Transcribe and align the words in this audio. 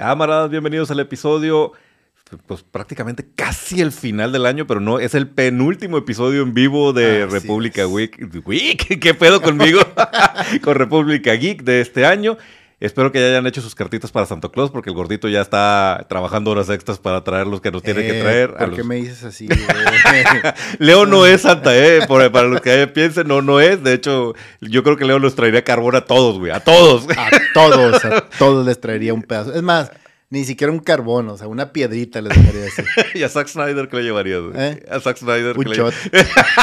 Camaradas, 0.00 0.48
bienvenidos 0.48 0.90
al 0.90 1.00
episodio, 1.00 1.72
pues 2.46 2.62
prácticamente 2.62 3.28
casi 3.36 3.82
el 3.82 3.92
final 3.92 4.32
del 4.32 4.46
año, 4.46 4.66
pero 4.66 4.80
no, 4.80 4.98
es 4.98 5.14
el 5.14 5.28
penúltimo 5.28 5.98
episodio 5.98 6.40
en 6.40 6.54
vivo 6.54 6.94
de 6.94 7.26
República 7.26 7.86
Week. 7.86 8.18
Week. 8.46 8.98
¿Qué 8.98 9.12
pedo 9.12 9.42
conmigo? 9.42 9.78
Con 10.62 10.76
República 10.76 11.34
Geek 11.34 11.64
de 11.64 11.82
este 11.82 12.06
año. 12.06 12.38
Espero 12.80 13.12
que 13.12 13.20
ya 13.20 13.26
hayan 13.26 13.46
hecho 13.46 13.60
sus 13.60 13.74
cartitas 13.74 14.10
para 14.10 14.24
Santo 14.24 14.50
Claus, 14.50 14.70
porque 14.70 14.88
el 14.88 14.96
gordito 14.96 15.28
ya 15.28 15.42
está 15.42 16.06
trabajando 16.08 16.50
horas 16.50 16.70
extras 16.70 16.98
para 16.98 17.22
traer 17.22 17.46
los 17.46 17.60
que 17.60 17.70
nos 17.70 17.82
tiene 17.82 18.00
que 18.00 18.18
eh, 18.18 18.22
traer. 18.22 18.54
¿Por 18.54 18.74
qué 18.74 18.82
me 18.82 18.96
dices 18.96 19.22
así? 19.22 19.48
Leo 20.78 21.04
no 21.04 21.26
es 21.26 21.42
Santa, 21.50 21.76
¿eh? 21.76 22.00
para 22.08 22.44
los 22.44 22.62
que 22.62 22.86
piensen, 22.86 23.28
no, 23.28 23.42
no 23.42 23.60
es. 23.60 23.82
De 23.82 23.92
hecho, 23.92 24.34
yo 24.62 24.82
creo 24.82 24.96
que 24.96 25.04
Leo 25.04 25.18
nos 25.18 25.34
traería 25.34 25.62
carbón 25.62 25.94
a 25.94 26.06
todos, 26.06 26.38
güey. 26.38 26.52
A 26.52 26.60
todos. 26.60 27.06
A 27.16 27.30
todos, 27.52 28.02
a 28.02 28.20
todos 28.38 28.64
les 28.64 28.80
traería 28.80 29.12
un 29.12 29.24
pedazo. 29.24 29.52
Es 29.52 29.62
más, 29.62 29.90
ni 30.30 30.44
siquiera 30.44 30.72
un 30.72 30.78
carbón, 30.78 31.28
o 31.28 31.36
sea, 31.36 31.48
una 31.48 31.72
piedrita 31.72 32.22
les 32.22 32.36
dejaría 32.36 32.66
así. 32.66 32.82
¿Y 33.18 33.24
a 33.24 33.28
Zack 33.28 33.48
Snyder 33.48 33.88
qué 33.88 33.96
le 33.96 34.02
llevarías? 34.04 34.42
¿Eh? 34.54 34.86
A 34.88 35.00
Zack 35.00 35.16
Snyder. 35.16 35.58
Un 35.58 35.64
shot. 35.64 35.92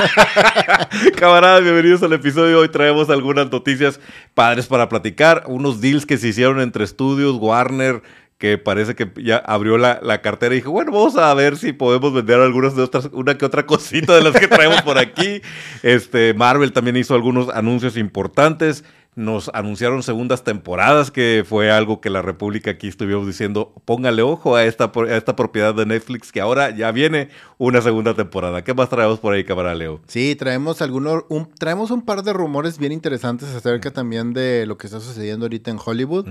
Camaradas, 1.18 1.64
bienvenidos 1.64 2.02
al 2.02 2.14
episodio. 2.14 2.62
Hoy 2.62 2.70
traemos 2.70 3.10
algunas 3.10 3.52
noticias 3.52 4.00
padres 4.34 4.68
para 4.68 4.88
platicar. 4.88 5.44
Unos 5.48 5.82
deals 5.82 6.06
que 6.06 6.18
se 6.18 6.30
hicieron 6.30 6.62
entre 6.62 6.86
estudios, 6.86 7.36
Warner, 7.42 8.02
que 8.38 8.58
parece 8.58 8.96
que 8.96 9.12
ya 9.22 9.36
abrió 9.36 9.78
la, 9.78 10.00
la, 10.02 10.22
cartera 10.22 10.56
y 10.56 10.60
dijo, 10.60 10.72
bueno, 10.72 10.94
vamos 10.94 11.18
a 11.18 11.34
ver 11.34 11.58
si 11.58 11.74
podemos 11.74 12.14
vender 12.14 12.40
algunas 12.40 12.74
de 12.74 12.84
otras, 12.84 13.10
una 13.12 13.38
que 13.38 13.44
otra 13.44 13.66
cosita 13.66 14.16
de 14.16 14.24
las 14.24 14.40
que 14.40 14.48
traemos 14.48 14.82
por 14.82 14.98
aquí. 14.98 15.42
Este, 15.84 16.34
Marvel 16.34 16.72
también 16.72 16.96
hizo 16.96 17.16
algunos 17.16 17.50
anuncios 17.50 17.98
importantes 17.98 18.86
nos 19.18 19.50
anunciaron 19.56 20.04
segundas 20.04 20.44
temporadas, 20.44 21.10
que 21.10 21.44
fue 21.46 21.72
algo 21.72 22.00
que 22.02 22.12
la 22.12 22.22
República 22.22 22.70
aquí 22.70 22.88
estuvimos 22.88 23.26
diciendo, 23.26 23.74
póngale 23.84 24.22
ojo 24.22 24.56
a 24.56 24.64
esta, 24.64 24.92
a 24.96 25.18
esta 25.18 25.36
propiedad 25.36 25.74
de 25.74 25.88
Netflix, 25.88 26.32
que 26.32 26.40
ahora 26.40 26.70
ya 26.70 26.92
viene 26.92 27.30
una 27.58 27.82
segunda 27.82 28.14
temporada. 28.14 28.64
¿Qué 28.64 28.76
más 28.76 28.90
traemos 28.90 29.20
por 29.20 29.34
ahí, 29.34 29.44
cámara 29.44 29.74
Leo? 29.74 30.02
Sí, 30.08 30.36
traemos 30.36 30.84
algunos, 30.84 31.24
un, 31.30 31.50
traemos 31.56 31.90
un 31.90 32.04
par 32.04 32.22
de 32.22 32.32
rumores 32.32 32.78
bien 32.78 32.92
interesantes 32.92 33.50
acerca 33.56 33.90
también 33.90 34.34
de 34.34 34.68
lo 34.68 34.78
que 34.78 34.86
está 34.86 35.00
sucediendo 35.00 35.46
ahorita 35.46 35.72
en 35.72 35.80
Hollywood. 35.84 36.28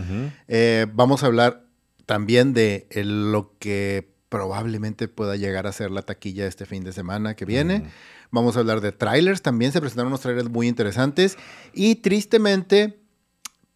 Eh, 0.47 0.87
vamos 0.95 1.25
a 1.25 1.27
hablar 1.27 1.64
también 2.07 2.55
de 2.55 2.87
lo 2.92 3.53
que 3.59 4.14
probablemente 4.29 5.09
pueda 5.09 5.34
llegar 5.34 5.67
a 5.67 5.73
ser 5.73 5.91
la 5.91 6.03
taquilla 6.03 6.47
este 6.47 6.67
fin 6.67 6.84
de 6.84 6.92
semana 6.92 7.34
que 7.34 7.45
viene. 7.45 7.91
Vamos 8.30 8.56
a 8.56 8.60
hablar 8.60 8.80
de 8.80 8.92
trailers. 8.92 9.42
También 9.42 9.72
se 9.72 9.80
presentaron 9.80 10.08
unos 10.08 10.20
trailers 10.20 10.48
muy 10.48 10.69
interesantes. 10.69 11.36
Y 11.72 11.96
tristemente, 11.96 13.00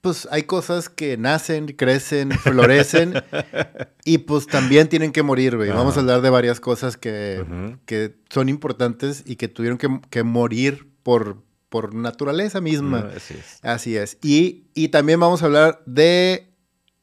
pues 0.01 0.27
hay 0.31 0.45
cosas 0.45 0.89
que 0.89 1.17
nacen, 1.17 1.69
crecen, 1.69 2.31
florecen. 2.39 3.15
y 4.05 4.19
pues 4.19 4.47
también 4.47 4.89
tienen 4.89 5.13
que 5.13 5.23
morir, 5.23 5.57
güey. 5.57 5.71
Vamos 5.71 5.97
a 5.97 6.01
hablar 6.01 6.23
de 6.23 6.31
varias 6.31 6.61
cosas 6.61 6.97
que, 6.97 7.45
que 7.87 8.17
son 8.31 8.49
importantes 8.49 9.23
y 9.27 9.37
que 9.37 9.49
tuvieron 9.49 9.79
que, 9.79 10.23
morir 10.23 10.89
por, 11.03 11.43
por 11.69 11.95
naturaleza 11.95 12.61
misma. 12.61 13.11
así 13.17 13.35
es. 13.35 13.59
Así 13.63 13.97
es. 13.97 14.19
Y, 14.23 14.65
y 14.75 14.89
también 14.89 15.21
vamos 15.21 15.43
a 15.43 15.47
hablar 15.47 15.83
de 15.87 16.51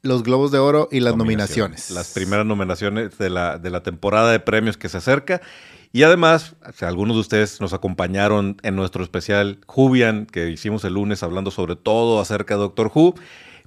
los 0.02 0.24
Globos 0.24 0.52
de 0.52 0.60
Oro 0.60 0.88
y 0.92 1.00
las 1.00 1.16
nominaciones. 1.16 1.92
Las 1.92 2.14
primeras 2.14 2.46
nominaciones 2.46 3.18
de 3.18 3.30
la, 3.30 3.58
de 3.58 3.70
la 3.70 3.84
temporada 3.84 4.32
de 4.32 4.40
premios 4.40 4.78
que 4.78 4.90
se 4.90 4.98
acerca. 4.98 5.42
Y 5.92 6.04
además, 6.04 6.56
algunos 6.82 7.16
de 7.16 7.22
ustedes 7.22 7.62
nos 7.62 7.74
acompañaron 7.74 8.58
en 8.64 8.76
nuestro 8.76 9.04
especial 9.04 9.60
Jubian, 9.66 10.26
que 10.26 10.50
hicimos 10.50 10.84
el 10.84 10.94
lunes 10.94 11.24
hablando 11.24 11.52
sobre 11.52 11.76
todo 11.76 12.20
acerca 12.20 12.56
de 12.56 12.62
Doctor 12.62 12.92
Who. 12.94 13.16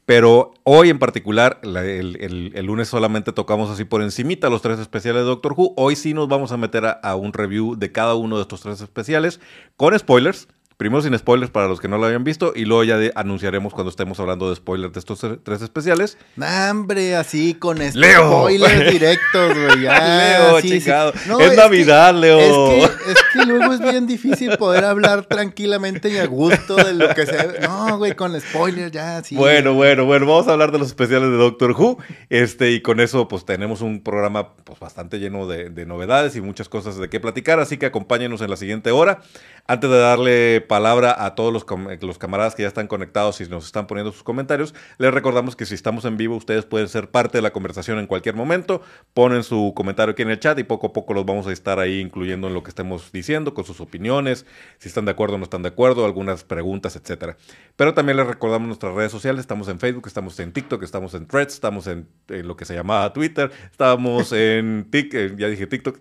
Pero 0.06 0.54
hoy 0.64 0.90
en 0.90 0.98
particular, 0.98 1.60
el, 1.62 2.66
lunes 2.66 2.88
solamente 2.88 3.32
tocamos 3.32 3.70
así 3.70 3.84
por 3.84 4.02
encimita 4.02 4.50
los 4.50 4.60
tres 4.60 4.80
especiales 4.80 5.22
de 5.22 5.28
Doctor 5.28 5.54
Who. 5.56 5.74
Hoy 5.76 5.94
sí 5.94 6.14
nos 6.14 6.28
vamos 6.28 6.52
a 6.52 6.56
meter 6.56 6.84
a 7.00 7.14
un 7.16 7.32
review 7.32 7.76
de 7.76 7.92
cada 7.92 8.14
uno 8.14 8.36
de 8.36 8.42
estos 8.42 8.60
tres 8.60 8.80
especiales 8.80 9.40
con 9.76 9.96
spoilers. 9.98 10.48
Primero 10.80 11.02
sin 11.02 11.18
spoilers 11.18 11.50
para 11.50 11.68
los 11.68 11.78
que 11.78 11.88
no 11.88 11.98
lo 11.98 12.06
hayan 12.06 12.24
visto 12.24 12.54
y 12.56 12.64
luego 12.64 12.84
ya 12.84 12.98
anunciaremos 13.14 13.74
cuando 13.74 13.90
estemos 13.90 14.18
hablando 14.18 14.48
de 14.48 14.56
spoilers 14.56 14.94
de 14.94 15.00
estos 15.00 15.20
tres 15.42 15.60
especiales. 15.60 16.16
hambre, 16.40 17.16
así 17.16 17.52
con 17.52 17.76
spoilers 17.76 18.90
directos, 18.90 19.58
güey. 19.58 19.80
Leo, 19.80 20.58
chingado. 20.62 21.12
es, 21.38 21.54
Navidad, 21.54 22.14
Leo. 22.14 22.76
Es 22.76 23.22
que, 23.30 23.44
luego 23.44 23.74
es 23.74 23.82
bien 23.82 24.06
difícil 24.06 24.56
poder 24.56 24.86
hablar 24.86 25.26
tranquilamente 25.26 26.08
y 26.08 26.16
a 26.16 26.24
gusto 26.24 26.76
de 26.76 26.94
lo 26.94 27.14
que 27.14 27.26
sea. 27.26 27.46
No, 27.60 27.98
güey, 27.98 28.16
con 28.16 28.40
spoilers 28.40 28.90
ya, 28.90 29.22
sí. 29.22 29.36
Bueno, 29.36 29.74
bueno, 29.74 30.06
bueno, 30.06 30.24
vamos 30.24 30.48
a 30.48 30.52
hablar 30.52 30.72
de 30.72 30.78
los 30.78 30.88
especiales 30.88 31.28
de 31.28 31.36
Doctor 31.36 31.72
Who. 31.72 31.98
Este, 32.30 32.70
y 32.70 32.80
con 32.80 33.00
eso, 33.00 33.28
pues 33.28 33.44
tenemos 33.44 33.82
un 33.82 34.02
programa 34.02 34.54
pues, 34.54 34.78
bastante 34.78 35.18
lleno 35.18 35.46
de, 35.46 35.68
de 35.68 35.84
novedades 35.84 36.36
y 36.36 36.40
muchas 36.40 36.70
cosas 36.70 36.96
de 36.96 37.10
qué 37.10 37.20
platicar. 37.20 37.60
Así 37.60 37.76
que 37.76 37.84
acompáñenos 37.84 38.40
en 38.40 38.48
la 38.48 38.56
siguiente 38.56 38.90
hora. 38.92 39.20
Antes 39.66 39.90
de 39.90 39.98
darle 39.98 40.64
palabra 40.70 41.26
a 41.26 41.34
todos 41.34 41.52
los, 41.52 41.66
los, 42.00 42.16
camaradas 42.16 42.54
que 42.54 42.62
ya 42.62 42.68
están 42.68 42.86
conectados 42.86 43.40
y 43.40 43.48
nos 43.48 43.66
están 43.66 43.88
poniendo 43.88 44.12
sus 44.12 44.22
comentarios, 44.22 44.72
les 44.98 45.12
recordamos 45.12 45.56
que 45.56 45.66
si 45.66 45.74
estamos 45.74 46.04
en 46.04 46.16
vivo, 46.16 46.36
ustedes 46.36 46.64
pueden 46.64 46.88
ser 46.88 47.10
parte 47.10 47.38
de 47.38 47.42
la 47.42 47.50
conversación 47.50 47.98
en 47.98 48.06
cualquier 48.06 48.36
momento. 48.36 48.80
Ponen 49.12 49.42
su 49.42 49.72
comentario 49.74 50.12
aquí 50.12 50.22
en 50.22 50.30
el 50.30 50.38
chat 50.38 50.56
y 50.60 50.62
poco 50.62 50.86
a 50.86 50.92
poco 50.92 51.12
los 51.12 51.26
vamos 51.26 51.48
a 51.48 51.52
estar 51.52 51.80
ahí 51.80 51.98
incluyendo 51.98 52.46
en 52.46 52.54
lo 52.54 52.62
que 52.62 52.68
estemos 52.68 53.10
diciendo, 53.10 53.52
con 53.52 53.64
sus 53.64 53.80
opiniones, 53.80 54.46
si 54.78 54.86
están 54.86 55.06
de 55.06 55.10
acuerdo 55.10 55.34
o 55.34 55.38
no 55.38 55.44
están 55.44 55.62
de 55.62 55.70
acuerdo, 55.70 56.04
algunas 56.04 56.44
preguntas, 56.44 56.94
etcétera. 56.94 57.36
Pero 57.74 57.92
también 57.92 58.16
les 58.16 58.28
recordamos 58.28 58.68
nuestras 58.68 58.94
redes 58.94 59.10
sociales. 59.10 59.40
Estamos 59.40 59.66
en 59.66 59.80
Facebook, 59.80 60.06
estamos 60.06 60.38
en 60.38 60.52
TikTok, 60.52 60.84
estamos 60.84 61.14
en 61.14 61.26
Threads, 61.26 61.54
estamos 61.54 61.88
en, 61.88 62.06
lo 62.28 62.56
que 62.56 62.64
se 62.64 62.74
llamaba 62.74 63.12
Twitter, 63.12 63.50
estamos 63.72 64.30
en 64.34 64.86
TikTok, 64.88 65.36
ya 65.36 65.48
dije 65.48 65.66
TikTok, 65.66 65.98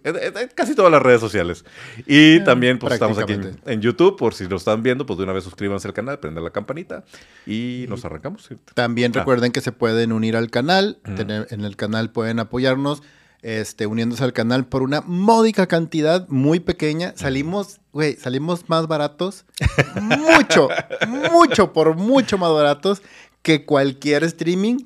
casi 0.54 0.76
todas 0.76 0.92
las 0.92 1.02
redes 1.02 1.22
sociales. 1.22 1.66
Y 2.06 2.42
ah, 2.42 2.44
también 2.44 2.78
pues, 2.78 2.94
estamos 2.94 3.18
aquí 3.18 3.36
en 3.66 3.82
YouTube, 3.82 4.16
por 4.16 4.36
si 4.36 4.48
nos 4.48 4.59
están 4.60 4.84
viendo, 4.84 5.06
pues 5.06 5.18
de 5.18 5.24
una 5.24 5.34
vez 5.34 5.44
suscríbanse 5.44 5.88
al 5.88 5.94
canal, 5.94 6.20
prenden 6.20 6.44
la 6.44 6.52
campanita 6.52 7.04
y 7.46 7.86
nos 7.90 8.06
arrancamos. 8.06 8.50
También 8.74 9.12
ah. 9.16 9.20
recuerden 9.20 9.52
que 9.52 9.62
se 9.62 9.72
pueden 9.72 10.12
unir 10.12 10.36
al 10.36 10.50
canal, 10.50 11.00
en 11.06 11.66
el 11.66 11.76
canal 11.76 12.12
pueden 12.12 12.40
apoyarnos. 12.40 13.02
Este, 13.42 13.88
uniéndose 13.88 14.22
al 14.26 14.34
canal 14.34 14.66
por 14.66 14.84
una 14.84 15.00
módica 15.00 15.66
cantidad 15.66 16.28
muy 16.28 16.60
pequeña. 16.60 17.14
Salimos, 17.16 17.80
güey, 17.94 18.18
salimos 18.18 18.68
más 18.68 18.88
baratos. 18.88 19.46
mucho, 20.02 20.68
mucho, 21.32 21.72
por 21.72 21.96
mucho 21.96 22.38
más 22.38 22.52
baratos 22.52 23.02
que 23.42 23.66
cualquier 23.66 24.24
streaming. 24.24 24.86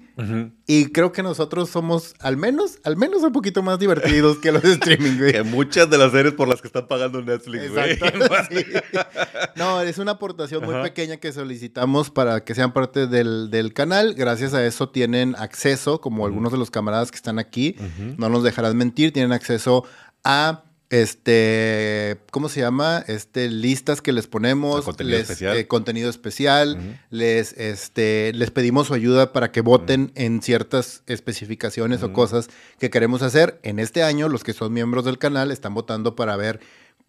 Y 0.68 0.92
creo 0.92 1.12
que 1.12 1.24
nosotros 1.24 1.72
somos 1.72 2.14
al 2.20 2.38
menos, 2.38 2.80
al 2.84 2.96
menos 2.96 3.24
un 3.24 3.32
poquito 3.32 3.64
más 3.64 3.80
divertidos 3.80 4.38
que 4.38 4.52
los 4.52 4.64
streaming, 4.64 5.18
güey. 5.18 5.32
Que 5.32 5.44
muchas 5.44 5.90
de 5.90 5.98
las 5.98 6.12
series 6.12 6.36
por 6.36 6.48
las 6.48 6.62
que 6.62 6.68
están 6.68 6.88
pagando 6.88 7.22
Netflix, 7.22 7.72
güey. 7.72 7.98
No, 9.56 9.82
es 9.82 9.98
una 9.98 10.14
aportación 10.14 10.64
muy 10.64 10.76
pequeña 10.84 11.18
que 11.18 11.32
solicitamos 11.32 12.10
para 12.10 12.44
que 12.44 12.54
sean 12.54 12.74
parte 12.74 13.08
del, 13.08 13.74
canal. 13.74 14.14
Gracias 14.14 14.54
a 14.54 14.64
eso 14.66 14.90
tienen 14.90 15.36
acceso, 15.38 16.00
como 16.00 16.26
algunos 16.26 16.52
de 16.52 16.58
los 16.60 16.70
camaradas 16.70 17.10
que 17.10 17.18
están 17.18 17.40
aquí, 17.40 17.76
no 18.18 18.30
nos 18.30 18.44
dejarán 18.44 18.78
mentir, 18.78 19.12
tienen 19.14 19.32
acceso 19.32 19.84
a 20.24 20.64
este, 20.94 22.20
¿cómo 22.30 22.50
se 22.50 22.60
llama? 22.60 23.04
Este, 23.08 23.50
listas 23.50 24.00
que 24.00 24.12
les 24.12 24.28
ponemos, 24.28 24.86
contenido 24.86 25.18
especial, 25.18 25.58
eh, 25.58 25.68
contenido 25.68 26.08
especial 26.08 27.00
les, 27.10 27.54
este, 27.54 28.32
les 28.36 28.52
pedimos 28.52 28.88
su 28.88 28.94
ayuda 28.94 29.34
para 29.34 29.52
que 29.52 29.62
voten 29.62 30.12
en 30.14 30.44
ciertas 30.44 31.02
especificaciones 31.08 32.04
o 32.04 32.14
cosas 32.14 32.48
que 32.78 32.92
queremos 32.92 33.24
hacer. 33.24 33.60
En 33.64 33.80
este 33.80 34.04
año, 34.04 34.30
los 34.30 34.44
que 34.44 34.54
son 34.54 34.72
miembros 34.72 35.04
del 35.04 35.18
canal 35.18 35.50
están 35.50 35.74
votando 35.74 36.16
para 36.16 36.38
ver 36.38 36.60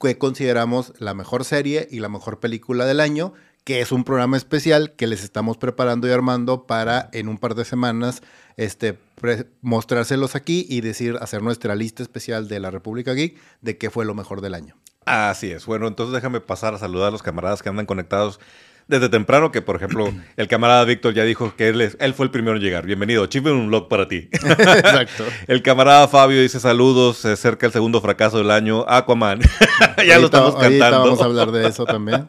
qué 0.00 0.16
consideramos 0.16 0.94
la 0.98 1.12
mejor 1.12 1.44
serie 1.44 1.86
y 1.90 2.00
la 2.00 2.08
mejor 2.08 2.40
película 2.40 2.86
del 2.86 3.00
año, 3.00 3.34
que 3.64 3.82
es 3.82 3.92
un 3.92 4.04
programa 4.04 4.38
especial 4.38 4.94
que 4.96 5.06
les 5.06 5.22
estamos 5.22 5.58
preparando 5.58 6.08
y 6.08 6.10
armando 6.10 6.66
para 6.66 7.10
en 7.12 7.28
un 7.28 7.36
par 7.36 7.54
de 7.54 7.66
semanas 7.66 8.22
este, 8.56 8.98
mostrárselos 9.62 10.34
aquí 10.34 10.66
y 10.68 10.80
decir, 10.80 11.16
hacer 11.20 11.42
nuestra 11.42 11.74
lista 11.74 12.02
especial 12.02 12.48
de 12.48 12.60
la 12.60 12.70
República 12.70 13.12
Geek 13.12 13.36
de 13.60 13.78
qué 13.78 13.90
fue 13.90 14.04
lo 14.04 14.14
mejor 14.14 14.40
del 14.40 14.54
año. 14.54 14.76
Así 15.04 15.50
es. 15.50 15.66
Bueno, 15.66 15.86
entonces 15.86 16.14
déjame 16.14 16.40
pasar 16.40 16.74
a 16.74 16.78
saludar 16.78 17.08
a 17.08 17.10
los 17.10 17.22
camaradas 17.22 17.62
que 17.62 17.68
andan 17.68 17.86
conectados 17.86 18.40
desde 18.86 19.08
temprano, 19.08 19.50
que 19.50 19.62
por 19.62 19.76
ejemplo, 19.76 20.12
el 20.36 20.48
camarada 20.48 20.84
Víctor 20.84 21.14
ya 21.14 21.24
dijo 21.24 21.54
que 21.56 21.68
él, 21.68 21.96
él 21.98 22.14
fue 22.14 22.26
el 22.26 22.30
primero 22.30 22.56
en 22.56 22.62
llegar. 22.62 22.86
Bienvenido, 22.86 23.26
Chip 23.26 23.46
un 23.46 23.70
log 23.70 23.88
para 23.88 24.08
ti. 24.08 24.28
Exacto. 24.32 25.24
el 25.46 25.62
camarada 25.62 26.08
Fabio 26.08 26.40
dice 26.40 26.60
saludos, 26.60 27.18
se 27.18 27.32
acerca 27.32 27.66
el 27.66 27.72
segundo 27.72 28.00
fracaso 28.00 28.38
del 28.38 28.50
año, 28.50 28.84
Aquaman. 28.88 29.40
ya 30.06 30.18
lo 30.18 30.26
estamos 30.26 30.56
cantando. 30.56 31.04
vamos 31.04 31.20
a 31.20 31.24
hablar 31.24 31.50
de 31.50 31.66
eso 31.66 31.84
también. 31.84 32.26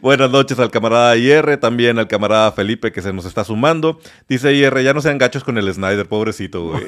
Buenas 0.00 0.30
noches 0.30 0.58
al 0.58 0.70
camarada 0.70 1.16
IR, 1.16 1.56
también 1.58 1.98
al 1.98 2.08
camarada 2.08 2.52
Felipe 2.52 2.92
que 2.92 3.02
se 3.02 3.12
nos 3.12 3.24
está 3.24 3.44
sumando. 3.44 4.00
Dice 4.28 4.52
IR, 4.52 4.82
ya 4.82 4.94
no 4.94 5.00
sean 5.00 5.18
gachos 5.18 5.44
con 5.44 5.58
el 5.58 5.72
Snyder, 5.72 6.06
pobrecito, 6.06 6.68
güey. 6.68 6.84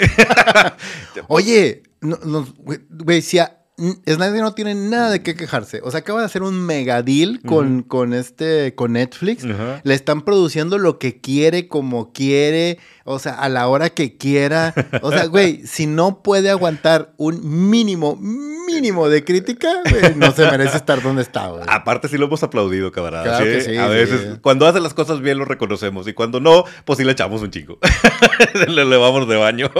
Oye, 1.28 1.82
güey, 2.00 3.22
si 3.22 3.38
Snyder 3.78 4.42
no 4.42 4.52
tiene 4.52 4.74
nada 4.74 5.10
de 5.10 5.22
qué 5.22 5.34
quejarse. 5.34 5.80
O 5.82 5.90
sea, 5.90 6.00
acaba 6.00 6.20
de 6.20 6.26
hacer 6.26 6.42
un 6.42 6.60
mega 6.64 7.02
deal 7.02 7.40
con, 7.46 7.82
con 7.82 8.12
este, 8.12 8.74
con 8.74 8.92
Netflix. 8.92 9.44
Le 9.44 9.94
están 9.94 10.22
produciendo 10.22 10.78
lo 10.78 10.98
que 10.98 11.20
quiere, 11.20 11.68
como 11.68 12.12
quiere, 12.12 12.78
o 13.04 13.18
sea, 13.18 13.34
a 13.34 13.48
la 13.48 13.68
hora 13.68 13.90
que 13.90 14.16
quiera. 14.16 14.74
O 15.02 15.10
sea, 15.10 15.26
güey, 15.26 15.62
si 15.66 15.86
no 15.86 16.22
puede 16.22 16.50
aguantar 16.50 17.12
un 17.16 17.70
mínimo, 17.70 18.16
mínimo 18.16 19.08
de 19.08 19.24
crítica, 19.24 19.68
no 20.16 20.32
se 20.32 20.50
merece 20.50 20.76
estar 20.76 21.02
donde 21.02 21.22
está, 21.22 21.48
güey. 21.48 21.64
Aparte, 21.68 22.08
sí 22.08 22.16
lo 22.18 22.26
hemos 22.26 22.42
aplaudido, 22.42 22.92
camarada. 22.92 23.38
¿sí? 23.60 23.76
A 23.76 23.88
veces, 23.88 24.38
cuando 24.40 24.66
hace 24.66 24.80
las 24.80 24.94
cosas 24.94 25.20
bien, 25.20 25.38
lo 25.38 25.44
reconocemos. 25.44 26.06
Y 26.08 26.12
cuando 26.12 26.40
no, 26.40 26.64
pues 26.84 26.98
sí 26.98 27.04
le 27.04 27.12
echamos 27.12 27.42
un 27.42 27.50
chico. 27.50 27.78
le 28.68 28.84
levamos 28.84 29.28
de 29.28 29.36
baño. 29.36 29.70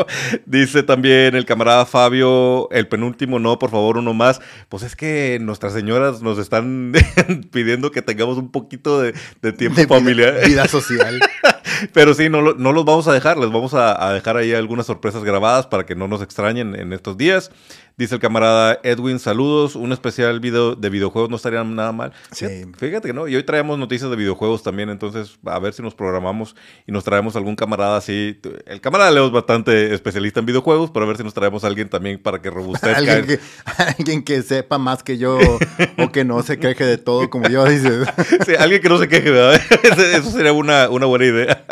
Dice 0.46 0.82
también 0.82 1.34
el 1.34 1.46
camarada 1.46 1.86
Fabio, 1.86 2.68
el 2.70 2.88
penúltimo 2.88 3.38
no, 3.38 3.58
por 3.58 3.70
favor 3.70 3.98
uno 3.98 4.14
más. 4.14 4.40
Pues 4.68 4.82
es 4.82 4.96
que 4.96 5.38
nuestras 5.40 5.72
señoras 5.72 6.22
nos 6.22 6.38
están 6.38 6.92
pidiendo 7.52 7.90
que 7.90 8.02
tengamos 8.02 8.38
un 8.38 8.50
poquito 8.50 9.00
de, 9.00 9.12
tiempo 9.52 9.82
familiar. 9.86 10.46
Vida, 10.46 10.66
social. 10.68 11.20
Pero 11.92 12.14
sí, 12.14 12.28
no, 12.28 12.42
no, 12.54 12.72
los 12.72 12.84
vamos 12.84 13.08
a 13.08 13.12
dejar. 13.12 13.38
Les 13.38 13.50
vamos 13.50 13.74
a, 13.74 14.08
a 14.08 14.12
dejar 14.12 14.36
ahí 14.36 14.52
algunas 14.54 14.86
sorpresas 14.86 15.24
grabadas 15.24 15.66
para 15.66 15.84
que 15.84 15.94
no 15.94 16.08
nos 16.08 16.22
extrañen 16.22 16.74
en 16.74 16.92
estos 16.92 17.16
días. 17.16 17.50
Dice 17.96 18.14
el 18.14 18.20
camarada 18.20 18.80
Edwin, 18.82 19.18
saludos. 19.18 19.76
Un 19.76 19.92
especial 19.92 20.40
video 20.40 20.74
de 20.74 20.88
videojuegos 20.88 21.28
no 21.28 21.36
estaría 21.36 21.62
nada 21.62 21.92
mal. 21.92 22.12
Sí. 22.30 22.46
Fíjate 22.76 23.08
que 23.08 23.14
no. 23.14 23.28
Y 23.28 23.36
hoy 23.36 23.42
traemos 23.42 23.78
noticias 23.78 24.10
de 24.10 24.16
videojuegos 24.16 24.62
también. 24.62 24.88
Entonces, 24.88 25.38
a 25.44 25.58
ver 25.58 25.74
si 25.74 25.82
nos 25.82 25.94
programamos 25.94 26.56
y 26.86 26.92
nos 26.92 27.04
traemos 27.04 27.36
algún 27.36 27.54
camarada 27.54 27.98
así. 27.98 28.40
El 28.66 28.80
camarada 28.80 29.10
Leo 29.10 29.26
es 29.26 29.32
bastante 29.32 29.94
especialista 29.94 30.40
en 30.40 30.46
videojuegos, 30.46 30.90
pero 30.90 31.04
a 31.04 31.08
ver 31.08 31.18
si 31.18 31.24
nos 31.24 31.34
traemos 31.34 31.64
a 31.64 31.66
alguien 31.66 31.88
también 31.88 32.18
para 32.18 32.40
que 32.40 32.50
robustezca. 32.50 32.96
¿Alguien, 32.96 33.26
que, 33.26 33.40
alguien 33.98 34.22
que 34.24 34.42
sepa 34.42 34.78
más 34.78 35.02
que 35.02 35.18
yo 35.18 35.38
o 35.98 36.12
que 36.12 36.24
no 36.24 36.42
se 36.42 36.58
queje 36.58 36.84
de 36.84 36.98
todo 36.98 37.28
como 37.28 37.48
yo, 37.48 37.64
dices. 37.66 38.06
sí, 38.46 38.54
alguien 38.58 38.80
que 38.80 38.88
no 38.88 38.98
se 38.98 39.08
queje, 39.08 39.30
¿verdad? 39.30 39.60
Eso 39.82 40.30
sería 40.30 40.52
una, 40.52 40.88
una 40.88 41.06
buena 41.06 41.26
idea. 41.26 41.64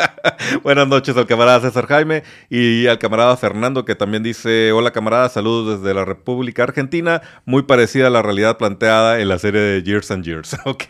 Buenas 0.63 0.87
noches 0.87 1.17
al 1.17 1.25
camarada 1.25 1.61
César 1.61 1.87
Jaime 1.87 2.23
y 2.49 2.87
al 2.87 2.99
camarada 2.99 3.35
Fernando 3.37 3.85
que 3.85 3.95
también 3.95 4.23
dice, 4.23 4.71
hola 4.71 4.91
camarada, 4.91 5.29
saludos 5.29 5.81
desde 5.81 5.93
la 5.93 6.05
República 6.13 6.63
Argentina, 6.63 7.21
muy 7.45 7.63
parecida 7.63 8.07
a 8.07 8.09
la 8.09 8.21
realidad 8.21 8.57
planteada 8.57 9.19
en 9.19 9.29
la 9.29 9.39
serie 9.39 9.61
de 9.61 9.83
Years 9.83 10.11
and 10.11 10.23
Years. 10.23 10.55
ok, 10.65 10.83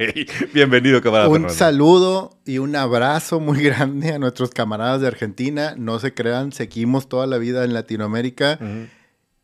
bienvenido, 0.53 1.01
camarada. 1.01 1.29
Un 1.29 1.49
saludo 1.49 2.39
y 2.45 2.57
un 2.57 2.75
abrazo 2.75 3.39
muy 3.39 3.61
grande 3.63 4.13
a 4.13 4.19
nuestros 4.19 4.49
camaradas 4.51 5.01
de 5.01 5.07
Argentina. 5.07 5.75
No 5.77 5.99
se 5.99 6.13
crean, 6.13 6.51
seguimos 6.51 7.09
toda 7.09 7.27
la 7.27 7.37
vida 7.37 7.63
en 7.63 7.73
Latinoamérica. 7.73 8.59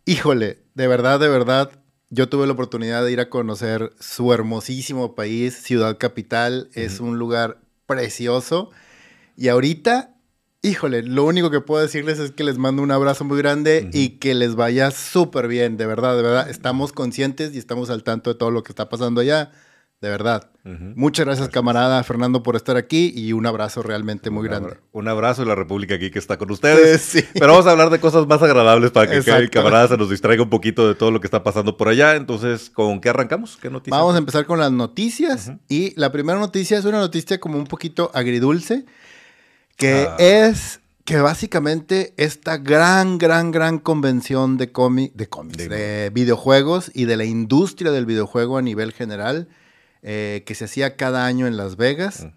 Híjole, 0.06 0.60
de 0.74 0.88
verdad, 0.88 1.20
de 1.20 1.28
verdad, 1.28 1.72
yo 2.10 2.30
tuve 2.30 2.48
la 2.48 2.54
oportunidad 2.54 3.04
de 3.04 3.12
ir 3.12 3.20
a 3.20 3.30
conocer 3.30 3.94
su 4.00 4.34
hermosísimo 4.34 5.16
país, 5.16 5.56
Ciudad 5.56 5.98
Capital. 5.98 6.70
Es 6.74 7.00
un 7.00 7.20
lugar 7.20 7.60
precioso. 7.86 8.72
Y 9.36 9.50
ahorita 9.50 10.17
Híjole, 10.68 11.02
lo 11.02 11.24
único 11.24 11.50
que 11.50 11.62
puedo 11.62 11.82
decirles 11.82 12.20
es 12.20 12.32
que 12.32 12.44
les 12.44 12.58
mando 12.58 12.82
un 12.82 12.92
abrazo 12.92 13.24
muy 13.24 13.38
grande 13.38 13.90
y 13.94 14.18
que 14.20 14.34
les 14.34 14.56
vaya 14.56 14.92
súper 14.92 15.48
bien, 15.48 15.78
de 15.78 15.86
verdad, 15.86 16.18
de 16.18 16.24
verdad. 16.24 16.50
Estamos 16.50 16.92
conscientes 16.92 17.56
y 17.56 17.58
estamos 17.58 17.90
al 17.90 18.04
tanto 18.04 18.34
de 18.34 18.38
todo 18.38 18.52
lo 18.52 18.64
que 18.64 18.74
está 18.74 18.90
pasando 18.90 19.22
allá, 19.22 19.52
de 20.02 20.10
verdad. 20.10 20.52
Muchas 20.66 21.26
gracias, 21.26 21.48
camarada 21.48 22.04
Fernando, 22.04 22.44
por 22.44 22.58
estar 22.58 22.76
aquí 22.76 23.14
y 23.16 23.32
un 23.32 23.46
abrazo 23.46 23.82
realmente 23.82 24.30
muy 24.30 24.46
grande. 24.46 24.76
Un 24.92 25.08
abrazo 25.08 25.44
de 25.44 25.48
la 25.48 25.56
República 25.56 25.96
aquí 25.96 26.12
que 26.12 26.20
está 26.20 26.38
con 26.38 26.52
ustedes. 26.52 27.26
Pero 27.34 27.48
vamos 27.48 27.66
a 27.66 27.72
hablar 27.72 27.90
de 27.90 28.02
cosas 28.02 28.28
más 28.28 28.44
agradables 28.44 28.92
para 28.92 29.10
que 29.10 29.20
el 29.20 29.50
camarada 29.50 29.88
se 29.88 29.96
nos 29.96 30.10
distraiga 30.10 30.44
un 30.44 30.50
poquito 30.50 30.86
de 30.86 30.96
todo 30.96 31.12
lo 31.12 31.22
que 31.22 31.28
está 31.28 31.44
pasando 31.44 31.78
por 31.78 31.88
allá. 31.88 32.18
Entonces, 32.18 32.70
¿con 32.70 33.00
qué 33.00 33.08
arrancamos? 33.08 33.56
¿Qué 33.56 33.70
noticias? 33.70 33.98
Vamos 33.98 34.16
a 34.16 34.18
empezar 34.18 34.46
con 34.46 34.60
las 34.60 34.74
noticias 34.74 35.54
y 35.70 35.98
la 35.98 36.12
primera 36.12 36.38
noticia 36.38 36.78
es 36.78 36.84
una 36.84 37.00
noticia 37.00 37.40
como 37.40 37.58
un 37.58 37.68
poquito 37.68 38.12
agridulce 38.14 38.84
que 39.78 40.08
ah. 40.10 40.16
es 40.20 40.82
que 41.06 41.22
básicamente 41.22 42.14
esta 42.18 42.58
gran, 42.58 43.18
gran, 43.18 43.52
gran 43.52 43.80
convención 43.80 44.58
de 44.58 44.74
cómics, 44.74 45.16
de, 45.16 45.70
de, 45.70 46.10
videojuegos 46.10 46.92
y 46.94 47.06
de 47.06 47.16
la 47.16 47.24
industria 47.24 47.92
del 47.92 48.06
videojuego 48.06 48.58
a 48.58 48.62
nivel 48.62 48.92
general, 48.92 49.48
eh, 50.02 50.44
que 50.46 50.54
se 50.54 50.66
hacía 50.66 50.98
cada 50.98 51.26
año 51.26 51.48
en 51.48 51.56
Las 51.56 51.78
Vegas, 51.78 52.26
mm. 52.26 52.30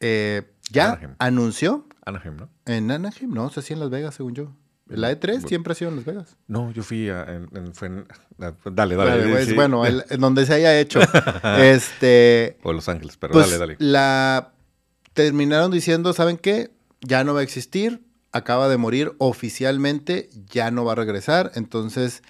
eh, 0.00 0.50
ya 0.70 1.16
anunció. 1.18 1.86
Anaheim, 2.06 2.36
¿no? 2.36 2.48
En 2.64 2.90
Anaheim, 2.90 3.30
no, 3.30 3.50
se 3.50 3.60
hacía 3.60 3.74
en 3.74 3.80
Las 3.80 3.90
Vegas, 3.90 4.14
según 4.14 4.34
yo. 4.34 4.56
La 4.86 5.12
E3 5.12 5.46
siempre 5.46 5.72
ha 5.72 5.74
sido 5.74 5.90
en 5.90 5.96
Las 5.96 6.06
Vegas. 6.06 6.36
No, 6.46 6.70
yo 6.70 6.82
fui 6.82 7.10
a, 7.10 7.24
en, 7.24 8.06
dale, 8.64 8.96
dale. 8.96 9.54
Bueno, 9.54 9.84
en 9.84 10.02
donde 10.18 10.46
se 10.46 10.54
haya 10.54 10.80
hecho. 10.80 11.00
este. 11.58 12.56
O 12.62 12.72
Los 12.72 12.88
Ángeles, 12.88 13.18
pero 13.18 13.34
pues, 13.34 13.50
dale, 13.50 13.58
dale. 13.58 13.76
La 13.80 14.54
terminaron 15.18 15.72
diciendo, 15.72 16.12
¿saben 16.12 16.36
qué? 16.36 16.70
Ya 17.00 17.24
no 17.24 17.34
va 17.34 17.40
a 17.40 17.42
existir, 17.42 18.04
acaba 18.30 18.68
de 18.68 18.76
morir 18.76 19.14
oficialmente, 19.18 20.30
ya 20.48 20.70
no 20.70 20.84
va 20.84 20.92
a 20.92 20.94
regresar, 20.94 21.50
entonces 21.56 22.22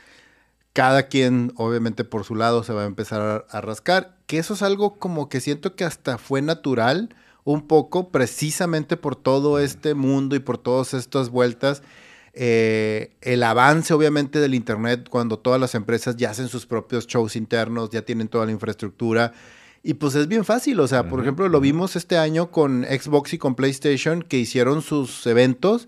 cada 0.72 1.08
quien 1.08 1.52
obviamente 1.56 2.04
por 2.04 2.24
su 2.24 2.34
lado 2.34 2.64
se 2.64 2.72
va 2.72 2.84
a 2.84 2.86
empezar 2.86 3.44
a, 3.46 3.60
rascar, 3.60 4.16
que 4.26 4.38
eso 4.38 4.54
es 4.54 4.62
algo 4.62 4.98
como 4.98 5.28
que 5.28 5.40
siento 5.40 5.76
que 5.76 5.84
hasta 5.84 6.16
fue 6.16 6.40
natural 6.40 7.14
un 7.44 7.66
poco 7.66 8.08
precisamente 8.08 8.96
por 8.96 9.16
todo 9.16 9.58
este 9.58 9.92
mundo 9.92 10.34
y 10.34 10.38
por 10.38 10.56
todas 10.56 10.94
estas 10.94 11.28
vueltas. 11.28 11.82
Eh, 12.32 13.16
el 13.20 13.42
avance 13.42 13.92
obviamente 13.92 14.40
del 14.40 14.54
Internet 14.54 15.10
cuando 15.10 15.38
todas 15.38 15.60
las 15.60 15.74
empresas 15.74 16.16
ya 16.16 16.30
hacen 16.30 16.48
sus 16.48 16.64
propios 16.64 17.06
shows 17.06 17.36
internos, 17.36 17.90
ya 17.90 18.00
tienen 18.00 18.28
toda 18.28 18.46
la 18.46 18.52
infraestructura 18.52 19.34
y 19.82 19.94
pues 19.94 20.14
es 20.14 20.28
bien 20.28 20.44
fácil, 20.44 20.80
o 20.80 20.88
sea, 20.88 21.08
por 21.08 21.20
ejemplo, 21.20 21.48
lo 21.48 21.60
vimos 21.60 21.96
este 21.96 22.18
año 22.18 22.50
con 22.50 22.84
Xbox 22.84 23.34
y 23.34 23.38
con 23.38 23.54
PlayStation 23.54 24.22
que 24.22 24.38
hicieron 24.38 24.82
sus 24.82 25.26
eventos. 25.26 25.86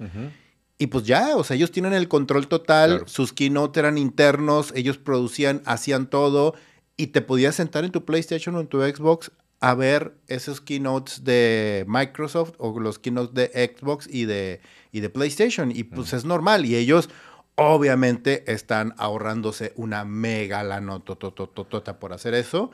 Y 0.79 0.87
pues 0.87 1.05
ya, 1.05 1.37
o 1.37 1.45
sea, 1.45 1.57
ellos 1.57 1.73
tienen 1.73 1.93
el 1.93 2.09
control 2.09 2.49
total, 2.49 3.03
sus 3.07 3.33
keynote 3.33 3.81
eran 3.81 3.99
internos, 3.99 4.73
ellos 4.75 4.97
producían, 4.97 5.61
hacían 5.67 6.09
todo 6.09 6.55
y 6.97 7.09
te 7.09 7.21
podías 7.21 7.55
sentar 7.55 7.85
en 7.85 7.91
tu 7.91 8.05
PlayStation 8.05 8.55
o 8.57 8.61
en 8.61 8.67
tu 8.67 8.81
Xbox 8.81 9.31
a 9.61 9.75
ver 9.75 10.15
esos 10.27 10.61
keynotes 10.63 11.23
de 11.23 11.85
Microsoft 11.87 12.53
o 12.57 12.81
los 12.81 12.99
keynotes 12.99 13.35
de 13.35 13.75
Xbox 13.77 14.09
y 14.11 14.25
de, 14.25 14.61
y 14.91 15.01
de 15.01 15.11
PlayStation. 15.11 15.71
Y 15.71 15.85
pues 15.85 16.15
es 16.15 16.25
normal. 16.25 16.65
Y 16.65 16.77
ellos 16.77 17.11
obviamente 17.57 18.51
están 18.51 18.95
ahorrándose 18.97 19.75
una 19.77 20.07
mega 20.07 20.63
la 20.63 20.81
tota 21.05 21.99
por 22.01 22.15
hacer 22.15 22.33
eso. 22.33 22.71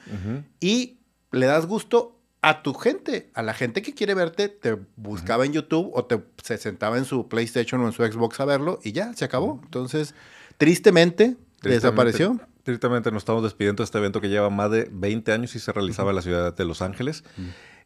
Y 0.60 1.00
le 1.36 1.46
das 1.46 1.66
gusto 1.66 2.16
a 2.42 2.62
tu 2.62 2.74
gente, 2.74 3.30
a 3.34 3.42
la 3.42 3.54
gente 3.54 3.82
que 3.82 3.94
quiere 3.94 4.14
verte, 4.14 4.48
te 4.48 4.78
buscaba 4.96 5.44
en 5.44 5.52
YouTube 5.52 5.90
o 5.94 6.04
te, 6.04 6.22
se 6.42 6.58
sentaba 6.58 6.96
en 6.98 7.04
su 7.04 7.28
PlayStation 7.28 7.80
o 7.80 7.86
en 7.86 7.92
su 7.92 8.04
Xbox 8.04 8.38
a 8.40 8.44
verlo 8.44 8.78
y 8.84 8.92
ya, 8.92 9.12
se 9.14 9.24
acabó. 9.24 9.60
Entonces, 9.64 10.14
tristemente, 10.56 11.36
desapareció. 11.62 12.38
Tristemente 12.62 13.10
nos 13.10 13.22
estamos 13.22 13.42
despidiendo 13.42 13.82
de 13.82 13.84
este 13.84 13.98
evento 13.98 14.20
que 14.20 14.28
lleva 14.28 14.50
más 14.50 14.70
de 14.70 14.88
20 14.92 15.32
años 15.32 15.54
y 15.54 15.60
se 15.60 15.72
realizaba 15.72 16.10
en 16.10 16.16
la 16.16 16.22
ciudad 16.22 16.54
de 16.54 16.64
Los 16.64 16.82
Ángeles. 16.82 17.24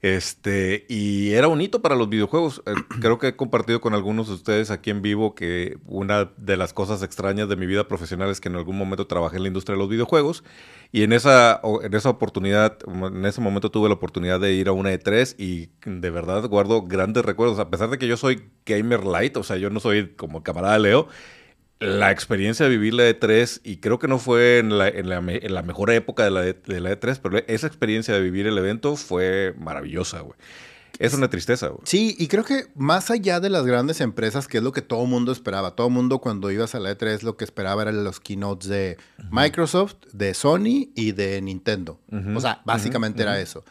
Este, 0.03 0.87
y 0.89 1.33
era 1.33 1.49
un 1.49 1.61
hito 1.61 1.83
para 1.83 1.95
los 1.95 2.09
videojuegos. 2.09 2.63
Eh, 2.67 2.73
creo 3.01 3.19
que 3.19 3.29
he 3.29 3.37
compartido 3.37 3.81
con 3.81 3.95
algunos 3.95 4.29
de 4.29 4.35
ustedes 4.35 4.71
aquí 4.71 4.91
en 4.91 5.03
vivo 5.03 5.35
que 5.35 5.79
una 5.87 6.31
de 6.37 6.57
las 6.57 6.73
cosas 6.73 7.03
extrañas 7.03 7.49
de 7.49 7.57
mi 7.57 7.67
vida 7.67 7.87
profesional 7.87 8.31
es 8.31 8.41
que 8.41 8.49
en 8.49 8.57
algún 8.57 8.79
momento 8.79 9.07
trabajé 9.07 9.37
en 9.37 9.43
la 9.43 9.49
industria 9.49 9.75
de 9.75 9.81
los 9.81 9.91
videojuegos 9.91 10.43
y 10.91 11.03
en 11.03 11.13
esa, 11.13 11.61
en 11.83 11.95
esa 11.95 12.11
oportunidad, 12.11 12.79
en 12.87 13.25
ese 13.27 13.41
momento 13.41 13.71
tuve 13.71 13.89
la 13.89 13.95
oportunidad 13.95 14.41
de 14.41 14.55
ir 14.55 14.69
a 14.69 14.73
una 14.73 14.93
E3 14.93 15.37
y 15.39 15.69
de 15.85 16.11
verdad 16.11 16.49
guardo 16.49 16.83
grandes 16.83 17.25
recuerdos. 17.25 17.59
A 17.59 17.71
pesar 17.71 17.91
de 17.91 17.99
que 17.99 18.07
yo 18.07 18.17
soy 18.17 18.49
gamer 18.65 19.05
light, 19.05 19.37
o 19.37 19.43
sea, 19.43 19.57
yo 19.57 19.71
no 19.71 19.81
soy 19.81 20.15
como 20.17 20.43
camarada 20.43 20.79
Leo, 20.79 21.09
la 21.81 22.11
experiencia 22.11 22.67
de 22.67 22.71
vivir 22.71 22.95
la 22.95 23.09
E3, 23.09 23.63
y 23.65 23.79
creo 23.79 23.99
que 23.99 24.07
no 24.07 24.19
fue 24.19 24.59
en 24.59 24.77
la, 24.77 24.89
en 24.89 25.09
la, 25.09 25.63
mejor 25.63 25.91
época 25.91 26.25
de 26.25 26.31
la, 26.31 26.43
de 26.43 26.81
la, 26.81 26.93
E3, 26.93 27.19
pero 27.23 27.39
esa 27.47 27.67
experiencia 27.67 28.15
de 28.15 28.21
vivir 28.21 28.47
el 28.47 28.59
evento 28.59 28.97
fue 28.97 29.55
maravillosa, 29.59 30.21
güey. 30.21 30.39
Es 30.99 31.15
una 31.15 31.31
tristeza, 31.31 31.69
güey. 31.69 31.81
Sí, 31.85 32.15
y 32.19 32.29
creo 32.29 32.45
que 32.45 32.67
más 32.75 33.11
allá 33.11 33.41
de 33.41 33.49
las 33.49 33.65
grandes 33.65 34.03
empresas, 34.03 34.47
que 34.47 34.59
es 34.59 34.63
lo 34.63 34.73
que 34.73 34.83
todo 34.83 35.05
el 35.05 35.09
mundo 35.09 35.33
esperaba, 35.33 35.75
todo 35.75 35.87
el 35.87 35.95
mundo 35.95 36.19
cuando 36.19 36.51
ibas 36.51 36.75
a 36.75 36.81
la 36.81 36.93
E3 36.93 37.23
lo 37.23 37.39
que 37.39 37.45
esperaba 37.45 37.81
eran 37.81 38.05
los 38.05 38.21
keynotes 38.21 38.69
de 38.69 38.99
Microsoft, 39.31 39.95
de 40.13 40.35
Sony 40.35 40.91
y 40.95 41.13
de 41.13 41.41
Nintendo. 41.41 41.99
O 42.37 42.41
sea, 42.41 42.61
básicamente 42.67 43.23
era 43.23 43.41
eso. 43.41 43.65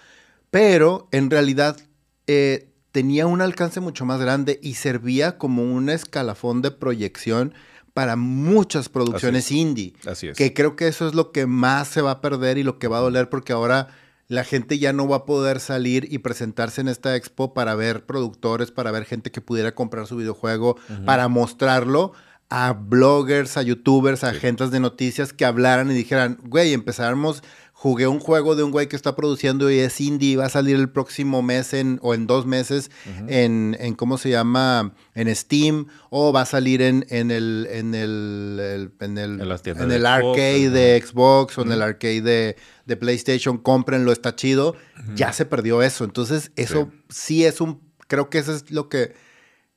Pero 0.50 1.08
en 1.12 1.30
realidad 1.30 1.78
eh, 2.26 2.72
tenía 2.92 3.28
un 3.28 3.42
alcance 3.42 3.80
mucho 3.80 4.06
más 4.06 4.20
grande 4.20 4.60
y 4.64 4.74
servía 4.74 5.38
como 5.38 5.62
un 5.62 5.90
escalafón 5.90 6.64
de 6.64 6.72
proyección 6.72 7.54
para 8.00 8.16
muchas 8.16 8.88
producciones 8.88 9.52
indie. 9.52 9.94
Así 10.08 10.30
es. 10.30 10.38
Que 10.38 10.54
creo 10.54 10.78
que 10.78 10.88
eso 10.88 11.06
es 11.06 11.14
lo 11.16 11.34
que 11.34 11.48
más 11.48 11.90
se 11.90 12.02
va 12.02 12.12
a 12.12 12.22
perder 12.22 12.58
y 12.58 12.64
lo 12.64 12.80
que 12.80 12.88
va 12.88 13.00
a 13.00 13.02
doler 13.02 13.28
porque 13.28 13.52
ahora 13.52 13.90
la 14.30 14.46
gente 14.46 14.80
ya 14.80 14.94
no 14.94 15.06
va 15.06 15.18
a 15.18 15.26
poder 15.26 15.60
salir 15.60 16.08
y 16.10 16.20
presentarse 16.20 16.80
en 16.80 16.88
esta 16.88 17.18
expo 17.18 17.54
para 17.54 17.76
ver 17.76 18.06
productores, 18.06 18.72
para 18.72 18.92
ver 18.92 19.04
gente 19.04 19.32
que 19.32 19.42
pudiera 19.42 19.76
comprar 19.76 20.08
su 20.08 20.16
videojuego, 20.16 20.78
para 21.06 21.28
mostrarlo 21.28 22.14
a 22.50 22.72
bloggers, 22.72 23.58
a 23.58 23.64
youtubers, 23.64 24.24
a 24.24 24.30
agentes 24.30 24.72
de 24.72 24.80
noticias 24.80 25.34
que 25.34 25.44
hablaran 25.44 25.92
y 25.92 25.94
dijeran, 25.94 26.38
güey, 26.46 26.72
empezáramos 26.72 27.44
jugué 27.80 28.08
un 28.08 28.20
juego 28.20 28.58
de 28.58 28.64
un 28.64 28.72
güey 28.72 28.90
que 28.90 28.98
está 28.98 29.16
produciendo 29.16 29.72
y 29.72 29.80
es 29.80 30.02
indie 30.02 30.36
va 30.36 30.48
a 30.48 30.50
salir 30.50 30.76
el 30.76 30.90
próximo 30.90 31.42
mes 31.42 31.74
en, 31.74 31.98
o 32.02 32.14
en 32.14 32.28
dos 32.28 32.46
meses 32.46 32.92
en, 33.30 33.78
en, 33.80 33.96
¿cómo 33.96 34.18
se 34.18 34.30
llama? 34.30 34.94
En 35.16 35.34
Steam 35.34 35.88
o 36.10 36.34
va 36.34 36.42
a 36.42 36.46
salir 36.46 36.82
en, 36.82 37.06
en 37.08 37.32
el, 37.32 37.70
en 37.72 37.96
el, 37.96 38.92
en 39.00 39.18
el, 39.18 39.40
en 39.40 39.92
el 39.94 40.06
arcade 40.06 40.70
de 40.70 41.02
Xbox 41.02 41.58
o 41.58 41.62
en 41.62 41.72
el 41.72 41.82
arcade 41.82 42.20
de, 42.20 42.58
de, 42.86 42.98
PlayStation, 42.98 43.58
cómprenlo, 43.58 44.12
está 44.12 44.36
chido. 44.36 44.76
Ya 45.16 45.32
se 45.32 45.46
perdió 45.46 45.82
eso. 45.82 46.04
Entonces, 46.04 46.52
eso 46.58 46.92
sí 47.08 47.46
es 47.46 47.62
un, 47.62 47.80
creo 48.08 48.30
que 48.30 48.40
eso 48.40 48.54
es 48.54 48.72
lo 48.72 48.90
que 48.90 49.14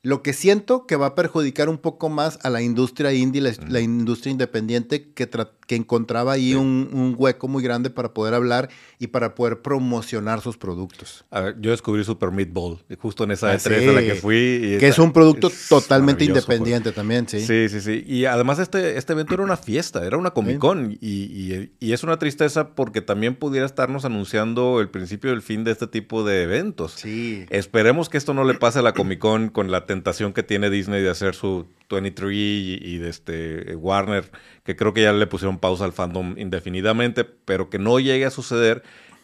lo 0.02 0.23
que 0.23 0.32
siento 0.32 0.87
que 0.87 0.97
va 0.97 1.06
a 1.06 1.14
perjudicar 1.14 1.68
un 1.68 1.78
poco 1.78 2.09
más 2.09 2.40
a 2.42 2.50
la 2.50 2.61
industria 2.61 3.12
indie, 3.12 3.40
la, 3.40 3.80
industria 3.80 4.32
independiente, 4.32 5.12
que, 5.12 5.28
que 5.66 5.76
encontraba 5.76 6.33
ahí 6.33 6.54
un, 6.54 7.14
hueco 7.19 7.49
muy 7.49 7.62
grande 7.62 7.90
para 7.90 8.12
poder 8.14 8.35
hablar 8.35 8.69
y 8.99 9.09
para 9.09 9.35
poder 9.35 9.61
promocionar 9.62 10.40
sus 10.40 10.57
productos. 10.57 11.25
A 11.31 11.40
ver, 11.40 11.61
yo 11.61 11.71
descubrí 11.71 12.04
Super 12.04 12.31
Meatball, 12.31 12.78
justo 12.99 13.25
en 13.25 13.33
esa 13.33 13.54
E3 13.54 13.71
ah, 13.71 13.83
en 13.83 13.95
la 13.95 14.02
que 14.02 14.14
fui. 14.14 14.76
que 14.78 14.88
es 14.88 14.99
un 14.99 15.12
producto 15.12 15.50
totalmente 15.69 16.25
independiente 16.25 16.92
también, 16.92 17.28
sí. 17.28 17.40
Sí, 17.40 17.69
sí, 17.69 17.81
sí. 17.81 18.04
Y 18.07 18.25
además 18.25 18.59
este, 18.59 18.97
este 18.99 19.12
evento 19.12 19.35
era 19.35 19.42
una 19.42 19.57
fiesta, 19.57 20.04
era 20.07 20.16
una 20.16 20.31
Comic 20.31 20.59
Con. 20.59 20.97
Y, 21.00 21.69
y, 21.81 21.92
es 21.92 22.02
una 22.02 22.19
tristeza 22.19 22.71
porque 22.71 23.02
también 23.02 23.35
pudiera 23.35 23.66
estarnos 23.66 24.04
anunciando 24.04 24.81
el 24.81 24.88
principio 24.88 25.31
del 25.31 25.42
fin 25.42 25.64
de 25.64 25.73
este 25.73 25.87
tipo 25.87 26.25
de 26.25 26.42
eventos. 26.42 26.92
Sí. 26.97 27.47
Esperemos 27.50 28.09
que 28.09 28.19
esto 28.19 28.35
no 28.35 28.45
le 28.45 28.54
pase 28.54 28.78
a 28.78 28.83
la 28.83 28.92
Comic 28.92 29.19
Con 29.19 29.50
con 29.50 29.71
la 29.71 29.87
tentación 29.87 30.33
que 30.33 30.42
tiene 30.42 30.71
Disney 30.71 31.02
de 31.02 31.11
hacer 31.11 31.35
su 31.35 31.66
23 31.95 32.33
y, 32.33 32.99
de 32.99 33.09
este 33.09 33.77
Warner, 33.77 34.31
que 34.65 34.77
creo 34.77 34.93
que 34.93 35.03
ya 35.03 35.13
le 35.13 35.27
pusieron 35.27 35.59
pausa 35.59 35.85
al 35.85 35.93
fandom 35.93 36.37
indefinidamente, 36.39 37.25
pero 37.25 37.71
que 37.71 37.79
no 37.79 37.99
llegue 38.01 38.27
a 38.27 38.31
suceder 38.31 38.83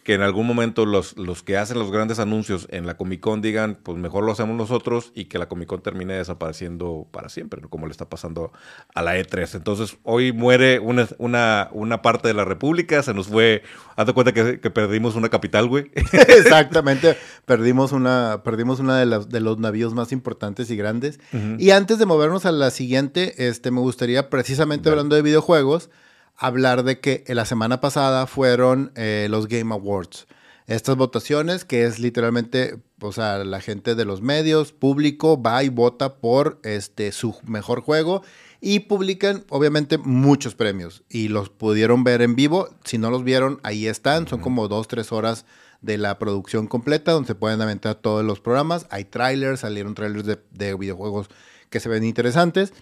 que 0.09 0.15
en 0.15 0.23
algún 0.23 0.47
momento 0.47 0.87
los, 0.87 1.19
los 1.19 1.43
que 1.43 1.59
hacen 1.59 1.79
los 1.79 1.91
grandes 1.91 2.19
anuncios 2.19 2.67
en 2.71 2.87
la 2.87 2.97
Comic 2.97 3.21
Con 3.21 3.43
digan, 3.43 3.77
pues 3.83 3.99
mejor 3.99 4.25
lo 4.25 4.33
hacemos 4.33 4.57
nosotros 4.57 5.13
y 5.15 5.27
que 5.27 5.39
la 5.39 5.51
Comic 5.51 5.69
Con 5.69 5.83
termine 5.83 6.15
desapareciendo 6.15 7.07
para 7.11 7.29
siempre, 7.29 7.61
como 7.69 7.85
le 7.85 7.93
está 7.93 8.09
pasando 8.09 8.51
a 8.95 9.03
la 9.03 9.19
E3. 9.19 9.57
Entonces, 9.57 9.99
hoy 10.05 10.33
muere 10.33 10.79
una, 10.79 11.07
una, 11.19 11.69
una 11.73 12.01
parte 12.01 12.27
de 12.27 12.33
la 12.33 12.47
República, 12.47 13.03
se 13.03 13.13
nos 13.13 13.27
fue, 13.27 13.63
hazte 13.97 14.15
cuenta 14.15 14.33
que, 14.33 14.71
perdimos 14.71 15.15
una 15.15 15.29
capital, 15.29 15.69
güey. 15.69 15.91
Exactamente, 15.95 17.19
perdimos 17.45 17.93
una, 17.93 18.41
perdimos 18.43 18.81
una 18.81 18.99
de, 18.99 19.05
las, 19.05 19.29
de 19.29 19.41
los 19.41 19.59
navíos 19.59 19.93
más 19.93 20.11
importantes 20.13 20.71
y 20.71 20.77
grandes. 20.79 21.21
Y 21.59 21.69
antes 21.73 21.99
de 21.99 22.07
movernos 22.07 22.47
a 22.47 22.53
la 22.53 22.71
siguiente, 22.71 23.47
este, 23.47 23.71
me 23.71 23.81
gustaría, 23.81 24.31
precisamente 24.31 24.89
hablando 24.89 25.17
de 25.17 25.21
videojuegos, 25.21 25.91
hablar 26.39 26.85
de 26.85 27.01
que 27.01 27.25
la 27.29 27.45
semana 27.45 27.81
pasada 27.81 28.27
fueron 28.27 28.93
eh, 28.95 29.27
los 29.29 29.49
Game 29.49 29.75
Awards. 29.75 30.27
Estas 30.67 30.97
votaciones, 30.97 31.65
que 31.65 31.85
es 31.85 31.99
literalmente, 31.99 32.79
o 33.01 33.11
sea, 33.11 33.39
la 33.45 33.61
gente 33.61 33.95
de 33.95 34.05
los 34.05 34.23
medios, 34.23 34.73
público, 34.73 35.41
va 35.41 35.63
y 35.65 35.71
vota 35.71 36.17
por 36.17 36.61
este, 36.63 37.11
su 37.11 37.35
mejor 37.45 37.81
juego 37.81 38.23
y 38.61 38.81
publican, 38.81 39.45
obviamente, 39.49 39.99
muchos 39.99 40.55
premios. 40.55 41.03
Y 41.09 41.29
los 41.29 41.49
pudieron 41.49 42.05
ver 42.05 42.23
en 42.23 42.37
vivo. 42.37 42.69
Si 42.85 42.99
no 42.99 43.11
los 43.11 43.25
vieron, 43.25 43.61
ahí 43.63 43.87
están. 43.87 44.29
Son 44.29 44.41
como 44.41 44.69
dos, 44.69 44.89
tres 44.89 45.11
horas 45.11 45.47
de 45.81 45.97
la 45.97 46.19
producción 46.19 46.67
completa 46.67 47.13
donde 47.13 47.29
se 47.29 47.35
pueden 47.35 47.63
aventar 47.63 47.95
todos 47.95 48.25
los 48.25 48.41
programas. 48.41 48.87
Hay 48.91 49.05
trailers, 49.05 49.61
salieron 49.61 49.95
trailers 49.95 50.27
de, 50.27 50.39
de 50.51 50.75
videojuegos 50.75 51.31
que 51.71 51.81
se 51.81 51.89
ven 51.89 52.05
interesantes. 52.05 52.75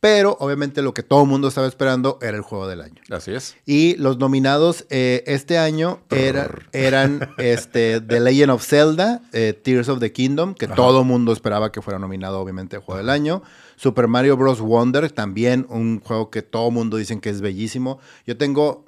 Pero 0.00 0.36
obviamente 0.40 0.82
lo 0.82 0.92
que 0.94 1.02
todo 1.02 1.22
el 1.22 1.28
mundo 1.28 1.48
estaba 1.48 1.66
esperando 1.66 2.18
era 2.20 2.36
el 2.36 2.42
juego 2.42 2.68
del 2.68 2.80
año. 2.82 3.02
Así 3.10 3.32
es. 3.32 3.56
Y 3.64 3.96
los 3.96 4.18
nominados 4.18 4.86
eh, 4.90 5.24
este 5.26 5.58
año 5.58 6.00
eran 6.72 7.30
este, 7.38 8.00
The 8.00 8.20
Legend 8.20 8.50
of 8.50 8.64
Zelda, 8.64 9.22
eh, 9.32 9.52
Tears 9.52 9.88
of 9.88 10.00
the 10.00 10.12
Kingdom, 10.12 10.54
que 10.54 10.68
todo 10.68 11.00
el 11.00 11.06
mundo 11.06 11.32
esperaba 11.32 11.72
que 11.72 11.82
fuera 11.82 11.98
nominado 11.98 12.40
obviamente 12.40 12.76
el 12.76 12.82
juego 12.82 12.98
del 12.98 13.10
año. 13.10 13.42
Super 13.76 14.08
Mario 14.08 14.36
Bros. 14.36 14.60
Wonder, 14.60 15.10
también 15.10 15.66
un 15.68 16.00
juego 16.00 16.30
que 16.30 16.42
todo 16.42 16.68
el 16.68 16.74
mundo 16.74 16.96
dicen 16.96 17.20
que 17.20 17.30
es 17.30 17.40
bellísimo. 17.40 17.98
Yo 18.26 18.36
tengo 18.36 18.86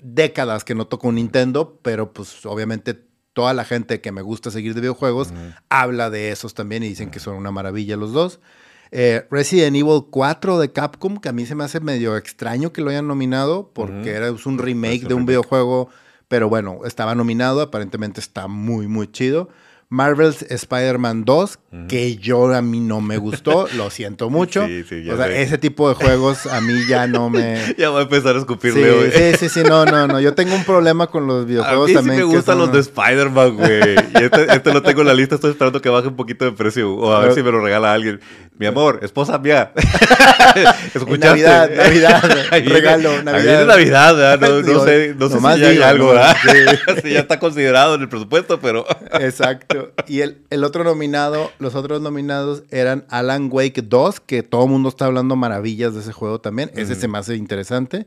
décadas 0.00 0.64
que 0.64 0.74
no 0.74 0.86
toco 0.86 1.08
un 1.08 1.16
Nintendo, 1.16 1.78
pero 1.82 2.12
pues 2.12 2.44
obviamente 2.46 3.06
toda 3.32 3.52
la 3.54 3.64
gente 3.64 4.00
que 4.00 4.12
me 4.12 4.22
gusta 4.22 4.50
seguir 4.50 4.74
de 4.74 4.80
videojuegos 4.80 5.28
habla 5.68 6.08
de 6.08 6.30
esos 6.30 6.54
también 6.54 6.82
y 6.82 6.88
dicen 6.88 7.10
que 7.10 7.20
son 7.20 7.36
una 7.36 7.50
maravilla 7.50 7.96
los 7.96 8.12
dos. 8.12 8.40
Eh, 8.90 9.26
Resident 9.30 9.76
Evil 9.76 10.02
4 10.10 10.58
de 10.58 10.72
Capcom, 10.72 11.18
que 11.18 11.28
a 11.28 11.32
mí 11.32 11.46
se 11.46 11.54
me 11.54 11.64
hace 11.64 11.80
medio 11.80 12.16
extraño 12.16 12.72
que 12.72 12.80
lo 12.80 12.90
hayan 12.90 13.06
nominado, 13.06 13.70
porque 13.72 14.10
era 14.10 14.30
un 14.30 14.58
remake 14.58 15.06
de 15.06 15.14
un 15.14 15.26
videojuego, 15.26 15.88
pero 16.28 16.48
bueno, 16.48 16.80
estaba 16.84 17.14
nominado, 17.14 17.60
aparentemente 17.60 18.20
está 18.20 18.48
muy, 18.48 18.86
muy 18.86 19.10
chido. 19.10 19.48
Marvel's 19.88 20.42
Spider-Man 20.42 21.24
2, 21.24 21.58
que 21.88 22.16
yo 22.16 22.52
a 22.52 22.60
mí 22.60 22.80
no 22.80 23.00
me 23.00 23.18
gustó, 23.18 23.68
lo 23.76 23.88
siento 23.90 24.30
mucho. 24.30 24.66
Sí, 24.66 24.82
sí, 24.82 25.08
o 25.08 25.16
sea, 25.16 25.28
ese 25.28 25.58
tipo 25.58 25.88
de 25.88 25.94
juegos 25.94 26.46
a 26.46 26.60
mí 26.60 26.74
ya 26.88 27.06
no 27.06 27.30
me. 27.30 27.74
ya 27.78 27.90
voy 27.90 28.00
a 28.00 28.02
empezar 28.02 28.34
a 28.34 28.40
escupirle, 28.40 28.90
güey. 28.90 29.12
Sí, 29.12 29.38
sí, 29.38 29.48
sí, 29.48 29.62
no, 29.62 29.84
no, 29.84 30.08
no. 30.08 30.18
Yo 30.18 30.34
tengo 30.34 30.56
un 30.56 30.64
problema 30.64 31.06
con 31.06 31.28
los 31.28 31.46
videojuegos 31.46 31.84
a 31.84 31.88
mí 31.88 31.94
también. 31.94 32.16
Sí 32.18 32.26
me 32.26 32.34
gustan 32.34 32.58
los 32.58 32.72
de 32.72 32.80
Spider-Man, 32.80 33.56
güey. 33.56 33.94
Y 33.94 34.24
este, 34.24 34.52
este, 34.52 34.72
lo 34.72 34.82
tengo 34.82 35.02
en 35.02 35.06
la 35.06 35.14
lista, 35.14 35.36
estoy 35.36 35.52
esperando 35.52 35.80
que 35.80 35.88
baje 35.88 36.08
un 36.08 36.16
poquito 36.16 36.44
de 36.44 36.52
precio. 36.52 36.92
O 36.92 37.12
a 37.12 37.20
ver 37.20 37.34
si 37.34 37.44
me 37.44 37.52
lo 37.52 37.60
regala 37.60 37.92
alguien. 37.92 38.20
Mi 38.58 38.64
amor, 38.64 39.00
esposa 39.02 39.38
mía. 39.38 39.72
¿Escuchaste? 40.94 41.26
Navidad, 41.26 41.70
Navidad, 41.70 42.22
regalo, 42.50 43.22
Navidad. 43.22 43.42
Viene 43.42 43.64
Navidad, 43.66 44.16
¿verdad? 44.16 44.48
No, 44.48 44.62
no 44.62 44.84
sé, 44.84 45.14
no 45.14 45.28
sé 45.28 45.36
si 45.36 45.60
ya 45.60 45.68
hay 45.68 45.82
algo, 45.82 46.08
¿verdad? 46.08 46.36
Sí. 47.02 47.10
ya 47.10 47.20
está 47.20 47.38
considerado 47.38 47.96
en 47.96 48.02
el 48.02 48.08
presupuesto, 48.08 48.58
pero. 48.60 48.86
Exacto. 49.20 49.92
Y 50.06 50.20
el, 50.20 50.42
el, 50.48 50.64
otro 50.64 50.84
nominado, 50.84 51.52
los 51.58 51.74
otros 51.74 52.00
nominados 52.00 52.62
eran 52.70 53.04
Alan 53.10 53.50
Wake 53.52 53.82
2, 53.82 54.20
que 54.20 54.42
todo 54.42 54.64
el 54.64 54.70
mundo 54.70 54.88
está 54.88 55.04
hablando 55.04 55.36
maravillas 55.36 55.94
de 55.94 56.00
ese 56.00 56.12
juego 56.12 56.40
también. 56.40 56.70
Ese 56.74 56.94
se 56.94 57.08
me 57.08 57.18
hace 57.18 57.36
interesante. 57.36 58.06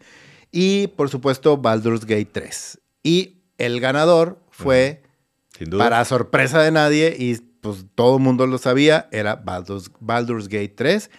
Y 0.52 0.88
por 0.88 1.10
supuesto, 1.10 1.58
Baldur's 1.58 2.06
Gate 2.06 2.30
3. 2.32 2.80
Y 3.04 3.44
el 3.60 3.80
ganador 3.80 4.40
fue, 4.50 5.04
para 5.78 6.04
sorpresa 6.06 6.62
de 6.62 6.72
nadie, 6.72 7.16
y 7.20 7.49
pues 7.62 7.86
todo 7.96 8.18
el 8.18 8.24
mundo 8.24 8.48
lo 8.48 8.58
sabía, 8.58 9.08
era 9.12 9.36
Baldur's, 9.36 9.92
Baldur's 10.00 10.48
Gate 10.48 10.74
3 10.76 11.10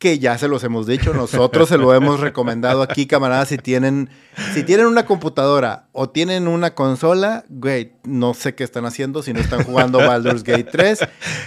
que 0.00 0.18
ya 0.18 0.38
se 0.38 0.48
los 0.48 0.64
hemos 0.64 0.86
dicho, 0.86 1.12
nosotros 1.12 1.68
se 1.68 1.76
lo 1.76 1.92
hemos 1.92 2.20
recomendado 2.20 2.80
aquí, 2.80 3.06
camaradas, 3.06 3.48
si 3.48 3.58
tienen, 3.58 4.08
si 4.54 4.62
tienen 4.62 4.86
una 4.86 5.04
computadora 5.04 5.88
o 5.92 6.08
tienen 6.08 6.48
una 6.48 6.74
consola, 6.74 7.44
güey, 7.50 7.92
no 8.04 8.32
sé 8.32 8.54
qué 8.54 8.64
están 8.64 8.86
haciendo 8.86 9.22
si 9.22 9.34
no 9.34 9.40
están 9.40 9.62
jugando 9.62 9.98
Baldur's 9.98 10.42
Gate 10.42 10.64
3, 10.64 11.00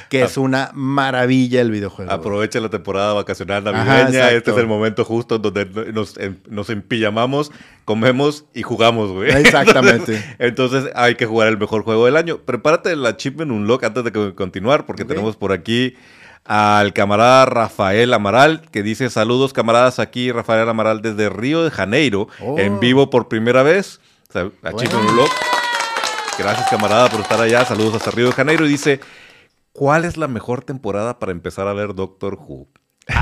que 0.08 0.22
es 0.22 0.38
una 0.38 0.70
maravilla 0.76 1.62
el 1.62 1.72
videojuego. 1.72 2.12
Aprovecha 2.12 2.60
la 2.60 2.70
temporada 2.70 3.14
vacacional 3.14 3.64
navideña, 3.64 4.30
este 4.30 4.52
es 4.52 4.58
el 4.58 4.68
momento 4.68 5.04
justo 5.04 5.40
donde 5.40 5.66
nos, 5.92 6.14
nos 6.48 6.70
empillamamos, 6.70 7.52
comemos 7.86 8.46
y 8.54 8.62
jugamos, 8.62 9.12
güey. 9.14 9.32
Exactamente. 9.36 10.24
Entonces 10.38 10.92
hay 10.94 11.16
que 11.16 11.26
jugar 11.26 11.48
el 11.48 11.58
mejor 11.58 11.84
juego 11.84 12.06
del 12.06 12.18
año. 12.18 12.38
Prepárate 12.38 12.92
el 12.92 13.04
achievement 13.04 13.52
unlock 13.52 13.84
antes 13.84 14.04
de 14.04 14.36
continuar, 14.36 14.86
porque 14.86 15.06
tenemos 15.06 15.38
por 15.38 15.54
aquí 15.54 15.96
al 16.46 16.94
camarada 16.94 17.46
Rafael 17.46 18.14
Amaral, 18.14 18.62
que 18.72 18.84
dice 18.84 19.10
saludos 19.10 19.54
camaradas 19.54 20.00
aquí, 20.00 20.32
Rafael 20.32 20.68
Amaral 20.68 21.02
desde 21.02 21.30
Río 21.30 21.64
de 21.64 21.72
Janeiro, 21.72 22.28
en 22.58 22.76
oh. 22.76 22.80
vivo 22.80 23.10
por 23.10 23.28
primera 23.28 23.64
vez. 23.64 24.00
Gracias 26.38 26.70
camarada 26.70 27.10
por 27.10 27.22
estar 27.22 27.40
allá, 27.40 27.64
saludos 27.66 27.96
hasta 27.96 28.12
Río 28.12 28.28
de 28.28 28.34
Janeiro. 28.34 28.66
Y 28.66 28.70
dice, 28.70 29.00
¿cuál 29.72 30.06
es 30.06 30.18
la 30.18 30.28
mejor 30.28 30.64
temporada 30.64 31.20
para 31.20 31.32
empezar 31.32 31.68
a 31.68 31.74
ver 31.74 31.94
Doctor 31.94 32.36
Who? 32.36 32.68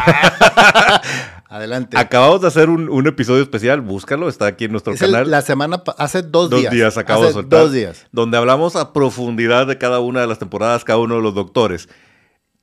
Adelante. 1.50 1.98
Acabamos 1.98 2.42
de 2.42 2.48
hacer 2.48 2.70
un, 2.70 3.08
episodio 3.08 3.44
especial, 3.44 3.82
búscalo, 3.82 4.30
está 4.30 4.46
aquí 4.46 4.66
en 4.66 4.72
nuestro 4.72 4.96
canal. 4.96 5.30
la 5.30 5.42
semana, 5.42 5.84
hace 5.98 6.22
dos, 6.22 6.50
días. 6.50 6.64
Dos 6.64 6.72
días 6.72 6.98
acabo 6.98 7.26
de 7.26 7.34
soltar. 7.34 7.60
Dos 7.60 7.74
días. 7.74 8.08
Donde 8.12 8.38
hablamos 8.38 8.76
a 8.76 8.94
profundidad 8.94 9.68
de 9.68 9.78
cada 9.78 10.00
una 10.00 10.22
de 10.22 10.28
las 10.28 10.40
temporadas, 10.40 10.86
cada 10.86 11.00
uno 11.00 11.16
de 11.16 11.22
los 11.22 11.36
doctores. 11.36 11.90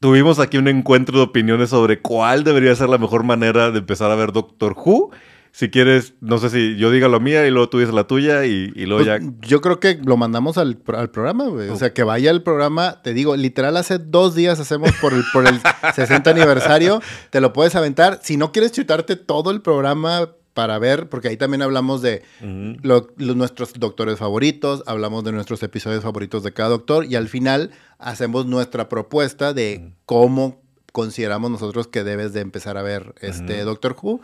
Tuvimos 0.00 0.38
aquí 0.38 0.58
un 0.58 0.68
encuentro 0.68 1.18
de 1.18 1.24
opiniones 1.24 1.70
sobre 1.70 2.00
cuál 2.00 2.44
debería 2.44 2.74
ser 2.76 2.88
la 2.88 2.98
mejor 2.98 3.24
manera 3.24 3.72
de 3.72 3.80
empezar 3.80 4.12
a 4.12 4.14
ver 4.14 4.32
Doctor 4.32 4.76
Who. 4.76 5.10
Si 5.50 5.70
quieres, 5.70 6.14
no 6.20 6.38
sé 6.38 6.50
si 6.50 6.76
yo 6.76 6.92
diga 6.92 7.08
la 7.08 7.18
mía 7.18 7.44
y 7.46 7.50
luego 7.50 7.68
tú 7.68 7.80
dices 7.80 7.92
la 7.92 8.04
tuya 8.04 8.44
y, 8.44 8.68
luego 8.86 9.04
pues, 9.04 9.20
ya. 9.20 9.28
Yo 9.40 9.60
creo 9.60 9.80
que 9.80 9.98
lo 10.04 10.16
mandamos 10.16 10.56
al, 10.56 10.76
programa, 10.76 11.48
güey. 11.48 11.68
O 11.70 11.76
sea, 11.76 11.92
que 11.92 12.04
vaya 12.04 12.30
al 12.30 12.44
programa. 12.44 13.02
Te 13.02 13.12
digo, 13.12 13.34
literal, 13.34 13.76
hace 13.76 13.98
dos 13.98 14.36
días 14.36 14.60
hacemos 14.60 14.92
por 15.00 15.14
el, 15.14 15.24
por 15.32 15.48
el 15.48 15.60
60 15.96 16.30
aniversario. 16.30 17.02
Te 17.30 17.40
lo 17.40 17.52
puedes 17.52 17.74
aventar. 17.74 18.20
Si 18.22 18.36
no 18.36 18.52
quieres 18.52 18.70
chutarte 18.70 19.16
todo 19.16 19.50
el 19.50 19.62
programa 19.62 20.30
para 20.58 20.76
ver, 20.80 21.08
porque 21.08 21.28
ahí 21.28 21.36
también 21.36 21.62
hablamos 21.62 22.02
de 22.02 22.24
nuestros 22.40 23.74
doctores 23.74 24.18
favoritos, 24.18 24.82
hablamos 24.86 25.22
de 25.22 25.30
nuestros 25.30 25.62
episodios 25.62 26.02
favoritos 26.02 26.42
de 26.42 26.52
cada 26.52 26.70
doctor 26.70 27.04
y 27.04 27.14
al 27.14 27.28
final 27.28 27.70
hacemos 28.00 28.44
nuestra 28.44 28.88
propuesta 28.88 29.52
de 29.54 29.92
cómo 30.04 30.60
consideramos 30.90 31.52
nosotros 31.52 31.86
que 31.86 32.02
debes 32.02 32.32
de 32.32 32.40
empezar 32.40 32.76
a 32.76 32.82
ver 32.82 33.14
este 33.20 33.62
Doctor 33.62 33.94
Who. 34.02 34.20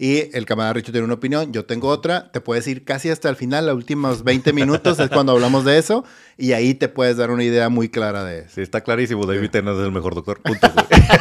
Y 0.00 0.34
el 0.36 0.46
camarada 0.46 0.74
Richo 0.74 0.92
tiene 0.92 1.04
una 1.04 1.14
opinión, 1.14 1.52
yo 1.52 1.64
tengo 1.64 1.88
otra. 1.88 2.30
Te 2.30 2.40
puedes 2.40 2.68
ir 2.68 2.84
casi 2.84 3.10
hasta 3.10 3.28
el 3.28 3.34
final, 3.34 3.66
los 3.66 3.74
últimos 3.74 4.22
20 4.22 4.52
minutos 4.52 5.00
es 5.00 5.10
cuando 5.10 5.32
hablamos 5.32 5.64
de 5.64 5.76
eso. 5.76 6.04
Y 6.36 6.52
ahí 6.52 6.74
te 6.74 6.88
puedes 6.88 7.16
dar 7.16 7.32
una 7.32 7.42
idea 7.42 7.68
muy 7.68 7.88
clara 7.88 8.22
de 8.22 8.42
eso. 8.42 8.50
Sí, 8.54 8.60
está 8.60 8.82
clarísimo. 8.82 9.26
David 9.26 9.50
Tennant 9.50 9.76
es 9.76 9.84
el 9.84 9.90
mejor 9.90 10.14
doctor. 10.14 10.40
Punto, 10.40 10.68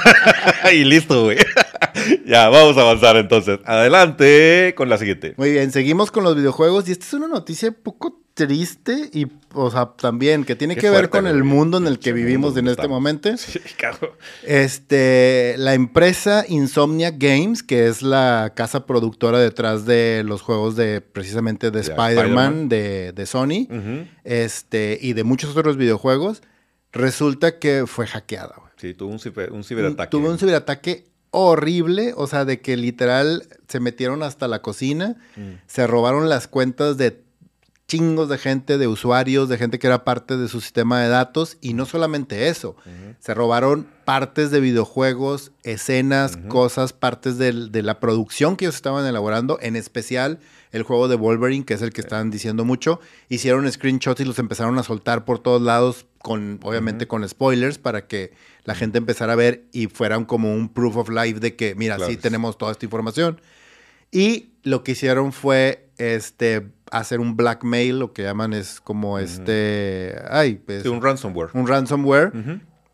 y 0.71 0.83
listo, 0.83 1.23
güey. 1.23 1.37
ya, 2.27 2.49
vamos 2.49 2.77
a 2.77 2.81
avanzar 2.81 3.17
entonces. 3.17 3.59
Adelante 3.65 4.75
con 4.77 4.89
la 4.89 4.99
siguiente. 4.99 5.33
Muy 5.37 5.53
bien, 5.53 5.71
seguimos 5.71 6.11
con 6.11 6.23
los 6.23 6.35
videojuegos. 6.35 6.87
Y 6.87 6.91
esta 6.91 7.05
es 7.07 7.13
una 7.13 7.27
noticia 7.27 7.71
poco 7.71 8.26
triste 8.37 9.09
y, 9.11 9.25
o 9.53 9.71
sea, 9.71 9.93
también 9.97 10.45
que 10.45 10.55
tiene 10.55 10.75
que 10.75 10.91
ver 10.91 11.09
con 11.09 11.25
el 11.25 11.43
mundo 11.43 11.79
en 11.79 11.87
el 11.87 11.97
que 11.97 12.13
vivimos 12.13 12.55
en 12.55 12.67
este 12.67 12.87
momento. 12.87 13.17
Sí. 13.37 13.59
Este, 14.43 15.55
la 15.57 15.73
empresa 15.73 16.45
Insomnia 16.47 17.11
Games, 17.11 17.63
que 17.63 17.87
es 17.87 18.01
la 18.01 18.53
casa 18.55 18.85
productora 18.85 19.39
detrás 19.39 19.85
de 19.85 20.23
los 20.25 20.41
juegos 20.41 20.75
de 20.75 21.01
precisamente 21.01 21.71
de 21.71 21.79
Spider-Man 21.79 22.69
de, 22.69 23.25
Sony, 23.25 23.67
este, 24.23 24.99
y 25.01 25.13
de 25.13 25.23
muchos 25.23 25.55
otros 25.55 25.77
videojuegos, 25.77 26.43
resulta 26.91 27.57
que 27.57 27.85
fue 27.87 28.05
hackeada. 28.05 28.55
Sí, 28.77 28.93
tuvo 28.93 29.11
un, 29.11 29.19
ciberataque. 29.63 30.11
Tuvo 30.11 30.29
un 30.29 30.37
ciberataque 30.37 31.05
horrible, 31.31 32.13
o 32.15 32.27
sea, 32.27 32.45
de 32.45 32.61
que 32.61 32.77
literal 32.77 33.47
se 33.67 33.79
metieron 33.79 34.21
hasta 34.21 34.47
la 34.47 34.61
cocina, 34.61 35.15
mm. 35.35 35.61
se 35.65 35.87
robaron 35.87 36.29
las 36.29 36.47
cuentas 36.47 36.97
de 36.97 37.26
chingos 37.87 38.27
de 38.27 38.37
gente, 38.37 38.77
de 38.77 38.87
usuarios, 38.87 39.47
de 39.47 39.57
gente 39.57 39.79
que 39.79 39.87
era 39.87 40.03
parte 40.03 40.35
de 40.35 40.49
su 40.49 40.59
sistema 40.59 41.01
de 41.01 41.07
datos. 41.07 41.57
Y 41.61 41.73
no 41.73 41.85
solamente 41.85 42.49
eso, 42.49 42.75
se 43.19 43.33
robaron 43.33 43.87
partes 44.03 44.51
de 44.51 44.59
videojuegos, 44.59 45.51
escenas, 45.63 46.37
cosas, 46.49 46.93
partes 46.93 47.37
de 47.37 47.81
la 47.83 47.99
producción 47.99 48.55
que 48.55 48.65
ellos 48.65 48.75
estaban 48.75 49.05
elaborando, 49.05 49.57
en 49.61 49.75
especial 49.75 50.39
el 50.71 50.83
juego 50.83 51.07
de 51.07 51.15
Wolverine, 51.15 51.65
que 51.65 51.73
es 51.73 51.81
el 51.81 51.93
que 51.93 52.01
están 52.01 52.29
diciendo 52.29 52.65
mucho. 52.65 52.99
Hicieron 53.29 53.71
screenshots 53.71 54.19
y 54.19 54.25
los 54.25 54.37
empezaron 54.37 54.77
a 54.77 54.83
soltar 54.83 55.23
por 55.23 55.39
todos 55.39 55.61
lados, 55.61 56.05
con, 56.19 56.59
obviamente 56.63 57.07
con 57.07 57.27
spoilers, 57.27 57.77
para 57.77 58.05
que 58.07 58.33
la 58.65 58.75
gente 58.75 58.97
empezara 58.97 59.33
a 59.33 59.37
ver 59.37 59.63
y 59.71 59.87
fueran 59.87 60.25
como 60.25 60.53
un 60.53 60.67
proof 60.67 60.97
of 60.97 61.09
life 61.09 61.39
de 61.39 61.55
que, 61.55 61.73
mira, 61.75 61.97
sí 61.99 62.17
tenemos 62.17 62.57
toda 62.57 62.73
esta 62.73 62.85
información. 62.85 63.39
Y 64.11 64.49
lo 64.63 64.83
que 64.83 64.91
hicieron 64.91 65.31
fue 65.31 65.89
este 65.97 66.67
hacer 66.91 67.19
un 67.19 67.35
blackmail, 67.35 67.99
lo 67.99 68.13
que 68.13 68.23
llaman 68.23 68.53
es 68.53 68.81
como 68.81 69.19
este, 69.19 70.15
ay, 70.29 70.55
pues, 70.55 70.85
un 70.85 71.01
ransomware. 71.01 71.49
Un 71.53 71.67
ransomware. 71.67 72.31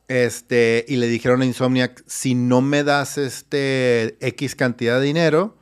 Este, 0.07 0.85
y 0.87 0.97
le 0.97 1.07
dijeron 1.07 1.41
a 1.41 1.45
Insomniac, 1.45 2.03
si 2.05 2.35
no 2.35 2.61
me 2.61 2.83
das 2.83 3.17
este 3.17 4.17
X 4.19 4.55
cantidad 4.55 4.99
de 4.99 5.05
dinero, 5.05 5.57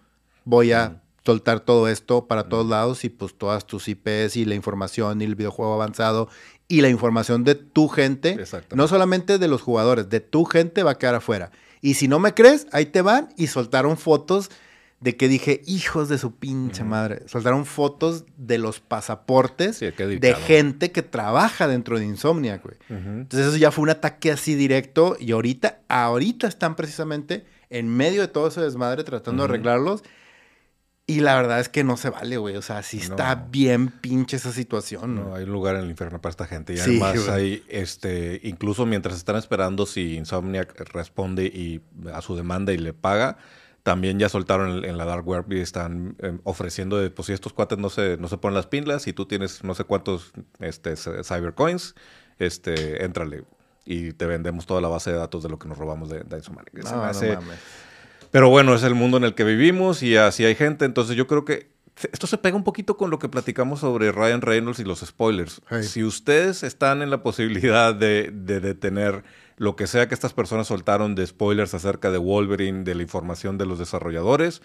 voy 0.45 0.71
a 0.71 1.03
soltar 1.23 1.59
todo 1.59 1.88
esto 1.88 2.27
para 2.27 2.50
todos 2.50 2.67
lados 2.67 3.05
y 3.05 3.09
pues 3.09 3.38
todas 3.38 3.67
tus 3.67 3.88
IPs 3.88 4.35
y 4.38 4.45
la 4.45 4.55
información 4.55 5.21
y 5.21 5.25
el 5.25 5.35
videojuego 5.35 5.73
avanzado 5.73 6.27
y 6.67 6.81
la 6.81 6.89
información 6.89 7.43
de 7.43 7.55
tu 7.55 7.88
gente, 7.88 8.43
no 8.73 8.88
solamente 8.88 9.38
de 9.38 9.47
los 9.47 9.61
jugadores, 9.61 10.09
de 10.09 10.21
tu 10.21 10.45
gente 10.45 10.83
va 10.83 10.91
a 10.91 10.97
quedar 10.97 11.15
afuera. 11.15 11.51
Y 11.81 11.95
si 11.95 12.07
no 12.07 12.19
me 12.19 12.33
crees, 12.33 12.67
ahí 12.71 12.85
te 12.85 13.01
van 13.01 13.29
y 13.38 13.47
soltaron 13.47 13.97
fotos 13.97 14.50
de 15.01 15.17
que 15.17 15.27
dije, 15.27 15.62
hijos 15.65 16.10
de 16.10 16.20
su 16.20 16.36
pinche 16.36 16.84
madre. 16.84 17.24
Soltaron 17.27 17.65
fotos 17.65 18.25
de 18.38 18.60
los 18.60 18.79
pasaportes 18.79 19.79
de 19.79 20.36
gente 20.46 20.91
que 20.91 21.01
trabaja 21.01 21.67
dentro 21.67 21.98
de 21.98 22.05
Insomnia, 22.05 22.62
güey. 22.63 22.75
Entonces 22.88 23.48
eso 23.50 23.58
ya 23.58 23.72
fue 23.72 23.84
un 23.84 23.89
ataque 23.89 24.31
así 24.31 24.53
directo 24.53 25.17
y 25.20 25.31
ahorita, 25.31 25.79
ahorita 25.89 26.48
están 26.48 26.75
precisamente 26.75 27.46
en 27.72 27.89
medio 27.89 28.22
de 28.22 28.27
todo 28.27 28.48
ese 28.48 28.62
desmadre 28.62 29.03
tratando 29.03 29.43
de 29.43 29.50
arreglarlos. 29.50 30.03
Y 31.08 31.22
la 31.22 31.36
verdad 31.36 31.60
es 31.60 31.67
que 31.67 31.84
no 31.84 31.98
se 31.98 32.12
vale, 32.12 32.38
güey. 32.38 32.55
O 32.55 32.62
sea, 32.62 32.84
sí 32.84 32.98
está 32.98 33.34
bien 33.36 33.90
pinche 33.90 34.37
esa 34.37 34.53
situación. 34.53 35.16
No, 35.16 35.35
hay 35.35 35.44
un 35.44 35.51
lugar 35.51 35.75
en 35.75 35.85
el 35.85 35.90
infierno 35.90 36.22
para 36.22 36.29
esta 36.29 36.46
gente. 36.46 36.75
Y 36.75 36.79
además 36.79 37.27
hay, 37.27 37.64
este, 37.68 38.40
incluso 38.44 38.85
mientras 38.85 39.18
están 39.18 39.35
esperando 39.35 39.87
si 39.87 40.16
Insomnia 40.16 40.68
responde 40.94 41.46
y 41.46 41.81
a 42.14 42.22
su 42.22 42.35
demanda 42.35 42.72
y 42.72 42.77
le 42.77 42.94
paga, 42.94 43.40
también 43.83 44.20
ya 44.20 44.29
soltaron 44.29 44.85
en, 44.85 44.98
la 44.98 45.05
Dark 45.05 45.27
Web 45.27 45.46
y 45.51 45.59
están 45.59 46.15
em, 46.20 46.39
ofreciendo, 46.44 46.98
de, 46.98 47.09
pues 47.09 47.27
si 47.27 47.33
estos 47.33 47.53
cuates 47.53 47.77
no 47.77 47.89
se, 47.89 48.17
no 48.17 48.27
se 48.27 48.37
ponen 48.37 48.55
las 48.55 48.67
pinlas 48.67 49.07
y 49.07 49.13
tú 49.13 49.25
tienes 49.25 49.63
no 49.63 49.74
sé 49.74 49.83
cuántos 49.85 50.33
este, 50.59 50.96
Cybercoins, 50.96 51.96
este, 52.37 53.03
éntrale 53.03 53.44
y 53.85 54.13
te 54.13 54.25
vendemos 54.25 54.67
toda 54.67 54.81
la 54.81 54.87
base 54.87 55.11
de 55.11 55.17
datos 55.17 55.41
de 55.41 55.50
lo 55.50 55.57
que 55.57 55.67
nos 55.67 55.77
robamos 55.77 56.09
de, 56.09 56.20
de 56.20 56.41
Pero 58.29 58.50
bueno, 58.50 58.75
es 58.75 58.83
el 58.83 58.94
mundo 58.94 59.17
en 59.17 59.24
el 59.24 59.33
que 59.33 59.44
vivimos 59.44 60.03
y 60.03 60.15
así 60.15 60.46
hay 60.46 60.55
gente, 60.55 60.85
entonces 60.85 61.15
yo 61.15 61.25
creo 61.25 61.44
que 61.44 61.72
esto 62.11 62.27
se 62.27 62.37
pega 62.37 62.55
un 62.55 62.63
poquito 62.63 62.98
con 62.98 63.09
lo 63.09 63.20
que 63.20 63.29
platicamos 63.29 63.81
sobre 63.81 64.11
Ryan 64.11 64.41
Reynolds 64.41 64.79
y 64.79 64.83
los 64.83 65.00
spoilers. 65.01 65.61
Si 65.81 66.03
ustedes 66.03 66.63
están 66.63 67.01
en 67.01 67.09
la 67.09 67.22
posibilidad 67.22 67.94
de, 67.94 68.31
de 68.31 68.59
detener 68.59 69.24
lo 69.61 69.75
que 69.75 69.85
sea 69.85 70.07
que 70.07 70.15
estas 70.15 70.33
personas 70.33 70.65
soltaron 70.65 71.13
de 71.13 71.27
spoilers 71.27 71.75
acerca 71.75 72.09
de 72.09 72.17
Wolverine, 72.17 72.83
de 72.83 72.95
la 72.95 73.03
información 73.03 73.59
de 73.59 73.67
los 73.67 73.77
desarrolladores, 73.77 74.63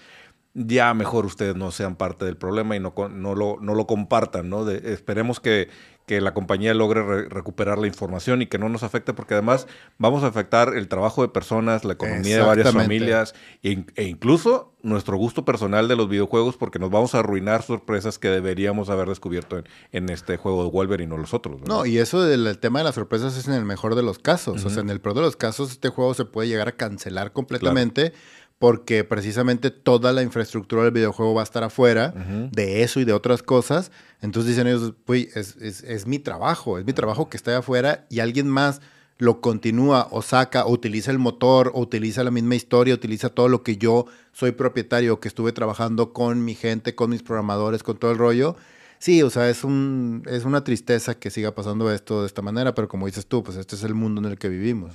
ya 0.55 0.95
mejor 0.95 1.27
ustedes 1.27 1.55
no 1.55 1.71
sean 1.71 1.97
parte 1.97 2.25
del 2.25 2.39
problema 2.39 2.77
y 2.77 2.81
no, 2.81 2.95
no, 3.11 3.35
lo, 3.35 3.59
no 3.61 3.75
lo 3.75 3.87
compartan, 3.87 4.49
¿no? 4.49 4.67
esperemos 4.71 5.39
que, 5.39 5.69
que, 6.07 6.21
la 6.21 6.35
compañía 6.35 6.73
logre 6.75 7.29
recuperar 7.29 7.79
la 7.79 7.87
información 7.87 8.43
y 8.43 8.47
que 8.47 8.59
no 8.59 8.69
nos 8.69 8.83
afecte, 8.83 9.13
porque 9.13 9.35
además 9.35 9.67
vamos 9.99 10.23
a 10.23 10.29
afectar 10.29 10.75
el 10.77 10.89
trabajo 10.89 11.23
de 11.23 11.29
personas, 11.29 11.85
la 11.85 11.95
economía 11.95 12.37
de 12.37 12.43
varias 12.43 12.73
familias 12.73 13.35
e, 13.63 13.85
e, 13.97 14.05
incluso 14.05 14.73
nuestro 14.83 15.17
gusto 15.17 15.45
personal 15.45 15.89
de 15.89 15.97
los 15.97 16.09
videojuegos, 16.09 16.57
porque 16.57 16.79
nos 16.79 16.91
vamos 16.91 17.15
a 17.15 17.19
arruinar 17.19 17.63
sorpresas 17.63 18.19
que 18.19 18.29
deberíamos 18.29 18.89
haber 18.89 19.09
descubierto 19.09 19.63
en, 19.93 20.09
este 20.09 20.37
juego 20.37 20.65
de 20.65 20.71
Wolverine 20.71 21.13
o 21.13 21.19
los 21.19 21.35
otros. 21.35 21.61
No, 21.67 21.85
y 21.87 21.99
eso 21.99 22.23
del 22.23 22.59
tema 22.59 22.79
de 22.79 22.85
las 22.85 22.95
sorpresas 22.95 23.37
es 23.37 23.49
en 23.49 23.55
el 23.55 23.65
mejor 23.65 23.97
de 23.97 24.03
los 24.03 24.19
casos. 24.21 24.65
O 24.65 24.71
sea, 24.71 24.83
en 24.83 24.91
el 24.91 25.01
peor 25.01 25.17
de 25.17 25.23
los 25.23 25.37
casos, 25.37 25.73
este 25.73 25.89
juego 25.89 26.15
se 26.15 26.25
puede 26.25 26.49
llegar 26.49 26.69
a 26.69 26.73
cancelar 26.73 27.33
completamente 27.33 28.13
porque 28.59 29.05
precisamente 29.05 29.71
toda 29.71 30.13
la 30.13 30.23
infraestructura 30.23 30.85
del 30.85 30.93
videojuego 30.93 31.35
va 31.35 31.43
a 31.43 31.45
estar 31.45 31.63
afuera 31.63 32.15
de 32.53 32.83
eso 32.83 33.01
y 33.01 33.05
de 33.05 33.13
otras 33.13 33.43
cosas. 33.43 33.93
Entonces 34.23 34.51
dicen 34.51 34.67
ellos, 34.67 34.95
pues 35.05 35.37
es, 35.37 35.57
es, 35.83 36.07
mi 36.07 36.19
trabajo, 36.19 36.79
es 36.79 36.87
mi 36.87 36.95
trabajo 36.95 37.29
que 37.29 37.37
esté 37.37 37.53
afuera 37.55 38.07
y 38.09 38.21
alguien 38.21 38.49
más 38.49 38.81
lo 39.19 39.41
continúa 39.41 40.09
o 40.11 40.23
saca 40.23 40.65
o 40.65 40.73
utiliza 40.73 41.11
el 41.11 41.19
motor 41.19 41.71
o 41.75 41.81
utiliza 41.81 42.25
la 42.25 42.31
misma 42.31 42.55
historia, 42.55 42.95
utiliza 42.95 43.29
todo 43.31 43.49
lo 43.49 43.63
que 43.63 43.77
yo 43.77 44.07
soy 44.33 44.53
propietario, 44.53 45.21
que 45.21 45.29
estuve 45.29 45.53
trabajando 45.53 46.13
con 46.13 46.45
mi 46.45 46.55
gente, 46.55 46.95
con 46.95 47.11
mis 47.11 47.23
programadores, 47.23 47.83
con 47.83 47.99
todo 47.99 48.11
el 48.11 48.19
rollo. 48.19 48.57
Sí, 48.99 49.23
o 49.23 49.29
sea, 49.29 49.51
es, 49.51 49.65
un, 49.65 50.23
es 50.27 50.45
una 50.45 50.65
tristeza 50.65 51.19
que 51.19 51.31
siga 51.31 51.55
pasando 51.55 51.93
esto 51.93 52.23
de 52.23 52.27
esta 52.27 52.41
manera, 52.41 52.75
pero 52.75 52.89
como 52.89 53.05
dices 53.05 53.27
tú, 53.27 53.43
pues 53.43 53.59
este 53.59 53.77
es 53.77 53.85
el 53.85 53.95
mundo 53.95 54.23
en 54.23 54.27
el 54.27 54.39
que 54.39 54.49
vivimos. 54.49 54.95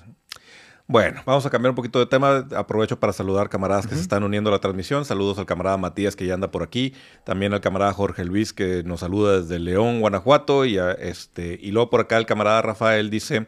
Bueno, 0.91 1.21
vamos 1.25 1.45
a 1.45 1.49
cambiar 1.49 1.69
un 1.69 1.75
poquito 1.77 1.99
de 1.99 2.06
tema. 2.06 2.45
Aprovecho 2.54 2.99
para 2.99 3.13
saludar 3.13 3.47
camaradas 3.47 3.88
que 3.88 3.95
se 3.95 4.01
están 4.01 4.23
uniendo 4.23 4.49
a 4.49 4.51
la 4.51 4.60
transmisión. 4.60 5.06
Saludos 5.06 5.39
al 5.39 5.45
camarada 5.45 5.77
Matías 5.77 6.17
que 6.17 6.25
ya 6.25 6.34
anda 6.34 6.51
por 6.51 6.63
aquí. 6.63 6.93
También 7.23 7.54
al 7.54 7.62
camarada 7.62 7.93
Jorge 7.93 8.25
Luis 8.25 8.51
que 8.51 8.84
nos 8.84 8.99
saluda 8.99 9.39
desde 9.39 9.58
León, 9.58 10.01
Guanajuato. 10.01 10.65
Y, 10.65 10.77
este, 10.99 11.58
y 11.62 11.71
luego 11.71 11.89
por 11.89 12.01
acá 12.01 12.17
el 12.17 12.25
camarada 12.25 12.62
Rafael 12.62 13.10
dice... 13.10 13.47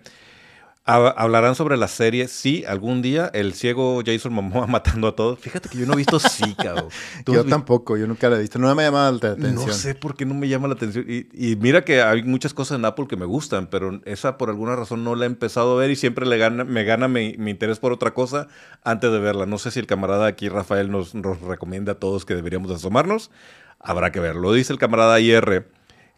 Hablarán 0.86 1.56
sobre 1.56 1.78
la 1.78 1.88
serie, 1.88 2.28
sí, 2.28 2.65
algún 2.67 3.02
día, 3.02 3.32
el 3.34 3.54
ciego 3.54 4.02
Jason 4.06 4.34
Momoa 4.34 4.67
matando 4.67 5.08
a 5.08 5.15
todos. 5.15 5.39
Fíjate 5.39 5.69
que 5.69 5.78
yo 5.78 5.86
no 5.86 5.93
he 5.93 5.96
visto 5.96 6.19
sí, 6.19 6.56
cabrón. 6.58 6.89
yo 7.26 7.46
tampoco, 7.46 7.96
yo 7.96 8.06
nunca 8.06 8.30
la 8.30 8.36
he 8.36 8.41
visto. 8.41 8.60
No 8.60 8.76
me 8.76 8.84
ha 8.84 8.88
llamado 8.88 9.17
la 9.22 9.30
atención. 9.30 9.56
No 9.56 9.72
sé 9.72 9.96
por 9.96 10.17
qué 10.17 10.26
no 10.26 10.34
me 10.34 10.50
llama 10.50 10.67
la 10.67 10.74
atención. 10.74 11.06
Y, 11.08 11.56
mira 11.56 11.86
que 11.86 12.02
hay 12.02 12.24
muchas 12.24 12.54
cosas 12.54 12.80
en 12.80 12.84
Apple 12.84 13.08
que 13.08 13.15
me 13.15 13.26
gustan, 13.26 13.67
pero 13.67 14.02
esa 14.04 14.38
por 14.38 14.50
alguna 14.50 14.76
razón 14.76 15.06
no 15.06 15.15
la 15.15 15.24
he 15.24 15.28
empezado 15.28 15.78
a 15.78 15.80
ver 15.80 15.89
y 15.89 15.96
siempre 15.96 16.26
le 16.26 16.38
gana, 16.38 16.65
me 16.65 16.84
gana 16.84 17.08
mi, 17.08 17.28
interés 17.30 17.80
por 17.80 17.93
otra 17.93 18.13
cosa 18.13 18.50
antes 18.84 19.10
de 19.10 19.19
verla. 19.19 19.46
No 19.46 19.60
sé 19.60 19.72
si 19.72 19.80
el 19.80 19.88
camarada 19.88 20.28
aquí, 20.28 20.50
Rafael, 20.50 20.91
nos, 20.91 21.15
nos 21.15 21.39
recomienda 21.39 21.93
a 21.93 21.96
todos 21.96 22.26
que 22.26 22.36
deberíamos 22.36 22.69
asomarnos. 22.72 23.32
Habrá 23.80 24.12
que 24.12 24.19
verlo. 24.19 24.52
Dice 24.52 24.74
el 24.74 24.80
camarada 24.80 25.17
IR. 25.22 25.65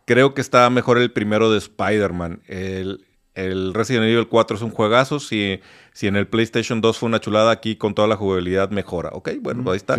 Creo 0.06 0.34
que 0.34 0.42
está 0.42 0.68
mejor 0.72 0.98
el 0.98 1.12
primero 1.12 1.52
de 1.52 1.60
Spider-Man. 1.60 2.42
El, 2.48 3.05
el 3.36 3.74
Resident 3.74 4.06
Evil 4.06 4.28
4 4.28 4.58
es 4.58 4.64
un 4.64 4.72
juegazo. 4.72 5.20
Si, 5.20 5.60
si 5.94 6.08
en 6.08 6.16
el 6.16 6.28
PlayStation 6.28 6.82
2 6.82 6.98
fue 6.98 7.08
una 7.08 7.20
chulada, 7.20 7.52
aquí 7.52 7.76
con 7.76 7.94
toda 7.94 8.08
la 8.08 8.16
jugabilidad 8.16 8.72
mejora. 8.72 9.10
Ok, 9.14 9.32
bueno, 9.42 9.70
ahí 9.70 9.78
está. 9.78 9.98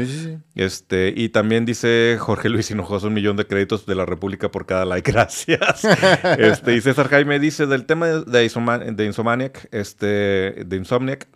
Este, 0.54 1.12
y 1.14 1.28
también 1.28 1.64
dice 1.64 2.16
Jorge 2.18 2.48
Luis 2.48 2.70
Hinojoso 2.70 3.06
un 3.06 3.14
millón 3.14 3.36
de 3.36 3.46
créditos 3.46 3.86
de 3.86 3.94
la 3.94 4.06
República 4.06 4.50
por 4.50 4.66
cada 4.66 4.84
like. 4.84 5.12
Gracias. 5.16 5.84
este, 6.38 6.74
y 6.74 6.80
César 6.80 7.08
Jaime 7.08 7.38
dice 7.38 7.66
del 7.66 7.84
tema 7.84 8.06
de, 8.08 8.24
de 8.24 9.04
Insomaniac, 9.04 9.68
este, 9.70 10.06
de 10.64 10.76
Insomniac. 10.76 11.28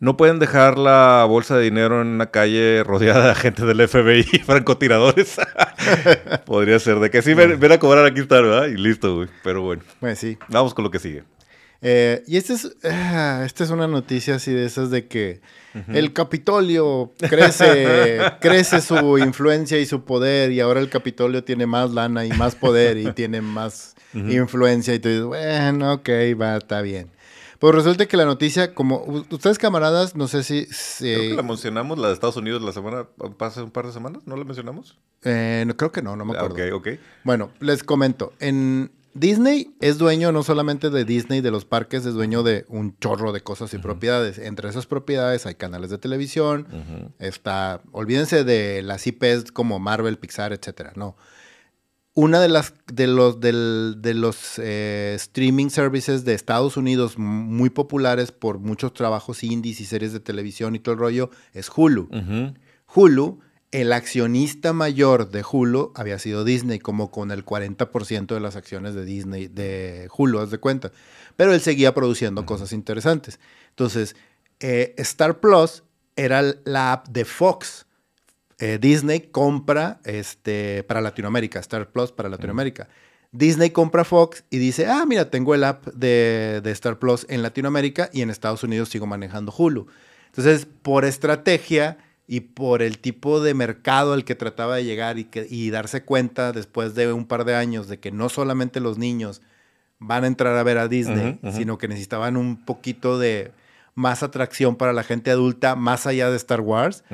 No 0.00 0.16
pueden 0.16 0.38
dejar 0.38 0.78
la 0.78 1.26
bolsa 1.28 1.58
de 1.58 1.64
dinero 1.64 2.00
en 2.00 2.08
una 2.08 2.30
calle 2.30 2.82
rodeada 2.84 3.26
de 3.26 3.30
agentes 3.32 3.66
del 3.66 3.86
FBI 3.86 4.26
y 4.32 4.38
francotiradores. 4.44 5.36
Podría 6.46 6.78
ser 6.78 7.00
de 7.00 7.10
que 7.10 7.20
sí, 7.20 7.34
ven, 7.34 7.70
a 7.70 7.78
cobrar 7.78 8.06
aquí 8.06 8.20
está, 8.20 8.40
¿verdad? 8.40 8.68
Y 8.68 8.78
listo, 8.78 9.14
güey. 9.14 9.28
Pero 9.44 9.60
bueno. 9.60 9.82
Pues 10.00 10.18
sí. 10.18 10.38
Vamos 10.48 10.72
con 10.72 10.84
lo 10.84 10.90
que 10.90 10.98
sigue. 10.98 11.24
Eh, 11.82 12.22
y 12.26 12.38
esta 12.38 12.54
es, 12.54 12.76
ah, 12.84 13.42
esta 13.44 13.62
es 13.64 13.70
una 13.70 13.86
noticia 13.86 14.36
así 14.36 14.52
de 14.52 14.64
esas 14.64 14.90
de 14.90 15.06
que 15.06 15.40
el 15.88 16.12
Capitolio 16.12 17.12
crece, 17.18 18.20
crece 18.40 18.80
su 18.80 19.18
influencia 19.18 19.78
y 19.78 19.86
su 19.86 20.04
poder 20.04 20.50
y 20.52 20.60
ahora 20.60 20.80
el 20.80 20.90
Capitolio 20.90 21.44
tiene 21.44 21.66
más 21.66 21.90
lana 21.92 22.24
y 22.24 22.30
más 22.32 22.54
poder 22.54 22.98
y 22.98 23.12
tiene 23.12 23.40
más 23.40 23.96
influencia 24.12 24.94
y 24.94 24.98
tú 24.98 25.08
dices, 25.08 25.24
bueno, 25.24 25.94
ok, 25.94 26.08
va, 26.40 26.56
está 26.56 26.82
bien. 26.82 27.10
Pues 27.60 27.74
resulta 27.74 28.06
que 28.06 28.16
la 28.16 28.24
noticia, 28.24 28.74
como 28.74 29.04
ustedes 29.28 29.58
camaradas, 29.58 30.16
no 30.16 30.28
sé 30.28 30.42
si... 30.42 30.66
creo 30.98 31.20
que 31.20 31.34
la 31.34 31.42
mencionamos, 31.42 31.98
la 31.98 32.08
de 32.08 32.14
Estados 32.14 32.38
Unidos, 32.38 32.62
la 32.62 32.72
semana, 32.72 33.06
hace 33.38 33.62
un 33.62 33.70
par 33.70 33.86
de 33.86 33.92
semanas, 33.92 34.22
¿no 34.24 34.34
la 34.34 34.44
mencionamos? 34.44 34.98
Eh, 35.24 35.64
no, 35.66 35.76
creo 35.76 35.92
que 35.92 36.00
no, 36.00 36.16
no 36.16 36.24
me 36.24 36.32
acuerdo. 36.32 36.54
Ok, 36.54 36.86
ok. 36.86 37.00
Bueno, 37.22 37.50
les 37.60 37.84
comento, 37.84 38.32
en 38.40 38.90
Disney 39.12 39.74
es 39.80 39.98
dueño 39.98 40.32
no 40.32 40.42
solamente 40.42 40.88
de 40.88 41.04
Disney, 41.04 41.42
de 41.42 41.50
los 41.50 41.66
parques, 41.66 42.06
es 42.06 42.14
dueño 42.14 42.42
de 42.42 42.64
un 42.68 42.96
chorro 42.98 43.30
de 43.30 43.42
cosas 43.42 43.74
y 43.74 43.78
propiedades. 43.78 44.38
Entre 44.38 44.66
esas 44.70 44.86
propiedades 44.86 45.44
hay 45.44 45.56
canales 45.56 45.90
de 45.90 45.98
televisión, 45.98 46.66
está, 47.18 47.82
olvídense 47.92 48.42
de 48.42 48.80
las 48.80 49.06
IPs 49.06 49.52
como 49.52 49.78
Marvel, 49.78 50.16
Pixar, 50.16 50.54
etcétera, 50.54 50.94
no 50.96 51.14
una 52.20 52.38
de 52.38 52.48
las 52.50 52.74
de 52.92 53.06
los 53.06 53.40
de 53.40 54.14
los 54.14 54.58
eh, 54.58 55.14
streaming 55.16 55.70
services 55.70 56.22
de 56.26 56.34
Estados 56.34 56.76
Unidos 56.76 57.16
muy 57.16 57.70
populares 57.70 58.30
por 58.30 58.58
muchos 58.58 58.92
trabajos 58.92 59.42
indies 59.42 59.80
y 59.80 59.86
series 59.86 60.12
de 60.12 60.20
televisión 60.20 60.74
y 60.74 60.80
todo 60.80 60.92
el 60.92 61.00
rollo 61.00 61.30
es 61.54 61.70
Hulu. 61.74 62.10
Hulu, 62.94 63.40
el 63.70 63.92
accionista 63.94 64.74
mayor 64.74 65.30
de 65.30 65.42
Hulu 65.50 65.92
había 65.94 66.18
sido 66.18 66.44
Disney, 66.44 66.78
como 66.78 67.10
con 67.10 67.30
el 67.30 67.42
40% 67.42 68.26
de 68.26 68.40
las 68.40 68.54
acciones 68.54 68.94
de 68.94 69.06
Disney, 69.06 69.48
de 69.48 70.08
Hulu, 70.14 70.40
haz 70.40 70.50
de 70.50 70.58
cuenta. 70.58 70.92
Pero 71.36 71.54
él 71.54 71.62
seguía 71.62 71.94
produciendo 71.94 72.44
cosas 72.44 72.72
interesantes. 72.72 73.40
Entonces, 73.70 74.14
eh, 74.58 74.94
Star 74.98 75.40
Plus 75.40 75.84
era 76.16 76.42
la 76.64 76.92
app 76.92 77.08
de 77.08 77.24
Fox 77.24 77.86
eh, 78.60 78.78
Disney 78.78 79.20
compra 79.20 80.00
este, 80.04 80.82
para 80.84 81.00
Latinoamérica, 81.00 81.58
Star 81.60 81.88
Plus 81.90 82.12
para 82.12 82.28
Latinoamérica. 82.28 82.88
Disney 83.32 83.70
compra 83.70 84.04
Fox 84.04 84.44
y 84.50 84.58
dice, 84.58 84.86
ah, 84.86 85.06
mira, 85.06 85.30
tengo 85.30 85.54
el 85.54 85.64
app 85.64 85.86
de, 85.94 86.60
Star 86.66 86.98
Plus 86.98 87.24
en 87.30 87.42
Latinoamérica 87.42 88.10
y 88.12 88.20
en 88.20 88.28
Estados 88.28 88.62
Unidos 88.62 88.90
sigo 88.90 89.06
manejando 89.06 89.54
Hulu. 89.56 89.86
Entonces, 90.26 90.66
por 90.82 91.06
estrategia 91.06 91.96
y 92.26 92.40
por 92.40 92.82
el 92.82 92.98
tipo 92.98 93.40
de 93.40 93.54
mercado 93.54 94.12
al 94.12 94.24
que 94.26 94.34
trataba 94.34 94.76
de 94.76 94.84
llegar 94.84 95.18
y, 95.18 95.24
que, 95.24 95.46
y 95.48 95.70
darse 95.70 96.02
cuenta 96.02 96.52
después 96.52 96.94
de 96.94 97.10
un 97.12 97.24
par 97.24 97.46
de 97.46 97.54
años 97.54 97.88
de 97.88 97.98
que 97.98 98.12
no 98.12 98.28
solamente 98.28 98.80
los 98.80 98.98
niños 98.98 99.40
van 99.98 100.24
a 100.24 100.26
entrar 100.26 100.56
a 100.56 100.62
ver 100.62 100.76
a 100.76 100.86
Disney, 100.86 101.38
sino 101.52 101.78
que 101.78 101.88
necesitaban 101.88 102.36
un 102.36 102.62
poquito 102.64 103.18
de 103.18 103.52
más 103.94 104.22
atracción 104.22 104.76
para 104.76 104.92
la 104.92 105.02
gente 105.02 105.30
adulta, 105.30 105.76
más 105.76 106.06
allá 106.06 106.30
de 106.30 106.36
Star 106.36 106.60
Wars 106.60 107.04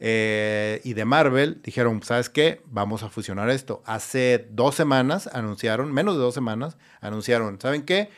eh, 0.00 0.80
y 0.84 0.94
de 0.94 1.04
Marvel, 1.04 1.60
dijeron, 1.62 2.02
¿sabes 2.02 2.28
qué? 2.28 2.60
Vamos 2.66 3.02
a 3.02 3.08
fusionar 3.08 3.50
esto. 3.50 3.82
Hace 3.86 4.46
dos 4.50 4.74
semanas 4.74 5.28
anunciaron, 5.32 5.92
menos 5.92 6.14
de 6.16 6.20
dos 6.20 6.34
semanas, 6.34 6.76
anunciaron, 7.00 7.60
¿saben 7.60 7.82
qué? 7.82 8.10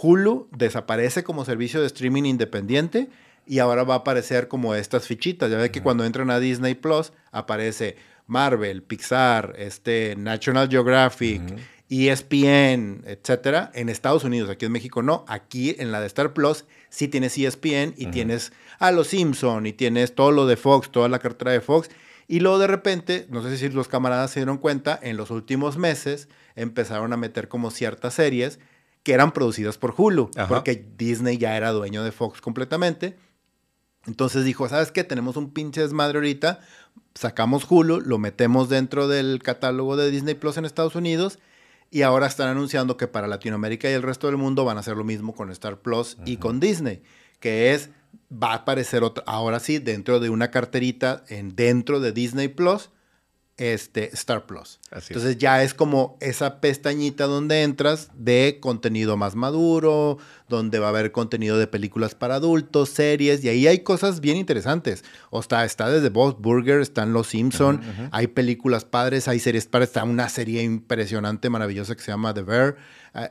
Hulu 0.00 0.48
desaparece 0.52 1.24
como 1.24 1.44
servicio 1.44 1.80
de 1.80 1.86
streaming 1.86 2.24
independiente 2.24 3.08
y 3.46 3.60
ahora 3.60 3.84
va 3.84 3.94
a 3.94 3.98
aparecer 3.98 4.48
como 4.48 4.74
estas 4.74 5.06
fichitas. 5.06 5.50
Ya 5.50 5.56
ve 5.56 5.70
que 5.70 5.82
cuando 5.82 6.04
entran 6.04 6.30
a 6.30 6.38
Disney 6.38 6.74
Plus 6.74 7.12
aparece 7.32 7.96
Marvel, 8.26 8.82
Pixar, 8.82 9.54
este, 9.56 10.14
National 10.16 10.68
Geographic. 10.68 11.42
ESPN, 11.88 13.04
etcétera, 13.06 13.70
en 13.74 13.88
Estados 13.88 14.24
Unidos, 14.24 14.50
aquí 14.50 14.66
en 14.66 14.72
México 14.72 15.02
no, 15.02 15.24
aquí 15.28 15.76
en 15.78 15.92
la 15.92 16.00
de 16.00 16.08
Star 16.08 16.32
Plus 16.32 16.64
sí 16.88 17.08
tienes 17.08 17.36
ESPN 17.36 17.94
y 17.96 18.06
tienes 18.06 18.52
a 18.78 18.92
los 18.92 19.08
Simpson 19.08 19.66
y 19.66 19.72
tienes 19.72 20.14
todo 20.14 20.32
lo 20.32 20.46
de 20.46 20.56
Fox, 20.56 20.90
toda 20.90 21.08
la 21.08 21.18
cartera 21.18 21.52
de 21.52 21.60
Fox. 21.60 21.90
Y 22.28 22.40
luego 22.40 22.58
de 22.58 22.66
repente, 22.66 23.26
no 23.30 23.42
sé 23.42 23.56
si 23.56 23.68
los 23.68 23.88
camaradas 23.88 24.32
se 24.32 24.40
dieron 24.40 24.58
cuenta, 24.58 24.98
en 25.00 25.16
los 25.16 25.30
últimos 25.30 25.76
meses 25.76 26.28
empezaron 26.56 27.12
a 27.12 27.16
meter 27.16 27.48
como 27.48 27.70
ciertas 27.70 28.14
series 28.14 28.58
que 29.02 29.12
eran 29.12 29.32
producidas 29.32 29.78
por 29.78 29.94
Hulu, 29.96 30.30
porque 30.48 30.84
Disney 30.96 31.38
ya 31.38 31.56
era 31.56 31.70
dueño 31.70 32.02
de 32.02 32.10
Fox 32.10 32.40
completamente. 32.40 33.16
Entonces 34.06 34.44
dijo, 34.44 34.68
¿sabes 34.68 34.90
qué? 34.90 35.04
Tenemos 35.04 35.36
un 35.36 35.52
pinche 35.52 35.80
desmadre 35.80 36.18
ahorita, 36.18 36.60
sacamos 37.14 37.66
Hulu, 37.68 38.00
lo 38.00 38.18
metemos 38.18 38.68
dentro 38.68 39.06
del 39.06 39.42
catálogo 39.42 39.96
de 39.96 40.10
Disney 40.10 40.34
Plus 40.34 40.56
en 40.56 40.64
Estados 40.64 40.96
Unidos 40.96 41.38
y 41.90 42.02
ahora 42.02 42.26
están 42.26 42.48
anunciando 42.48 42.96
que 42.96 43.06
para 43.06 43.26
Latinoamérica 43.26 43.90
y 43.90 43.94
el 43.94 44.02
resto 44.02 44.26
del 44.26 44.36
mundo 44.36 44.64
van 44.64 44.76
a 44.76 44.80
hacer 44.80 44.96
lo 44.96 45.04
mismo 45.04 45.34
con 45.34 45.50
Star 45.50 45.78
Plus 45.80 46.16
y 46.24 46.36
con 46.36 46.60
Disney, 46.60 47.02
que 47.40 47.72
es, 47.72 47.90
va 48.30 48.52
a 48.52 48.56
aparecer 48.56 49.02
otra, 49.04 49.24
ahora 49.26 49.60
sí, 49.60 49.78
dentro 49.78 50.20
de 50.20 50.30
una 50.30 50.50
carterita 50.50 51.24
en, 51.28 51.54
dentro 51.54 52.00
de 52.00 52.12
Disney 52.12 52.48
Plus, 52.48 52.90
este, 53.58 54.10
Star 54.14 54.44
Plus. 54.44 54.80
Entonces 54.92 55.38
ya 55.38 55.62
es 55.62 55.72
como 55.72 56.18
esa 56.20 56.60
pestañita 56.60 57.24
donde 57.24 57.62
entras 57.62 58.10
de 58.14 58.58
contenido 58.60 59.16
más 59.16 59.34
maduro, 59.34 60.18
donde 60.48 60.78
va 60.78 60.86
a 60.86 60.90
haber 60.90 61.10
contenido 61.10 61.56
de 61.58 61.66
películas 61.66 62.14
para 62.14 62.34
adultos, 62.34 62.90
series, 62.90 63.42
y 63.44 63.48
ahí 63.48 63.66
hay 63.66 63.80
cosas 63.80 64.20
bien 64.20 64.36
interesantes. 64.36 65.04
O 65.30 65.40
está, 65.40 65.64
está 65.64 65.88
desde 65.88 66.10
Boss 66.10 66.36
Burger, 66.38 66.80
están 66.80 67.14
Los 67.14 67.28
Simpson, 67.28 67.80
hay 68.12 68.26
películas 68.26 68.84
padres, 68.84 69.26
hay 69.26 69.40
series 69.40 69.66
padres, 69.66 69.88
está 69.88 70.04
una 70.04 70.28
serie 70.28 70.62
impresionante, 70.62 71.48
maravillosa 71.48 71.94
que 71.94 72.02
se 72.02 72.12
llama 72.12 72.34
The 72.34 72.42
Bear. 72.42 72.76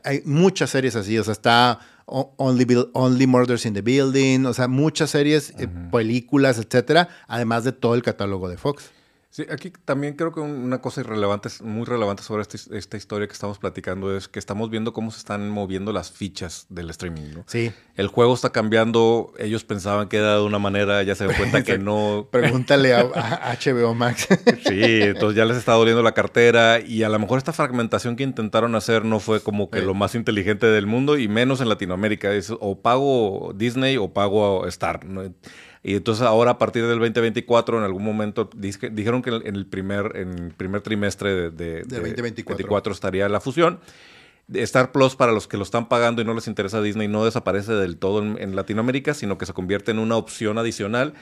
Hay, 0.04 0.24
muchas 0.26 0.72
series 0.72 0.96
así, 0.96 1.18
o 1.20 1.24
sea, 1.24 1.34
está 1.34 1.80
Only, 2.08 2.66
Only 2.94 3.28
Murders 3.28 3.68
in 3.68 3.76
the 3.76 3.84
Building, 3.84 4.46
o 4.46 4.54
sea, 4.54 4.68
muchas 4.68 5.12
series, 5.12 5.54
eh, 5.60 5.68
películas, 5.92 6.58
etcétera, 6.58 7.10
además 7.28 7.64
de 7.64 7.72
todo 7.72 7.94
el 7.94 8.02
catálogo 8.02 8.50
de 8.50 8.58
Fox. 8.58 8.90
Sí, 9.36 9.46
aquí 9.52 9.70
también 9.84 10.14
creo 10.14 10.32
que 10.32 10.40
una 10.40 10.80
cosa 10.80 11.02
irrelevante, 11.02 11.50
muy 11.62 11.84
relevante 11.84 12.24
sobre 12.24 12.44
este, 12.44 12.58
esta 12.78 12.96
historia 12.96 13.28
que 13.28 13.34
estamos 13.34 13.60
platicando 13.60 14.16
es 14.16 14.30
que 14.30 14.40
estamos 14.40 14.70
viendo 14.70 14.94
cómo 14.94 15.12
se 15.12 15.18
están 15.18 15.50
moviendo 15.50 15.92
las 15.92 16.10
fichas 16.10 16.68
del 16.70 16.90
streaming, 16.92 17.34
¿no? 17.34 17.44
Sí. 17.46 17.74
El 17.98 18.08
juego 18.08 18.34
está 18.34 18.52
cambiando, 18.52 19.34
ellos 19.38 19.66
pensaban 19.66 20.08
que 20.08 20.20
era 20.20 20.36
de 20.36 20.44
una 20.44 20.58
manera, 20.58 21.04
ya 21.04 21.16
se 21.16 21.26
dan 21.26 21.36
cuenta 21.36 21.64
que 21.66 21.78
no. 21.78 22.30
Pregúntale 22.32 22.94
a, 22.94 23.58
HBO 23.62 23.94
Max. 23.94 24.26
sí, 24.66 25.02
entonces 25.02 25.36
ya 25.36 25.44
les 25.44 25.58
está 25.58 25.74
doliendo 25.74 26.02
la 26.02 26.14
cartera 26.14 26.80
y 26.80 27.04
a 27.04 27.10
lo 27.10 27.20
mejor 27.20 27.38
esta 27.38 27.52
fragmentación 27.52 28.16
que 28.16 28.24
intentaron 28.24 28.74
hacer 28.74 29.04
no 29.04 29.20
fue 29.20 29.42
como 29.42 29.70
que 29.70 29.82
lo 29.82 29.94
más 29.94 30.16
inteligente 30.16 30.68
del 30.68 30.88
mundo 30.88 31.18
y 31.18 31.28
menos 31.28 31.60
en 31.60 31.68
Latinoamérica. 31.68 32.32
Es 32.32 32.54
o 32.58 32.80
pago 32.82 33.52
Disney 33.54 33.98
o 33.98 34.14
pago 34.14 34.66
Star, 34.68 35.04
¿no? 35.04 35.30
Y 35.88 35.94
entonces 35.94 36.26
ahora 36.26 36.50
a 36.50 36.58
partir 36.58 36.88
del 36.88 36.98
2024, 36.98 37.78
en 37.78 37.84
algún 37.84 38.04
momento, 38.04 38.50
dijeron 38.56 39.22
que 39.22 39.30
en 39.30 39.56
el 39.56 39.68
primer, 39.68 40.14
en 40.16 40.52
primer 40.58 40.82
trimestre 40.82 41.52
de, 41.52 41.84
2024 41.84 42.92
estaría 42.92 43.30
la 43.30 43.40
fusión. 43.40 43.80
Star 44.52 44.92
Plus, 44.92 45.16
para 45.16 45.32
los 45.32 45.48
que 45.48 45.58
lo 45.58 45.64
están 45.64 45.88
pagando 45.88 46.24
y 46.24 46.26
no 46.26 46.34
les 46.34 46.48
interesa 46.48 46.82
Disney, 46.82 47.08
no 47.08 47.24
desaparece 47.24 47.74
del 47.74 47.98
todo 47.98 48.24
en, 48.24 48.56
Latinoamérica, 48.56 49.14
sino 49.14 49.38
que 49.38 49.46
se 49.46 49.54
convierte 49.54 49.92
en 49.92 50.00
una 50.00 50.16
opción 50.18 50.58
adicional, 50.58 51.14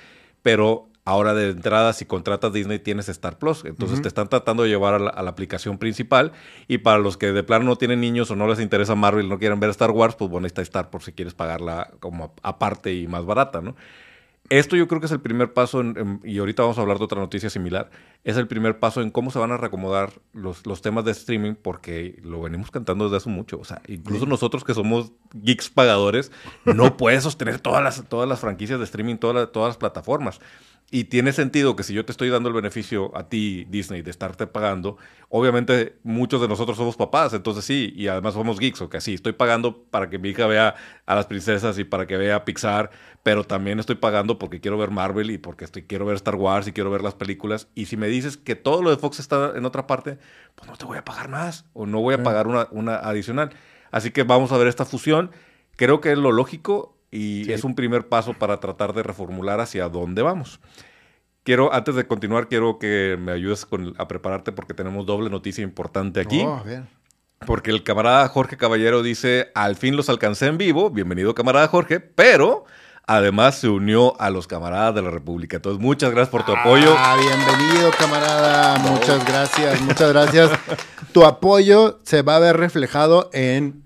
pero 0.44 0.88
ahora 1.04 1.34
de 1.34 1.50
entrada, 1.50 1.92
si 1.92 2.06
contratas 2.06 2.54
Disney, 2.54 2.80
tienes 2.80 3.10
Star 3.10 3.40
Plus. 3.40 3.66
Entonces 3.66 4.02
te 4.02 4.08
están 4.08 4.30
tratando 4.30 4.64
de 4.64 4.70
llevar 4.70 4.94
a 4.94 5.00
la, 5.00 5.30
aplicación 5.30 5.78
principal. 5.78 6.32
Y 6.70 6.78
para 6.78 7.00
los 7.00 7.18
que 7.18 7.34
de 7.34 7.44
plano 7.44 7.66
no 7.66 7.76
tienen 7.76 8.00
niños 8.00 8.32
o 8.32 8.38
no 8.38 8.48
les 8.48 8.62
interesa 8.62 8.96
Marvel, 8.96 9.28
no 9.28 9.40
quieren 9.40 9.60
ver 9.60 9.72
Star 9.72 9.92
Wars, 9.92 10.16
pues 10.16 10.32
bueno, 10.32 10.46
ahí 10.46 10.48
está 10.48 10.62
Star 10.62 10.90
por 10.90 11.04
si 11.04 11.12
quieres 11.12 11.34
pagarla 11.34 11.92
como 12.00 12.34
aparte 12.44 12.94
y 12.94 13.08
más 13.08 13.26
barata, 13.26 13.60
¿no? 13.60 13.76
Esto 14.60 14.76
yo 14.76 14.88
creo 14.88 15.00
que 15.00 15.08
es 15.08 15.12
el 15.12 15.20
primer 15.20 15.52
paso, 15.52 15.82
y 16.24 16.38
ahorita 16.38 16.62
vamos 16.62 16.78
a 16.78 16.82
hablar 16.82 17.00
de 17.00 17.06
otra 17.06 17.20
noticia 17.20 17.50
similar, 17.50 17.90
es 18.24 18.38
el 18.38 18.48
primer 18.48 18.78
paso 18.78 19.02
en 19.02 19.10
cómo 19.10 19.32
se 19.32 19.40
van 19.40 19.52
a 19.52 19.58
reacomodar 19.58 20.14
los, 20.32 20.68
los 20.68 20.84
temas 20.84 21.06
de 21.06 21.12
streaming, 21.12 21.56
porque 21.56 22.20
lo 22.22 22.40
venimos 22.40 22.70
cantando 22.70 23.06
desde 23.06 23.18
hace 23.18 23.30
mucho. 23.32 23.60
O 23.60 23.66
sea, 23.66 23.82
incluso 23.88 24.28
nosotros 24.28 24.64
que 24.64 24.76
somos 24.76 25.12
geeks 25.34 25.72
pagadores, 25.72 26.32
no 26.66 26.98
puedes 26.98 27.24
sostener 27.24 27.60
todas 27.62 27.84
las, 27.84 28.08
todas 28.08 28.30
las 28.30 28.42
franquicias 28.42 28.78
de 28.78 28.86
streaming, 28.86 29.16
todas 29.16 29.50
las 29.56 29.78
plataformas. 29.78 30.40
Y 30.92 31.06
tiene 31.06 31.34
sentido 31.34 31.76
que 31.76 31.82
si 31.82 31.94
yo 31.94 32.06
te 32.06 32.12
estoy 32.12 32.30
dando 32.30 32.50
el 32.50 32.56
beneficio 32.56 33.16
a 33.18 33.28
ti, 33.28 33.66
Disney, 33.70 34.04
de 34.04 34.12
estarte 34.12 34.46
pagando, 34.46 34.98
obviamente 35.30 35.98
muchos 36.04 36.40
de 36.40 36.48
nosotros 36.48 36.78
somos 36.78 36.96
papás, 36.96 37.34
entonces 37.34 37.66
sí, 37.66 37.92
y 37.96 38.08
además 38.08 38.36
somos 38.36 38.60
geeks, 38.60 38.80
o 38.82 38.90
que 38.92 39.02
sí, 39.02 39.16
estoy 39.16 39.34
pagando 39.34 39.86
para 39.86 40.10
que 40.12 40.20
mi 40.20 40.30
hija 40.30 40.46
vea 40.46 40.76
a 41.08 41.16
las 41.16 41.26
princesas 41.26 41.80
y 41.80 41.84
para 41.84 42.06
que 42.06 42.16
vea 42.18 42.46
Pixar, 42.46 42.92
pero 43.24 43.44
también 43.44 43.80
estoy 43.80 43.96
pagando 43.96 44.38
porque 44.38 44.60
quiero 44.60 44.78
ver 44.78 44.92
Marvel 44.92 45.32
y 45.32 45.40
porque 45.40 45.66
estoy, 45.66 45.82
quiero 45.82 46.06
ver 46.06 46.16
Star 46.18 46.36
Wars 46.36 46.68
y 46.68 46.74
quiero 46.74 46.92
ver 46.92 47.02
las 47.02 47.16
películas. 47.16 47.70
Y 47.74 47.88
si 47.88 47.98
me 47.98 48.08
dices 48.08 48.38
que 48.38 48.56
todo 48.56 48.84
lo 48.84 48.92
de 48.92 48.98
Fox 48.98 49.20
está 49.20 49.54
en 49.56 49.66
otra 49.66 49.88
parte, 49.88 50.20
pues 50.54 50.70
no 50.70 50.78
te 50.78 50.86
voy 50.86 51.00
a 51.00 51.06
pagar 51.06 51.28
más 51.28 51.66
o 51.74 51.88
no 51.88 52.02
voy 52.02 52.14
a 52.14 52.22
pagar 52.22 52.46
una, 52.46 52.68
una 52.70 52.98
adicional. 52.98 53.50
Así 53.90 54.12
que 54.12 54.24
vamos 54.24 54.52
a 54.52 54.58
ver 54.58 54.68
esta 54.68 54.86
fusión. 54.86 55.32
Creo 55.76 56.02
que 56.02 56.12
es 56.12 56.18
lo 56.20 56.32
lógico 56.32 56.93
y 57.14 57.52
es 57.52 57.64
un 57.64 57.76
primer 57.76 58.08
paso 58.08 58.34
para 58.34 58.60
tratar 58.60 58.94
de 58.94 59.04
reformular 59.04 59.60
hacia 59.60 59.88
dónde 59.88 60.24
vamos. 60.24 60.60
Quiero, 61.44 61.72
antes 61.72 61.94
de 61.94 62.08
continuar, 62.08 62.48
quiero 62.48 62.80
que 62.80 63.18
me 63.20 63.34
ayudes 63.34 63.68
con, 63.68 63.94
a 64.00 64.08
prepararte 64.08 64.52
porque 64.52 64.74
tenemos 64.74 65.06
doble 65.06 65.30
noticia 65.30 65.64
importante 65.64 66.22
aquí. 66.22 66.42
Oh, 66.42 66.64
Porque 67.46 67.70
el 67.70 67.84
camarada 67.84 68.28
Jorge 68.30 68.58
Caballero 68.58 69.04
dice, 69.04 69.52
al 69.54 69.76
fin 69.76 69.96
los 69.96 70.10
alcancé 70.10 70.48
en 70.48 70.58
vivo, 70.58 70.90
bienvenido 70.90 71.36
camarada 71.36 71.68
Jorge, 71.68 72.00
pero 72.00 72.66
además 73.06 73.60
se 73.60 73.70
unió 73.70 74.20
a 74.20 74.32
los 74.32 74.48
camaradas 74.48 74.96
de 74.96 75.04
la 75.04 75.12
República. 75.12 75.58
Entonces, 75.58 75.80
muchas 75.80 76.10
gracias 76.10 76.30
por 76.30 76.46
tu 76.46 76.54
apoyo. 76.54 76.96
Ah, 76.98 77.16
bienvenido 77.20 77.92
camarada, 77.92 78.80
muchas 78.80 79.24
gracias, 79.24 79.82
muchas 79.82 80.14
gracias. 80.14 80.52
Tu 81.12 81.24
apoyo 81.24 82.00
se 82.04 82.24
va 82.24 82.38
a 82.38 82.40
ver 82.40 82.58
reflejado 82.58 83.30
en 83.34 83.84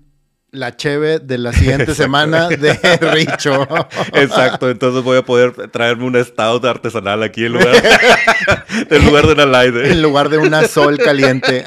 la 0.50 0.74
cheve 0.74 1.18
de 1.18 1.36
la 1.36 1.52
siguiente 1.52 1.94
semana 1.94 2.48
de 2.48 2.72
Richo. 3.12 3.68
Exacto, 4.14 4.70
entonces 4.70 5.02
voy 5.02 5.18
a 5.18 5.22
poder 5.22 5.52
traerme 5.68 6.04
un 6.04 6.24
stout 6.24 6.64
artesanal 6.64 7.22
aquí 7.22 7.44
en 7.44 7.52
lugar, 7.52 7.74
en 8.90 9.04
lugar 9.04 9.26
de 9.26 9.32
una 9.34 9.46
light. 9.46 9.74
En 9.76 10.02
lugar 10.02 10.28
de 10.28 10.38
una 10.38 10.66
sol 10.66 10.98
caliente. 10.98 11.64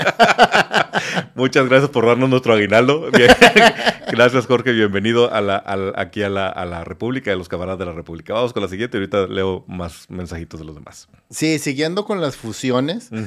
Muchas 1.36 1.68
gracias 1.68 1.90
por 1.90 2.06
darnos 2.06 2.30
nuestro 2.30 2.54
aguinaldo. 2.54 3.10
Gracias, 4.12 4.46
Jorge. 4.46 4.74
Bienvenido 4.74 5.34
a 5.34 5.40
la, 5.40 5.64
aquí 5.96 6.22
a 6.24 6.30
la, 6.30 6.48
a 6.48 6.66
la, 6.66 6.84
República, 6.84 7.32
a 7.32 7.36
los 7.36 7.48
camaradas 7.48 7.80
de 7.80 7.86
la 7.86 7.94
República. 7.94 8.34
Vamos 8.34 8.52
con 8.52 8.62
la 8.62 8.68
siguiente. 8.68 8.98
Ahorita 8.98 9.28
leo 9.28 9.64
más 9.68 10.10
mensajitos 10.10 10.60
de 10.60 10.66
los 10.66 10.76
demás. 10.76 11.08
Sí, 11.30 11.60
siguiendo 11.60 12.04
con 12.06 12.20
las 12.22 12.36
fusiones. 12.36 13.10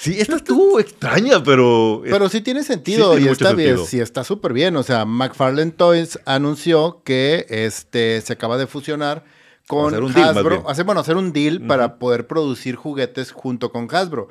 Sí, 0.00 0.18
esta 0.18 0.36
estuvo 0.36 0.80
extraña, 0.80 1.42
pero. 1.42 2.00
Pero 2.02 2.30
sí 2.30 2.40
tiene 2.40 2.62
sentido 2.62 3.18
y 3.18 3.28
está 3.28 3.52
bien. 3.52 3.76
Sí, 3.84 4.00
está 4.00 4.24
súper 4.24 4.54
bien. 4.54 4.74
O 4.76 4.82
sea, 4.82 5.04
McFarlane 5.04 5.72
Toys 5.72 6.18
anunció 6.24 7.02
que 7.04 7.44
este, 7.50 8.18
se 8.22 8.32
acaba 8.32 8.56
de 8.56 8.66
fusionar 8.66 9.24
con 9.66 9.94
Hasbro. 9.94 10.64
hacer, 10.70 10.86
bueno, 10.86 11.02
hacer 11.02 11.16
un 11.16 11.34
deal 11.34 11.60
para 11.66 11.98
poder 11.98 12.26
producir 12.26 12.76
juguetes 12.76 13.30
junto 13.30 13.70
con 13.72 13.94
Hasbro. 13.94 14.28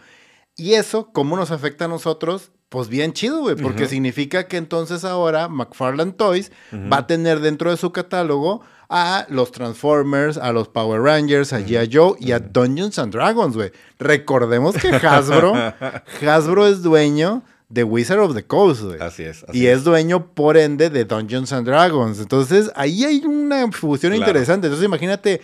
Y 0.56 0.74
eso, 0.74 1.12
¿cómo 1.13 1.38
nos 1.38 1.52
afecta 1.52 1.86
a 1.86 1.88
nosotros? 1.88 2.52
Pues 2.69 2.88
bien 2.88 3.13
chido, 3.13 3.39
güey, 3.41 3.55
porque 3.55 3.88
significa 3.88 4.47
que 4.47 4.58
entonces 4.58 5.03
ahora 5.03 5.47
McFarlane 5.49 6.12
Toys 6.12 6.51
va 6.71 6.97
a 6.97 7.08
tener 7.08 7.39
dentro 7.39 7.71
de 7.71 7.77
su 7.77 7.91
catálogo 7.91 8.62
a 8.89 9.25
los 9.29 9.51
Transformers, 9.51 10.38
a 10.38 10.51
los 10.51 10.67
Power 10.67 11.01
Rangers, 11.01 11.51
a 11.51 11.62
G.I. 11.62 11.89
Joe 11.91 12.15
y 12.19 12.32
a 12.32 12.39
Dungeons 12.39 12.99
and 12.99 13.12
Dragons, 13.13 13.55
güey. 13.55 13.71
Recordemos 13.97 14.75
que 14.75 14.89
Hasbro, 14.89 15.53
Hasbro 16.27 16.67
es 16.67 16.84
dueño 16.84 17.43
de 17.69 17.84
Wizard 17.84 18.19
of 18.19 18.36
the 18.36 18.43
Coast, 18.43 18.82
güey. 18.82 18.99
Así 18.99 19.23
es. 19.23 19.45
y 19.53 19.67
es. 19.67 19.84
dueño, 19.84 20.34
por 20.34 20.58
ende, 20.58 20.89
de 20.89 21.05
Dungeons 21.05 21.53
and 21.53 21.67
Dragons. 21.67 22.19
Entonces, 22.19 22.71
ahí 22.75 23.03
hay 23.03 23.23
una 23.25 23.71
fusión 23.71 24.15
interesante. 24.15 24.67
Entonces, 24.67 24.86
imagínate 24.86 25.41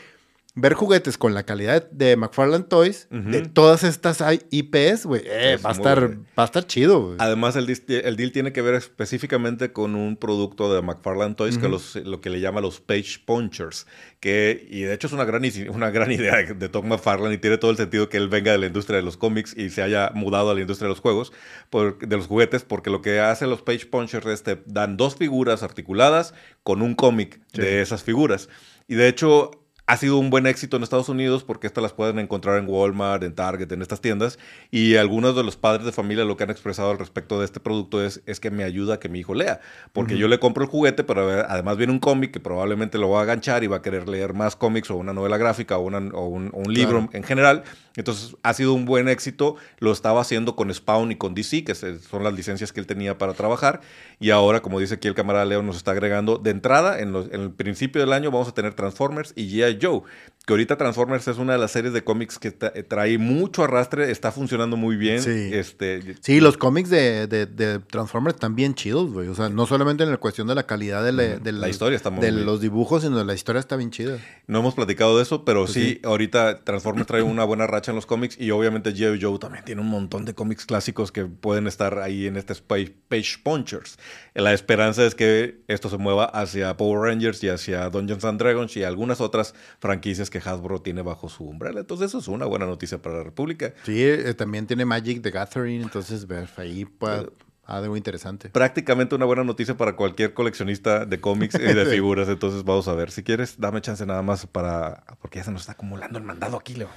ver 0.56 0.74
juguetes 0.74 1.18
con 1.18 1.34
la 1.34 1.44
calidad 1.44 1.90
de 1.92 2.16
McFarlane 2.16 2.64
Toys, 2.64 3.08
de 3.12 3.42
todas 3.42 3.84
estas 3.84 4.24
IPs, 4.52 5.06
güey, 5.06 5.22
eh, 5.26 5.58
va, 5.64 5.72
a 5.72 5.74
estar, 5.74 6.18
va 6.18 6.44
a 6.44 6.46
estar 6.46 6.66
chido. 6.66 7.08
Güey. 7.08 7.18
Además, 7.20 7.58
el, 7.58 7.70
el, 7.70 8.16
deal 8.16 8.32
tiene 8.32 8.54
que 8.54 8.62
ver 8.62 8.76
específicamente 8.76 9.74
con 9.74 9.96
un 9.96 10.16
producto 10.16 10.74
de 10.74 10.82
McFarlane 10.82 11.36
Toys, 11.36 11.58
que 11.58 11.68
los, 11.68 11.98
lo 11.98 12.22
que 12.22 12.30
le 12.30 12.40
llama 12.40 12.62
los 12.62 12.80
Page 12.80 13.20
Punchers, 13.26 13.86
que, 14.22 14.66
y 14.70 14.82
de 14.82 14.94
hecho 14.94 15.08
es 15.08 15.14
una 15.14 15.26
gran, 15.26 15.44
una 15.70 15.90
gran 15.90 16.12
idea 16.14 16.42
de 16.42 16.70
Tom 16.70 16.88
McFarlane 16.88 17.36
y 17.36 17.38
tiene 17.38 17.58
todo 17.58 17.72
el 17.72 17.78
sentido 17.78 18.08
que 18.08 18.16
él 18.16 18.30
venga 18.30 18.54
de 18.54 18.58
la 18.58 18.68
industria 18.68 18.98
de 18.98 19.04
los 19.04 19.18
cómics 19.18 19.54
y 19.58 19.70
se 19.70 19.82
haya 19.84 20.12
mudado 20.16 20.52
a 20.52 20.54
la 20.54 20.62
industria 20.62 20.88
de 20.88 20.94
los 20.94 21.02
juegos, 21.02 21.34
de 21.72 22.16
los 22.16 22.28
juguetes, 22.28 22.64
porque 22.64 22.90
lo 22.90 23.02
que 23.02 23.20
hacen 23.20 23.50
los 23.50 23.62
Page 23.62 23.88
Punchers 23.88 24.26
es 24.28 24.44
te 24.44 24.62
dan 24.68 24.96
dos 24.96 25.18
figuras 25.18 25.64
articuladas 25.64 26.34
con 26.64 26.82
un 26.82 26.96
cómic 26.96 27.42
de 27.52 27.82
esas 27.82 28.04
figuras. 28.04 28.48
Y 28.88 28.96
de 28.96 29.08
hecho, 29.08 29.65
ha 29.88 29.98
sido 29.98 30.18
un 30.18 30.32
buen 30.32 30.48
éxito 30.48 30.78
en 30.78 30.84
Estados 30.84 31.10
Unidos 31.10 31.44
porque 31.44 31.68
estas 31.68 31.84
las 31.84 31.94
pueden 31.94 32.18
encontrar 32.18 32.58
en 32.58 32.68
Walmart, 32.68 33.22
en 33.24 33.36
Target, 33.36 33.72
en 33.72 33.84
estas 33.84 34.02
tiendas. 34.02 34.40
Y 34.72 34.96
algunos 34.96 35.36
de 35.36 35.44
los 35.44 35.58
padres 35.58 35.86
de 35.86 35.92
familia 35.92 36.26
lo 36.26 36.38
que 36.38 36.44
han 36.44 36.50
expresado 36.50 36.90
al 36.90 36.98
respecto 36.98 37.40
de 37.40 37.46
este 37.46 37.60
producto 37.60 38.04
es, 38.04 38.22
es 38.26 38.40
que 38.40 38.50
me 38.50 38.64
ayuda 38.64 38.96
a 38.96 39.00
que 39.00 39.10
mi 39.10 39.20
hijo 39.20 39.36
lea. 39.36 39.62
Porque 39.94 40.18
yo 40.18 40.28
le 40.28 40.40
compro 40.40 40.64
el 40.64 40.70
juguete, 40.70 41.04
pero 41.04 41.30
además 41.48 41.78
viene 41.78 41.94
un 41.94 42.00
cómic 42.00 42.32
que 42.32 42.40
probablemente 42.40 42.98
lo 42.98 43.12
va 43.12 43.20
a 43.20 43.24
aganchar 43.24 43.64
y 43.64 43.68
va 43.68 43.78
a 43.78 43.82
querer 43.84 44.10
leer 44.10 44.34
más 44.34 44.56
cómics 44.56 44.90
o 44.90 44.96
una 44.96 45.14
novela 45.14 45.38
gráfica 45.38 45.78
o, 45.78 45.86
un, 45.86 46.52
libro 46.68 47.08
en 47.14 47.24
general. 47.24 47.64
Entonces 47.96 48.36
ha 48.42 48.54
sido 48.54 48.74
un 48.74 48.86
buen 48.86 49.08
éxito. 49.08 49.56
Lo 49.78 49.92
estaba 49.92 50.20
haciendo 50.20 50.56
con 50.56 50.74
Spawn 50.74 51.12
y 51.12 51.16
con 51.16 51.36
DC, 51.36 51.64
que 51.64 51.76
son 51.76 52.24
las 52.24 52.34
licencias 52.34 52.74
que 52.74 52.80
él 52.80 52.88
tenía 52.88 53.20
para 53.20 53.34
trabajar. 53.34 53.82
Y 54.20 54.32
ahora, 54.32 54.62
como 54.62 54.80
dice 54.80 54.96
aquí 54.96 55.08
el 55.08 55.14
camarada 55.14 55.46
Leo, 55.46 55.62
nos 55.62 55.78
está 55.78 55.92
agregando 55.92 56.40
de 56.40 56.50
entrada, 56.50 57.00
en, 57.00 57.16
en 57.16 57.42
el 57.42 57.52
principio 57.52 58.02
del 58.02 58.14
año 58.14 58.32
vamos 58.32 58.48
a 58.48 58.54
tener 58.54 58.74
Transformers 58.74 59.32
y 59.36 59.48
G.I. 59.48 59.75
Joe 59.82 60.04
que 60.46 60.54
ahorita 60.54 60.78
Transformers 60.78 61.28
es 61.28 61.38
una 61.38 61.54
de 61.54 61.60
las 61.60 61.72
series 61.72 61.92
de 61.92 62.04
cómics 62.04 62.38
que 62.38 62.52
trae 62.52 63.18
mucho 63.18 63.64
arrastre, 63.64 64.12
está 64.12 64.32
funcionando 64.32 64.78
muy 64.78 64.96
bien. 64.96 65.22
Sí, 65.22 65.50
este, 65.52 66.16
sí 66.22 66.40
los 66.40 66.58
cómics 66.58 66.90
de, 66.92 67.26
de, 67.26 67.80
Transformers 67.80 68.36
están 68.36 68.56
bien 68.56 68.76
chidos, 68.76 69.12
güey. 69.12 69.28
O 69.28 69.34
sea, 69.34 69.50
no 69.50 69.66
solamente 69.66 70.04
en 70.04 70.12
la 70.12 70.18
cuestión 70.18 70.48
de 70.48 70.54
la 70.54 70.64
calidad 70.64 71.04
de 71.04 71.12
la, 71.52 71.68
historia, 71.70 71.96
está 71.96 72.12
muy 72.12 72.24
de 72.24 72.32
los 72.32 72.62
dibujos, 72.62 73.02
sino 73.02 73.18
de 73.18 73.26
la 73.26 73.34
historia 73.34 73.60
está 73.60 73.76
bien 73.76 73.90
chida. 73.90 74.20
No 74.46 74.60
hemos 74.60 74.76
platicado 74.76 75.18
de 75.18 75.24
eso, 75.24 75.46
pero 75.46 75.62
pues 75.62 75.74
sí, 75.74 76.00
ahorita 76.04 76.64
Transformers 76.64 77.08
trae 77.08 77.24
una 77.24 77.44
buena 77.44 77.66
racha 77.66 77.92
en 77.92 77.96
los 77.96 78.06
cómics 78.06 78.40
y 78.40 78.52
obviamente 78.52 78.94
G.I. 78.94 79.20
Joe 79.20 79.40
también 79.40 79.66
tiene 79.66 79.82
un 79.82 79.90
montón 79.90 80.26
de 80.26 80.36
cómics 80.36 80.68
clásicos 80.68 81.12
que 81.12 81.26
pueden 81.26 81.66
estar 81.66 81.98
ahí 81.98 82.28
en 82.28 82.38
este 82.38 82.54
Page 82.56 83.40
Punchers. 83.42 83.98
La 84.36 84.54
esperanza 84.54 85.04
es 85.06 85.16
que 85.16 85.64
esto 85.68 85.90
se 85.90 85.98
mueva 85.98 86.26
hacia 86.26 86.78
Power 86.78 87.10
Rangers 87.10 87.44
y 87.44 87.50
hacia 87.50 87.90
Dungeons 87.90 88.26
and 88.26 88.40
Dragons 88.40 88.78
y 88.78 88.84
algunas 88.84 89.22
otras 89.22 89.56
franquicias 89.80 90.30
que 90.30 90.40
Hasbro 90.40 90.82
tiene 90.82 91.02
bajo 91.02 91.30
su 91.30 91.44
umbrella. 91.44 91.80
Entonces 91.80 92.10
eso 92.10 92.20
es 92.20 92.28
una 92.28 92.46
buena 92.46 92.66
noticia 92.66 93.02
para 93.02 93.18
la 93.18 93.24
República. 93.24 93.74
Sí, 93.84 94.04
eh, 94.04 94.34
también 94.34 94.68
tiene 94.68 94.86
Magic 94.86 95.22
the 95.22 95.32
Gathering, 95.32 95.82
entonces 95.82 96.28
ver 96.28 96.50
ahí 96.58 96.86
pues, 96.86 97.26
algo 97.66 97.98
interesante. 97.98 98.50
Prácticamente 98.50 99.16
una 99.16 99.26
buena 99.26 99.44
noticia 99.44 99.76
para 99.76 99.96
cualquier 99.96 100.34
coleccionista 100.34 101.06
de 101.06 101.20
cómics 101.20 101.56
y 101.56 101.74
de 101.74 101.86
figuras. 101.92 102.30
Entonces 102.30 102.64
vamos 102.64 102.88
a 102.88 102.94
ver. 102.94 103.12
Si 103.12 103.24
quieres, 103.24 103.60
dame 103.60 103.82
chance 103.82 104.06
nada 104.06 104.22
más 104.22 104.46
para... 104.46 105.04
Porque 105.20 105.40
ya 105.40 105.46
se 105.46 105.52
nos 105.52 105.62
está 105.62 105.74
acumulando 105.74 106.20
el 106.20 106.26
mandado 106.26 106.58
aquí, 106.58 106.76
Leo. 106.76 106.90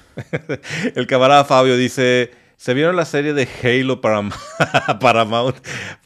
el 0.95 1.07
camarada 1.07 1.45
Fabio 1.45 1.77
dice... 1.77 2.48
¿Se 2.59 2.75
vieron 2.75 2.95
la 2.97 3.05
serie 3.05 3.35
de 3.35 3.49
Halo 3.63 4.01
para 4.01 4.21
Paramount? 5.01 5.57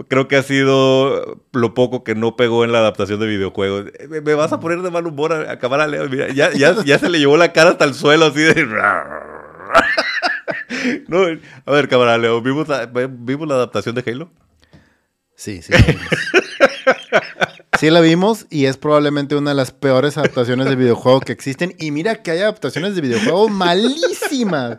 Creo 0.09 0.29
que 0.29 0.37
ha 0.37 0.43
sido 0.43 1.41
lo 1.53 1.73
poco 1.73 2.05
que 2.05 2.15
no 2.15 2.37
pegó 2.37 2.65
en 2.65 2.73
la 2.73 2.81
adaptación 2.81 3.19
de 3.21 3.27
videojuegos. 3.27 3.87
Me, 4.11 4.35
vas 4.35 4.53
a 4.53 4.61
poner 4.61 4.83
de 4.83 4.91
mal 4.91 5.07
humor 5.07 5.33
a, 5.33 5.51
acabar 5.51 5.81
a 5.81 5.87
Leo. 5.87 6.07
Mira, 6.11 6.29
ya, 6.29 6.53
ya, 6.53 6.99
se 6.99 7.09
le 7.09 7.19
llevó 7.19 7.39
la 7.39 7.55
cara 7.55 7.71
hasta 7.71 7.87
el 7.87 7.95
suelo 7.95 8.27
así 8.27 8.41
de... 8.41 8.67
no, 11.09 11.23
a 11.65 11.73
ver, 11.73 11.89
cámara 11.89 12.19
Leo, 12.19 12.43
¿vimos 12.43 12.69
la, 12.69 12.85
¿vimos 12.85 13.49
la 13.49 13.55
adaptación 13.55 13.95
de 13.95 14.05
Halo? 14.07 14.31
Sí, 15.35 15.63
sí. 15.63 15.73
Sí 17.79 17.91
la 17.91 18.01
vimos 18.01 18.47
y 18.49 18.67
es 18.67 18.77
probablemente 18.77 19.35
una 19.35 19.51
de 19.51 19.57
las 19.57 19.73
peores 19.73 20.17
adaptaciones 20.17 20.69
de 20.69 20.77
videojuego 20.77 21.19
que 21.19 21.33
existen. 21.33 21.75
Y 21.81 21.91
mira 21.91 22.23
que 22.23 22.31
hay 22.31 22.39
adaptaciones 22.39 22.95
de 22.95 23.01
videojuegos 23.01 23.51
malísimas 23.51 24.79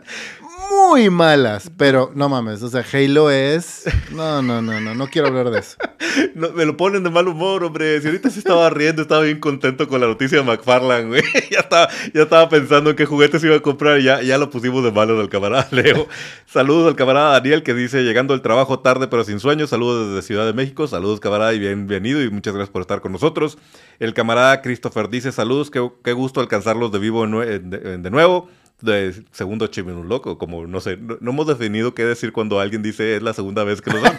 muy 0.88 1.10
malas, 1.10 1.70
pero 1.76 2.12
no 2.14 2.28
mames, 2.28 2.62
o 2.62 2.68
sea, 2.68 2.84
Halo 2.92 3.30
es... 3.30 3.84
No, 4.12 4.42
no, 4.42 4.62
no, 4.62 4.80
no, 4.80 4.94
no 4.94 5.06
quiero 5.08 5.28
hablar 5.28 5.50
de 5.50 5.60
eso. 5.60 5.76
me 6.34 6.64
lo 6.64 6.76
ponen 6.76 7.02
de 7.02 7.10
mal 7.10 7.26
humor, 7.26 7.64
hombre. 7.64 8.00
Si 8.00 8.06
ahorita 8.06 8.30
se 8.30 8.38
estaba 8.38 8.68
riendo, 8.70 9.02
estaba 9.02 9.22
bien 9.22 9.40
contento 9.40 9.88
con 9.88 10.00
la 10.00 10.06
noticia 10.06 10.38
de 10.38 10.44
McFarlane, 10.44 11.08
güey. 11.08 11.22
ya, 11.50 11.60
estaba, 11.60 11.88
ya 12.12 12.22
estaba 12.22 12.48
pensando 12.48 12.90
en 12.90 12.96
qué 12.96 13.06
juguetes 13.06 13.42
iba 13.44 13.56
a 13.56 13.60
comprar 13.60 13.98
y 13.98 14.04
ya, 14.04 14.22
ya 14.22 14.38
lo 14.38 14.50
pusimos 14.50 14.84
de 14.84 14.92
malo 14.92 15.18
del 15.18 15.28
camarada 15.28 15.66
Leo. 15.72 16.06
Saludos 16.46 16.88
al 16.88 16.96
camarada 16.96 17.32
Daniel 17.32 17.62
que 17.62 17.74
dice, 17.74 18.02
llegando 18.02 18.34
al 18.34 18.42
trabajo 18.42 18.80
tarde 18.80 19.08
pero 19.08 19.24
sin 19.24 19.40
sueño. 19.40 19.66
Saludos 19.66 20.08
desde 20.08 20.26
Ciudad 20.26 20.46
de 20.46 20.52
México. 20.52 20.86
Saludos, 20.86 21.20
camarada, 21.20 21.54
y 21.54 21.58
bienvenido 21.58 22.22
y 22.22 22.30
muchas 22.30 22.54
gracias 22.54 22.70
por 22.70 22.82
estar 22.82 23.00
con 23.00 23.12
nosotros. 23.12 23.58
El 23.98 24.14
camarada 24.14 24.60
Christopher 24.62 25.08
dice, 25.08 25.32
saludos, 25.32 25.70
qué, 25.70 25.90
qué 26.04 26.12
gusto 26.12 26.40
alcanzarlos 26.40 26.92
de 26.92 26.98
vivo 26.98 27.26
de 27.26 28.10
nuevo 28.10 28.48
de 28.80 29.24
segundo 29.32 29.68
un 29.76 30.08
loco, 30.08 30.38
como 30.38 30.66
no 30.66 30.80
sé, 30.80 30.96
no, 30.96 31.16
hemos 31.20 31.46
definido 31.46 31.94
qué 31.94 32.04
decir 32.04 32.32
cuando 32.32 32.60
alguien 32.60 32.82
dice 32.82 33.16
es 33.16 33.22
la 33.22 33.32
segunda 33.32 33.64
vez 33.64 33.80
que 33.80 33.90
nos 33.90 34.04
han 34.04 34.16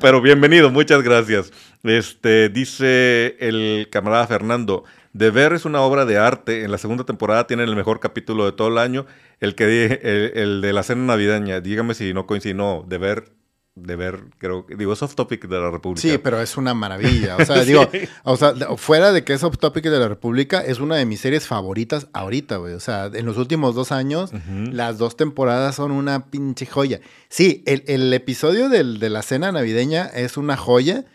Pero 0.00 0.20
bienvenido, 0.20 0.70
muchas 0.70 1.02
gracias. 1.02 1.52
Este 1.82 2.48
dice 2.48 3.36
el 3.40 3.88
camarada 3.90 4.26
Fernando, 4.26 4.84
De 5.12 5.30
Ver 5.30 5.52
es 5.52 5.64
una 5.64 5.80
obra 5.80 6.04
de 6.04 6.18
arte. 6.18 6.64
En 6.64 6.70
la 6.70 6.78
segunda 6.78 7.04
temporada 7.04 7.46
tienen 7.46 7.68
el 7.68 7.76
mejor 7.76 8.00
capítulo 8.00 8.44
de 8.44 8.52
todo 8.52 8.68
el 8.68 8.78
año, 8.78 9.06
el 9.40 9.54
que 9.54 10.00
el, 10.02 10.38
el 10.38 10.60
de 10.60 10.72
la 10.72 10.82
cena 10.82 11.02
navideña. 11.02 11.60
Dígame 11.60 11.94
si 11.94 12.14
no 12.14 12.26
coincide, 12.26 12.54
no, 12.54 12.84
De 12.86 12.98
Ver 12.98 13.41
de 13.74 13.96
ver, 13.96 14.24
creo, 14.36 14.66
digo, 14.76 14.92
es 14.92 15.02
off 15.02 15.14
topic 15.14 15.48
de 15.48 15.58
la 15.58 15.70
República. 15.70 16.02
Sí, 16.02 16.18
pero 16.18 16.40
es 16.42 16.56
una 16.56 16.74
maravilla. 16.74 17.36
O 17.36 17.44
sea, 17.44 17.64
digo, 17.64 17.88
o 18.22 18.36
sea, 18.36 18.54
fuera 18.76 19.12
de 19.12 19.24
que 19.24 19.32
es 19.32 19.42
off 19.42 19.56
topic 19.56 19.84
de 19.84 19.98
la 19.98 20.08
República, 20.08 20.60
es 20.60 20.78
una 20.78 20.96
de 20.96 21.06
mis 21.06 21.20
series 21.20 21.46
favoritas 21.46 22.08
ahorita, 22.12 22.56
güey. 22.56 22.74
O 22.74 22.80
sea, 22.80 23.06
en 23.12 23.24
los 23.24 23.38
últimos 23.38 23.74
dos 23.74 23.90
años, 23.90 24.30
las 24.70 24.98
dos 24.98 25.16
temporadas 25.16 25.76
son 25.76 25.90
una 25.90 26.26
pinche 26.26 26.66
joya. 26.66 27.00
Sí, 27.28 27.64
el, 27.66 28.12
episodio 28.12 28.68
de 28.68 29.10
la 29.10 29.22
cena 29.22 29.52
navideña 29.52 30.06
es 30.06 30.36
una 30.36 30.56
joya, 30.56 31.06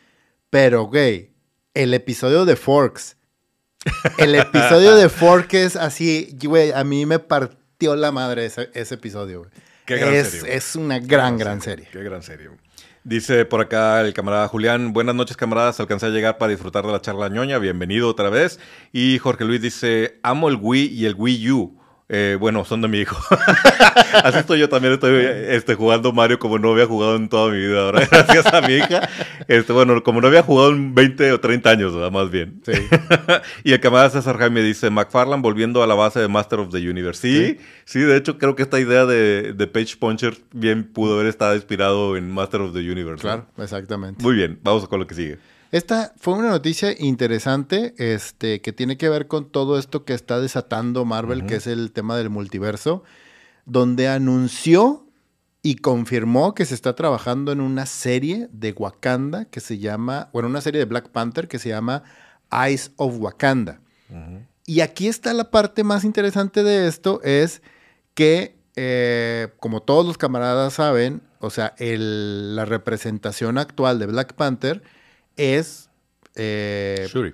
pero, 0.50 0.86
güey, 0.86 1.34
el 1.76 1.93
episodio 1.93 2.46
de 2.46 2.56
Forks. 2.56 3.17
El 4.17 4.34
episodio 4.34 4.96
de 4.96 5.10
Forks 5.10 5.54
es 5.54 5.76
así, 5.76 6.36
güey, 6.41 6.72
a 6.72 6.84
mí 6.84 7.06
me 7.06 7.20
partió 7.20 7.96
la 7.96 8.12
madre 8.12 8.46
ese, 8.46 8.72
ese 8.74 8.96
episodio, 8.96 9.41
güey 9.41 9.52
es, 9.95 10.43
Es 10.43 10.76
una 10.76 11.00
gran, 11.00 11.38
gran, 11.38 11.62
serie. 11.62 11.88
Qué 11.91 12.04
gran 12.04 12.23
serie. 12.23 12.50
Dice 13.04 13.45
por 13.45 13.62
acá 13.62 14.02
el 14.02 14.13
camarada 14.13 14.50
Julián, 14.50 14.91
buenas 14.91 15.15
noches 15.15 15.38
camaradas, 15.38 15.80
alcancé 15.80 16.08
a 16.08 16.10
llegar 16.10 16.38
para 16.38 16.52
disfrutar 16.52 16.86
de 16.86 16.91
la 16.91 17.00
charla 17.00 17.30
ñoña, 17.30 17.58
bienvenido 17.58 18.10
otra 18.10 18.30
vez. 18.30 18.60
Y 18.91 19.17
Jorge 19.19 19.45
Luis 19.45 19.62
dice, 19.62 20.19
amo 20.23 20.50
el 20.50 20.58
Wii 20.60 20.88
y 20.88 21.06
el 21.06 21.15
Wii 21.15 21.52
U. 21.52 21.77
Eh, 22.10 22.38
bueno, 22.39 22.63
son 22.63 22.82
de 22.82 22.88
mi 22.88 23.00
hijo. 23.00 23.17
Así 24.24 24.39
estoy 24.39 24.60
yo 24.60 24.70
también, 24.70 24.93
estoy 24.93 25.26
este, 25.50 25.76
jugando 25.76 26.13
Mario 26.13 26.39
como 26.39 26.58
no 26.58 26.72
había 26.72 26.86
jugado 26.86 27.17
en 27.17 27.28
toda 27.28 27.52
mi 27.52 27.58
vida. 27.58 27.82
Ahora, 27.82 28.08
gracias 28.12 28.46
a 28.46 28.62
mi 28.62 28.76
hija. 28.76 29.10
Este, 29.50 29.74
bueno, 29.74 30.02
como 30.04 30.22
no 30.22 30.28
había 30.28 30.41
jugado 30.41 30.72
en 30.72 30.96
20 30.96 31.34
o 31.34 31.39
30 31.41 31.70
años, 31.70 32.12
más 32.12 32.32
bien. 32.32 32.62
Sí. 32.65 32.72
y 33.65 33.74
el 33.74 33.82
camarada 33.82 34.10
César 34.10 34.38
Jaime 34.38 34.62
dice, 34.62 34.89
McFarland 34.89 35.43
volviendo 35.43 35.84
a 35.84 35.88
la 35.88 35.96
base 35.96 36.22
de 36.22 36.30
Master 36.30 36.60
of 36.60 36.72
the 36.72 36.78
Universe. 36.78 37.22
Sí, 37.22 37.58
sí, 37.84 38.00
de 38.00 38.15
hecho 38.15 38.38
creo 38.38 38.56
que 38.56 38.63
esta 38.63 38.80
idea 38.80 39.06
de, 39.06 39.54
de 39.54 39.67
Page 39.67 39.98
Puncher 39.98 40.38
bien 40.54 40.86
pudo 40.86 41.15
haber 41.15 41.28
estado 41.28 41.56
inspirado 41.56 42.15
en 42.15 42.32
Master 42.32 42.62
of 42.62 42.74
the 42.74 42.80
Universe. 42.80 43.22
Claro, 43.22 43.48
exactamente. 43.58 44.24
Muy 44.24 44.36
bien, 44.36 44.60
vamos 44.63 44.88
con 44.88 45.00
lo 45.00 45.08
que 45.08 45.15
sigue. 45.15 45.39
Esta 45.72 46.14
fue 46.18 46.36
una 46.36 46.50
noticia 46.50 46.96
interesante, 46.98 47.94
este, 47.98 48.62
que 48.62 48.72
tiene 48.72 48.98
que 48.98 49.10
ver 49.10 49.28
con 49.28 49.50
todo 49.50 49.78
esto 49.78 50.06
que 50.06 50.14
está 50.14 50.40
desatando 50.40 51.04
Marvel, 51.04 51.46
que 51.46 51.56
es 51.56 51.68
el 51.68 51.92
tema 51.92 52.16
del 52.16 52.30
multiverso, 52.30 53.04
donde 53.66 54.08
anunció 54.08 55.06
y 55.62 55.76
confirmó 55.76 56.56
que 56.56 56.66
se 56.66 56.74
está 56.74 56.96
trabajando 56.96 57.52
en 57.52 57.60
una 57.60 57.86
serie 57.86 58.48
de 58.54 58.72
Wakanda 58.72 59.46
que 59.46 59.60
se 59.60 59.78
llama, 59.78 60.30
bueno, 60.32 60.48
una 60.48 60.62
serie 60.62 60.80
de 60.80 60.86
Black 60.86 61.10
Panther 61.10 61.50
que 61.50 61.60
se 61.60 61.70
llama 61.70 62.04
Eyes 62.50 62.92
of 62.96 63.18
Wakanda. 63.20 63.82
Y 64.66 64.80
aquí 64.80 65.10
está 65.10 65.34
la 65.34 65.52
parte 65.52 65.84
más 65.84 66.06
interesante 66.06 66.64
de 66.64 66.88
esto, 66.88 67.22
es 67.24 67.62
que, 68.14 68.56
eh, 68.78 69.50
como 69.60 69.82
todos 69.82 70.06
los 70.06 70.18
camaradas 70.18 70.76
saben, 70.76 71.22
o 71.40 71.50
sea, 71.50 71.76
la 71.78 72.64
representación 72.64 73.58
actual 73.58 74.00
de 74.00 74.06
Black 74.06 74.34
Panther 74.34 74.82
es... 75.38 75.89
Eh, 76.36 77.08
Shuri. 77.10 77.34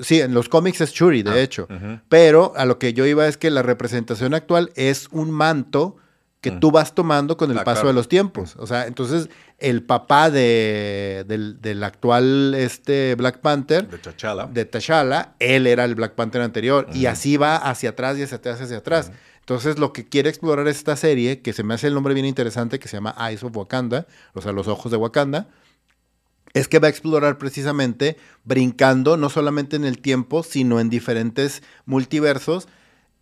sí, 0.00 0.20
en 0.20 0.34
los 0.34 0.48
cómics 0.48 0.80
es 0.80 0.92
Shuri, 0.92 1.22
de 1.22 1.30
ah, 1.30 1.40
hecho. 1.40 1.68
Pero 2.08 2.52
a 2.56 2.64
lo 2.64 2.78
que 2.78 2.94
yo 2.94 3.06
iba 3.06 3.28
es 3.28 3.36
que 3.36 3.50
la 3.50 3.62
representación 3.62 4.34
actual 4.34 4.72
es 4.74 5.08
un 5.12 5.30
manto 5.30 5.96
que 6.42 6.50
tú 6.50 6.72
vas 6.72 6.92
tomando 6.92 7.36
con 7.36 7.56
el 7.56 7.62
paso 7.62 7.86
de 7.86 7.92
los 7.92 8.08
tiempos. 8.08 8.56
O 8.58 8.66
sea, 8.66 8.88
entonces 8.88 9.30
el 9.58 9.84
papá 9.84 10.28
de, 10.28 11.24
del, 11.28 11.84
actual 11.84 12.54
este 12.54 13.14
Black 13.14 13.38
Panther, 13.38 13.88
de 13.88 13.98
T'Challa, 13.98 14.46
de 14.46 14.64
T'Challa, 14.64 15.34
él 15.38 15.68
era 15.68 15.84
el 15.84 15.94
Black 15.94 16.14
Panther 16.14 16.42
anterior. 16.42 16.88
Y 16.92 17.06
así 17.06 17.36
va 17.36 17.56
hacia 17.56 17.90
atrás 17.90 18.18
y 18.18 18.24
hacia 18.24 18.38
atrás, 18.38 18.60
hacia 18.60 18.78
atrás. 18.78 19.12
Entonces, 19.38 19.78
lo 19.78 19.92
que 19.92 20.08
quiere 20.08 20.28
explorar 20.28 20.66
esta 20.66 20.96
serie, 20.96 21.42
que 21.42 21.52
se 21.52 21.62
me 21.62 21.74
hace 21.74 21.86
el 21.86 21.94
nombre 21.94 22.12
bien 22.12 22.26
interesante, 22.26 22.80
que 22.80 22.88
se 22.88 22.96
llama 22.96 23.14
Eyes 23.18 23.44
of 23.44 23.56
Wakanda, 23.56 24.06
o 24.34 24.40
sea, 24.40 24.52
los 24.52 24.66
ojos 24.66 24.90
de 24.90 24.98
Wakanda, 24.98 25.48
es 26.54 26.68
que 26.68 26.78
va 26.78 26.88
a 26.88 26.90
explorar 26.90 27.38
precisamente 27.38 28.16
brincando 28.44 29.16
no 29.16 29.30
solamente 29.30 29.76
en 29.76 29.84
el 29.84 29.98
tiempo, 29.98 30.42
sino 30.42 30.80
en 30.80 30.90
diferentes 30.90 31.62
multiversos, 31.86 32.68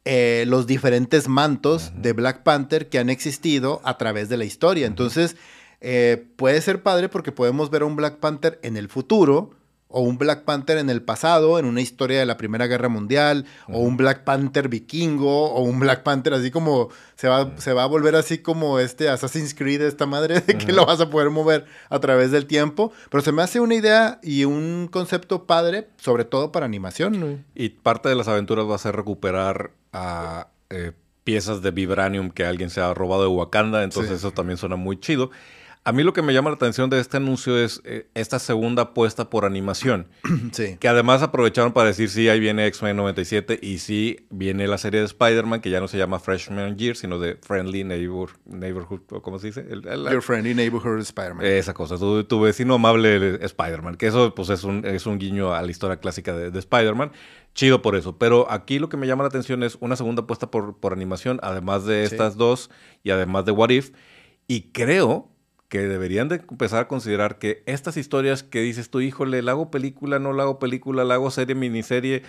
eh, 0.05 0.45
los 0.47 0.67
diferentes 0.67 1.29
mantos 1.29 1.93
de 1.97 2.13
Black 2.13 2.43
Panther 2.43 2.89
que 2.89 2.99
han 2.99 3.11
existido 3.11 3.81
a 3.85 3.99
través 3.99 4.29
de 4.29 4.37
la 4.37 4.45
historia. 4.45 4.87
Entonces, 4.87 5.37
eh, 5.81 6.27
puede 6.37 6.61
ser 6.61 6.83
padre 6.83 7.09
porque 7.09 7.33
podemos 7.33 7.71
ver 7.71 7.83
a 7.83 7.87
un 7.87 7.97
Black 7.97 8.19
Panther 8.19 8.59
en 8.63 8.77
el 8.77 8.89
futuro, 8.89 9.51
o 9.91 10.01
un 10.01 10.19
Black 10.19 10.45
Panther 10.45 10.79
en 10.79 10.89
el 10.89 11.03
pasado, 11.03 11.59
en 11.59 11.65
una 11.67 11.81
historia 11.81 12.21
de 12.21 12.27
la 12.27 12.37
Primera 12.37 12.69
Guerra 12.69 12.89
Mundial, 12.89 13.45
o 13.69 13.81
un 13.81 13.97
Black 13.97 14.23
Panther 14.25 14.69
vikingo, 14.69 15.53
o 15.53 15.63
un 15.63 15.81
Black 15.81 16.05
Panther 16.05 16.33
así 16.33 16.51
como 16.51 16.89
se 17.17 17.29
va, 17.29 17.51
se 17.59 17.73
va 17.73 17.83
a 17.83 17.87
volver 17.87 18.15
así 18.15 18.39
como 18.39 18.79
este 18.79 19.09
Assassin's 19.09 19.55
Creed, 19.55 19.83
esta 19.83 20.07
madre 20.07 20.41
de 20.41 20.57
que 20.57 20.73
lo 20.73 20.87
vas 20.87 21.01
a 21.01 21.11
poder 21.11 21.31
mover 21.31 21.67
a 21.89 21.99
través 21.99 22.31
del 22.31 22.47
tiempo. 22.47 22.93
Pero 23.11 23.23
se 23.23 23.33
me 23.33 23.43
hace 23.43 23.61
una 23.61 23.75
idea 23.75 24.21
y 24.23 24.45
un 24.45 24.89
concepto 24.91 25.45
padre, 25.47 25.89
sobre 25.97 26.25
todo 26.25 26.53
para 26.53 26.67
animación. 26.67 27.45
Y 27.55 27.71
parte 27.71 28.09
de 28.09 28.15
las 28.15 28.29
aventuras 28.29 28.67
va 28.67 28.77
a 28.77 28.79
ser 28.79 28.95
recuperar 28.95 29.73
a 29.93 30.49
eh, 30.71 30.93
piezas 31.25 31.63
de 31.63 31.71
vibranium 31.73 32.31
que 32.31 32.45
alguien 32.45 32.71
se 32.71 32.81
ha 32.81 32.95
robado 32.95 33.23
de 33.23 33.29
Wakanda, 33.29 33.83
entonces 33.83 34.13
eso 34.13 34.31
también 34.31 34.57
suena 34.57 34.77
muy 34.77 34.99
chido. 34.99 35.31
A 35.83 35.93
mí 35.93 36.03
lo 36.03 36.13
que 36.13 36.21
me 36.21 36.35
llama 36.35 36.51
la 36.51 36.57
atención 36.57 36.91
de 36.91 37.01
este 37.01 37.17
anuncio 37.17 37.57
es 37.59 37.81
eh, 37.85 38.07
esta 38.13 38.39
segunda 38.39 38.83
apuesta 38.83 39.31
por 39.31 39.45
animación. 39.45 40.09
Sí. 40.53 40.79
Que 40.81 40.89
además 40.89 41.23
aprovecharon 41.23 41.73
para 41.73 41.89
decir, 41.89 42.11
sí, 42.11 42.29
ahí 42.29 42.41
viene 42.41 42.67
X-Men 42.67 42.97
97 42.97 43.61
y 43.63 43.79
sí, 43.79 44.27
viene 44.31 44.67
la 44.67 44.79
serie 44.79 45.01
de 45.01 45.07
Spider-Man, 45.07 45.61
que 45.61 45.71
ya 45.71 45.81
no 45.81 45.87
se 45.87 45.97
llama 45.97 46.19
Freshman 46.19 46.77
Year, 46.77 46.97
sino 46.97 47.19
de 47.19 47.37
Friendly 47.37 47.85
Neighborhood, 47.85 49.01
¿cómo 49.23 49.39
se 49.39 49.49
dice? 49.49 49.65
Your 50.11 50.23
Friendly 50.23 50.55
Neighborhood 50.55 51.01
Spider-Man. 51.01 51.47
Esa 51.47 51.73
cosa, 51.73 51.97
tu, 51.99 52.41
vecino 52.41 52.75
amable 52.75 53.45
Spider-Man, 53.45 53.97
que 53.97 54.09
eso 54.09 54.35
pues 54.35 54.49
es 54.49 54.65
un, 54.65 54.85
es 54.85 55.07
un 55.07 55.19
guiño 55.19 55.55
a 55.55 55.63
la 55.63 55.71
historia 55.71 55.99
clásica 55.99 56.35
de, 56.35 56.59
Spider-Man. 56.59 57.13
Chido 57.55 57.83
por 57.83 57.95
eso. 57.97 58.19
Pero 58.19 58.51
aquí 58.51 58.79
lo 58.79 58.89
que 58.89 58.97
me 58.97 59.07
llama 59.07 59.23
la 59.25 59.29
atención 59.29 59.63
es 59.63 59.77
una 59.81 59.95
segunda 59.97 60.23
apuesta 60.23 60.51
por, 60.51 60.79
por 60.79 60.93
animación, 60.93 61.39
además 61.43 61.85
de 61.85 62.05
estas 62.05 62.37
dos 62.37 62.71
y 63.05 63.11
además 63.11 63.45
de 63.45 63.53
What 63.53 63.71
If. 63.71 63.93
Y 64.47 64.73
creo 64.73 65.30
que 65.71 65.87
deberían 65.87 66.29
de 66.29 66.43
empezar 66.51 66.81
a 66.81 66.89
considerar 66.89 67.39
que 67.39 67.63
estas 67.65 67.97
historias 67.97 68.43
que 68.43 68.61
dices 68.61 68.91
tú, 68.91 69.01
híjole, 69.01 69.41
¿la 69.41 69.53
hago 69.53 69.71
película, 69.71 70.19
no 70.19 70.33
la 70.33 70.43
hago 70.43 70.59
película, 70.59 71.05
la 71.05 71.15
hago 71.15 71.31
serie, 71.31 71.55
miniserie? 71.55 72.25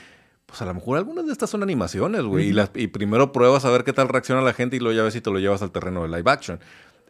Pues 0.45 0.61
a 0.61 0.65
lo 0.65 0.75
mejor 0.75 0.99
algunas 0.99 1.25
de 1.25 1.31
estas 1.31 1.49
son 1.49 1.63
animaciones, 1.63 2.21
güey. 2.21 2.53
y, 2.75 2.87
primero 2.87 3.31
pruebas 3.31 3.65
a 3.65 3.71
ver 3.71 3.83
qué 3.83 3.93
tal 3.93 4.09
reacciona 4.09 4.41
la 4.41 4.53
gente 4.53 4.75
y 4.75 4.79
luego 4.79 4.95
ya 4.95 5.03
ves 5.03 5.13
si 5.13 5.21
te 5.21 5.31
lo 5.31 5.39
llevas 5.39 5.63
al 5.63 5.71
terreno 5.71 6.03
de 6.03 6.15
live 6.15 6.29
action. 6.29 6.59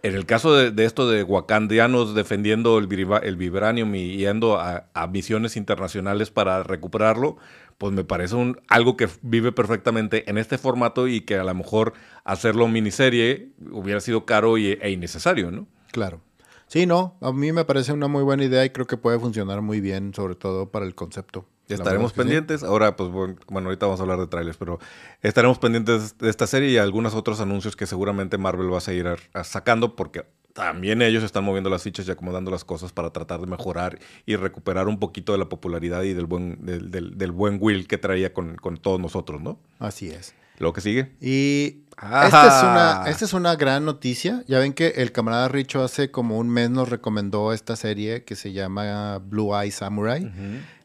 En 0.04 0.15
el 0.15 0.26
caso 0.26 0.56
de, 0.56 0.86
esto 0.86 1.10
de 1.10 1.22
wakandianos 1.24 2.15
defendiendo 2.15 2.78
el, 2.78 2.88
el 3.24 3.36
vibranium 3.36 3.94
y 3.94 4.15
yendo 4.15 4.58
a, 4.58 4.88
misiones 5.12 5.58
internacionales 5.58 6.32
para 6.32 6.63
recuperarlo, 6.63 7.36
pues 7.78 7.91
me 7.91 8.06
parece 8.06 8.36
un, 8.36 8.58
algo 8.70 8.96
que 8.96 9.10
vive 9.22 9.52
perfectamente 9.52 10.30
en 10.30 10.38
este 10.38 10.58
formato 10.58 11.10
y 11.10 11.22
que 11.22 11.36
a 11.36 11.44
lo 11.44 11.54
mejor 11.54 11.91
hacerlo 12.24 12.70
miniserie 12.70 13.50
hubiera 13.70 14.00
sido 14.00 14.26
caro 14.26 14.56
e 14.56 14.89
innecesario, 14.89 15.52
¿no? 15.52 15.67
Claro. 15.91 16.21
Sí, 16.67 16.86
no, 16.86 17.17
a 17.19 17.34
mí 17.34 17.51
me 17.51 17.65
parece 17.65 17.91
una 17.91 18.08
muy 18.08 18.23
buena 18.23 18.45
idea 18.45 18.63
y 18.63 18.69
creo 18.69 18.88
que 18.88 18.95
puede 18.95 19.19
funcionar 19.19 19.62
muy 19.62 19.82
bien, 19.82 20.13
sobre 20.13 20.36
todo 20.36 20.71
para 20.71 20.86
el 20.86 20.95
concepto. 20.95 21.45
Estaremos 21.67 22.13
pendientes. 22.13 22.63
Ahora, 22.63 22.95
pues 22.95 23.10
bueno, 23.10 23.67
ahorita 23.69 23.86
vamos 23.86 23.99
a 23.99 24.04
hablar 24.04 24.19
de 24.19 24.27
trailers, 24.27 24.58
pero 24.58 24.80
estaremos 25.21 25.60
pendientes 25.60 26.17
de 26.17 26.30
esta 26.30 26.47
serie 26.47 26.69
y 26.69 26.77
algunos 26.77 27.13
otros 27.13 27.39
anuncios 27.41 27.75
que 27.75 27.86
seguramente 27.88 28.38
Marvel 28.38 28.71
va 28.71 28.77
a 28.77 28.82
seguir 28.82 29.08
sacando 29.43 29.95
porque 29.95 30.25
también 30.54 31.01
ellos 31.01 31.23
están 31.23 31.43
moviendo 31.43 31.69
las 31.69 31.84
fichas 31.84 32.08
y 32.08 32.12
acomodando 32.12 32.51
las 32.51 32.65
cosas 32.65 32.91
para 32.91 33.12
tratar 33.12 33.39
de 33.39 33.47
mejorar 33.47 33.99
y 34.25 34.36
recuperar 34.36 34.88
un 34.88 34.99
poquito 34.99 35.32
de 35.32 35.38
la 35.38 35.49
popularidad 35.49 36.04
y 36.04 36.13
del 36.13 36.25
buen, 36.25 36.58
del, 36.65 37.32
buen 37.32 37.58
will 37.62 37.88
que 37.88 37.97
traía 37.97 38.34
con, 38.34 38.56
con 38.56 38.77
todos 38.77 38.99
nosotros, 38.99 39.41
¿no? 39.41 39.60
Así 39.80 40.10
es. 40.10 40.36
Lo 40.62 40.74
que 40.74 40.82
sigue. 40.82 41.12
Y 41.19 41.82
esta 42.02 42.47
es, 42.47 42.63
una, 42.63 43.04
esta 43.10 43.26
es 43.26 43.34
una 43.34 43.56
gran 43.56 43.86
noticia. 43.86 44.43
Ya 44.47 44.60
ven 44.60 44.74
que 44.74 44.88
el 44.97 45.12
camarada 45.12 45.47
Richo 45.47 45.84
hace 45.84 46.10
como 46.10 46.38
un 46.38 46.50
mes 46.50 46.69
nos 46.69 46.89
recomendó 46.89 47.54
esta 47.54 47.76
serie 47.76 48.24
que 48.24 48.36
se 48.36 48.54
llama 48.54 49.19
Blue 49.19 49.56
Eye 49.56 49.71
Samurai. 49.71 50.32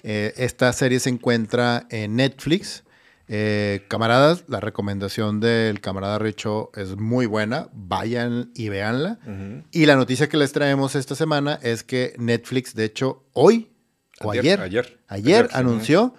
Eh, 0.02 0.34
esta 0.36 0.72
serie 0.72 1.00
se 1.00 1.10
encuentra 1.10 1.86
en 1.90 2.16
Netflix. 2.16 2.84
Eh, 3.28 3.84
camaradas, 3.88 4.44
la 4.46 4.60
recomendación 4.60 5.40
del 5.40 5.80
camarada 5.80 6.18
Richo 6.18 6.70
es 6.74 6.96
muy 6.96 7.26
buena. 7.26 7.68
Vayan 7.72 8.50
y 8.54 8.68
véanla. 8.68 9.18
Y 9.72 9.86
la 9.86 9.96
noticia 9.96 10.28
que 10.28 10.36
les 10.36 10.52
traemos 10.52 10.94
esta 10.94 11.14
semana 11.14 11.58
es 11.62 11.82
que 11.82 12.14
Netflix, 12.18 12.74
de 12.74 12.84
hecho, 12.84 13.24
hoy 13.32 13.70
o 14.20 14.32
ayer, 14.32 14.60
ayer, 14.60 14.98
ayer, 15.08 15.48
anunció 15.52 16.14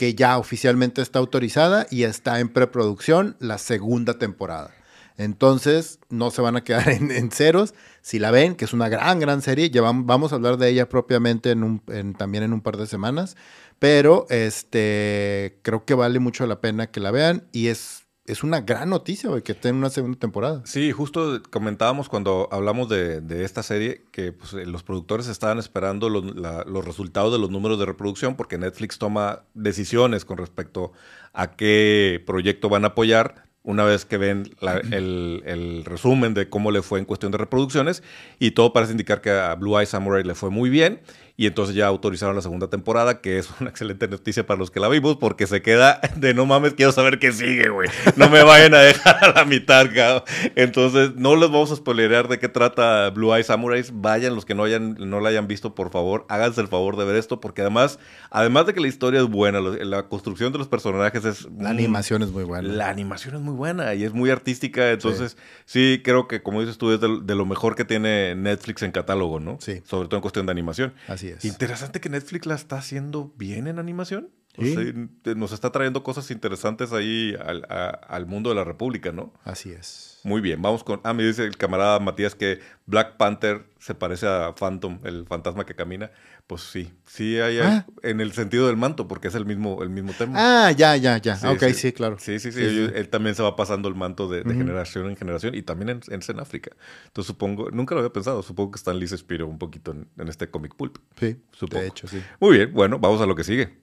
que 0.00 0.14
ya 0.14 0.38
oficialmente 0.38 1.02
está 1.02 1.18
autorizada 1.18 1.86
y 1.90 2.04
está 2.04 2.40
en 2.40 2.48
preproducción 2.48 3.36
la 3.38 3.58
segunda 3.58 4.18
temporada. 4.18 4.70
Entonces, 5.18 5.98
no 6.08 6.30
se 6.30 6.40
van 6.40 6.56
a 6.56 6.64
quedar 6.64 6.88
en, 6.88 7.30
ceros. 7.30 7.74
Si 8.00 8.18
la 8.18 8.30
ven, 8.30 8.54
que 8.54 8.64
es 8.64 8.72
una 8.72 8.88
gran, 8.88 9.20
gran 9.20 9.42
serie, 9.42 9.68
ya 9.68 9.82
vamos, 9.82 10.32
a 10.32 10.36
hablar 10.36 10.56
de 10.56 10.70
ella 10.70 10.88
propiamente 10.88 11.50
en 11.50 11.64
un, 11.64 12.14
también 12.16 12.44
en 12.44 12.54
un 12.54 12.62
par 12.62 12.78
de 12.78 12.86
semanas. 12.86 13.36
Pero 13.78 14.24
este, 14.30 15.58
creo 15.60 15.84
que 15.84 15.92
vale 15.92 16.18
mucho 16.18 16.46
la 16.46 16.62
pena 16.62 16.86
que 16.86 17.00
la 17.00 17.10
vean 17.10 17.46
y 17.52 17.66
es 17.66 18.04
es 18.26 18.44
una 18.44 18.60
gran 18.60 18.90
noticia, 18.90 19.28
güey, 19.28 19.42
que 19.42 19.54
tenga 19.54 19.78
una 19.78 19.90
segunda 19.90 20.18
temporada. 20.18 20.62
Sí, 20.64 20.92
justo 20.92 21.42
comentábamos 21.50 22.08
cuando 22.08 22.48
hablamos 22.52 22.88
de, 22.88 23.44
esta 23.44 23.62
serie 23.62 24.04
que 24.12 24.32
pues, 24.32 24.52
los 24.52 24.82
productores 24.82 25.26
estaban 25.26 25.58
esperando 25.58 26.08
los, 26.08 26.84
resultados 26.84 27.32
de 27.32 27.38
los 27.38 27.50
números 27.50 27.78
de 27.78 27.86
reproducción 27.86 28.36
porque 28.36 28.58
Netflix 28.58 28.98
toma 28.98 29.42
decisiones 29.54 30.24
con 30.24 30.38
respecto 30.38 30.92
a 31.32 31.52
qué 31.52 32.22
proyecto 32.26 32.68
van 32.68 32.84
a 32.84 32.88
apoyar 32.88 33.48
una 33.62 33.84
vez 33.84 34.06
que 34.06 34.16
ven 34.16 34.50
el, 34.90 35.42
el, 35.44 35.84
resumen 35.84 36.32
de 36.32 36.48
cómo 36.48 36.70
le 36.70 36.80
fue 36.80 36.98
en 36.98 37.04
cuestión 37.04 37.30
de 37.30 37.38
reproducciones. 37.38 38.02
Y 38.38 38.52
todo 38.52 38.72
parece 38.72 38.92
indicar 38.92 39.20
que 39.20 39.30
a 39.30 39.54
Blue 39.54 39.78
Eye 39.78 39.86
Samurai 39.86 40.24
le 40.24 40.34
fue 40.34 40.50
muy 40.50 40.70
bien 40.70 41.00
y 41.40 41.46
entonces 41.46 41.74
ya 41.74 41.86
autorizaron 41.86 42.36
la 42.36 42.42
segunda 42.42 42.68
temporada, 42.68 43.22
que 43.22 43.38
es 43.38 43.48
una 43.62 43.70
excelente 43.70 44.06
noticia 44.08 44.46
para 44.46 44.58
los 44.58 44.70
que 44.70 44.78
la 44.78 44.88
vimos, 44.88 45.16
porque 45.16 45.46
se 45.46 45.62
queda 45.62 45.98
de 46.16 46.34
no 46.34 46.44
mames, 46.44 46.74
quiero 46.74 46.92
saber 46.92 47.18
qué 47.18 47.32
sigue, 47.32 47.70
güey. 47.70 47.88
No 48.16 48.28
me 48.28 48.42
vayan 48.42 48.74
a 48.74 48.80
dejar 48.80 49.24
a 49.24 49.32
la 49.32 49.44
mitad, 49.46 49.86
cabrón. 49.86 50.22
Entonces, 50.54 51.14
no 51.16 51.36
les 51.36 51.50
vamos 51.50 51.72
a 51.72 51.76
spoilerear 51.76 52.28
de 52.28 52.38
qué 52.38 52.50
trata 52.50 53.08
Blue 53.08 53.34
Eye 53.34 53.42
Samurais. 53.42 53.90
Vayan 53.94 54.34
los 54.34 54.44
que 54.44 54.54
no, 54.54 54.64
hayan, 54.64 54.96
no 54.98 55.20
la 55.20 55.30
hayan 55.30 55.48
visto, 55.48 55.74
por 55.74 55.90
favor, 55.90 56.26
háganse 56.28 56.60
el 56.60 56.68
favor 56.68 56.98
de 56.98 57.06
ver 57.06 57.16
esto, 57.16 57.40
porque 57.40 57.62
además, 57.62 57.98
además 58.28 58.66
de 58.66 58.74
que 58.74 58.80
la 58.80 58.88
historia 58.88 59.20
es 59.20 59.26
buena, 59.26 59.60
la 59.60 60.08
construcción 60.10 60.52
de 60.52 60.58
los 60.58 60.68
personajes 60.68 61.24
es... 61.24 61.48
La 61.58 61.70
animación 61.70 62.22
es 62.22 62.32
muy 62.32 62.44
buena. 62.44 62.68
La 62.68 62.90
animación 62.90 63.36
es 63.36 63.40
muy 63.40 63.54
buena 63.54 63.94
y 63.94 64.04
es 64.04 64.12
muy 64.12 64.28
artística, 64.28 64.90
entonces 64.90 65.38
sí, 65.64 66.02
creo 66.04 66.28
que 66.28 66.42
como 66.42 66.60
dices 66.60 66.76
tú, 66.76 66.92
es 66.92 67.00
de, 67.00 67.34
lo 67.34 67.46
mejor 67.46 67.76
que 67.76 67.86
tiene 67.86 68.34
Netflix 68.34 68.82
en 68.82 68.92
catálogo, 68.92 69.40
¿no? 69.40 69.56
Sí. 69.58 69.80
Sobre 69.86 70.06
todo 70.06 70.16
en 70.18 70.20
cuestión 70.20 70.44
de 70.44 70.52
animación. 70.52 70.92
Así 71.08 71.29
es. 71.30 71.44
Interesante 71.44 72.00
que 72.00 72.08
Netflix 72.08 72.46
la 72.46 72.54
está 72.54 72.78
haciendo 72.78 73.32
bien 73.36 73.66
en 73.66 73.78
animación. 73.78 74.30
Nos 74.56 75.52
está 75.52 75.70
trayendo 75.70 76.02
cosas 76.02 76.30
interesantes 76.30 76.92
ahí 76.92 77.34
al, 77.44 77.66
al, 77.68 78.26
mundo 78.26 78.50
de 78.50 78.56
la 78.56 78.64
República, 78.64 79.12
¿no? 79.12 79.32
Así 79.44 79.70
es. 79.70 80.20
Muy 80.24 80.40
bien, 80.40 80.60
vamos 80.60 80.84
con... 80.84 81.00
Ah, 81.04 81.14
me 81.14 81.22
dice 81.22 81.44
el 81.44 81.56
camarada 81.56 81.98
Matías 81.98 82.34
que 82.34 82.60
Black 82.86 83.16
Panther 83.16 83.64
se 83.78 83.94
parece 83.94 84.26
a 84.26 84.54
Phantom, 84.54 84.98
el 85.04 85.24
fantasma 85.26 85.64
que 85.64 85.74
camina. 85.74 86.10
Pues 86.46 86.62
sí, 86.62 86.92
sí 87.06 87.38
hay 87.38 87.60
ah. 87.60 87.86
en 88.02 88.20
el 88.20 88.32
sentido 88.32 88.66
del 88.66 88.76
manto, 88.76 89.08
porque 89.08 89.28
es 89.28 89.34
el 89.34 89.46
mismo, 89.46 89.82
el 89.82 89.88
mismo 89.88 90.12
tema. 90.12 90.34
Ah, 90.36 90.72
ya, 90.72 90.96
ya, 90.96 91.16
ya. 91.18 91.38
ok, 91.50 91.62
sí, 91.72 91.92
claro. 91.92 92.16
Sí, 92.18 92.38
sí, 92.40 92.52
sí. 92.52 92.60
Él, 92.60 93.08
también 93.08 93.34
se 93.34 93.42
va 93.42 93.56
pasando 93.56 93.88
el 93.88 93.94
manto 93.94 94.28
de, 94.28 94.42
generación 94.42 95.08
en 95.08 95.16
generación 95.16 95.54
y 95.54 95.62
también 95.62 95.88
en, 95.90 96.00
en, 96.08 96.40
África. 96.40 96.72
Entonces 97.06 97.28
supongo, 97.28 97.70
nunca 97.70 97.94
lo 97.94 98.00
había 98.00 98.12
pensado, 98.12 98.42
supongo 98.42 98.72
que 98.72 98.76
Stan 98.76 98.98
Lee 98.98 99.06
se 99.06 99.14
inspiró 99.14 99.46
un 99.46 99.58
poquito 99.58 99.92
en, 99.92 100.28
este 100.28 100.50
comic 100.50 100.74
pulp. 100.74 100.98
Sí, 101.18 101.36
supongo. 101.52 101.82
de 101.82 101.88
hecho, 101.88 102.08
sí. 102.08 102.20
Muy 102.40 102.56
bien, 102.56 102.72
bueno, 102.72 102.98
vamos 102.98 103.20
a 103.20 103.26
lo 103.26 103.34
que 103.34 103.44
sigue. 103.44 103.79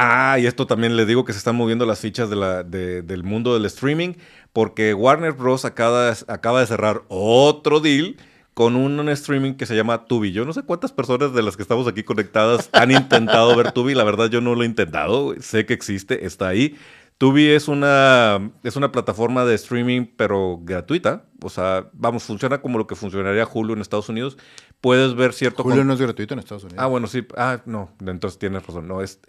Ah, 0.00 0.38
y 0.38 0.46
esto 0.46 0.64
también 0.68 0.96
le 0.96 1.06
digo 1.06 1.24
que 1.24 1.32
se 1.32 1.38
están 1.38 1.56
moviendo 1.56 1.84
las 1.84 1.98
fichas 1.98 2.30
de 2.30 2.36
la, 2.36 2.62
del 2.62 3.24
mundo 3.24 3.52
del 3.54 3.64
streaming, 3.64 4.14
porque 4.52 4.94
Warner 4.94 5.32
Bros. 5.32 5.64
acaba, 5.64 6.12
acaba 6.28 6.60
de 6.60 6.66
cerrar 6.68 7.02
otro 7.08 7.80
deal 7.80 8.16
con 8.54 8.76
un 8.76 9.08
streaming 9.08 9.54
que 9.54 9.66
se 9.66 9.74
llama 9.74 10.06
Tubi. 10.06 10.30
Yo 10.30 10.44
no 10.44 10.52
sé 10.52 10.62
cuántas 10.62 10.92
personas 10.92 11.34
de 11.34 11.42
las 11.42 11.56
que 11.56 11.62
estamos 11.62 11.88
aquí 11.88 12.04
conectadas 12.04 12.70
han 12.72 12.92
intentado 12.92 13.56
ver 13.56 13.72
Tubi. 13.72 13.94
La 13.94 14.04
verdad, 14.04 14.30
yo 14.30 14.40
no 14.40 14.54
lo 14.54 14.62
he 14.62 14.66
intentado. 14.66 15.34
Sé 15.40 15.66
que 15.66 15.74
existe, 15.74 16.24
está 16.24 16.46
ahí. 16.46 16.78
Tubi 17.18 17.48
es 17.48 17.66
una, 17.66 18.52
es 18.62 18.76
una 18.76 18.92
plataforma 18.92 19.44
de 19.44 19.56
streaming, 19.56 20.06
pero 20.16 20.60
gratuita. 20.62 21.24
O 21.42 21.50
sea, 21.50 21.90
vamos, 21.92 22.22
funciona 22.22 22.60
como 22.60 22.78
lo 22.78 22.86
que 22.86 22.94
funcionaría 22.94 23.48
Hulu 23.52 23.72
en 23.72 23.80
Estados 23.80 24.08
Unidos. 24.08 24.38
Puedes 24.80 25.16
ver 25.16 25.32
cierto... 25.32 25.64
Hulu 25.64 25.82
no 25.82 25.94
es 25.94 26.00
gratuito 26.00 26.34
en 26.34 26.38
Estados 26.38 26.62
Unidos. 26.62 26.80
Ah, 26.80 26.86
bueno, 26.86 27.08
sí. 27.08 27.26
Ah, 27.36 27.62
no, 27.66 27.90
entonces 28.06 28.38
tienes 28.38 28.64
razón. 28.64 28.86
No, 28.86 29.02
es, 29.02 29.20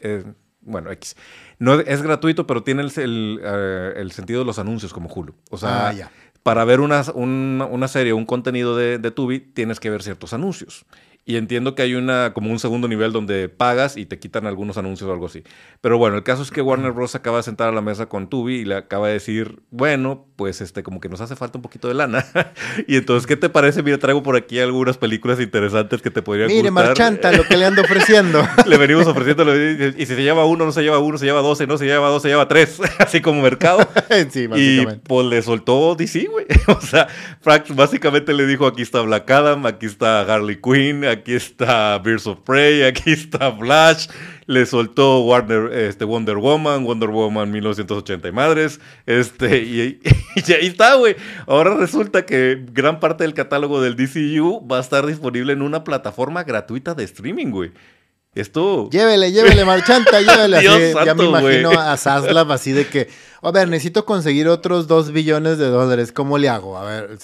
bueno, 0.70 0.92
X. 0.92 1.16
No 1.58 1.74
es 1.74 2.02
gratuito, 2.02 2.48
pero 2.48 2.64
tiene 2.64 2.84
el, 2.84 3.40
eh, 3.44 3.94
el, 3.98 4.12
sentido 4.12 4.40
de 4.40 4.46
los 4.46 4.60
anuncios 4.60 4.94
como 4.94 5.10
Hulu. 5.10 5.34
O 5.50 5.58
sea, 5.58 5.90
ah, 5.90 6.12
para 6.44 6.64
ver 6.64 6.80
una, 6.80 7.04
una, 7.14 7.88
serie, 7.88 8.14
un 8.14 8.26
contenido 8.26 8.78
de, 8.78 8.98
de 8.98 9.12
Tubi, 9.12 9.40
tienes 9.40 9.80
que 9.80 9.90
ver 9.90 10.04
ciertos 10.04 10.34
anuncios. 10.34 10.86
Y 11.26 11.38
entiendo 11.38 11.76
que 11.76 11.84
hay 11.84 11.94
una 11.94 12.34
como 12.34 12.52
un 12.52 12.58
segundo 12.58 12.88
nivel 12.88 13.12
donde 13.12 13.50
pagas 13.50 13.98
y 13.98 14.06
te 14.06 14.18
quitan 14.18 14.48
algunos 14.48 14.78
anuncios 14.78 15.08
o 15.08 15.14
algo 15.14 15.28
así. 15.28 15.44
Pero 15.82 15.98
bueno, 15.98 16.18
el 16.18 16.24
caso 16.24 16.42
es 16.42 16.50
que 16.50 16.62
Warner 16.62 16.92
Bros. 16.92 17.14
acaba 17.14 17.38
de 17.38 17.44
sentar 17.44 17.70
a 17.70 17.72
la 17.72 17.82
mesa 17.82 18.08
con 18.08 18.30
Tubi 18.30 18.56
y 18.56 18.66
le 18.66 18.76
acaba 18.76 19.08
de 19.08 19.14
decir, 19.14 19.62
bueno, 19.70 20.26
pues 20.36 20.62
este, 20.62 20.82
como 20.84 21.00
que 21.00 21.10
nos 21.10 21.22
hace 21.22 21.36
falta 21.36 21.58
un 21.58 21.62
poquito 21.62 21.88
de 21.88 21.94
lana. 21.94 22.26
y 22.88 22.96
entonces, 22.96 23.28
¿qué 23.28 23.36
te 23.36 23.50
parece? 23.50 23.84
Mira, 23.84 23.98
traigo 23.98 24.24
por 24.24 24.36
aquí 24.36 24.60
algunas 24.60 24.98
películas 24.98 25.40
interesantes 25.40 26.02
que 26.02 26.10
te 26.10 26.22
podrían 26.22 26.48
Mire, 26.48 26.72
marchanta, 26.72 27.32
lo 27.32 27.44
que 27.44 27.58
le 27.58 27.66
ando 27.66 27.82
ofreciendo. 27.82 28.42
le 28.66 28.78
venimos 28.78 29.06
ofreciendo, 29.06 29.46
y 29.56 30.06
si 30.06 30.16
se 30.16 30.24
lleva 30.24 30.46
uno, 30.46 30.66
no 30.66 30.72
se 30.72 30.82
lleva 30.82 31.00
uno, 31.00 31.18
se 31.18 31.26
lleva 31.26 31.42
doce, 31.42 31.68
no 31.68 31.78
se 31.78 31.86
lleva 31.86 32.10
dos, 32.10 32.22
se 32.22 32.30
lleva 32.30 32.48
tres. 32.48 32.80
así 33.00 33.22
como 33.22 33.42
mercado. 33.42 33.88
sí, 34.32 34.48
Y 34.56 34.86
pues 34.86 35.28
le 35.28 35.42
soltó 35.42 35.96
DC, 35.96 36.26
güey. 36.26 36.46
o 36.68 36.82
sea, 36.82 37.08
Frank 37.42 37.66
básicamente 37.76 38.34
le 38.34 38.46
dijo, 38.46 38.66
aquí 38.66 38.82
está 38.82 39.02
Black 39.02 39.30
Adam, 39.30 39.66
aquí 39.66 39.86
está 39.86 40.22
Harley 40.22 40.60
Quinn, 40.62 41.06
aquí 41.10 41.34
está 41.34 41.98
Birds 42.00 42.28
of 42.28 42.40
Prey, 42.46 42.84
aquí 42.84 43.12
está 43.12 43.52
Flash, 43.52 44.08
le 44.46 44.66
soltó 44.66 45.22
Warner, 45.22 45.74
este, 45.74 46.06
Wonder 46.06 46.38
Woman, 46.38 46.86
Wonder 46.86 47.10
Woman 47.10 47.52
1980 47.52 48.28
y 48.28 48.32
madres, 48.32 48.80
este, 49.06 49.58
y, 49.64 50.00
ahí 50.36 50.68
está, 50.68 50.96
güey. 50.96 51.16
Ahora 51.48 51.76
resulta 51.76 52.26
que 52.26 52.66
gran 52.72 53.00
parte 53.00 53.24
del 53.24 53.34
catálogo 53.34 53.82
del 53.82 53.96
DCU 53.96 54.68
va 54.68 54.78
a 54.78 54.82
estar 54.82 55.06
disponible 55.06 55.54
en 55.54 55.62
una 55.62 55.84
plataforma 55.84 56.44
gratuita 56.44 56.94
de 56.96 57.04
streaming, 57.04 57.52
güey. 57.52 57.72
Esto. 58.36 58.90
Llévele, 58.92 59.32
llévele, 59.32 59.66
marchanta, 59.66 60.22
llévele. 60.22 60.64
ya 60.64 61.16
me 61.16 61.26
imagino 61.26 61.72
a 61.72 61.98
Zaslav 61.98 62.52
así 62.52 62.72
de 62.72 62.88
que, 62.88 63.10
a 63.42 63.52
ver, 63.52 63.68
necesito 63.68 64.06
conseguir 64.06 64.48
otros 64.48 64.88
dos 64.88 65.12
billones 65.12 65.58
de 65.58 65.68
dólares. 65.68 66.12
¿Cómo 66.12 66.38
le 66.38 66.48
hago? 66.48 66.78
A 66.78 66.86
ver, 66.86 67.18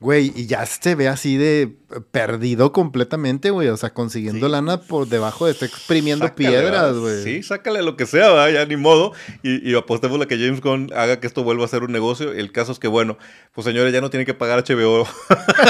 Güey, 0.00 0.32
y 0.34 0.46
ya 0.46 0.64
se 0.64 0.94
ve 0.94 1.08
así 1.08 1.36
de 1.36 1.76
perdido 2.10 2.72
completamente, 2.72 3.50
güey. 3.50 3.68
O 3.68 3.76
sea, 3.76 3.90
consiguiendo 3.90 4.48
lana 4.48 4.80
por 4.80 5.06
debajo 5.08 5.44
de, 5.44 5.52
está 5.52 5.66
exprimiendo 5.66 6.34
piedras, 6.34 6.96
güey. 6.96 7.22
Sí, 7.22 7.42
sácale 7.42 7.82
lo 7.82 7.96
que 7.96 8.06
sea, 8.06 8.30
¿va? 8.30 8.50
ya 8.50 8.64
ni 8.64 8.76
modo. 8.76 9.12
Y, 9.42 9.68
y 9.68 9.74
apostemos 9.74 10.18
a 10.22 10.26
que 10.26 10.38
James 10.38 10.62
Gunn 10.62 10.90
haga 10.96 11.20
que 11.20 11.26
esto 11.26 11.44
vuelva 11.44 11.66
a 11.66 11.68
ser 11.68 11.82
un 11.82 11.92
negocio. 11.92 12.32
El 12.32 12.50
caso 12.50 12.72
es 12.72 12.78
que, 12.78 12.88
bueno, 12.88 13.18
pues 13.52 13.66
señores, 13.66 13.92
ya 13.92 14.00
no 14.00 14.08
tienen 14.08 14.24
que 14.24 14.32
pagar 14.32 14.64
HBO. 14.66 15.06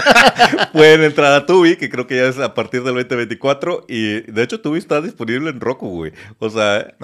Pueden 0.73 1.03
entrar 1.03 1.33
a 1.33 1.45
Tubi, 1.45 1.75
que 1.75 1.91
creo 1.91 2.07
que 2.07 2.15
ya 2.15 2.27
es 2.27 2.39
a 2.39 2.55
partir 2.55 2.85
del 2.85 2.95
2024. 2.95 3.87
Y 3.89 4.21
de 4.31 4.43
hecho, 4.45 4.61
Tubi 4.61 4.79
está 4.79 5.01
disponible 5.01 5.51
en 5.51 5.61
Roku, 5.61 5.89
güey. 5.89 6.13
O 6.39 6.51
sea. 6.51 6.95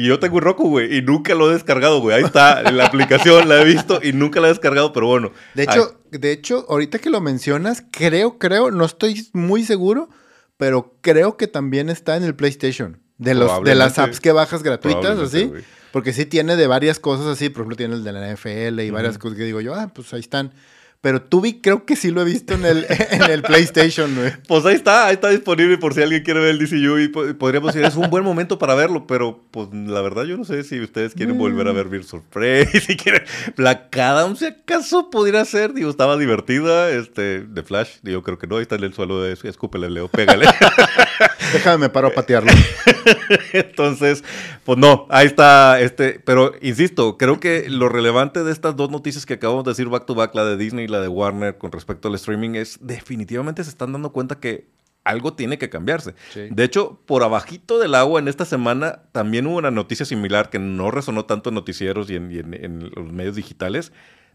Y 0.00 0.06
yo 0.06 0.18
tengo 0.18 0.36
un 0.36 0.42
Roku, 0.42 0.66
güey, 0.66 0.96
y 0.96 1.02
nunca 1.02 1.34
lo 1.34 1.50
he 1.50 1.52
descargado, 1.52 2.00
güey. 2.00 2.16
Ahí 2.16 2.24
está, 2.24 2.62
en 2.62 2.78
la 2.78 2.86
aplicación 2.86 3.48
la 3.50 3.60
he 3.60 3.64
visto 3.66 4.00
y 4.02 4.14
nunca 4.14 4.40
la 4.40 4.46
he 4.46 4.50
descargado, 4.50 4.94
pero 4.94 5.06
bueno. 5.06 5.30
De 5.54 5.64
hecho, 5.64 6.00
de 6.10 6.32
hecho, 6.32 6.64
ahorita 6.70 7.00
que 7.00 7.10
lo 7.10 7.20
mencionas, 7.20 7.84
creo, 7.90 8.38
creo, 8.38 8.70
no 8.70 8.86
estoy 8.86 9.28
muy 9.34 9.62
seguro, 9.62 10.08
pero 10.56 10.94
creo 11.02 11.36
que 11.36 11.48
también 11.48 11.90
está 11.90 12.16
en 12.16 12.24
el 12.24 12.34
PlayStation. 12.34 12.98
De, 13.18 13.34
los, 13.34 13.62
de 13.62 13.74
las 13.74 13.98
apps 13.98 14.18
que 14.20 14.32
bajas 14.32 14.62
gratuitas, 14.62 15.18
así. 15.18 15.52
Porque 15.92 16.14
sí 16.14 16.24
tiene 16.24 16.56
de 16.56 16.66
varias 16.66 16.98
cosas 16.98 17.26
así. 17.26 17.50
Por 17.50 17.60
ejemplo, 17.60 17.76
tiene 17.76 17.94
el 17.96 18.02
de 18.02 18.12
la 18.12 18.32
NFL 18.32 18.80
y 18.80 18.88
varias 18.88 19.18
cosas 19.18 19.36
que 19.36 19.44
digo 19.44 19.60
yo, 19.60 19.74
ah, 19.74 19.90
pues 19.94 20.14
ahí 20.14 20.20
están. 20.20 20.54
Pero 21.00 21.22
Tubi 21.22 21.60
creo 21.60 21.86
que 21.86 21.96
sí 21.96 22.10
lo 22.10 22.20
he 22.20 22.24
visto 22.24 22.54
en 22.54 22.66
el, 22.66 22.86
en 23.10 23.22
el 23.22 23.42
PlayStation, 23.42 24.14
güey. 24.14 24.32
Pues 24.46 24.66
ahí 24.66 24.74
está, 24.74 25.06
ahí 25.06 25.14
está 25.14 25.30
disponible 25.30 25.78
por 25.78 25.94
si 25.94 26.02
alguien 26.02 26.22
quiere 26.22 26.40
ver 26.40 26.50
el 26.50 26.58
DCU 26.58 26.98
y 26.98 27.08
podríamos 27.34 27.72
decir, 27.72 27.86
es 27.86 27.96
un 27.96 28.10
buen 28.10 28.22
momento 28.22 28.58
para 28.58 28.74
verlo, 28.74 29.06
pero 29.06 29.42
pues 29.50 29.68
la 29.72 30.02
verdad 30.02 30.24
yo 30.24 30.36
no 30.36 30.44
sé 30.44 30.62
si 30.62 30.80
ustedes 30.80 31.14
quieren 31.14 31.38
volver 31.38 31.68
a 31.68 31.72
ver 31.72 31.88
Beer 31.88 32.04
Prey, 32.30 32.66
si 32.86 32.96
quieren 32.96 33.22
Black 33.56 33.96
Adam, 33.96 34.36
si 34.36 34.46
acaso 34.46 35.10
pudiera 35.10 35.44
ser, 35.44 35.72
digo, 35.72 35.90
estaba 35.90 36.16
divertida, 36.16 36.90
este, 36.90 37.40
de 37.40 37.62
Flash, 37.62 37.98
yo 38.02 38.22
creo 38.22 38.38
que 38.38 38.46
no, 38.46 38.56
ahí 38.56 38.62
está 38.62 38.76
en 38.76 38.84
el 38.84 38.92
suelo 38.92 39.22
de 39.22 39.38
escúpele, 39.42 39.88
Leo, 39.88 40.08
pégale. 40.08 40.46
Déjame, 41.52 41.78
me 41.78 41.88
paro 41.88 42.08
a 42.08 42.10
patearlo. 42.12 42.50
Entonces, 43.52 44.24
pues 44.64 44.78
no, 44.78 45.06
ahí 45.10 45.26
está, 45.26 45.80
este, 45.80 46.20
pero 46.24 46.52
insisto, 46.62 47.16
creo 47.18 47.40
que 47.40 47.68
lo 47.68 47.88
relevante 47.88 48.44
de 48.44 48.52
estas 48.52 48.76
dos 48.76 48.90
noticias 48.90 49.26
que 49.26 49.34
acabamos 49.34 49.64
de 49.64 49.72
decir 49.72 49.88
back 49.88 50.06
to 50.06 50.14
back, 50.14 50.34
la 50.34 50.44
de 50.44 50.56
Disney 50.56 50.84
y 50.84 50.88
la 50.88 51.00
de 51.00 51.08
Warner 51.08 51.58
con 51.58 51.72
respecto 51.72 52.08
al 52.08 52.14
streaming, 52.14 52.54
es 52.54 52.78
definitivamente 52.80 53.64
se 53.64 53.70
están 53.70 53.92
dando 53.92 54.12
cuenta 54.12 54.40
que 54.40 54.68
algo 55.02 55.32
tiene 55.32 55.58
que 55.58 55.70
cambiarse. 55.70 56.14
De 56.34 56.62
hecho, 56.62 57.00
por 57.06 57.22
abajito 57.22 57.78
del 57.78 57.94
agua 57.94 58.20
en 58.20 58.28
esta 58.28 58.44
semana 58.44 59.02
también 59.12 59.46
hubo 59.46 59.56
una 59.56 59.70
noticia 59.70 60.04
similar 60.04 60.50
que 60.50 60.58
no 60.58 60.90
resonó 60.90 61.24
tanto 61.24 61.48
en 61.48 61.54
noticieros 61.54 62.10
y 62.10 62.16
en 62.16 62.90
los 62.94 63.10
medios 63.10 63.34
digitales, 63.34 63.92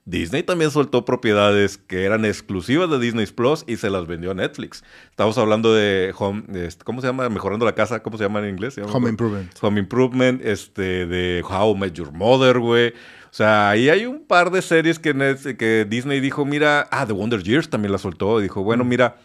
Disney 0.08 0.43
también 0.43 0.70
soltó 0.70 1.03
propiedades 1.03 1.80
que 1.80 2.03
eran 2.03 2.26
exclusivas 2.26 2.91
de 2.91 2.99
Disney 2.99 3.26
Plus 3.26 3.64
y 3.66 3.78
se 3.78 3.89
las 3.89 4.06
vendió 4.06 4.30
a 4.30 4.34
Netflix. 4.36 4.84
Estamos 5.10 5.36
hablando 5.39 5.74
de 5.74 6.14
Home, 6.18 6.43
este, 6.53 6.84
¿cómo 6.84 7.01
se 7.01 7.08
llama? 7.08 7.28
Mejorando 7.30 7.66
la 7.66 7.74
casa, 7.74 8.03
¿cómo 8.03 8.16
se 8.18 8.24
llama 8.24 8.39
en 8.41 8.49
inglés? 8.49 8.78
home 8.78 9.10
Improvement. 9.10 9.51
Home 9.62 9.80
Improvement, 9.80 10.45
este, 10.45 11.08
de 11.08 11.43
How 11.43 11.86
I 11.86 11.91
Your 11.91 12.12
Mother, 12.12 12.60
güey. 12.60 12.89
O 12.89 13.34
sea, 13.38 13.72
ahí 13.72 13.89
hay 13.89 14.06
un 14.06 14.24
par 14.24 14.51
de 14.51 14.62
series 14.62 14.99
que, 14.99 15.14
que 15.58 15.88
Disney 15.89 16.20
dijo, 16.20 16.45
mira, 16.45 16.88
ah, 16.91 17.08
The 17.08 17.14
Wonder 17.14 17.41
Years 17.41 17.68
también 17.68 17.91
la 17.91 17.97
soltó. 17.97 18.39
Dijo, 18.39 18.64
bueno, 18.64 18.84
mm. 18.84 18.88
mira, 18.88 19.18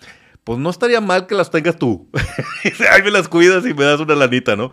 pues 0.44 0.58
no 0.58 0.70
estaría 0.70 1.02
mal 1.02 1.26
que 1.26 1.34
las 1.34 1.50
tengas 1.50 1.76
tú. 1.76 2.08
ahí 2.90 3.02
me 3.02 3.10
las 3.10 3.28
cuidas 3.28 3.66
y 3.66 3.74
me 3.74 3.84
das 3.84 4.00
una 4.00 4.14
lanita, 4.14 4.56
¿no? 4.56 4.72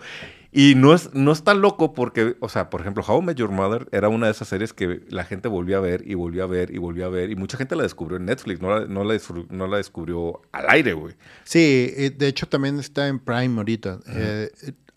Y 0.51 0.75
no 0.75 0.93
es, 0.93 1.13
no 1.13 1.31
es 1.31 1.43
tan 1.43 1.61
loco 1.61 1.93
porque, 1.93 2.37
o 2.39 2.49
sea, 2.49 2.69
por 2.69 2.81
ejemplo, 2.81 3.03
How 3.05 3.21
I 3.21 3.25
Met 3.25 3.37
Your 3.37 3.51
Mother 3.51 3.87
era 3.91 4.09
una 4.09 4.27
de 4.27 4.31
esas 4.31 4.47
series 4.47 4.73
que 4.73 5.01
la 5.09 5.23
gente 5.23 5.47
volvió 5.47 5.77
a 5.77 5.81
ver 5.81 6.03
y 6.05 6.13
volvió 6.13 6.43
a 6.43 6.47
ver 6.47 6.73
y 6.73 6.77
volvió 6.77 7.05
a 7.05 7.09
ver. 7.09 7.31
Y 7.31 7.35
mucha 7.35 7.57
gente 7.57 7.75
la 7.75 7.83
descubrió 7.83 8.17
en 8.17 8.25
Netflix, 8.25 8.61
no 8.61 8.69
la, 8.69 8.87
no 8.87 9.03
la, 9.03 9.19
no 9.49 9.67
la 9.67 9.77
descubrió 9.77 10.41
al 10.51 10.69
aire, 10.69 10.93
güey. 10.93 11.15
Sí, 11.43 11.93
de 12.15 12.27
hecho 12.27 12.47
también 12.47 12.79
está 12.79 13.07
en 13.07 13.19
Prime 13.19 13.57
ahorita. 13.57 13.99
Eh, 14.07 14.49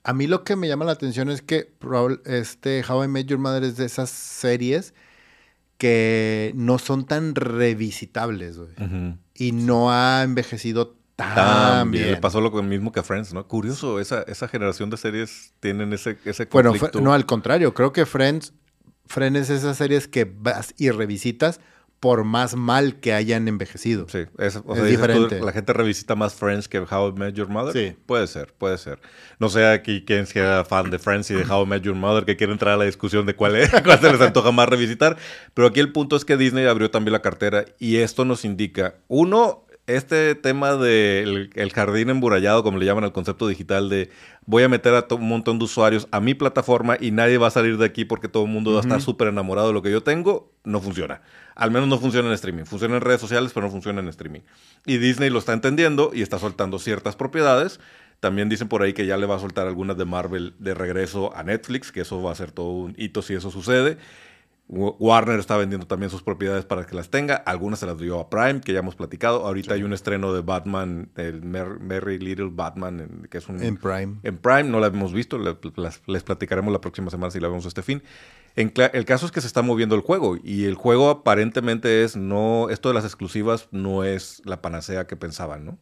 a 0.03 0.13
mí 0.15 0.27
lo 0.27 0.45
que 0.45 0.57
me 0.57 0.69
llama 0.69 0.85
la 0.85 0.93
atención 0.93 1.31
es 1.31 1.43
que 1.43 1.73
este 2.25 2.83
How 2.89 3.05
I 3.05 3.09
Met 3.09 3.27
Your 3.27 3.39
Mother 3.39 3.65
es 3.65 3.77
de 3.77 3.87
esas 3.87 4.11
series 4.11 4.95
que 5.77 6.53
no 6.55 6.79
son 6.79 7.07
tan 7.07 7.35
revisitables, 7.35 8.59
güey. 8.59 8.71
Y 9.35 9.53
no 9.53 9.91
ha 9.91 10.23
envejecido 10.23 11.00
También. 11.35 12.13
Le 12.13 12.17
pasó 12.17 12.41
lo 12.41 12.51
mismo 12.63 12.93
que 12.93 13.01
a 13.01 13.03
Friends, 13.03 13.33
¿no? 13.33 13.47
Curioso, 13.47 14.01
esa, 14.01 14.23
esa 14.23 14.49
generación 14.49 14.91
de 14.91 14.97
series 14.97 15.53
tienen 15.61 15.93
ese, 15.93 16.19
ese 16.25 16.49
conflicto. 16.49 16.91
Bueno, 16.93 17.11
no, 17.11 17.15
al 17.15 17.27
contrario, 17.27 17.75
creo 17.75 17.93
que 17.93 18.07
Friends, 18.07 18.53
Friends 19.07 19.39
es 19.39 19.51
esas 19.51 19.77
series 19.77 20.09
que 20.09 20.25
vas 20.25 20.75
y 20.79 20.91
revisitas 20.91 21.61
por 22.01 22.25
más 22.25 22.57
mal 22.57 22.99
que 22.99 23.13
hayan 23.13 23.47
envejecido. 23.47 24.07
Sí, 24.09 24.21
es, 24.39 24.59
o 24.65 24.75
sea, 24.75 24.85
diferente. 24.85 25.39
la 25.39 25.53
gente 25.53 25.75
revisita 25.75 26.17
más 26.17 26.35
Friends 26.35 26.67
que 26.67 26.79
How 26.79 27.11
I 27.11 27.13
Met 27.13 27.35
Your 27.35 27.49
Mother. 27.49 27.75
Sí. 27.75 27.97
Puede 28.07 28.27
ser, 28.27 28.55
puede 28.55 28.79
ser. 28.79 29.01
No 29.39 29.51
sé 29.51 29.67
aquí 29.67 30.03
quién 30.07 30.27
sea 30.27 30.65
fan 30.65 30.91
de 30.91 30.99
Friends 30.99 31.31
y 31.31 31.35
de 31.35 31.45
How 31.45 31.65
I 31.65 31.67
Met 31.67 31.83
Your 31.83 31.95
Mother 31.95 32.25
que 32.25 32.39
quiere 32.39 32.55
entrar 32.55 32.75
a 32.75 32.77
la 32.79 32.85
discusión 32.85 33.27
de 33.27 33.37
cuál, 33.37 33.57
es, 33.57 33.71
cuál 33.85 34.01
se 34.01 34.11
les 34.11 34.21
antoja 34.21 34.51
más 34.51 34.67
revisitar. 34.67 35.19
Pero 35.53 35.69
aquí 35.69 35.81
el 35.81 35.93
punto 35.93 36.17
es 36.17 36.25
que 36.25 36.39
Disney 36.39 36.65
abrió 36.65 36.91
también 36.91 37.13
la 37.13 37.23
cartera 37.23 37.67
y 37.79 37.97
esto 37.97 38.25
nos 38.25 38.47
indica, 38.47 38.95
uno, 39.07 39.67
este 39.97 40.35
tema 40.35 40.77
del 40.77 41.51
el 41.55 41.73
jardín 41.73 42.11
emburallado, 42.11 42.63
como 42.63 42.79
le 42.79 42.87
llaman 42.87 43.05
al 43.05 43.13
concepto 43.13 43.49
digital 43.49 43.89
de 43.89 44.11
voy 44.47 44.63
a 44.63 44.69
meter 44.69 44.95
a 44.95 45.07
un 45.15 45.29
montón 45.29 45.59
de 45.59 45.65
usuarios 45.65 46.09
a 46.11 46.21
mi 46.21 46.35
plataforma 46.35 46.97
y 47.01 47.11
nadie 47.11 47.39
va 47.39 47.49
a 47.49 47.51
salir 47.51 47.79
de 47.79 47.87
aquí 47.87 48.05
porque 48.05 48.29
todo 48.29 48.45
el 48.45 48.51
mundo 48.51 48.73
va 48.73 48.79
a 48.79 48.83
estar 48.83 49.01
súper 49.01 49.29
enamorado 49.29 49.69
de 49.69 49.75
lo 49.75 49.83
que 49.83 49.91
yo 49.91 50.03
tengo, 50.03 50.53
no 50.65 50.81
funciona. 50.81 51.23
Al 51.55 51.71
menos 51.71 51.89
no 51.89 51.99
funciona 51.99 52.29
en 52.29 52.35
streaming. 52.35 52.65
Funciona 52.65 52.97
en 52.97 53.03
redes 53.03 53.21
sociales, 53.21 53.53
pero 53.53 53.67
no 53.67 53.73
funciona 53.73 54.01
en 54.01 54.09
streaming. 54.09 54.41
Y 54.87 54.99
Disney 54.99 55.31
lo 55.31 55.39
está 55.39 55.53
entendiendo 55.53 56.11
y 56.15 56.23
está 56.23 56.39
soltando 56.39 56.79
ciertas 56.79 57.17
propiedades. 57.17 57.81
También 58.21 58.49
dicen 58.49 58.69
por 58.69 58.83
ahí 58.83 58.93
que 58.93 59.07
ya 59.07 59.17
le 59.17 59.27
va 59.27 59.37
a 59.37 59.39
soltar 59.39 59.67
algunas 59.67 59.97
de 59.97 60.05
Marvel 60.05 60.55
de 60.59 60.75
regreso 60.75 61.35
a 61.35 61.43
Netflix, 61.43 61.91
que 61.93 62.03
eso 62.03 62.23
va 62.23 62.33
a 62.33 62.35
ser 62.35 62.53
todo 62.53 62.71
un 62.71 62.95
hito 62.99 63.23
si 63.23 63.35
eso 63.35 63.51
sucede. 63.51 63.99
Warner 64.73 65.41
está 65.41 65.57
vendiendo 65.57 65.89
también 65.89 66.11
sus 66.11 66.23
propiedades 66.23 66.65
para 66.65 66.87
que 66.87 66.95
las 66.95 67.11
tenga. 67.11 67.35
Algunas 67.35 67.81
se 67.81 67.87
las 67.87 67.99
dio 67.99 68.21
a 68.21 68.31
Prime, 68.31 68.61
que 68.61 68.73
ya 68.73 68.79
hemos 68.79 68.95
platicado. 68.95 69.45
Ahorita 69.45 69.75
hay 69.75 69.83
un 69.83 69.93
estreno 69.93 70.33
de 70.33 70.43
Batman, 70.43 71.11
el 71.17 71.43
Merry 71.43 72.21
Little 72.21 72.51
Batman, 72.53 73.27
que 73.29 73.39
es 73.39 73.49
un... 73.49 73.61
En 73.61 73.77
Prime. 73.77 74.19
En 74.23 74.39
Prime, 74.39 74.65
no 74.65 74.79
la 74.79 74.87
hemos 74.87 75.13
visto. 75.13 75.39
Les, 75.39 76.23
platicaremos 76.23 76.73
la 76.73 76.81
próxima 76.81 77.11
semana 77.11 77.33
si 77.33 77.41
la 77.41 77.49
vemos 77.49 77.67
este 77.67 77.83
fin. 77.83 78.01
En 78.55 78.73
el 78.93 79.05
caso 79.05 79.27
es 79.27 79.33
que 79.33 79.41
se 79.41 79.49
está 79.49 79.63
moviendo 79.63 79.97
el 79.97 80.03
juego 80.03 80.37
y 80.43 80.65
el 80.67 80.77
juego 80.77 81.11
aparentemente 81.11 82.05
es 82.05 82.15
no... 82.15 82.69
Esto 82.71 82.91
de 82.91 82.95
las 82.95 83.05
exclusivas 83.05 83.67
no 83.73 84.05
es 84.05 84.41
la 84.45 84.63
panacea 84.63 85.09
que 85.09 85.17
pensaban, 85.17 85.65
¿no? 85.65 85.79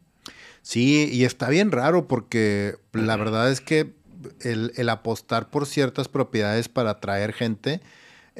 Sí, 0.63 1.07
y 1.11 1.25
está 1.25 1.49
bien 1.49 1.71
raro 1.71 2.07
porque 2.07 2.77
la 2.93 3.17
verdad 3.17 3.51
es 3.51 3.61
que 3.61 3.93
el, 4.41 4.71
el 4.75 4.89
apostar 4.89 5.51
por 5.51 5.67
ciertas 5.67 6.07
propiedades 6.07 6.69
para 6.69 6.91
atraer 6.91 7.33
gente 7.33 7.81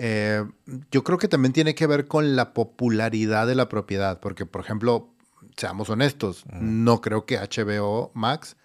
eh, 0.01 0.45
yo 0.91 1.03
creo 1.03 1.17
que 1.17 1.27
también 1.27 1.51
tiene 1.51 1.75
que 1.75 1.85
ver 1.85 2.07
con 2.07 2.37
la 2.37 2.53
popularidad 2.53 3.45
de 3.47 3.55
la 3.55 3.67
propiedad, 3.67 4.21
porque, 4.21 4.45
por 4.45 4.61
ejemplo, 4.61 5.13
seamos 5.57 5.89
honestos, 5.89 6.45
no 6.53 7.01
creo 7.01 7.25
que 7.25 7.37
HBO 7.37 8.11
Max 8.13 8.55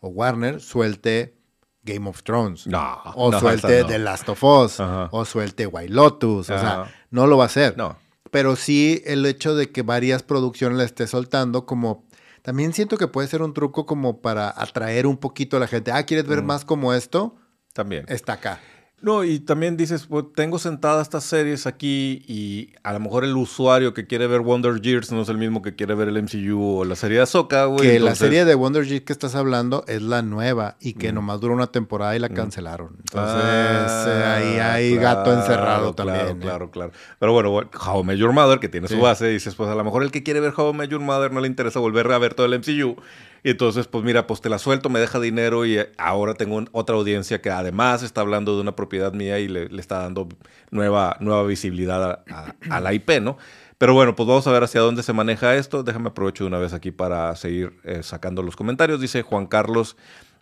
o 0.00 0.08
Warner 0.08 0.62
suelte 0.62 1.36
Game 1.82 2.08
of 2.08 2.22
Thrones. 2.22 2.66
No, 2.66 3.02
o 3.14 3.38
suelte 3.38 3.84
The 3.84 3.98
Last 3.98 4.30
of 4.30 4.42
Us. 4.42 4.80
O 4.80 5.24
suelte 5.26 5.66
White 5.66 5.92
Lotus. 5.92 6.48
O 6.48 6.58
sea, 6.58 6.90
no 7.10 7.26
lo 7.26 7.36
va 7.36 7.44
a 7.44 7.46
hacer. 7.48 7.76
No. 7.76 7.98
Pero 8.30 8.56
sí 8.56 9.02
el 9.04 9.26
hecho 9.26 9.54
de 9.54 9.70
que 9.70 9.82
varias 9.82 10.22
producciones 10.22 10.78
la 10.78 10.84
esté 10.84 11.06
soltando, 11.06 11.66
como 11.66 12.06
también 12.40 12.72
siento 12.72 12.96
que 12.96 13.08
puede 13.08 13.28
ser 13.28 13.42
un 13.42 13.52
truco 13.52 13.84
como 13.84 14.22
para 14.22 14.48
atraer 14.56 15.06
un 15.06 15.18
poquito 15.18 15.58
a 15.58 15.60
la 15.60 15.66
gente. 15.66 15.92
Ah, 15.92 16.04
¿quieres 16.04 16.26
ver 16.26 16.42
más 16.42 16.64
como 16.64 16.94
esto? 16.94 17.36
También. 17.74 18.06
Está 18.08 18.34
acá. 18.34 18.60
No, 19.00 19.22
y 19.22 19.38
también 19.38 19.76
dices, 19.76 20.06
pues, 20.06 20.24
tengo 20.34 20.58
sentadas 20.58 21.02
estas 21.02 21.22
series 21.22 21.68
aquí 21.68 22.24
y 22.26 22.70
a 22.82 22.92
lo 22.92 22.98
mejor 22.98 23.24
el 23.24 23.36
usuario 23.36 23.94
que 23.94 24.08
quiere 24.08 24.26
ver 24.26 24.40
Wonder 24.40 24.80
Years 24.80 25.12
no 25.12 25.22
es 25.22 25.28
el 25.28 25.38
mismo 25.38 25.62
que 25.62 25.76
quiere 25.76 25.94
ver 25.94 26.08
el 26.08 26.20
MCU 26.20 26.80
o 26.80 26.84
la 26.84 26.96
serie 26.96 27.18
de 27.18 27.22
Ahsoka, 27.22 27.66
güey. 27.66 27.82
Que 27.82 28.00
la 28.00 28.16
serie 28.16 28.44
de 28.44 28.56
Wonder 28.56 28.84
Years 28.84 29.04
que 29.04 29.12
estás 29.12 29.36
hablando 29.36 29.84
es 29.86 30.02
la 30.02 30.22
nueva 30.22 30.76
y 30.80 30.94
que 30.94 31.12
nomás 31.12 31.40
duró 31.40 31.54
una 31.54 31.68
temporada 31.68 32.16
y 32.16 32.18
la 32.18 32.28
cancelaron. 32.28 32.96
Entonces, 32.98 33.44
ah, 33.44 34.34
ahí 34.34 34.58
hay 34.58 34.96
gato 34.96 35.32
encerrado 35.32 35.94
también. 35.94 36.18
Claro, 36.18 36.32
¿eh? 36.32 36.40
claro, 36.40 36.70
claro. 36.72 36.92
Pero 37.20 37.32
bueno, 37.32 37.70
How 37.86 38.02
Met 38.02 38.18
Your 38.18 38.32
Mother, 38.32 38.58
que 38.58 38.68
tiene 38.68 38.88
su 38.88 39.00
base, 39.00 39.28
dices, 39.28 39.54
pues 39.54 39.70
a 39.70 39.76
lo 39.76 39.84
mejor 39.84 40.02
el 40.02 40.10
que 40.10 40.24
quiere 40.24 40.40
ver 40.40 40.52
How 40.56 40.74
Met 40.74 40.90
Your 40.90 41.00
Mother 41.00 41.30
no 41.30 41.40
le 41.40 41.46
interesa 41.46 41.78
volver 41.78 42.10
a 42.10 42.18
ver 42.18 42.34
todo 42.34 42.46
el 42.46 42.58
MCU 42.58 42.96
y 43.42 43.50
entonces, 43.50 43.86
pues 43.86 44.04
mira, 44.04 44.26
pues 44.26 44.40
te 44.40 44.48
la 44.48 44.58
suelto, 44.58 44.88
me 44.88 44.98
deja 44.98 45.20
dinero 45.20 45.64
y 45.64 45.78
ahora 45.96 46.34
tengo 46.34 46.62
otra 46.72 46.96
audiencia 46.96 47.40
que 47.40 47.50
además 47.50 48.02
está 48.02 48.20
hablando 48.20 48.56
de 48.56 48.62
una 48.62 48.74
propiedad 48.74 49.12
mía 49.12 49.38
y 49.38 49.48
le, 49.48 49.68
está 49.78 50.00
dando 50.00 50.28
nueva, 50.70 51.16
nueva 51.20 51.44
visibilidad 51.44 52.24
a, 52.70 52.80
la 52.80 52.92
IP, 52.92 53.20
¿no? 53.20 53.38
Pero 53.78 53.94
bueno, 53.94 54.16
pues 54.16 54.26
vamos 54.26 54.46
a 54.48 54.52
ver 54.52 54.64
hacia 54.64 54.80
dónde 54.80 55.04
se 55.04 55.12
maneja 55.12 55.54
esto. 55.54 55.84
Déjame 55.84 56.08
aprovecho 56.08 56.42
de 56.42 56.48
una 56.48 56.58
vez 56.58 56.72
aquí 56.72 56.90
para 56.90 57.36
seguir 57.36 57.78
eh, 57.84 58.02
sacando 58.02 58.42
los 58.42 58.56
comentarios. 58.56 59.00
Dice 59.00 59.22
Juan 59.22 59.46
Carlos 59.46 59.96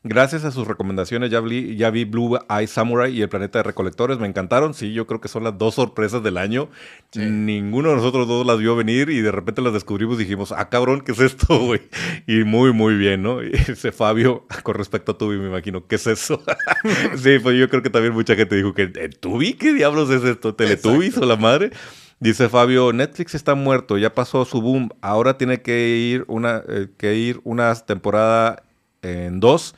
Gracias 0.08 0.44
a 0.44 0.52
sus 0.52 0.68
recomendaciones 0.68 1.32
ya 1.32 1.40
vi, 1.40 1.74
ya 1.74 1.90
vi 1.90 2.04
Blue 2.04 2.38
Eye 2.48 2.68
Samurai 2.68 3.12
y 3.12 3.22
El 3.22 3.28
Planeta 3.28 3.58
de 3.58 3.64
Recolectores. 3.64 4.20
Me 4.20 4.28
encantaron. 4.28 4.72
Sí, 4.72 4.92
yo 4.92 5.04
creo 5.04 5.20
que 5.20 5.26
son 5.26 5.42
las 5.42 5.58
dos 5.58 5.74
sorpresas 5.74 6.22
del 6.22 6.38
año. 6.38 6.68
Ninguno 7.16 7.88
de 7.88 7.96
nosotros 7.96 8.28
dos 8.28 8.46
las 8.46 8.58
vio 8.58 8.76
venir 8.76 9.10
y 9.10 9.20
de 9.20 9.32
repente 9.32 9.62
las 9.62 9.72
descubrimos 9.72 10.14
y 10.14 10.18
dijimos, 10.18 10.52
ah, 10.52 10.68
cabrón, 10.68 11.00
¿qué 11.00 11.10
es 11.10 11.18
esto, 11.18 11.58
güey? 11.66 11.80
Y 12.28 12.44
muy, 12.44 12.72
muy 12.72 12.94
bien, 12.94 13.24
¿no? 13.24 13.42
Y 13.42 13.50
ese 13.68 13.90
Fabio, 13.90 14.46
con 14.62 14.76
respecto 14.76 15.12
a 15.12 15.18
Tubi, 15.18 15.38
me 15.38 15.48
imagino, 15.48 15.84
¿qué 15.88 15.96
es 15.96 16.06
eso? 16.06 16.40
sí, 17.16 17.40
pues 17.40 17.58
yo 17.58 17.68
creo 17.68 17.82
que 17.82 17.90
también 17.90 18.14
mucha 18.14 18.36
gente 18.36 18.54
dijo 18.54 18.74
que, 18.74 18.82
¿en 18.82 19.10
Tubi? 19.10 19.54
¿Qué 19.54 19.74
diablos 19.74 20.08
es 20.10 20.22
esto? 20.22 20.54
¿Teletubbies 20.54 21.18
o 21.18 21.26
la 21.26 21.36
madre? 21.36 21.72
Dice 22.20 22.48
Fabio, 22.48 22.92
Netflix 22.92 23.34
está 23.34 23.56
muerto, 23.56 23.98
ya 23.98 24.14
pasó 24.14 24.44
su 24.44 24.62
boom, 24.62 24.90
ahora 25.00 25.36
tiene 25.36 25.62
que 25.62 25.88
ir 25.98 26.24
una, 26.28 26.62
eh, 26.68 26.86
que 26.96 27.16
ir 27.16 27.40
una 27.42 27.74
temporada 27.74 28.62
en 29.02 29.40
dos 29.40 29.74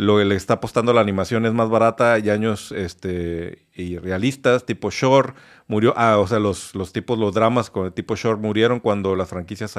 lo 0.00 0.16
que 0.16 0.24
le 0.24 0.34
está 0.34 0.54
apostando 0.54 0.94
la 0.94 1.02
animación 1.02 1.44
es 1.44 1.52
más 1.52 1.68
barata 1.68 2.18
y 2.18 2.30
años 2.30 2.72
este, 2.72 3.66
y 3.74 3.98
realistas, 3.98 4.64
tipo 4.64 4.90
Shore 4.90 5.34
murió, 5.66 5.92
ah, 5.94 6.16
o 6.16 6.26
sea, 6.26 6.38
los, 6.38 6.74
los 6.74 6.94
tipos, 6.94 7.18
los 7.18 7.34
dramas 7.34 7.68
con 7.68 7.84
el 7.84 7.92
tipo 7.92 8.16
Shore 8.16 8.40
murieron 8.40 8.80
cuando 8.80 9.14
las 9.14 9.28
franquicias, 9.28 9.78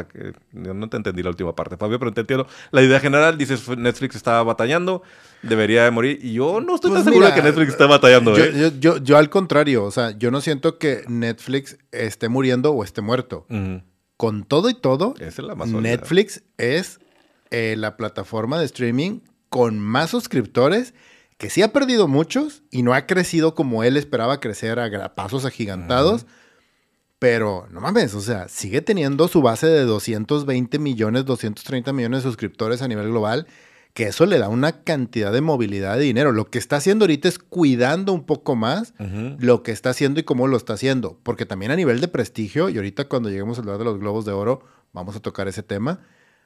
no 0.51 0.89
te 0.89 0.97
entendí 0.97 1.23
la 1.23 1.29
última 1.29 1.55
parte, 1.55 1.75
Fabio, 1.75 1.97
pero 1.97 2.13
te 2.13 2.21
entiendo. 2.21 2.45
La 2.69 2.83
idea 2.83 2.99
general, 2.99 3.35
dices, 3.35 3.67
Netflix 3.75 4.15
está 4.15 4.43
batallando, 4.43 5.01
debería 5.41 5.85
de 5.85 5.91
morir, 5.91 6.19
y 6.21 6.33
yo 6.33 6.61
no 6.61 6.75
estoy 6.75 6.91
pues 6.91 7.03
tan 7.03 7.11
seguro 7.11 7.25
de 7.25 7.33
que 7.33 7.41
Netflix 7.41 7.69
está 7.69 7.87
batallando. 7.87 8.37
Yo, 8.37 8.43
¿eh? 8.43 8.73
yo, 8.79 8.97
yo, 8.97 9.17
al 9.17 9.31
contrario, 9.31 9.83
o 9.85 9.91
sea, 9.91 10.11
yo 10.11 10.29
no 10.29 10.39
siento 10.39 10.77
que 10.77 11.01
Netflix 11.07 11.79
esté 11.91 12.29
muriendo 12.29 12.73
o 12.73 12.83
esté 12.83 13.01
muerto. 13.01 13.47
Con 14.17 14.43
todo 14.43 14.69
y 14.69 14.75
todo, 14.75 15.15
Netflix 15.81 16.43
es 16.59 16.99
eh, 17.49 17.73
la 17.75 17.97
plataforma 17.97 18.59
de 18.59 18.65
streaming 18.65 19.21
con 19.51 19.79
más 19.79 20.09
suscriptores, 20.09 20.93
que 21.37 21.49
sí 21.49 21.61
ha 21.61 21.73
perdido 21.73 22.07
muchos 22.07 22.63
y 22.71 22.83
no 22.83 22.93
ha 22.93 23.05
crecido 23.05 23.53
como 23.53 23.83
él 23.83 23.97
esperaba 23.97 24.39
crecer 24.39 24.79
a 24.79 25.13
pasos 25.13 25.43
agigantados. 25.43 26.25
Pero 27.19 27.67
no 27.69 27.81
mames, 27.81 28.15
o 28.15 28.21
sea, 28.21 28.47
sigue 28.47 28.81
teniendo 28.81 29.27
su 29.27 29.41
base 29.41 29.67
de 29.67 29.83
220 29.83 30.79
millones, 30.79 31.25
230 31.25 31.91
millones 31.91 32.23
de 32.23 32.29
suscriptores 32.29 32.81
a 32.81 32.87
nivel 32.87 33.09
global, 33.09 33.45
que 33.93 34.05
eso 34.05 34.25
le 34.25 34.39
da 34.39 34.47
una 34.47 34.83
cantidad 34.83 35.33
de 35.33 35.41
movilidad 35.41 35.97
de 35.97 36.03
dinero. 36.05 36.31
Lo 36.31 36.49
que 36.49 36.57
está 36.57 36.77
haciendo 36.77 37.03
ahorita 37.03 37.27
es 37.27 37.37
cuidando 37.37 38.13
un 38.13 38.25
poco 38.25 38.55
más 38.55 38.93
lo 39.37 39.63
que 39.63 39.73
está 39.73 39.89
haciendo 39.89 40.21
y 40.21 40.23
cómo 40.23 40.47
lo 40.47 40.55
está 40.55 40.73
haciendo. 40.73 41.19
Porque 41.23 41.45
también 41.45 41.71
a 41.71 41.75
nivel 41.75 41.99
de 41.99 42.07
prestigio, 42.07 42.69
y 42.69 42.77
ahorita 42.77 43.09
cuando 43.09 43.29
lleguemos 43.29 43.57
a 43.57 43.61
hablar 43.61 43.79
de 43.79 43.83
los 43.83 43.99
globos 43.99 44.23
de 44.23 44.31
oro, 44.31 44.63
vamos 44.93 45.17
a 45.17 45.19
tocar 45.19 45.49
ese 45.49 45.61
tema 45.61 45.99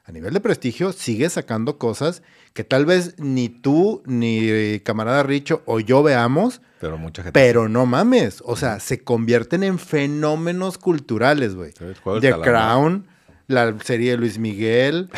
a 0.06 0.12
nivel 0.12 0.34
de 0.34 0.40
prestigio, 0.40 0.94
sigue 0.94 1.30
sacando 1.30 1.78
cosas 1.78 2.22
que 2.54 2.64
tal 2.64 2.86
vez 2.86 3.16
ni 3.18 3.50
tú, 3.50 4.04
ni 4.06 4.80
camarada 4.82 5.24
Richo 5.24 5.64
o 5.66 5.80
yo 5.80 6.04
veamos. 6.04 6.62
Pero 6.80 6.98
mucha 6.98 7.24
gente. 7.24 7.38
Pero 7.40 7.68
no 7.68 7.86
mames. 7.86 8.44
O 8.46 8.56
sea, 8.56 8.80
se 8.80 9.04
convierten 9.04 9.64
en 9.64 9.80
fenómenos 9.80 10.78
culturales, 10.78 11.56
güey. 11.56 11.74
The 12.22 12.34
Crown 12.42 13.08
la 13.48 13.76
serie 13.84 14.12
de 14.12 14.18
Luis 14.18 14.40
Miguel. 14.40 15.10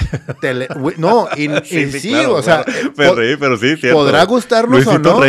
no, 0.97 1.27
y, 1.35 1.49
sí, 1.63 2.13
o 2.15 2.41
sea. 2.41 2.65
pero 2.95 3.57
sí, 3.57 3.75
Podrá 3.91 4.25
gustarnos 4.25 4.85
o 4.87 4.99
no. 4.99 5.19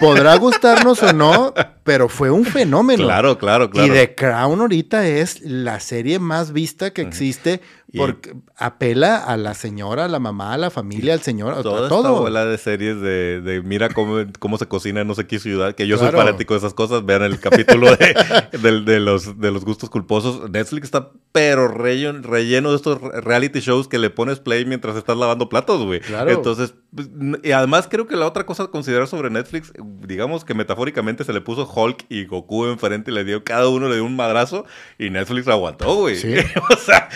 podrá 0.00 0.36
gustarnos 0.36 1.02
o 1.02 1.12
no, 1.12 1.52
pero 1.84 2.08
fue 2.08 2.30
un 2.30 2.44
fenómeno. 2.44 3.04
Claro, 3.04 3.38
claro, 3.38 3.70
claro. 3.70 3.86
Y 3.86 3.96
The 3.96 4.14
Crown 4.14 4.60
ahorita 4.60 5.06
es 5.06 5.40
la 5.42 5.80
serie 5.80 6.18
más 6.18 6.52
vista 6.52 6.92
que 6.92 7.02
existe 7.02 7.60
porque 7.96 8.36
apela 8.56 9.16
a 9.16 9.36
la 9.36 9.54
señora, 9.54 10.04
a 10.04 10.08
la 10.08 10.20
mamá, 10.20 10.54
a 10.54 10.58
la 10.58 10.70
familia, 10.70 11.12
al 11.12 11.22
señor, 11.22 11.54
a 11.54 11.62
toda 11.62 11.88
todo. 11.88 12.28
Esta 12.28 12.44
de 12.44 12.58
series 12.58 13.00
de, 13.00 13.40
de 13.40 13.62
mira 13.62 13.88
cómo, 13.88 14.24
cómo, 14.38 14.58
se 14.58 14.66
cocina 14.66 15.00
en 15.00 15.08
no 15.08 15.14
sé 15.14 15.26
qué 15.26 15.38
ciudad, 15.38 15.74
que 15.74 15.86
yo 15.86 15.98
soy 15.98 16.10
fanático 16.10 16.54
de 16.54 16.58
esas 16.58 16.74
cosas. 16.74 17.04
Vean 17.04 17.22
el 17.22 17.40
capítulo 17.40 17.88
de, 17.96 18.14
de, 18.84 19.00
los, 19.00 19.40
de 19.40 19.50
los 19.50 19.64
gustos 19.64 19.90
culposos. 19.90 20.48
Netflix 20.50 20.84
está 20.84 21.10
pero 21.32 21.68
relleno, 21.68 22.22
relleno 22.22 22.70
de 22.70 22.76
estos 22.76 23.00
reality 23.00 23.60
shows 23.60 23.88
que 23.88 23.98
le 23.98 24.10
pones 24.10 24.40
play 24.40 24.64
mientras 24.64 24.96
estás 24.96 25.16
lavando 25.16 25.48
platos, 25.48 25.82
güey. 25.84 26.00
Claro. 26.00 26.30
Entonces, 26.30 26.74
pues, 26.94 27.08
y 27.42 27.52
además 27.52 27.88
creo 27.90 28.06
que 28.06 28.16
la 28.16 28.26
otra 28.26 28.46
cosa 28.46 28.64
a 28.64 28.66
considerar 28.68 29.06
sobre 29.08 29.30
Netflix, 29.30 29.72
digamos 30.06 30.44
que 30.44 30.54
metafóricamente 30.54 31.24
se 31.24 31.32
le 31.32 31.40
puso 31.40 31.66
Hulk 31.80 32.06
y 32.08 32.24
Goku 32.24 32.66
enfrente 32.66 33.10
y 33.10 33.14
le 33.14 33.24
dio, 33.24 33.44
cada 33.44 33.68
uno 33.68 33.88
le 33.88 33.94
dio 33.96 34.04
un 34.04 34.16
madrazo 34.16 34.66
y 34.98 35.10
Netflix 35.10 35.48
aguantó, 35.48 35.94
güey. 35.96 36.16
o 36.70 36.76
sea, 36.76 37.08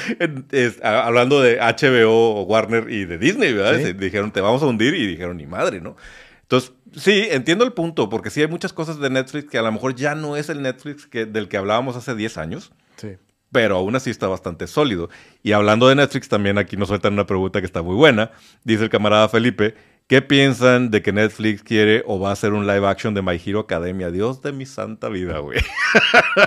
hablando 0.82 1.40
de 1.40 1.58
HBO, 1.58 2.42
Warner 2.42 2.90
y 2.90 3.04
de 3.04 3.18
Disney, 3.18 3.52
¿verdad? 3.52 3.94
Dijeron, 3.94 4.30
te 4.30 4.40
vamos 4.40 4.62
a 4.62 4.66
hundir 4.66 4.94
y 4.94 5.06
dijeron, 5.06 5.36
ni 5.36 5.46
madre, 5.46 5.80
¿no? 5.80 5.96
Entonces, 6.42 6.72
sí, 6.96 7.26
entiendo 7.30 7.64
el 7.64 7.72
punto, 7.72 8.08
porque 8.08 8.30
sí 8.30 8.40
hay 8.40 8.48
muchas 8.48 8.72
cosas 8.72 8.98
de 8.98 9.10
Netflix 9.10 9.50
que 9.50 9.58
a 9.58 9.62
lo 9.62 9.72
mejor 9.72 9.94
ya 9.94 10.14
no 10.14 10.36
es 10.36 10.48
el 10.48 10.62
Netflix 10.62 11.06
que, 11.06 11.26
del 11.26 11.48
que 11.48 11.56
hablábamos 11.56 11.96
hace 11.96 12.14
10 12.14 12.38
años. 12.38 12.72
Sí. 12.96 13.16
Pero 13.50 13.76
aún 13.76 13.94
así 13.94 14.10
está 14.10 14.26
bastante 14.26 14.66
sólido. 14.66 15.10
Y 15.42 15.52
hablando 15.52 15.88
de 15.88 15.94
Netflix, 15.94 16.28
también 16.28 16.58
aquí 16.58 16.76
nos 16.76 16.88
sueltan 16.88 17.12
una 17.12 17.26
pregunta 17.26 17.60
que 17.60 17.66
está 17.66 17.82
muy 17.82 17.94
buena. 17.94 18.32
Dice 18.64 18.84
el 18.84 18.90
camarada 18.90 19.28
Felipe, 19.28 19.74
¿Qué 20.06 20.20
piensan 20.20 20.90
de 20.90 21.00
que 21.00 21.14
Netflix 21.14 21.62
quiere 21.62 22.04
o 22.06 22.20
va 22.20 22.28
a 22.28 22.32
hacer 22.34 22.52
un 22.52 22.66
live 22.66 22.86
action 22.86 23.14
de 23.14 23.22
My 23.22 23.40
Hero 23.42 23.60
Academia? 23.60 24.10
Dios 24.10 24.42
de 24.42 24.52
mi 24.52 24.66
santa 24.66 25.08
vida, 25.08 25.38
güey. 25.38 25.60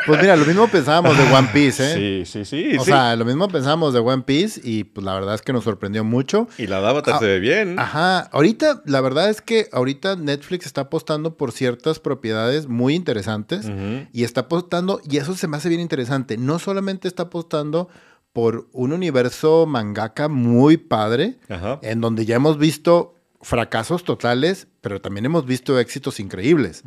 Pues 0.06 0.22
mira, 0.22 0.36
lo 0.36 0.46
mismo 0.46 0.68
pensábamos 0.68 1.18
de 1.18 1.24
One 1.34 1.50
Piece, 1.52 1.84
¿eh? 1.84 2.26
Sí, 2.26 2.44
sí, 2.44 2.46
sí. 2.46 2.78
O 2.78 2.84
sea, 2.84 3.16
lo 3.16 3.26
mismo 3.26 3.48
pensábamos 3.48 3.96
de 3.96 4.00
One 4.00 4.22
Piece 4.28 4.62
y 4.64 4.84
pues 4.84 5.04
la 5.04 5.16
verdad 5.16 5.34
es 5.34 5.42
que 5.42 5.54
nos 5.54 5.64
sorprendió 5.64 6.04
mucho. 6.04 6.48
Y 6.60 6.68
la 6.68 6.78
Avatar 6.88 7.16
ah, 7.16 7.20
se 7.20 7.26
ve 7.26 7.40
bien. 7.40 7.80
Ajá. 7.80 8.20
Ahorita, 8.32 8.84
la 8.86 9.02
verdad 9.02 9.28
es 9.32 9.42
que 9.42 9.70
ahorita 9.72 10.18
Netflix 10.18 10.68
está 10.68 10.82
apostando 10.82 11.36
por 11.36 11.52
ciertas 11.52 12.00
propiedades 12.00 12.68
muy 12.68 12.94
interesantes 12.94 13.68
y 14.14 14.24
está 14.24 14.42
apostando, 14.42 15.02
y 15.10 15.18
eso 15.18 15.34
se 15.34 15.48
me 15.48 15.58
hace 15.58 15.70
bien 15.70 15.82
interesante, 15.82 16.38
no 16.38 16.60
solamente 16.60 17.08
está 17.08 17.24
apostando 17.24 17.90
por 18.34 18.68
un 18.72 18.94
universo 18.94 19.66
mangaka 19.66 20.28
muy 20.28 20.78
padre, 20.78 21.40
en 21.82 22.02
donde 22.02 22.26
ya 22.26 22.36
hemos 22.36 22.60
visto 22.60 23.17
fracasos 23.42 24.04
totales, 24.04 24.68
pero 24.82 25.02
también 25.02 25.26
hemos 25.26 25.46
visto 25.46 25.80
éxitos 25.80 26.20
increíbles. 26.20 26.84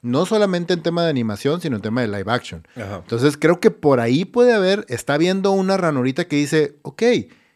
No 0.00 0.26
solamente 0.26 0.74
en 0.74 0.82
tema 0.82 1.02
de 1.02 1.10
animación, 1.10 1.60
sino 1.60 1.76
en 1.76 1.82
tema 1.82 2.00
de 2.02 2.08
live 2.08 2.30
action. 2.30 2.66
Entonces 2.76 3.36
creo 3.36 3.58
que 3.60 3.70
por 3.70 4.00
ahí 4.00 4.24
puede 4.24 4.52
haber, 4.52 4.84
está 4.88 5.18
viendo 5.18 5.50
una 5.52 5.76
ranurita 5.76 6.26
que 6.26 6.36
dice, 6.36 6.76
ok, 6.82 7.02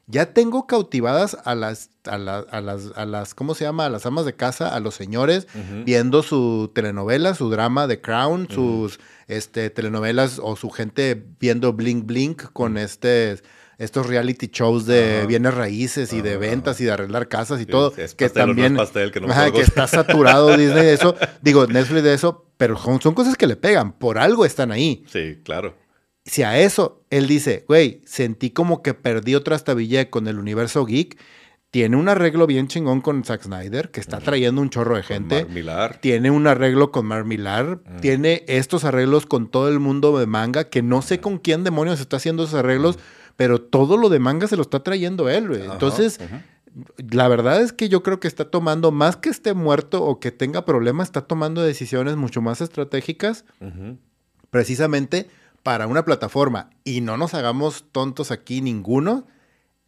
ya 0.09 0.35
tengo 0.35 0.67
cautivadas 0.67 1.39
a 1.45 1.55
las, 1.55 1.91
a, 2.05 2.19
las, 2.19 2.45
a 2.51 3.07
las, 3.07 3.35
¿cómo 3.35 3.55
se 3.55 3.65
llama? 3.65 3.87
A 3.87 3.89
las 3.89 4.05
amas 4.05 4.27
de 4.27 4.35
casa, 4.35 4.75
a 4.75 4.81
los 4.81 4.95
señores, 4.95 5.47
viendo 5.85 6.23
su 6.23 6.71
telenovela, 6.75 7.35
su 7.35 7.49
drama 7.49 7.87
de 7.87 8.01
Crown, 8.01 8.49
sus 8.51 8.99
este, 9.29 9.71
telenovelas 9.71 10.41
o 10.43 10.57
su 10.57 10.71
gente 10.71 11.25
viendo 11.39 11.73
Blink 11.73 12.05
Blink 12.05 12.43
con 12.53 12.77
este 12.77 13.39
estos 13.83 14.07
reality 14.07 14.47
shows 14.47 14.87
de 14.87 15.27
bienes 15.27 15.55
raíces 15.55 16.13
y 16.13 16.21
de 16.23 16.37
ventas 16.37 16.81
y 16.81 16.85
de 16.85 16.93
arreglar 16.93 17.27
casas 17.27 17.61
y 17.61 17.67
todo. 17.67 17.93
que 17.93 18.29
también. 18.29 18.77
que, 18.77 19.61
está 19.61 19.89
saturado 19.89 20.49
Disney 20.57 20.85
de 20.85 20.93
eso. 20.95 21.17
Digo, 21.43 21.67
Netflix 21.67 22.05
de 22.05 22.15
eso, 22.15 22.47
pero 22.57 22.77
son, 22.79 23.15
cosas 23.15 23.37
que 23.37 23.49
le 23.49 23.57
pegan. 23.57 23.93
Por 23.93 24.19
algo 24.19 24.45
están 24.45 24.71
ahí. 24.71 25.05
Sí, 25.09 25.41
claro. 25.43 25.75
Si 26.25 26.45
a 26.45 26.61
eso 26.61 27.03
él 27.11 27.27
dice, 27.27 27.65
güey, 27.67 28.03
sentí 28.07 28.51
como 28.51 28.83
que 28.83 28.95
perdí 28.95 29.35
otra 29.35 29.57
estabilla 29.57 30.09
con 30.11 30.29
el 30.29 30.39
universo 30.39 30.87
geek. 30.87 31.19
Tiene 31.73 31.97
un 31.97 32.09
arreglo 32.09 32.47
bien 32.47 32.69
chingón 32.69 33.01
con 33.01 33.25
Zack 33.25 33.45
Snyder, 33.45 33.91
que 33.91 33.99
está 33.99 34.21
trayendo 34.21 34.61
un 34.61 34.71
chorro 34.71 34.95
de 34.95 35.03
gente. 35.03 35.47
Tiene 36.01 36.31
un 36.31 36.47
arreglo 36.47 36.93
con 36.93 37.07
Mar 37.07 37.25
Millar. 37.25 37.81
Tiene 38.01 38.45
estos 38.47 38.85
arreglos 38.85 39.27
con 39.27 39.51
todo 39.51 39.69
el 39.69 39.81
mundo 39.81 40.17
de 40.19 40.27
manga, 40.27 40.69
que 40.69 40.83
no 40.83 41.03
sé 41.03 41.19
con 41.19 41.39
quién 41.39 41.65
demonios 41.65 41.99
está 41.99 42.19
haciendo 42.19 42.45
esos 42.45 42.55
arreglos 42.55 42.99
pero 43.37 43.61
todo 43.61 43.97
lo 43.97 44.09
de 44.09 44.19
manga 44.19 44.47
se 44.47 44.57
lo 44.57 44.63
está 44.63 44.83
trayendo 44.83 45.29
él, 45.29 45.49
güey. 45.49 45.65
Entonces, 45.65 46.19
la 46.97 47.29
verdad 47.29 47.61
es 47.61 47.73
que 47.73 47.89
yo 47.89 48.03
creo 48.03 48.21
que 48.21 48.29
está 48.29 48.51
tomando, 48.51 48.93
más 48.93 49.17
que 49.17 49.29
esté 49.29 49.55
muerto 49.55 50.05
o 50.05 50.21
que 50.21 50.31
tenga 50.31 50.65
problemas, 50.65 51.09
está 51.09 51.23
tomando 51.23 51.63
decisiones 51.63 52.17
mucho 52.17 52.41
más 52.41 52.61
estratégicas, 52.61 53.45
precisamente 54.51 55.29
para 55.63 55.87
una 55.87 56.05
plataforma. 56.05 56.71
Y 56.85 57.01
no 57.01 57.17
nos 57.17 57.35
hagamos 57.35 57.85
tontos 57.93 58.31
aquí 58.31 58.61
ninguno. 58.61 59.27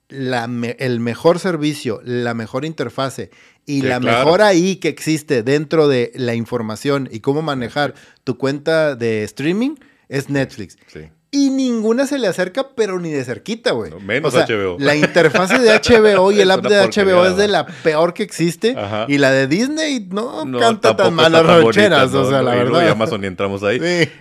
el 0.08 1.00
mejor 1.00 1.38
servicio, 1.38 2.00
la 2.04 2.34
mejor 2.34 2.64
interfase 2.64 3.30
y 3.66 3.82
la 3.82 4.00
mejor 4.00 4.42
ahí 4.42 4.76
que 4.76 4.88
existe 4.88 5.42
dentro 5.42 5.88
de 5.88 6.12
la 6.14 6.34
información 6.34 7.08
y 7.10 7.20
cómo 7.20 7.40
manejar 7.40 7.94
tu 8.22 8.36
cuenta 8.36 8.94
de 8.94 9.24
streaming 9.24 9.76
es 10.08 10.28
Netflix. 10.28 10.76
Sí 10.88 11.10
y 11.34 11.50
ninguna 11.50 12.06
se 12.06 12.16
le 12.16 12.28
acerca, 12.28 12.68
pero 12.76 13.00
ni 13.00 13.10
de 13.10 13.24
cerquita, 13.24 13.72
güey. 13.72 13.90
menos 14.00 14.34
HBO. 14.34 14.76
La 14.78 14.94
interfase 14.94 15.58
de 15.58 15.68
HBO 15.68 16.30
y 16.32 16.40
el 16.40 16.48
app 16.48 16.64
de 16.64 16.76
HBO 16.76 17.26
es 17.26 17.36
de 17.36 17.48
la 17.48 17.66
peor 17.66 18.14
que 18.14 18.22
existe. 18.22 18.76
Y 19.08 19.18
la 19.18 19.32
de 19.32 19.48
Disney 19.48 20.06
no, 20.08 20.44
canta 20.60 20.94
tan 20.94 21.12
mal 21.12 21.32
las 21.32 21.44
rancheras, 21.44 22.14
o 22.14 22.30
sea, 22.30 22.40
la 22.40 22.54
verdad. 22.54 22.86
Y 22.86 22.88
Amazon 22.88 23.20
ni 23.20 23.26
entramos 23.26 23.64
ahí. 23.64 23.80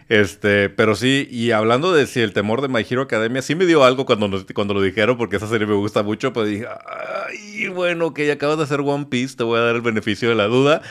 Este, 0.10 0.70
pero 0.70 0.96
sí, 0.96 1.28
y 1.30 1.52
hablando 1.52 1.94
de 1.94 2.08
si 2.08 2.20
el 2.20 2.34
temor 2.34 2.64
de 2.64 2.68
My 2.68 2.84
Hero 2.90 3.04
Academia, 3.04 3.44
sí 3.44 3.54
me 3.54 3.68
dio 3.68 3.84
algo 3.84 4.08
cuando, 4.08 4.44
cuando 4.56 4.74
lo 4.74 4.82
dijeron, 4.82 5.16
porque 5.16 5.36
esa 5.36 5.48
serie 5.48 5.68
me 5.68 5.76
gusta 5.76 6.02
mucho, 6.02 6.34
pues 6.34 6.50
dije, 6.50 6.66
ay, 6.68 7.68
bueno, 7.68 8.16
que 8.16 8.26
ya 8.26 8.34
acabas 8.34 8.58
de 8.58 8.64
hacer 8.64 8.80
One 8.80 9.06
Piece, 9.06 9.36
te 9.38 9.44
voy 9.44 9.60
a 9.60 9.62
dar 9.62 9.76
el 9.76 9.82
beneficio 9.82 10.30
de 10.30 10.36
la 10.36 10.46
duda. 10.46 10.82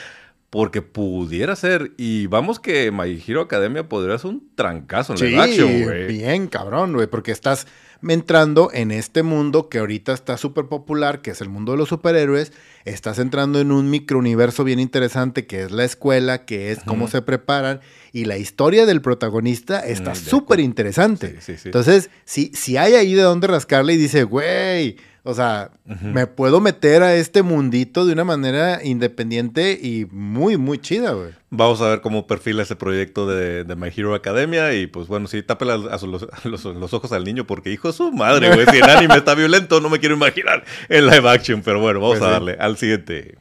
Porque 0.53 0.83
pudiera 0.83 1.57
ser. 1.57 1.93
Y 1.97 2.27
vamos 2.27 2.61
que 2.61 2.93
My 2.93 3.19
Hero 3.27 3.41
Academia 3.41 3.89
podría 3.89 4.19
ser 4.19 4.33
un 4.33 4.51
trancazo 4.55 5.15
en 5.15 5.19
sí, 5.19 5.35
action, 5.35 5.83
güey. 5.85 6.09
Bien, 6.09 6.47
cabrón, 6.47 6.93
güey. 6.93 7.07
Porque 7.07 7.33
estás 7.33 7.67
entrando 8.07 8.69
en 8.71 8.91
este 8.91 9.23
mundo 9.23 9.71
que 9.71 9.79
ahorita 9.79 10.13
está 10.13 10.37
súper 10.37 10.67
popular, 10.67 11.23
que 11.23 11.31
es 11.31 11.41
el 11.41 11.49
mundo 11.49 11.73
de 11.73 11.79
los 11.79 11.89
superhéroes. 11.89 12.53
Estás 12.85 13.19
entrando 13.19 13.61
en 13.61 13.73
un 13.73 13.89
microuniverso 13.89 14.63
bien 14.63 14.79
interesante, 14.79 15.47
que 15.47 15.63
es 15.63 15.71
la 15.71 15.85
escuela, 15.85 16.45
que 16.45 16.71
es 16.71 16.81
cómo 16.85 17.09
se 17.09 17.23
preparan. 17.23 17.81
Y 18.13 18.27
la 18.27 18.37
historia 18.37 18.85
del 18.85 19.01
protagonista 19.01 19.81
está 19.81 20.15
súper 20.15 20.61
interesante. 20.61 21.39
Entonces, 21.65 22.11
si, 22.27 22.53
si 22.53 22.77
hay 22.77 22.93
ahí 22.93 23.15
de 23.15 23.23
dónde 23.23 23.47
rascarle 23.47 23.95
y 23.95 23.97
dice, 23.97 24.25
güey 24.25 24.99
o 25.25 25.35
sea, 25.35 25.71
me 25.85 26.27
puedo 26.27 26.61
meter 26.61 27.05
a 27.05 27.15
este 27.15 27.43
mundito 27.43 28.05
de 28.05 28.13
una 28.13 28.25
manera 28.25 28.85
independiente 28.85 29.79
y 29.81 30.05
muy, 30.11 30.57
muy 30.57 30.79
chida, 30.79 31.13
güey. 31.13 31.31
Vamos 31.51 31.81
a 31.81 31.91
ver 31.91 32.01
cómo 32.01 32.27
perfila 32.27 32.65
ese 32.65 32.75
proyecto 32.75 33.29
de, 33.29 33.65
My 33.77 33.93
Hero 33.97 34.17
Academia. 34.17 34.75
Y 34.75 34.89
pues 34.89 35.07
bueno, 35.07 35.29
sí, 35.29 35.45
tápela 35.45 35.77
los, 35.77 36.93
ojos 36.93 37.13
al 37.13 37.23
niño 37.23 37.47
porque 37.47 37.71
hijo 37.71 37.89
de 37.89 37.95
su 37.95 38.11
madre, 38.11 38.53
güey. 38.53 38.67
Si 38.67 38.79
el 38.79 38.83
anime 38.91 39.15
está 39.15 39.37
violento, 39.37 39.81
no 39.81 39.91
me 39.91 40.01
quiero 40.01 40.17
imaginar 40.17 40.65
en 40.89 41.07
live 41.07 41.29
action. 41.29 41.63
Pero 41.63 41.79
bueno, 41.79 42.01
vamos 42.01 42.19
pues 42.19 42.29
a 42.29 42.33
darle 42.33 42.57
al 42.59 42.77
siguiente. 42.77 43.39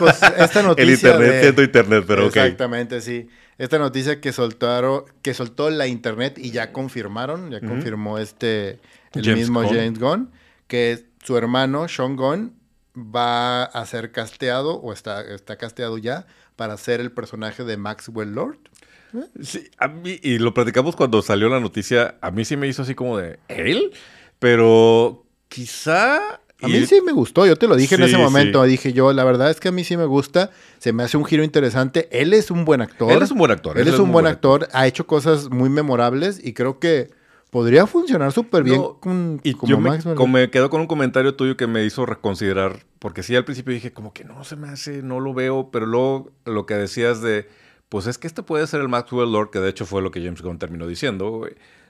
Pues 0.00 0.20
esta 0.38 0.62
noticia. 0.64 0.82
el 0.82 0.90
internet, 0.90 1.40
siento 1.40 1.62
internet, 1.62 2.04
pero 2.04 2.26
ok. 2.26 2.36
Exactamente, 2.36 3.00
sí. 3.00 3.28
Esta 3.58 3.78
noticia 3.78 4.20
que 4.20 4.32
soltaron, 4.32 5.04
que 5.22 5.34
soltó 5.34 5.70
la 5.70 5.86
internet 5.86 6.36
y 6.36 6.50
ya 6.50 6.72
confirmaron, 6.72 7.52
ya 7.52 7.60
confirmó 7.60 8.18
este, 8.18 8.80
el 9.12 9.36
mismo 9.36 9.62
James 9.62 10.00
Gunn 10.00 10.30
que 10.74 11.06
su 11.22 11.36
hermano, 11.36 11.86
Sean 11.86 12.16
Gunn, 12.16 12.52
va 12.96 13.62
a 13.62 13.86
ser 13.86 14.10
casteado 14.10 14.80
o 14.80 14.92
está, 14.92 15.22
está 15.22 15.54
casteado 15.54 15.98
ya 15.98 16.26
para 16.56 16.76
ser 16.78 17.00
el 17.00 17.12
personaje 17.12 17.62
de 17.62 17.76
Maxwell 17.76 18.34
Lord. 18.34 18.58
Sí, 19.40 19.70
a 19.78 19.86
mí, 19.86 20.18
y 20.20 20.38
lo 20.38 20.52
platicamos 20.52 20.96
cuando 20.96 21.22
salió 21.22 21.48
la 21.48 21.60
noticia, 21.60 22.16
a 22.20 22.32
mí 22.32 22.44
sí 22.44 22.56
me 22.56 22.66
hizo 22.66 22.82
así 22.82 22.96
como 22.96 23.18
de, 23.18 23.38
¿él? 23.46 23.92
Pero 24.40 25.24
quizá... 25.48 26.40
A 26.60 26.66
mí 26.66 26.86
sí 26.86 27.00
me 27.02 27.12
gustó, 27.12 27.46
yo 27.46 27.56
te 27.56 27.68
lo 27.68 27.76
dije 27.76 27.94
en 27.94 28.02
ese 28.02 28.16
momento, 28.16 28.64
dije 28.64 28.92
yo, 28.92 29.12
la 29.12 29.22
verdad 29.22 29.50
es 29.50 29.60
que 29.60 29.68
a 29.68 29.72
mí 29.72 29.84
sí 29.84 29.96
me 29.96 30.06
gusta, 30.06 30.50
se 30.78 30.92
me 30.92 31.04
hace 31.04 31.16
un 31.16 31.24
giro 31.24 31.44
interesante, 31.44 32.08
él 32.10 32.32
es 32.32 32.50
un 32.50 32.64
buen 32.64 32.80
actor. 32.80 33.12
Él 33.12 33.22
es 33.22 33.30
un 33.30 33.38
buen 33.38 33.50
actor. 33.50 33.78
Él, 33.78 33.86
es, 33.86 33.98
un, 33.98 34.10
buen 34.10 34.26
actor, 34.26 34.68
ha 34.72 34.86
hecho 34.86 35.06
cosas 35.06 35.50
muy 35.50 35.68
memorables 35.68 36.40
y 36.42 36.54
creo 36.54 36.78
que 36.78 37.10
podría 37.54 37.86
funcionar 37.86 38.32
súper 38.32 38.64
bien 38.64 38.82
con, 38.98 39.40
y 39.44 39.54
como 39.54 39.70
yo 39.70 39.78
me, 39.78 39.96
me 40.26 40.50
quedo 40.50 40.70
con 40.70 40.80
un 40.80 40.88
comentario 40.88 41.36
tuyo 41.36 41.56
que 41.56 41.68
me 41.68 41.84
hizo 41.84 42.04
reconsiderar, 42.04 42.84
porque 42.98 43.22
sí 43.22 43.36
al 43.36 43.44
principio 43.44 43.72
dije 43.72 43.92
como 43.92 44.12
que 44.12 44.24
no 44.24 44.42
se 44.42 44.56
me 44.56 44.66
hace, 44.66 45.04
no 45.04 45.20
lo 45.20 45.34
veo, 45.34 45.70
pero 45.70 45.86
luego 45.86 46.32
lo 46.46 46.66
que 46.66 46.74
decías 46.74 47.22
de, 47.22 47.48
pues 47.88 48.08
es 48.08 48.18
que 48.18 48.26
este 48.26 48.42
puede 48.42 48.66
ser 48.66 48.80
el 48.80 48.88
Maxwell 48.88 49.30
Lord, 49.30 49.50
que 49.50 49.60
de 49.60 49.70
hecho 49.70 49.86
fue 49.86 50.02
lo 50.02 50.10
que 50.10 50.20
James 50.20 50.42
Gunn 50.42 50.58
terminó 50.58 50.88
diciendo, 50.88 51.46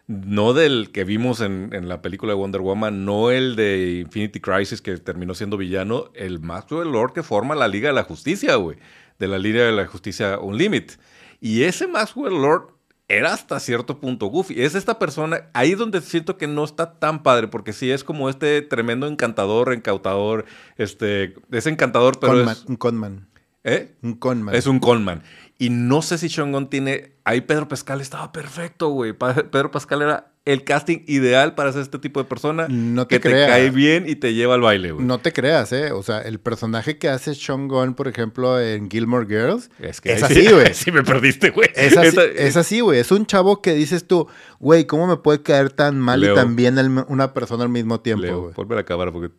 no 0.07 0.53
del 0.53 0.91
que 0.93 1.05
vimos 1.05 1.41
en, 1.41 1.71
en, 1.73 1.89
la 1.89 2.03
película 2.03 2.35
de 2.35 2.39
Wonder 2.39 2.61
Woman, 2.61 3.07
no 3.07 3.31
el 3.31 3.57
de 3.57 4.01
Infinity 4.05 4.41
Crisis 4.41 4.83
que 4.83 4.99
terminó 4.99 5.33
siendo 5.33 5.57
villano, 5.57 6.11
el 6.13 6.41
Maxwell 6.41 6.93
Lord 6.93 7.15
que 7.15 7.23
forma 7.23 7.55
la 7.55 7.69
Liga 7.69 7.89
de 7.89 7.95
la 7.95 8.05
Justicia, 8.05 8.57
güey, 8.57 8.77
de 9.19 9.29
la 9.29 9.39
Liga 9.39 9.65
de 9.65 9.73
la 9.73 9.87
Justicia 9.87 10.39
Unlimited. 10.41 10.99
Y 11.41 11.63
ese 11.63 11.87
Maxwell 11.87 12.35
Lord 12.35 12.74
era 13.09 13.33
hasta 13.33 13.61
cierto 13.61 14.01
punto 14.01 14.27
goofy. 14.27 14.63
Es 14.63 14.75
esta 14.75 14.99
persona, 14.99 15.51
ahí 15.53 15.75
donde 15.75 16.01
siento 16.01 16.37
que 16.37 16.47
no 16.47 16.65
está 16.65 16.99
tan 16.99 17.23
padre, 17.23 17.49
porque 17.49 17.73
sí 17.73 17.91
es 17.91 18.05
como 18.05 18.29
este 18.29 18.63
tremendo 18.63 19.07
encantador, 19.07 19.73
encautador, 19.73 20.47
este, 20.77 21.35
es 21.51 21.67
encantador, 21.67 22.19
pero 22.19 22.51
es... 22.51 22.65
Un 22.65 22.77
conman. 22.77 23.29
¿Eh? 23.63 23.95
Un 24.03 24.15
conman. 24.15 24.55
Es 24.55 24.67
un 24.67 24.79
conman. 24.79 25.23
Y 25.59 25.71
no 25.71 26.03
sé 26.03 26.19
si 26.19 26.29
Sean 26.29 26.53
Gunn 26.53 26.69
tiene. 26.69 27.15
Ahí 27.25 27.41
Pedro 27.41 27.69
Pascal 27.69 28.01
estaba 28.01 28.33
perfecto, 28.33 28.89
güey. 28.89 29.13
Pedro 29.15 29.71
Pascal 29.71 30.03
era 30.03 30.34
el 30.47 30.63
casting 30.65 30.99
ideal 31.07 31.55
para 31.55 31.73
ser 31.73 31.81
este 31.83 31.99
tipo 31.99 32.21
de 32.23 32.29
persona. 32.29 32.67
No 32.69 33.07
te 33.07 33.17
que 33.17 33.21
te 33.21 33.31
creas. 33.31 33.49
cae 33.51 33.71
bien 33.71 34.05
y 34.07 34.17
te 34.17 34.35
lleva 34.35 34.55
al 34.55 34.61
baile, 34.61 34.93
güey. 34.93 35.07
No 35.07 35.19
te 35.19 35.33
creas, 35.33 35.73
¿eh? 35.73 35.91
O 35.93 36.03
sea, 36.03 36.21
el 36.21 36.39
personaje 36.39 36.99
que 36.99 37.09
hace 37.09 37.35
Sean 37.35 37.67
Gunn, 37.67 37.95
por 37.95 38.09
ejemplo, 38.09 38.61
en 38.61 38.91
Gilmore 38.91 39.27
Girls, 39.27 39.71
Es 39.79 40.03
que 40.03 40.13
es 40.13 40.23
así, 40.23 40.47
sí- 40.47 40.53
güey. 40.53 40.75
Sí 40.75 40.93
me 40.93 41.03
perdiste, 41.03 41.49
güey. 41.51 41.71
Es 41.75 41.97
así, 41.97 42.77
es 42.77 42.83
güey. 42.83 42.99
Es 43.01 43.11
un 43.11 43.25
chavo 43.25 43.63
que 43.63 43.73
dices 43.73 44.07
tú, 44.07 44.29
güey, 44.61 44.87
¿cómo 44.87 45.07
me 45.07 45.17
puede 45.17 45.43
caer 45.43 45.71
tan 45.71 45.99
mal 45.99 46.21
Leo. 46.21 46.33
y 46.33 46.37
tan 46.37 46.57
bien 46.57 46.77
una 47.09 47.33
persona 47.33 47.63
al 47.65 47.71
mismo 47.71 48.01
tiempo, 48.01 48.23
Leo, 48.27 48.41
güey? 48.43 48.55
ponme 48.55 48.75
la 48.75 48.85
cámara 48.85 49.11
porque... 49.13 49.35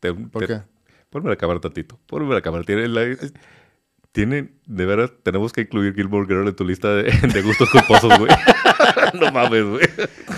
Te, 0.00 0.12
¿Por 0.12 0.42
te- 0.42 0.46
qué? 0.46 0.60
Ponme 1.08 1.30
la 1.30 1.36
cámara 1.36 1.58
tantito. 1.60 1.98
Ponme 2.06 2.32
la 2.34 2.40
cámara. 2.42 2.64
Tiene, 2.64 2.86
la- 2.86 3.16
tiene, 4.12 4.50
de 4.66 4.86
veras, 4.86 5.10
tenemos 5.22 5.52
que 5.52 5.62
incluir 5.62 5.94
Gilmore 5.94 6.26
Girl 6.26 6.46
en 6.48 6.54
tu 6.54 6.64
lista 6.64 6.94
de, 6.94 7.04
de 7.32 7.42
gustos 7.42 7.70
culposos, 7.70 8.18
güey. 8.18 8.30
no 9.14 9.32
mames, 9.32 9.64
güey. 9.64 9.88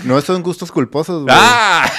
No 0.03 0.21
son 0.21 0.43
gustos 0.43 0.71
culposos, 0.71 1.23
güey. 1.23 1.35
¡Ah! 1.37 1.89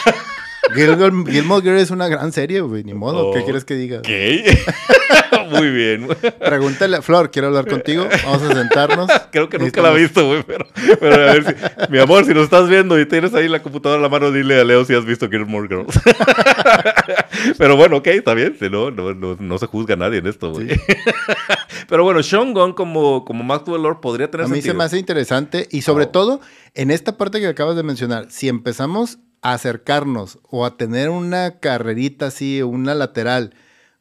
Gilmore, 0.74 1.30
Gilmore 1.30 1.62
Girls 1.62 1.82
es 1.82 1.90
una 1.90 2.08
gran 2.08 2.32
serie, 2.32 2.60
güey. 2.60 2.84
Ni 2.84 2.94
modo. 2.94 3.32
¿Qué 3.32 3.44
quieres 3.44 3.64
que 3.64 3.74
diga? 3.74 3.98
Ok. 3.98 4.08
Muy 5.50 5.70
bien. 5.70 6.08
Pregúntale 6.38 7.02
Flor, 7.02 7.30
quiero 7.30 7.48
hablar 7.48 7.66
contigo. 7.66 8.06
Vamos 8.24 8.42
a 8.42 8.54
sentarnos. 8.54 9.10
Creo 9.32 9.48
que 9.48 9.58
nunca 9.58 9.82
la 9.82 9.92
he 9.92 9.96
visto, 10.00 10.26
güey, 10.26 10.42
pero, 10.42 10.66
pero 11.00 11.14
a 11.14 11.32
ver 11.32 11.44
si... 11.44 11.92
Mi 11.92 11.98
amor, 11.98 12.24
si 12.24 12.34
nos 12.34 12.44
estás 12.44 12.68
viendo 12.68 12.98
y 12.98 13.06
tienes 13.06 13.34
ahí 13.34 13.48
la 13.48 13.62
computadora 13.62 13.98
a 13.98 14.02
la 14.02 14.08
mano, 14.08 14.30
dile 14.30 14.60
a 14.60 14.64
Leo 14.64 14.84
si 14.84 14.94
has 14.94 15.04
visto 15.04 15.28
Gilmore 15.28 15.68
Girls. 15.68 16.00
pero 17.58 17.76
bueno, 17.76 17.98
ok, 17.98 18.06
está 18.08 18.34
bien. 18.34 18.56
No, 18.70 18.90
no, 18.90 19.14
no, 19.14 19.36
no 19.38 19.58
se 19.58 19.66
juzga 19.66 19.94
a 19.94 19.98
nadie 19.98 20.18
en 20.18 20.26
esto, 20.26 20.52
güey. 20.52 20.68
pero 21.88 22.04
bueno, 22.04 22.22
Sean 22.22 22.52
Gunn 22.52 22.72
como, 22.72 23.24
como 23.24 23.44
Maxwell 23.44 23.82
Lord 23.82 24.00
podría 24.00 24.30
tener 24.30 24.46
A 24.46 24.48
mí 24.48 24.62
se 24.62 24.74
me 24.74 24.84
hace 24.84 24.98
interesante 24.98 25.68
y 25.70 25.82
sobre 25.82 26.04
Oh. 26.04 26.08
todo 26.08 26.40
en 26.74 26.90
esta 26.90 27.16
parte 27.16 27.40
que 27.40 27.46
acabas 27.46 27.76
de 27.76 27.82
mencionar, 27.82 28.26
si 28.30 28.48
empezamos 28.48 29.18
a 29.42 29.52
acercarnos 29.52 30.38
o 30.50 30.64
a 30.64 30.76
tener 30.76 31.10
una 31.10 31.60
carrerita 31.60 32.26
así, 32.26 32.62
una 32.62 32.94
lateral 32.94 33.54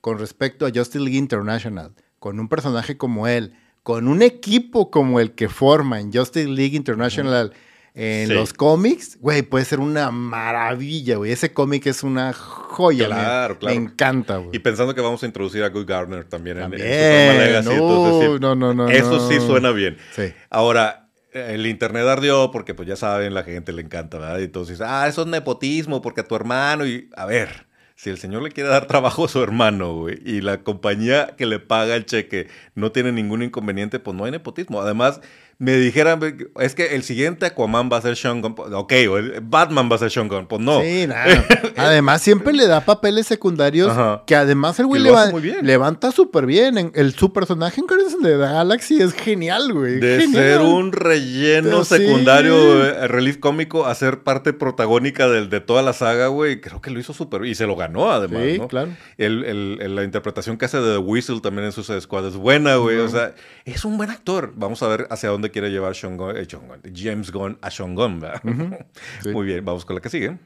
con 0.04 0.20
respecto 0.20 0.66
a 0.66 0.70
Justice 0.76 1.00
League 1.00 1.18
International, 1.18 1.94
con 2.20 2.38
un 2.38 2.50
personaje 2.50 2.98
como 2.98 3.26
él, 3.26 3.54
con 3.84 4.10
un 4.10 4.22
equipo 4.22 4.92
como 4.92 5.22
el 5.22 5.32
que 5.32 5.48
forma 5.48 6.02
en 6.02 6.12
Justice 6.12 6.50
League 6.50 6.76
International 6.76 7.54
en 7.96 8.28
Sí. 8.28 8.34
los 8.34 8.52
cómics, 8.52 9.18
güey, 9.22 9.44
puede 9.44 9.64
ser 9.64 9.80
una 9.80 10.12
maravilla, 10.12 11.16
güey. 11.16 11.32
Ese 11.32 11.54
cómic 11.54 11.86
es 11.88 12.04
una 12.04 12.34
joya, 12.34 13.08
me- 13.08 13.14
Claro, 13.16 13.60
claro. 13.60 13.76
me 13.78 13.82
encanta, 13.82 14.38
güey. 14.40 14.50
Y 14.52 14.60
pensando 14.60 14.94
que 14.94 15.00
vamos 15.00 15.24
a 15.24 15.26
introducir 15.26 15.64
a 15.64 15.70
Guy 15.70 15.86
Gardner 15.86 16.26
también, 16.26 16.58
en- 16.58 16.74
en, 16.74 16.80
Legacy, 16.82 17.70
no, 17.70 17.72
entonces 17.76 18.30
sí, 18.34 18.38
no, 18.42 18.56
no, 18.56 18.74
no, 18.74 18.90
Eso 18.90 19.30
sí 19.30 19.40
suena 19.40 19.72
bien. 19.72 19.96
Sí. 20.14 20.34
Ahora, 20.50 21.08
el 21.32 21.66
internet 21.66 22.06
ardió 22.08 22.52
porque, 22.52 22.74
pues 22.74 22.90
ya 22.90 22.98
saben, 22.98 23.34
la 23.34 23.44
gente 23.44 23.72
le 23.72 23.82
encanta, 23.84 24.18
¿verdad? 24.18 24.40
Y 24.40 24.44
entonces, 24.44 24.82
ah, 24.82 25.08
eso 25.08 25.22
es 25.22 25.28
nepotismo 25.30 26.02
porque 26.02 26.20
a 26.22 26.28
tu 26.28 26.36
hermano 26.36 26.86
y... 26.86 27.10
A 27.16 27.26
ver, 27.26 27.68
si 27.96 28.10
el 28.10 28.18
señor 28.18 28.42
le 28.42 28.52
quiere 28.52 28.70
dar 28.70 28.88
trabajo 28.88 29.26
a 29.26 29.28
su 29.30 29.42
hermano, 29.42 29.94
güey, 29.96 30.20
y 30.26 30.42
la 30.42 30.64
compañía 30.64 31.36
que 31.38 31.46
le 31.46 31.60
paga 31.60 31.96
el 31.96 32.06
cheque 32.06 32.48
no 32.76 32.92
tiene 32.92 33.12
ningún 33.12 33.44
inconveniente, 33.44 34.00
pues 34.00 34.16
no 34.16 34.26
hay 34.26 34.32
nepotismo. 34.32 34.82
Además, 34.82 35.22
me 35.60 35.78
dijeran, 35.78 36.20
es 36.60 36.76
que 36.76 36.96
el 36.96 37.04
siguiente 37.04 37.46
Aquaman 37.46 37.90
va 37.92 37.98
a 37.98 38.02
ser 38.02 38.16
Sean 38.18 38.42
Gunn. 38.42 38.56
Ok, 38.74 38.94
o 39.10 39.18
el 39.18 39.40
Batman 39.42 39.90
va 39.92 39.96
a 39.96 40.00
ser 40.00 40.12
Sean 40.12 40.28
Gunn. 40.28 40.48
Pues 40.48 40.62
no. 40.62 40.82
Sí, 40.82 41.08
nada. 41.08 41.46
Además, 41.78 42.22
siempre 42.22 42.52
le 42.54 42.68
da 42.68 42.82
papeles 42.86 43.28
secundarios 43.28 43.90
Ajá. 43.92 44.24
que 44.26 44.36
además 44.36 44.80
el 44.80 44.88
güey 44.88 45.02
leva- 45.02 45.32
levanta 45.62 46.12
súper 46.12 46.46
bien. 46.46 46.78
En- 46.78 46.92
El, 46.96 47.14
su 47.14 47.32
personaje 47.32 47.80
en 47.82 47.88
Guardians 47.88 48.16
of 48.16 48.24
the 48.24 48.38
Galaxy 48.38 49.02
es 49.02 49.14
genial, 49.14 49.72
güey. 49.74 50.00
De 50.00 50.20
Genial. 50.22 50.44
ser 50.44 50.62
un 50.62 50.92
relleno 50.92 51.70
Pero 51.70 51.86
sí. 51.86 51.96
secundario, 51.98 52.86
eh, 52.86 53.08
relief 53.08 53.38
cómico, 53.38 53.86
a 53.86 53.96
ser 53.96 54.24
parte 54.24 54.54
protagónica 54.54 55.28
del- 55.30 55.50
de 55.50 55.62
toda 55.62 55.82
la 55.82 55.94
saga, 55.94 56.28
güey, 56.28 56.60
creo 56.62 56.82
que 56.82 56.92
lo 56.92 57.00
hizo 57.00 57.14
súper 57.14 57.42
bien. 57.42 57.52
Y 57.54 57.56
se 57.56 57.68
lo 57.68 57.76
ganó, 57.76 58.12
además, 58.12 58.42
Sí, 58.46 58.58
¿no? 58.58 58.68
claro. 58.68 58.92
El- 59.18 59.96
la 59.96 60.04
interpretación 60.04 60.58
que 60.58 60.66
hace 60.66 60.78
de 60.80 60.94
The 60.94 60.98
Whistle 60.98 61.40
también 61.42 61.66
en 61.66 61.72
Suicide 61.72 62.02
Squad 62.02 62.28
es 62.28 62.36
buena, 62.36 62.76
güey. 62.76 62.98
O 62.98 63.08
sea, 63.08 63.34
es 63.66 63.86
un 63.86 63.98
buen 63.98 64.10
actor. 64.10 64.52
Vamos 64.56 64.82
a 64.84 64.88
ver 64.88 65.08
hacia 65.10 65.30
dónde 65.30 65.43
quiere 65.52 65.70
llevar 65.70 65.96
Sean 65.96 66.18
Gunn- 66.18 66.36
eh, 66.38 66.46
Sean 66.50 66.68
Gunn, 66.68 66.82
James 66.96 67.32
Gunn 67.32 67.58
a 67.62 67.70
Sean 67.72 67.96
Gunn, 67.96 68.20
¿verdad? 68.20 68.42
Sí. 69.24 69.30
Muy 69.30 69.46
bien, 69.46 69.64
vamos 69.66 69.86
con 69.86 69.96
la 69.96 70.02
que 70.02 70.10
sigue. 70.10 70.38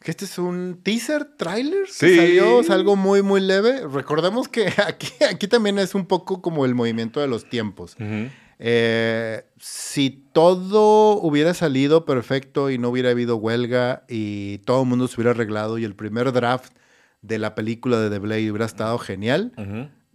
Que 0.00 0.10
este 0.10 0.26
es 0.26 0.36
un 0.38 0.80
teaser, 0.82 1.24
trailer. 1.36 1.88
Sí. 1.88 2.06
Que 2.06 2.16
salió, 2.16 2.60
es 2.60 2.68
algo 2.70 2.94
muy, 2.94 3.22
muy 3.22 3.40
leve. 3.40 3.86
Recordemos 3.90 4.48
que 4.48 4.66
aquí, 4.86 5.08
aquí 5.30 5.48
también 5.48 5.78
es 5.78 5.94
un 5.94 6.04
poco 6.06 6.42
como 6.42 6.66
el 6.66 6.74
movimiento 6.74 7.20
de 7.20 7.28
los 7.28 7.48
tiempos. 7.48 7.96
Eh, 8.58 9.44
si 9.58 10.10
todo 10.32 11.16
hubiera 11.20 11.54
salido 11.54 12.04
perfecto 12.04 12.70
y 12.70 12.78
no 12.78 12.90
hubiera 12.90 13.10
habido 13.10 13.36
huelga 13.36 14.04
y 14.08 14.58
todo 14.58 14.82
el 14.82 14.88
mundo 14.88 15.08
se 15.08 15.16
hubiera 15.16 15.30
arreglado 15.32 15.76
y 15.78 15.84
el 15.84 15.94
primer 15.96 16.30
draft 16.32 16.72
de 17.22 17.38
la 17.38 17.54
película 17.54 17.98
de 17.98 18.10
The 18.10 18.18
Blade 18.20 18.50
hubiera 18.50 18.66
estado 18.66 18.98
genial. 18.98 19.52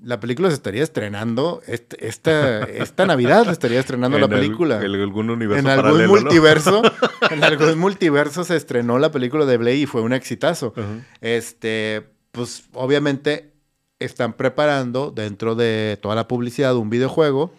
La 0.02 0.20
película 0.20 0.50
se 0.50 0.56
estaría 0.56 0.84
estrenando, 0.84 1.62
este- 1.68 2.08
esta, 2.08 2.64
esta 2.64 3.06
Navidad 3.06 3.45
se 3.45 3.52
estaría 3.52 3.80
estrenando 3.80 4.18
la 4.18 4.26
En 4.26 4.32
película. 4.32 4.84
En 4.84 4.93
algún 4.95 5.30
universo 5.30 5.60
en 5.60 5.68
algún 5.68 5.84
paralelo, 5.91 6.16
¿no? 6.16 6.22
multiverso, 6.22 6.82
en 7.32 7.43
algún 7.43 7.78
multiverso 7.78 8.43
se 8.43 8.56
estrenó 8.56 8.97
la 9.00 9.12
película 9.12 9.45
de 9.45 9.58
Blade 9.58 9.78
y 9.78 9.86
fue 9.86 10.02
un 10.02 10.14
exitazo. 10.14 10.74
Este, 11.22 12.08
pues 12.32 12.64
obviamente 12.74 13.52
están 14.00 14.34
preparando 14.34 15.12
dentro 15.12 15.56
de 15.56 15.97
toda 16.02 16.16
la 16.16 16.28
publicidad 16.28 16.76
un 16.78 16.89
videojuego 16.89 17.52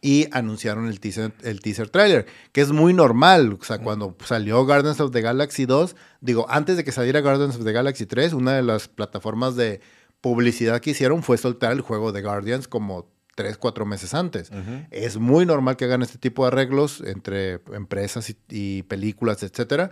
y 0.00 0.26
anunciaron 0.32 0.86
el 0.88 0.98
teaser, 0.98 1.32
el 1.42 1.60
teaser 1.60 1.88
trailer, 1.88 2.26
que 2.52 2.60
es 2.60 2.72
muy 2.72 2.92
normal. 2.92 3.56
O 3.60 3.64
sea, 3.64 3.78
cuando 3.78 4.16
salió 4.24 4.64
Guardians 4.64 5.00
of 5.00 5.12
the 5.12 5.20
Galaxy 5.22 5.64
2, 5.64 5.94
digo, 6.20 6.46
antes 6.48 6.76
de 6.76 6.84
que 6.84 6.90
saliera 6.92 7.20
Guardians 7.20 7.56
of 7.56 7.64
the 7.64 7.72
Galaxy 7.72 8.06
3, 8.06 8.32
una 8.32 8.54
de 8.54 8.62
las 8.62 8.88
plataformas 8.88 9.54
de 9.54 9.80
publicidad 10.22 10.80
que 10.80 10.90
hicieron 10.92 11.22
fue 11.22 11.36
soltar 11.36 11.72
el 11.72 11.82
juego 11.82 12.12
de 12.12 12.22
Guardians 12.22 12.66
como 12.68 13.10
3, 13.34 13.58
4 13.58 13.84
meses 13.84 14.14
antes. 14.14 14.50
Es 14.90 15.18
muy 15.18 15.44
normal 15.44 15.76
que 15.76 15.84
hagan 15.84 16.00
este 16.02 16.16
tipo 16.18 16.44
de 16.44 16.48
arreglos 16.48 17.02
entre 17.04 17.60
empresas 17.74 18.30
y, 18.30 18.36
y 18.48 18.82
películas, 18.84 19.42
etcétera. 19.42 19.90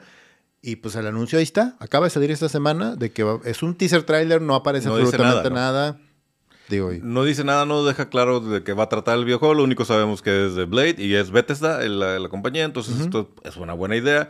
Y 0.63 0.77
pues 0.77 0.95
el 0.95 1.07
anuncio 1.07 1.39
ahí 1.39 1.43
está. 1.43 1.77
Acaba 1.81 2.05
de 2.07 2.11
salir 2.11 2.31
esta 2.31 2.49
semana 2.51 2.95
de 2.97 3.11
que 3.13 3.23
va- 3.23 3.41
es 3.45 3.63
un 3.63 3.75
teaser 3.75 4.03
trailer, 4.05 4.43
no 4.43 4.55
aparece 4.55 4.89
No 4.89 4.95
absolutamente 4.97 5.51
nada, 5.51 5.83
nada. 5.93 6.01
Digo, 6.69 6.93
y- 6.93 7.01
No 7.03 7.25
dice 7.25 7.43
nada, 7.45 7.65
no 7.65 7.85
deja 7.85 8.11
claro 8.11 8.41
de 8.41 8.63
qué 8.63 8.75
va 8.75 8.85
a 8.85 8.89
tratar 8.91 9.19
el 9.19 9.25
videojuego. 9.25 9.55
Lo 9.55 9.65
único 9.65 9.85
sabemos 9.87 10.21
que 10.23 10.47
es 10.47 10.55
de 10.55 10.67
Blade 10.67 10.97
y 10.99 11.15
es 11.15 11.31
Bethesda, 11.31 11.79
la 11.89 12.29
compañía. 12.29 12.65
Entonces, 12.65 13.01
esto 13.01 13.31
es 13.43 13.57
una 13.57 13.73
buena 13.73 13.97
idea. 13.97 14.29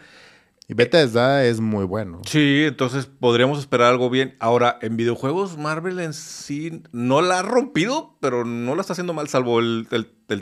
Y 0.70 0.74
Bethesda 0.74 1.44
es 1.44 1.58
muy 1.60 1.84
bueno. 1.84 2.20
Sí, 2.26 2.62
entonces 2.66 3.06
podríamos 3.06 3.58
esperar 3.58 3.88
algo 3.88 4.08
bien. 4.08 4.36
Ahora, 4.38 4.78
en 4.82 4.96
videojuegos, 4.96 5.58
Marvel 5.58 5.98
en 5.98 6.12
sí 6.14 6.82
no 6.92 7.22
la 7.22 7.40
ha 7.40 7.42
rompido, 7.42 8.16
pero 8.20 8.44
no 8.44 8.76
la 8.76 8.80
está 8.82 8.92
haciendo 8.92 9.12
mal, 9.12 9.26
salvo 9.28 9.58
el, 9.58 9.88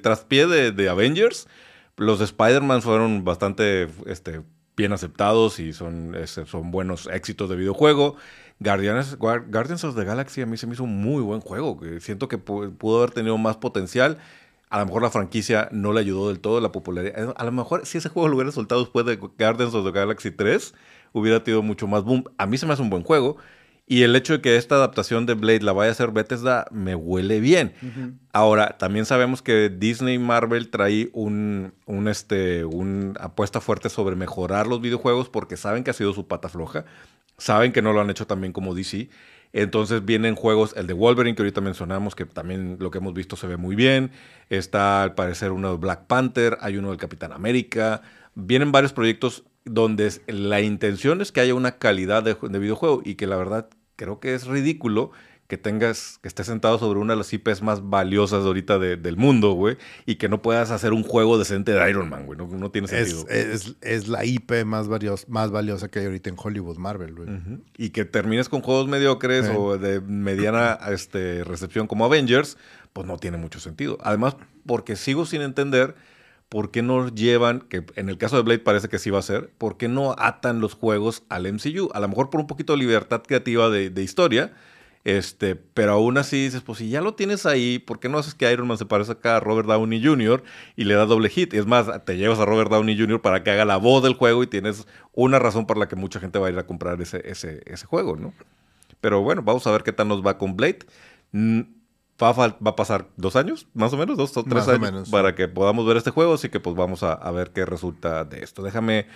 traspié 0.02 0.46
de, 0.46 0.88
Avengers. 0.90 1.48
Los 1.96 2.18
de 2.18 2.26
Spider-Man 2.26 2.82
fueron 2.82 3.24
bastante 3.24 3.88
este, 4.06 4.42
bien 4.76 4.92
aceptados 4.92 5.58
y 5.60 5.72
son, 5.72 6.14
son 6.26 6.70
buenos 6.70 7.08
éxitos 7.10 7.48
de 7.48 7.56
videojuego. 7.56 8.16
Guardianes, 8.60 9.18
Guar- 9.18 9.50
Guardians 9.50 9.82
of 9.84 9.96
the 9.96 10.04
Galaxy 10.04 10.42
a 10.42 10.46
mí 10.46 10.56
se 10.58 10.66
me 10.66 10.74
hizo 10.74 10.84
un 10.84 11.00
muy 11.00 11.22
buen 11.22 11.40
juego. 11.40 11.80
siento 12.00 12.28
que 12.28 12.38
pu- 12.38 12.76
pudo 12.76 12.98
haber 12.98 13.12
tenido 13.12 13.38
más 13.38 13.56
potencial. 13.56 14.18
A 14.70 14.78
lo 14.78 14.86
mejor 14.86 15.02
la 15.02 15.10
franquicia 15.10 15.68
no 15.72 15.92
le 15.92 16.00
ayudó 16.00 16.28
del 16.28 16.40
todo 16.40 16.60
la 16.60 16.72
popularidad. 16.72 17.34
A 17.36 17.44
lo 17.44 17.52
mejor 17.52 17.86
si 17.86 17.98
ese 17.98 18.08
juego 18.08 18.28
lo 18.28 18.36
hubiera 18.36 18.52
soltado 18.52 18.82
después 18.82 19.06
de 19.06 19.16
Guardians 19.16 19.74
of 19.74 19.84
the 19.84 19.92
Galaxy 19.92 20.30
3, 20.30 20.74
hubiera 21.12 21.42
tenido 21.42 21.62
mucho 21.62 21.86
más 21.86 22.04
boom. 22.04 22.24
A 22.36 22.46
mí 22.46 22.58
se 22.58 22.66
me 22.66 22.72
hace 22.72 22.82
un 22.82 22.90
buen 22.90 23.02
juego. 23.02 23.36
Y 23.90 24.02
el 24.02 24.14
hecho 24.14 24.34
de 24.34 24.40
que 24.42 24.56
esta 24.58 24.74
adaptación 24.74 25.24
de 25.24 25.32
Blade 25.32 25.62
la 25.62 25.72
vaya 25.72 25.88
a 25.88 25.92
hacer 25.92 26.10
Bethesda 26.10 26.66
me 26.70 26.94
huele 26.94 27.40
bien. 27.40 27.72
Ahora, 28.34 28.76
también 28.76 29.06
sabemos 29.06 29.40
que 29.40 29.70
Disney 29.70 30.16
y 30.16 30.18
Marvel 30.18 30.68
trae 30.68 31.08
un, 31.14 31.72
un, 31.86 32.06
este, 32.06 32.66
un 32.66 33.14
apuesta 33.18 33.62
fuerte 33.62 33.88
sobre 33.88 34.14
mejorar 34.14 34.66
los 34.66 34.82
videojuegos 34.82 35.30
porque 35.30 35.56
saben 35.56 35.84
que 35.84 35.90
ha 35.90 35.94
sido 35.94 36.12
su 36.12 36.26
pata 36.26 36.50
floja. 36.50 36.84
Saben 37.38 37.72
que 37.72 37.80
no 37.80 37.94
lo 37.94 38.02
han 38.02 38.10
hecho 38.10 38.26
tan 38.26 38.42
bien 38.42 38.52
como 38.52 38.74
DC. 38.74 39.08
Entonces 39.52 40.04
vienen 40.04 40.34
juegos, 40.34 40.74
el 40.76 40.86
de 40.86 40.92
Wolverine 40.92 41.34
que 41.34 41.42
ahorita 41.42 41.60
mencionamos, 41.60 42.14
que 42.14 42.26
también 42.26 42.76
lo 42.80 42.90
que 42.90 42.98
hemos 42.98 43.14
visto 43.14 43.36
se 43.36 43.46
ve 43.46 43.56
muy 43.56 43.76
bien. 43.76 44.10
Está 44.50 45.02
al 45.02 45.14
parecer 45.14 45.52
uno 45.52 45.72
de 45.72 45.78
Black 45.78 46.06
Panther, 46.06 46.58
hay 46.60 46.76
uno 46.76 46.90
del 46.90 46.98
Capitán 46.98 47.32
América. 47.32 48.02
Vienen 48.34 48.72
varios 48.72 48.92
proyectos 48.92 49.44
donde 49.64 50.12
la 50.26 50.60
intención 50.60 51.20
es 51.20 51.32
que 51.32 51.40
haya 51.40 51.54
una 51.54 51.78
calidad 51.78 52.22
de, 52.22 52.36
de 52.40 52.58
videojuego 52.58 53.02
y 53.04 53.14
que 53.14 53.26
la 53.26 53.36
verdad 53.36 53.68
creo 53.96 54.20
que 54.20 54.34
es 54.34 54.46
ridículo 54.46 55.10
que 55.48 55.56
tengas, 55.56 56.18
que 56.20 56.28
estés 56.28 56.46
sentado 56.46 56.78
sobre 56.78 57.00
una 57.00 57.14
de 57.14 57.16
las 57.16 57.32
IPs 57.32 57.62
más 57.62 57.88
valiosas 57.88 58.44
ahorita 58.44 58.78
del 58.78 59.16
mundo, 59.16 59.52
güey, 59.52 59.78
y 60.04 60.16
que 60.16 60.28
no 60.28 60.42
puedas 60.42 60.70
hacer 60.70 60.92
un 60.92 61.02
juego 61.02 61.38
decente 61.38 61.72
de 61.72 61.90
Iron 61.90 62.10
Man, 62.10 62.26
güey. 62.26 62.38
No, 62.38 62.70
tiene 62.70 62.86
sentido. 62.86 63.26
Es, 63.30 63.74
es, 63.80 64.08
la 64.08 64.26
IP 64.26 64.66
más, 64.66 64.88
más 65.26 65.50
valiosa 65.50 65.88
que 65.88 66.00
hay 66.00 66.04
ahorita 66.04 66.28
en 66.28 66.36
Hollywood, 66.38 66.76
Marvel, 66.76 67.14
güey. 67.14 67.28
Y 67.78 67.90
que 67.90 68.04
termines 68.04 68.50
con 68.50 68.60
juegos 68.60 68.88
mediocres 68.88 69.50
o 69.56 69.78
de 69.78 70.02
mediana 70.02 70.78
este, 70.90 71.42
recepción 71.44 71.86
como 71.86 72.04
Avengers, 72.04 72.58
pues 72.92 73.06
no 73.06 73.16
tiene 73.16 73.38
mucho 73.38 73.58
sentido. 73.58 73.96
Además, 74.02 74.36
porque 74.66 74.96
sigo 74.96 75.24
sin 75.24 75.40
entender 75.40 75.94
por 76.50 76.70
qué 76.70 76.82
no 76.82 77.08
llevan, 77.08 77.60
que 77.60 77.86
en 77.96 78.10
el 78.10 78.18
caso 78.18 78.36
de 78.36 78.42
Blade 78.42 78.58
parece 78.58 78.88
que 78.88 78.98
sí 78.98 79.08
va 79.08 79.20
a 79.20 79.22
ser, 79.22 79.48
por 79.56 79.78
qué 79.78 79.88
no 79.88 80.14
atan 80.18 80.60
los 80.60 80.74
juegos 80.74 81.22
al 81.30 81.50
MCU. 81.50 81.88
A 81.94 82.00
lo 82.00 82.08
mejor 82.08 82.28
por 82.28 82.38
un 82.38 82.46
poquito 82.46 82.74
de 82.74 82.80
libertad 82.80 83.22
creativa 83.26 83.70
de, 83.70 83.88
de 83.88 84.02
historia 84.02 84.52
este, 85.04 85.56
pero 85.56 85.92
aún 85.92 86.18
así 86.18 86.44
dices, 86.44 86.62
pues 86.62 86.78
si 86.78 86.90
ya 86.90 87.00
lo 87.00 87.14
tienes 87.14 87.46
ahí, 87.46 87.78
¿por 87.78 88.00
qué 88.00 88.08
no 88.08 88.18
haces 88.18 88.34
que 88.34 88.50
Iron 88.52 88.66
Man 88.66 88.78
se 88.78 88.86
parezca 88.86 89.14
acá 89.14 89.36
a 89.36 89.40
Robert 89.40 89.68
Downey 89.68 90.04
Jr. 90.04 90.42
y 90.76 90.84
le 90.84 90.94
da 90.94 91.06
doble 91.06 91.28
hit? 91.28 91.54
Y 91.54 91.58
es 91.58 91.66
más, 91.66 91.86
te 92.04 92.16
llevas 92.16 92.38
a 92.38 92.44
Robert 92.44 92.70
Downey 92.70 92.98
Jr. 92.98 93.20
para 93.20 93.42
que 93.42 93.50
haga 93.50 93.64
la 93.64 93.76
voz 93.76 94.02
del 94.02 94.14
juego 94.14 94.42
y 94.42 94.46
tienes 94.46 94.86
una 95.12 95.38
razón 95.38 95.66
por 95.66 95.78
la 95.78 95.88
que 95.88 95.96
mucha 95.96 96.20
gente 96.20 96.38
va 96.38 96.48
a 96.48 96.50
ir 96.50 96.58
a 96.58 96.66
comprar 96.66 97.00
ese, 97.00 97.22
ese, 97.24 97.62
ese 97.66 97.86
juego, 97.86 98.16
¿no? 98.16 98.34
Pero 99.00 99.22
bueno, 99.22 99.42
vamos 99.42 99.66
a 99.66 99.70
ver 99.70 99.82
qué 99.82 99.92
tal 99.92 100.08
nos 100.08 100.26
va 100.26 100.38
con 100.38 100.56
Blade. 100.56 100.80
Mm, 101.32 101.60
va 102.22 102.30
a, 102.30 102.76
pasar 102.76 103.06
dos 103.16 103.36
años, 103.36 103.66
más 103.74 103.92
o 103.92 103.96
menos, 103.96 104.16
dos 104.16 104.36
o 104.36 104.42
tres 104.42 104.66
años, 104.66 105.08
para 105.08 105.34
que 105.34 105.46
podamos 105.46 105.86
ver 105.86 105.96
este 105.96 106.10
juego, 106.10 106.34
así 106.34 106.48
que 106.48 106.58
pues 106.58 106.74
vamos 106.74 107.02
a, 107.04 107.12
a 107.12 107.30
ver 107.30 107.52
qué 107.52 107.64
resulta 107.64 108.24
de 108.24 108.42
esto. 108.42 108.62
Déjame 108.62 109.06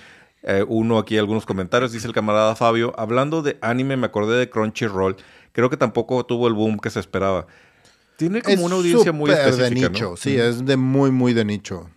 eh, 0.45 0.65
uno 0.67 0.99
aquí 0.99 1.19
algunos 1.19 1.47
comentarios, 1.47 1.93
dice 1.93 2.07
el 2.09 2.13
camarada 2.13 2.57
Fabio, 2.57 2.93
hablando 2.97 3.43
de 3.43 3.59
anime 3.61 3.97
me 3.97 4.07
acordé 4.07 4.39
de 4.39 4.51
Crunchyroll 4.51 5.17
creo 5.53 5.71
que 5.71 5.77
tampoco 5.77 6.25
tuvo 6.25 6.49
el 6.49 6.55
boom 6.55 6.79
que 6.79 6.91
se 6.91 7.01
esperaba. 7.01 7.47
Tiene 8.17 8.43
como 8.43 8.67
una 8.67 8.77
audiencia 8.77 9.13
muy 9.13 9.31
específica, 9.31 9.65
de 9.65 9.91
nicho, 9.91 10.17
sí, 10.17 10.37
es 10.37 10.65
de 10.65 10.77
muy, 10.77 11.11
muy 11.11 11.33
de 11.33 11.45
nicho. 11.45 11.89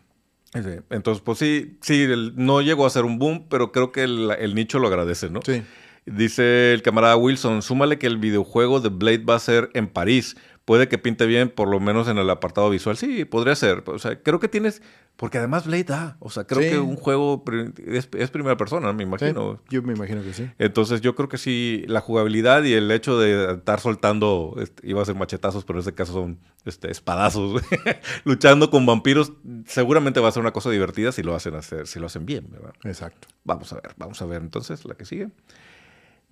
Entonces, 0.90 1.22
pues 1.22 1.40
sí, 1.40 1.78
sí, 1.82 2.08
no 2.36 2.62
llegó 2.62 2.86
a 2.86 2.90
ser 2.90 3.04
un 3.04 3.20
boom, 3.20 3.48
pero 3.50 3.72
creo 3.72 3.92
que 3.92 4.04
el, 4.04 4.56
nicho 4.56 4.80
lo 4.80 4.88
agradece, 4.88 5.30
¿no? 5.30 5.42
Sí. 5.46 5.64
Dice 6.06 6.74
el 6.74 6.82
camarada 6.82 7.18
Wilson, 7.18 7.62
súmale 7.62 7.98
que 7.98 8.08
el 8.08 8.18
videojuego 8.18 8.80
de 8.80 8.90
Blade 8.90 9.26
va 9.26 9.36
a 9.36 9.40
ser 9.40 9.70
en 9.74 9.88
París 9.88 10.38
puede 10.66 10.88
que 10.88 10.98
pinte 10.98 11.26
bien, 11.28 11.50
por 11.50 11.68
lo 11.70 11.80
menos 11.80 12.08
en 12.08 12.18
el 12.18 12.30
apartado 12.30 12.70
visual. 12.70 12.98
Sí, 12.98 13.24
podría 13.24 13.56
ser. 13.56 13.84
O 13.86 14.00
sea, 14.00 14.22
creo 14.22 14.40
que 14.40 14.48
tienes. 14.50 14.82
Porque 15.16 15.38
además 15.38 15.66
Blade 15.66 15.86
da. 15.86 16.18
O 16.20 16.30
sea, 16.30 16.46
creo 16.46 16.60
que 16.60 16.78
un 16.78 16.98
juego 16.98 17.44
es, 17.88 18.08
primera 18.08 18.58
persona, 18.58 18.92
me 18.92 19.04
imagino. 19.04 19.62
yo 19.70 19.82
me 19.82 19.94
imagino 19.94 20.22
que 20.24 20.34
sí. 20.34 20.50
Entonces, 20.60 21.00
yo 21.00 21.16
creo 21.16 21.30
que 21.30 21.38
sí, 21.38 21.86
la 21.88 22.02
jugabilidad 22.02 22.64
y 22.64 22.74
el 22.74 22.92
hecho 22.92 23.18
de 23.18 23.54
estar 23.54 23.80
soltando, 23.80 24.56
este, 24.60 24.86
iba 24.90 25.02
a 25.02 25.06
ser 25.06 25.16
machetazos, 25.16 25.64
pero 25.64 25.78
en 25.78 25.82
este 25.82 25.94
caso 25.94 26.12
son 26.12 26.40
este, 26.66 26.92
espadazos, 26.92 27.62
luchando 28.26 28.70
con 28.70 28.86
vampiros, 28.86 29.32
seguramente 29.68 30.20
va 30.20 30.28
a 30.28 30.32
ser 30.34 30.42
una 30.42 30.52
cosa 30.52 30.70
divertida 30.70 31.14
si 31.14 31.24
lo 31.24 31.34
hacen 31.34 31.56
hacer, 31.56 31.88
si 31.88 32.00
lo 32.00 32.08
hacen 32.08 32.26
bien, 32.26 32.48
¿verdad? 32.52 32.74
Exacto. 32.84 33.30
Vamos 33.46 33.72
a 33.72 33.76
ver, 33.76 33.94
vamos 33.96 34.22
a 34.22 34.26
ver 34.26 34.42
entonces 34.42 34.84
la 34.84 34.96
que 34.96 35.06
sigue. 35.06 35.30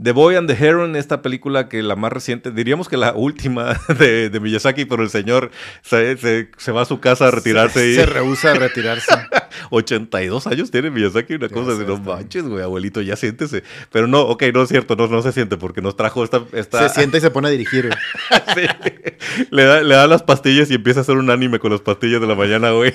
The 0.03 0.11
Boy 0.11 0.35
and 0.35 0.49
the 0.49 0.53
Heron, 0.53 0.97
esta 0.97 1.21
película 1.21 1.69
que 1.69 1.81
la 1.81 1.95
más 1.95 2.11
reciente, 2.11 2.51
diríamos 2.51 2.89
que 2.89 2.97
la 2.97 3.13
última 3.13 3.79
de, 3.99 4.29
de 4.29 4.39
Miyazaki, 4.39 4.85
pero 4.85 5.01
el 5.01 5.09
señor 5.09 5.51
se, 5.81 6.17
se, 6.57 6.71
va 6.71 6.81
a 6.81 6.85
su 6.85 6.99
casa 6.99 7.27
a 7.27 7.31
retirarse. 7.31 7.79
Se, 7.79 7.89
y... 7.91 7.95
se 7.95 8.05
rehúsa 8.05 8.51
a 8.51 8.55
retirarse. 8.55 9.11
82 9.69 10.47
años 10.47 10.71
tiene 10.71 10.89
Miyazaki, 10.89 11.35
una 11.35 11.49
cosa 11.49 11.75
de 11.75 11.85
no 11.85 11.97
manches, 11.97 12.43
güey, 12.43 12.63
abuelito, 12.63 13.01
ya 13.01 13.15
siéntese. 13.15 13.63
Pero 13.91 14.07
no, 14.07 14.21
ok, 14.21 14.43
no 14.53 14.63
es 14.63 14.69
cierto, 14.69 14.95
no, 14.95 15.07
no 15.07 15.21
se 15.21 15.31
siente 15.31 15.57
porque 15.57 15.81
nos 15.81 15.95
trajo 15.95 16.23
esta... 16.23 16.43
esta... 16.53 16.89
Se 16.89 16.95
siente 16.95 17.17
y 17.17 17.21
se 17.21 17.31
pone 17.31 17.47
a 17.47 17.51
dirigir. 17.51 17.89
sí. 18.55 18.61
le, 19.51 19.63
da, 19.63 19.81
le 19.81 19.95
da 19.95 20.07
las 20.07 20.23
pastillas 20.23 20.69
y 20.71 20.75
empieza 20.75 20.99
a 20.99 21.03
hacer 21.03 21.17
un 21.17 21.29
anime 21.29 21.59
con 21.59 21.71
las 21.71 21.81
pastillas 21.81 22.21
de 22.21 22.27
la 22.27 22.35
mañana, 22.35 22.71
güey. 22.71 22.93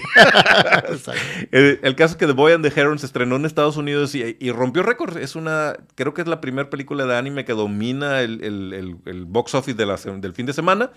el, 1.51 1.81
el, 1.83 1.95
caso 1.97 2.13
es 2.13 2.19
que 2.19 2.27
The 2.27 2.33
Boy 2.33 2.53
and 2.53 2.69
the 2.69 2.81
Heron 2.81 2.99
se 2.99 3.07
estrenó 3.07 3.37
en 3.37 3.45
Estados 3.45 3.77
Unidos 3.77 4.15
y, 4.15 4.37
y 4.39 4.51
rompió 4.51 4.83
récords. 4.83 5.17
Es 5.17 5.37
una, 5.37 5.77
creo 5.95 6.15
que 6.15 6.23
es 6.23 6.29
la 6.29 6.41
primera 6.41 6.71
película 6.71 7.07
de 7.07 7.17
anime 7.17 7.45
que 7.45 7.53
domina 7.53 8.23
el, 8.23 8.43
el, 8.43 8.97
el 9.05 9.25
box 9.25 9.55
office 9.55 9.77
de 9.77 9.87
la, 9.87 9.97
del 9.97 10.33
fin 10.33 10.47
de 10.47 10.53
semana. 10.53 10.91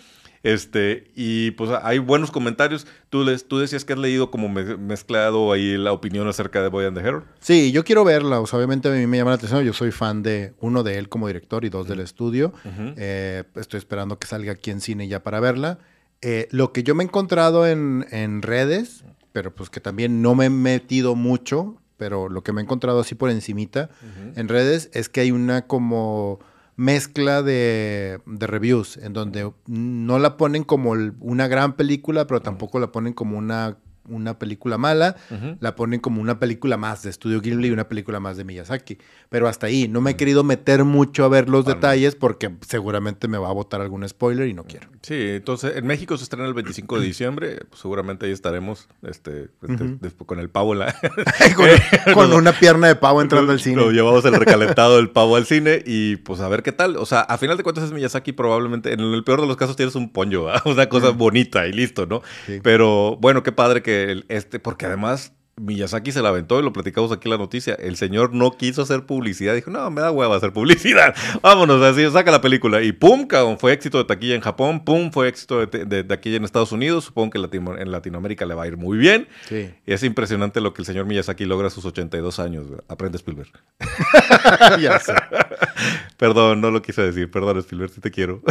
Este, 0.43 1.11
y 1.15 1.51
pues 1.51 1.69
hay 1.83 1.99
buenos 1.99 2.31
comentarios. 2.31 2.87
Tú, 3.09 3.23
les, 3.23 3.47
tú 3.47 3.59
decías 3.59 3.85
que 3.85 3.93
has 3.93 3.99
leído 3.99 4.31
como 4.31 4.49
mezclado 4.49 5.51
ahí 5.51 5.77
la 5.77 5.91
opinión 5.91 6.27
acerca 6.27 6.61
de 6.61 6.69
Boy 6.69 6.85
and 6.85 6.97
the 6.97 7.03
Hero. 7.03 7.25
Sí, 7.39 7.71
yo 7.71 7.83
quiero 7.83 8.03
verla. 8.03 8.39
O 8.39 8.47
sea, 8.47 8.57
obviamente 8.57 8.89
a 8.89 8.91
mí 8.91 9.05
me 9.05 9.17
llama 9.17 9.31
la 9.31 9.35
atención. 9.35 9.63
Yo 9.63 9.73
soy 9.73 9.91
fan 9.91 10.23
de 10.23 10.53
uno 10.59 10.83
de 10.83 10.97
él 10.97 11.09
como 11.09 11.27
director 11.27 11.63
y 11.63 11.69
dos 11.69 11.87
del 11.87 11.99
estudio. 11.99 12.53
Eh, 12.97 13.43
estoy 13.55 13.77
esperando 13.77 14.17
que 14.17 14.27
salga 14.27 14.53
aquí 14.53 14.71
en 14.71 14.81
cine 14.81 15.07
ya 15.07 15.21
para 15.21 15.39
verla. 15.39 15.79
Eh, 16.21 16.47
lo 16.51 16.71
que 16.73 16.83
yo 16.83 16.95
me 16.95 17.03
he 17.03 17.07
encontrado 17.07 17.67
en, 17.67 18.05
en 18.11 18.41
redes, 18.41 19.03
pero 19.31 19.53
pues 19.53 19.69
que 19.69 19.79
también 19.79 20.21
no 20.21 20.35
me 20.35 20.45
he 20.45 20.49
metido 20.49 21.15
mucho, 21.15 21.77
pero 21.97 22.29
lo 22.29 22.43
que 22.43 22.51
me 22.51 22.61
he 22.61 22.63
encontrado 22.63 22.99
así 22.99 23.13
por 23.15 23.29
encimita 23.29 23.89
en 24.35 24.47
redes 24.47 24.89
es 24.93 25.07
que 25.07 25.21
hay 25.21 25.31
una 25.31 25.67
como 25.67 26.39
mezcla 26.81 27.43
de, 27.43 28.19
reviews, 28.25 28.97
en 28.97 29.13
donde 29.13 29.53
no 29.67 30.17
la 30.17 30.35
ponen 30.35 30.63
como 30.63 30.95
una 31.19 31.47
gran 31.47 31.73
película, 31.73 32.25
pero 32.25 32.41
tampoco 32.41 32.79
la 32.79 32.91
ponen 32.91 33.13
como 33.13 33.37
una 33.37 33.77
una 34.15 34.37
película 34.39 34.77
mala, 34.77 35.15
la 35.59 35.75
ponen 35.75 35.99
como 35.99 36.21
una 36.21 36.39
película 36.39 36.77
más 36.77 37.03
de 37.03 37.11
Studio 37.11 37.41
Ghibli 37.41 37.69
y 37.69 37.71
una 37.71 37.87
película 37.87 38.19
más 38.19 38.37
de 38.37 38.43
Miyazaki. 38.43 38.97
Pero 39.29 39.47
hasta 39.47 39.67
ahí, 39.67 39.87
no 39.87 40.01
me 40.01 40.11
he 40.11 40.15
querido 40.15 40.43
meter 40.43 40.83
mucho 40.83 41.23
a 41.23 41.29
ver 41.29 41.49
los 41.49 41.65
detalles 41.65 42.15
porque 42.15 42.51
seguramente 42.67 43.27
me 43.27 43.37
va 43.37 43.49
a 43.49 43.53
botar 43.53 43.81
algún 43.81 44.07
spoiler 44.07 44.47
y 44.47 44.53
no 44.53 44.65
quiero. 44.65 44.89
Sí, 45.01 45.15
entonces 45.15 45.77
en 45.77 45.87
México 45.87 46.17
se 46.17 46.23
estrena 46.23 46.47
el 46.47 46.53
25 46.53 46.99
de 46.99 47.05
diciembre, 47.07 47.59
pues, 47.69 47.81
seguramente 47.81 48.25
ahí 48.25 48.31
estaremos 48.31 48.87
este, 49.03 49.49
este 49.61 50.25
con 50.25 50.39
el 50.39 50.49
pavo 50.49 50.75
la... 50.75 50.93
con, 52.13 52.33
una 52.33 52.53
pierna 52.53 52.87
de 52.87 52.95
pavo 52.95 53.21
entrando 53.21 53.51
al 53.51 53.59
cine. 53.59 53.77
Lo 53.77 53.91
llevamos 53.91 54.25
el 54.25 54.33
recalentado 54.33 54.97
del 54.97 55.09
pavo 55.11 55.35
al 55.35 55.45
cine 55.45 55.81
y 55.85 56.17
pues 56.17 56.39
a 56.39 56.47
ver 56.47 56.63
qué 56.63 56.71
tal. 56.71 56.97
O 56.97 57.05
sea, 57.05 57.21
a 57.21 57.37
final 57.37 57.57
de 57.57 57.63
cuentas 57.63 57.85
es 57.85 57.91
Miyazaki 57.91 58.31
probablemente, 58.31 58.93
en 58.93 58.99
el 58.99 59.23
peor 59.23 59.41
de 59.41 59.47
los 59.47 59.57
casos 59.57 59.75
tienes 59.75 59.95
un 59.95 60.11
pollo, 60.11 60.47
una 60.65 60.89
cosa 60.89 61.09
bonita 61.09 61.67
y 61.67 61.73
listo, 61.73 62.05
¿no? 62.05 62.21
Pero 62.63 63.17
bueno, 63.17 63.43
qué 63.43 63.51
padre 63.51 63.81
que 63.81 64.00
este, 64.29 64.59
porque 64.59 64.85
además 64.85 65.33
Miyazaki 65.61 66.11
se 66.11 66.21
la 66.21 66.29
aventó 66.29 66.59
y 66.59 66.63
lo 66.63 66.73
platicamos 66.73 67.11
aquí 67.11 67.27
en 67.27 67.31
la 67.31 67.37
noticia. 67.37 67.75
El 67.75 67.95
señor 67.95 68.33
no 68.33 68.51
quiso 68.51 68.81
hacer 68.81 69.05
publicidad. 69.05 69.53
Dijo, 69.53 69.69
no, 69.69 69.89
me 69.91 70.01
da 70.01 70.11
hueva 70.11 70.35
hacer 70.35 70.53
publicidad. 70.53 71.15
Vámonos, 71.41 71.81
así, 71.81 72.09
saca 72.09 72.31
la 72.31 72.41
película. 72.41 72.81
Y 72.81 72.91
pum, 72.91 73.27
cabrón, 73.27 73.59
fue 73.59 73.73
éxito 73.73 73.97
de 73.97 74.05
taquilla 74.05 74.35
en 74.35 74.41
Japón. 74.41 74.83
Pum, 74.83 75.11
fue 75.11 75.27
éxito 75.27 75.65
de, 75.65 76.03
taquilla 76.03 76.37
en 76.37 76.45
Estados 76.45 76.71
Unidos. 76.71 77.05
Supongo 77.05 77.31
que 77.31 77.37
en 77.37 77.91
Latinoamérica 77.91 78.45
le 78.45 78.55
va 78.55 78.63
a 78.63 78.67
ir 78.67 78.77
muy 78.77 78.97
bien. 78.97 79.27
Sí. 79.47 79.69
Y 79.85 79.93
es 79.93 80.03
impresionante 80.03 80.61
lo 80.61 80.73
que 80.73 80.81
el 80.81 80.85
señor 80.85 81.05
Miyazaki 81.05 81.45
logra 81.45 81.67
a 81.67 81.69
sus 81.71 81.85
82 81.85 82.39
años. 82.39 82.67
Aprende 82.87 83.17
Spielberg. 83.17 83.51
ya 84.79 84.99
sé. 84.99 85.13
Perdón, 86.17 86.61
no 86.61 86.71
lo 86.71 86.81
quise 86.81 87.01
decir. 87.01 87.29
Perdón, 87.29 87.57
Spielberg, 87.59 87.91
si 87.91 88.01
te 88.01 88.11
quiero. 88.11 88.41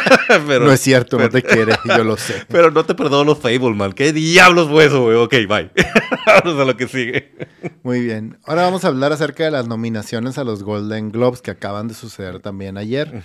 no 0.46 0.72
es 0.72 0.80
cierto, 0.80 1.18
no 1.18 1.28
te 1.28 1.42
quiere. 1.42 1.74
Yo 1.84 2.04
lo 2.04 2.16
sé. 2.16 2.44
Pero 2.48 2.70
no 2.70 2.84
te 2.84 2.94
perdono 2.94 3.34
Fableman. 3.34 3.92
¿Qué 3.92 4.12
diablos 4.12 4.68
fue 4.68 4.86
eso, 4.86 5.02
güey? 5.02 5.16
Ok, 5.16 5.34
bye. 5.48 5.70
a 6.26 6.64
lo 6.64 6.76
que 6.76 6.88
sigue. 6.88 7.32
Muy 7.82 8.00
bien. 8.00 8.38
Ahora 8.44 8.62
vamos 8.62 8.84
a 8.84 8.88
hablar 8.88 9.12
acerca 9.12 9.44
de 9.44 9.50
las 9.50 9.66
nominaciones 9.66 10.38
a 10.38 10.44
los 10.44 10.62
Golden 10.62 11.10
Globes 11.10 11.42
que 11.42 11.50
acaban 11.50 11.88
de 11.88 11.94
suceder 11.94 12.40
también 12.40 12.76
ayer. 12.76 13.22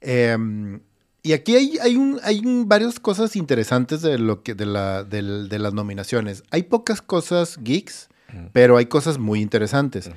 Em, 0.00 0.80
y 1.22 1.32
aquí 1.32 1.54
hay, 1.54 1.78
hay, 1.82 1.96
un, 1.96 2.18
hay 2.22 2.42
varias 2.44 2.98
cosas 2.98 3.36
interesantes 3.36 4.00
de, 4.02 4.18
lo 4.18 4.42
que, 4.42 4.54
de, 4.54 4.66
la, 4.66 5.04
de, 5.04 5.58
las 5.58 5.74
nominaciones. 5.74 6.42
Hay 6.50 6.64
pocas 6.64 7.02
cosas 7.02 7.58
geeks, 7.62 8.08
pero 8.52 8.76
hay 8.76 8.86
cosas 8.86 9.18
muy 9.18 9.40
interesantes. 9.40 10.10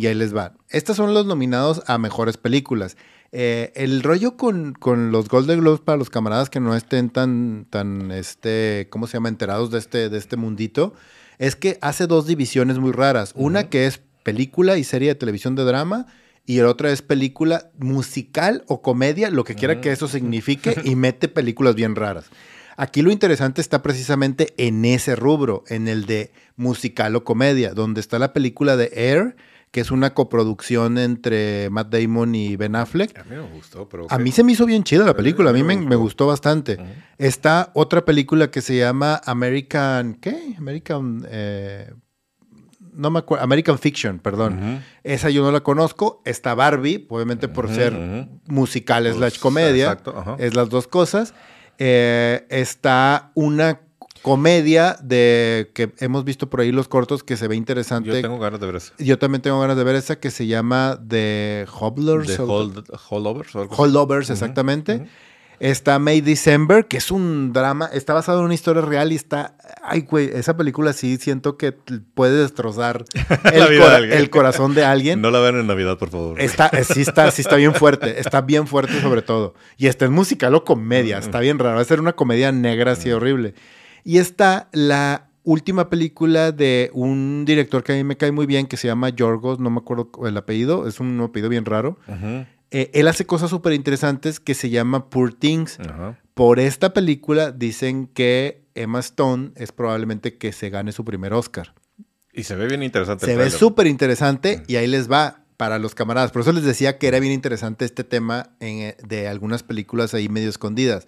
Y 0.00 0.06
ahí 0.06 0.14
les 0.14 0.34
va. 0.34 0.54
Estos 0.70 0.96
son 0.96 1.12
los 1.12 1.26
nominados 1.26 1.82
a 1.86 1.98
mejores 1.98 2.38
películas. 2.38 2.96
Eh, 3.32 3.70
el 3.74 4.02
rollo 4.02 4.38
con, 4.38 4.72
con, 4.72 5.12
los 5.12 5.28
Golden 5.28 5.60
Globes 5.60 5.82
para 5.82 5.98
los 5.98 6.08
camaradas 6.08 6.48
que 6.48 6.58
no 6.58 6.74
estén 6.74 7.10
tan, 7.10 7.66
tan, 7.68 8.10
este, 8.10 8.88
¿cómo 8.88 9.06
se 9.06 9.18
llama? 9.18 9.28
Enterados 9.28 9.70
de 9.70 9.78
este, 9.78 10.08
de 10.08 10.16
este 10.16 10.38
mundito 10.38 10.94
es 11.36 11.54
que 11.54 11.76
hace 11.82 12.06
dos 12.06 12.26
divisiones 12.26 12.78
muy 12.78 12.92
raras. 12.92 13.32
Una 13.36 13.68
que 13.68 13.84
es 13.84 14.00
película 14.22 14.78
y 14.78 14.84
serie 14.84 15.08
de 15.08 15.16
televisión 15.16 15.54
de 15.54 15.64
drama 15.64 16.06
y 16.46 16.62
la 16.62 16.70
otra 16.70 16.90
es 16.90 17.02
película 17.02 17.70
musical 17.78 18.64
o 18.68 18.80
comedia, 18.80 19.28
lo 19.28 19.44
que 19.44 19.54
quiera 19.54 19.82
que 19.82 19.92
eso 19.92 20.08
signifique, 20.08 20.76
y 20.82 20.96
mete 20.96 21.28
películas 21.28 21.74
bien 21.74 21.94
raras. 21.94 22.30
Aquí 22.78 23.02
lo 23.02 23.12
interesante 23.12 23.60
está 23.60 23.82
precisamente 23.82 24.54
en 24.56 24.86
ese 24.86 25.14
rubro, 25.14 25.62
en 25.68 25.88
el 25.88 26.06
de 26.06 26.32
musical 26.56 27.14
o 27.16 27.24
comedia, 27.24 27.74
donde 27.74 28.00
está 28.00 28.18
la 28.18 28.32
película 28.32 28.78
de 28.78 28.90
Air, 28.94 29.36
que 29.70 29.80
es 29.80 29.90
una 29.90 30.14
coproducción 30.14 30.98
entre 30.98 31.70
Matt 31.70 31.94
Damon 31.94 32.34
y 32.34 32.56
Ben 32.56 32.74
Affleck. 32.74 33.16
A 33.18 33.24
mí 33.24 33.36
me 33.36 33.42
gustó, 33.42 33.88
pero... 33.88 34.06
A 34.10 34.18
mí 34.18 34.32
se 34.32 34.42
me 34.42 34.52
hizo 34.52 34.66
bien 34.66 34.82
chida 34.82 35.04
la 35.04 35.14
película, 35.14 35.50
a 35.50 35.52
mí 35.52 35.62
me, 35.62 35.96
gustó 35.96 36.26
bastante. 36.26 36.78
Está 37.18 37.70
otra 37.74 38.04
película 38.04 38.50
que 38.50 38.62
se 38.62 38.76
llama 38.76 39.20
American... 39.24 40.14
¿Qué? 40.14 40.54
American... 40.58 41.26
Eh, 41.30 41.92
no 42.92 43.10
me 43.10 43.20
acuerdo, 43.20 43.44
American 43.44 43.78
Fiction, 43.78 44.18
perdón. 44.18 44.82
Esa 45.04 45.30
yo 45.30 45.42
no 45.42 45.52
la 45.52 45.60
conozco. 45.60 46.20
Está 46.24 46.54
Barbie, 46.54 47.06
obviamente 47.08 47.46
por 47.46 47.72
ser 47.72 48.28
musical 48.46 49.04
Pues, 49.04 49.16
slash 49.16 49.38
comedia. 49.38 49.84
exacto. 49.84 50.36
Es 50.38 50.54
las 50.54 50.68
dos 50.68 50.88
cosas. 50.88 51.32
Eh, 51.78 52.46
está 52.50 53.30
una 53.34 53.80
comedia 54.22 54.96
de 55.02 55.70
que 55.74 55.92
hemos 55.98 56.24
visto 56.24 56.50
por 56.50 56.60
ahí 56.60 56.72
los 56.72 56.88
cortos 56.88 57.22
que 57.22 57.36
se 57.36 57.48
ve 57.48 57.56
interesante. 57.56 58.08
Yo 58.08 58.20
tengo 58.20 58.38
ganas 58.38 58.60
de 58.60 58.66
ver 58.66 58.76
eso. 58.76 58.92
Yo 58.98 59.18
también 59.18 59.42
tengo 59.42 59.60
ganas 59.60 59.76
de 59.76 59.84
ver 59.84 59.96
esa 59.96 60.18
que 60.18 60.30
se 60.30 60.46
llama 60.46 61.00
The 61.08 61.66
Hobblers. 61.70 62.38
Hold, 62.38 62.84
Holdovers. 63.08 63.54
Holdovers, 63.54 64.30
exactamente. 64.30 65.06
Está 65.60 65.98
May 65.98 66.22
December, 66.22 66.86
que 66.86 66.96
es 66.96 67.10
un 67.10 67.52
drama, 67.52 67.90
está 67.92 68.14
basado 68.14 68.38
en 68.38 68.46
una 68.46 68.54
historia 68.54 68.80
real 68.80 69.12
y 69.12 69.14
está, 69.14 69.58
ay 69.82 70.06
güey, 70.08 70.30
esa 70.32 70.56
película 70.56 70.94
sí 70.94 71.18
siento 71.18 71.58
que 71.58 71.72
puede 71.72 72.40
destrozar 72.40 73.04
de 73.44 74.16
el 74.16 74.30
corazón 74.30 74.74
de 74.74 74.86
alguien. 74.86 75.20
No 75.20 75.30
la 75.30 75.38
vean 75.40 75.60
en 75.60 75.66
Navidad, 75.66 75.98
por 75.98 76.08
favor. 76.08 76.40
Está, 76.40 76.68
eh, 76.68 76.82
sí 76.82 77.02
está, 77.02 77.30
sí 77.30 77.42
está 77.42 77.56
bien 77.56 77.74
fuerte, 77.74 78.20
está 78.20 78.40
bien 78.40 78.66
fuerte 78.66 79.02
sobre 79.02 79.20
todo. 79.20 79.52
Y 79.76 79.88
está 79.88 80.06
en 80.06 80.14
musical 80.14 80.54
o 80.54 80.64
comedia, 80.64 81.18
está 81.18 81.40
bien 81.40 81.58
raro, 81.58 81.76
va 81.76 81.82
a 81.82 81.84
ser 81.84 82.00
una 82.00 82.14
comedia 82.14 82.52
negra 82.52 82.92
así 82.92 83.10
horrible. 83.12 83.52
Y 84.04 84.18
está 84.18 84.68
la 84.72 85.30
última 85.42 85.90
película 85.90 86.52
de 86.52 86.90
un 86.92 87.44
director 87.44 87.82
que 87.82 87.92
a 87.92 87.96
mí 87.96 88.04
me 88.04 88.16
cae 88.16 88.32
muy 88.32 88.46
bien, 88.46 88.66
que 88.66 88.76
se 88.76 88.86
llama 88.86 89.08
Yorgos, 89.08 89.58
no 89.58 89.70
me 89.70 89.78
acuerdo 89.78 90.10
el 90.26 90.36
apellido, 90.36 90.86
es 90.86 91.00
un 91.00 91.20
apellido 91.20 91.48
bien 91.48 91.64
raro. 91.64 91.98
Eh, 92.70 92.90
él 92.94 93.08
hace 93.08 93.26
cosas 93.26 93.50
súper 93.50 93.72
interesantes 93.72 94.38
que 94.38 94.54
se 94.54 94.70
llama 94.70 95.10
Poor 95.10 95.34
Things. 95.34 95.78
Por 96.34 96.60
esta 96.60 96.92
película 96.92 97.50
dicen 97.50 98.06
que 98.06 98.64
Emma 98.74 99.00
Stone 99.00 99.52
es 99.56 99.72
probablemente 99.72 100.38
que 100.38 100.52
se 100.52 100.70
gane 100.70 100.92
su 100.92 101.04
primer 101.04 101.32
Oscar. 101.32 101.74
Y 102.32 102.44
se 102.44 102.54
ve 102.54 102.66
bien 102.68 102.82
interesante. 102.82 103.26
Se 103.26 103.36
ve 103.36 103.50
súper 103.50 103.86
interesante 103.88 104.62
y 104.68 104.76
ahí 104.76 104.86
les 104.86 105.10
va 105.10 105.42
para 105.56 105.78
los 105.78 105.94
camaradas. 105.94 106.30
Por 106.30 106.42
eso 106.42 106.52
les 106.52 106.64
decía 106.64 106.96
que 106.96 107.08
era 107.08 107.20
bien 107.20 107.32
interesante 107.32 107.84
este 107.84 108.04
tema 108.04 108.50
en, 108.60 108.78
eh, 108.78 108.96
de 109.06 109.28
algunas 109.28 109.62
películas 109.62 110.14
ahí 110.14 110.28
medio 110.28 110.48
escondidas. 110.48 111.06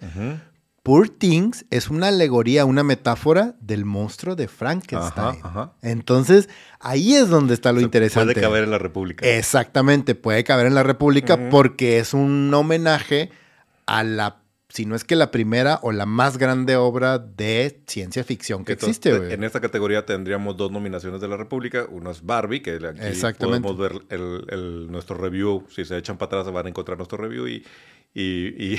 Poor 0.83 1.07
Things 1.07 1.65
es 1.69 1.89
una 1.89 2.09
alegoría, 2.09 2.65
una 2.65 2.83
metáfora 2.83 3.55
del 3.61 3.85
monstruo 3.85 4.35
de 4.35 4.49
Frankenstein. 4.49 5.39
ajá. 5.41 5.71
Entonces, 5.81 6.49
ahí 6.81 7.13
es 7.15 7.29
donde 7.29 7.53
está 7.53 7.71
lo 7.71 7.79
Se 7.79 7.85
interesante. 7.85 8.33
Puede 8.33 8.45
caber 8.45 8.63
en 8.65 8.71
la 8.71 8.79
República. 8.79 9.25
Exactamente, 9.25 10.13
puede 10.13 10.43
caber 10.43 10.65
en 10.67 10.75
la 10.75 10.83
República 10.83 11.35
Ujú. 11.35 11.49
porque 11.49 11.99
es 11.99 12.13
un 12.13 12.53
homenaje 12.53 13.29
a 13.85 14.03
la, 14.03 14.41
si 14.67 14.85
no 14.85 14.95
es 14.95 15.05
que 15.05 15.15
la 15.15 15.31
primera 15.31 15.79
o 15.83 15.93
la 15.93 16.05
más 16.05 16.37
grande 16.37 16.75
obra 16.75 17.17
de 17.17 17.81
ciencia 17.87 18.25
ficción 18.25 18.65
que 18.65 18.73
Entonces, 18.73 18.97
existe. 18.97 19.33
En 19.33 19.45
esta 19.45 19.61
categoría 19.61 20.05
tendríamos 20.05 20.57
dos 20.57 20.69
nominaciones 20.69 21.21
de 21.21 21.29
la 21.29 21.37
República. 21.37 21.85
Una 21.89 22.11
es 22.11 22.25
Barbie, 22.25 22.61
que 22.61 22.71
aquí 22.75 22.99
Exactamente. 23.05 23.65
podemos 23.65 23.77
ver 23.77 24.01
el, 24.09 24.45
el- 24.49 24.91
nuestro 24.91 25.15
review. 25.15 25.65
Si 25.69 25.85
se 25.85 25.97
echan 25.97 26.17
para 26.17 26.41
atrás 26.41 26.53
van 26.53 26.65
a 26.65 26.69
encontrar 26.69 26.97
nuestro 26.97 27.17
review 27.19 27.47
y, 27.47 27.63
y, 28.13 28.73
y, 28.73 28.77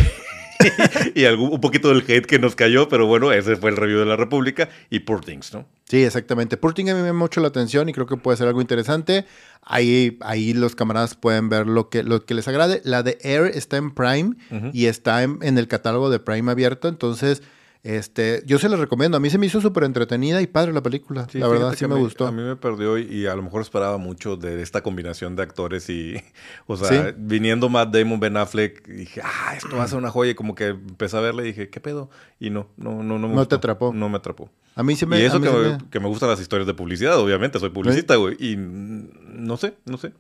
y 1.15 1.25
algún, 1.25 1.53
un 1.53 1.61
poquito 1.61 1.89
del 1.89 2.05
hate 2.09 2.27
que 2.27 2.39
nos 2.39 2.55
cayó, 2.55 2.89
pero 2.89 3.07
bueno, 3.07 3.33
ese 3.33 3.57
fue 3.57 3.71
el 3.71 3.77
review 3.77 3.99
de 3.99 4.07
la 4.07 4.17
República 4.17 4.69
y 4.91 5.01
Poor 5.01 5.25
Things, 5.25 5.53
¿no? 5.53 5.67
Sí, 5.85 6.03
exactamente. 6.03 6.57
Purting 6.57 6.89
a 6.91 6.95
mí 6.95 7.01
me 7.01 7.09
llama 7.09 7.19
mucho 7.19 7.41
la 7.41 7.49
atención 7.49 7.89
y 7.89 7.93
creo 7.93 8.07
que 8.07 8.17
puede 8.17 8.39
ser 8.39 8.49
algo 8.49 8.61
interesante. 8.61 9.27
Ahí, 9.63 10.17
ahí 10.23 10.55
los 10.55 10.75
camaradas 10.75 11.15
pueden 11.15 11.49
ver 11.49 11.67
lo 11.67 11.91
que, 11.91 12.03
lo 12.03 12.25
que 12.25 12.35
les 12.35 12.49
agrade. 12.49 12.81
La 12.85 13.03
de 13.03 13.19
Air 13.23 13.51
está 13.55 13.77
en 13.77 13.91
Prime 13.93 14.37
y 14.73 14.87
está 14.87 15.23
en, 15.23 15.39
en 15.43 15.59
el 15.59 15.69
catálogo 15.69 16.09
de 16.09 16.21
Prime 16.21 16.51
abierto. 16.51 16.89
Entonces, 16.89 17.43
este, 17.85 18.43
yo 18.47 18.59
se 18.59 18.69
la 18.69 18.77
recomiendo. 18.77 19.17
A 19.17 19.21
mí 19.21 19.29
se 19.31 19.37
me 19.39 19.45
hizo 19.47 19.61
súper 19.61 19.85
entretenida 19.85 20.41
y 20.43 20.47
padre 20.47 20.73
la 20.73 20.83
película. 20.83 21.29
la 21.35 21.49
verdad, 21.49 21.75
sí 21.77 21.87
me 21.87 21.93
a 21.95 21.97
mí- 21.99 22.03
gustó. 22.03 22.27
A 22.27 22.33
mí 22.33 22.43
me 22.43 22.57
perdió 22.57 22.97
y, 22.99 23.03
y 23.05 23.27
a 23.27 23.37
lo 23.37 23.43
mejor 23.43 23.61
esperaba 23.61 23.99
mucho 23.99 24.37
de 24.37 24.63
esta 24.63 24.83
combinación 24.83 25.37
de 25.37 25.43
actores 25.43 25.89
y, 25.91 26.15
o 26.67 26.77
sea, 26.77 26.89
Sí. 27.11 27.15
viniendo 27.19 27.69
Matt 27.69 27.95
Damon, 27.95 28.19
Ben 28.19 28.37
Affleck, 28.39 28.87
dije, 28.89 29.21
ah, 29.23 29.55
esto 29.57 29.77
va 29.77 29.85
a 29.85 29.89
ser 29.89 29.99
una 29.99 30.11
joya 30.11 30.31
y 30.31 30.35
como 30.35 30.55
que 30.55 30.69
empecé 30.69 31.17
a 31.17 31.21
verle 31.21 31.43
y 31.45 31.47
dije, 31.49 31.69
¿qué 31.69 31.79
pedo? 31.81 32.09
Y 32.41 32.51
no, 32.51 32.67
no, 32.79 33.03
no, 33.03 33.19
no 33.19 33.29
me 33.29 33.35
No 33.35 33.41
gustó. 33.41 33.49
te 33.51 33.55
atrapó. 33.57 33.93
No 33.93 34.09
me 34.09 34.17
atrapó. 34.17 34.51
A 34.77 34.83
mí 34.83 34.97
sí 34.97 35.07
me... 35.07 35.21
y 35.21 35.23
eso 35.23 35.41
que 35.41 35.49
sí 35.49 35.55
me, 35.55 35.69
me- 35.73 35.79
que 35.91 36.01
me 36.01 36.09
gustan 36.09 36.31
las 36.31 36.41
historias 36.41 36.67
de 36.67 36.75
publicidad, 36.75 37.19
obviamente, 37.19 37.61
soy 37.61 37.71
publicista, 37.71 38.17
güey, 38.17 38.35
y 38.41 38.57
no 38.57 39.57
sé, 39.57 39.75
no 39.85 39.99
sé. 39.99 40.13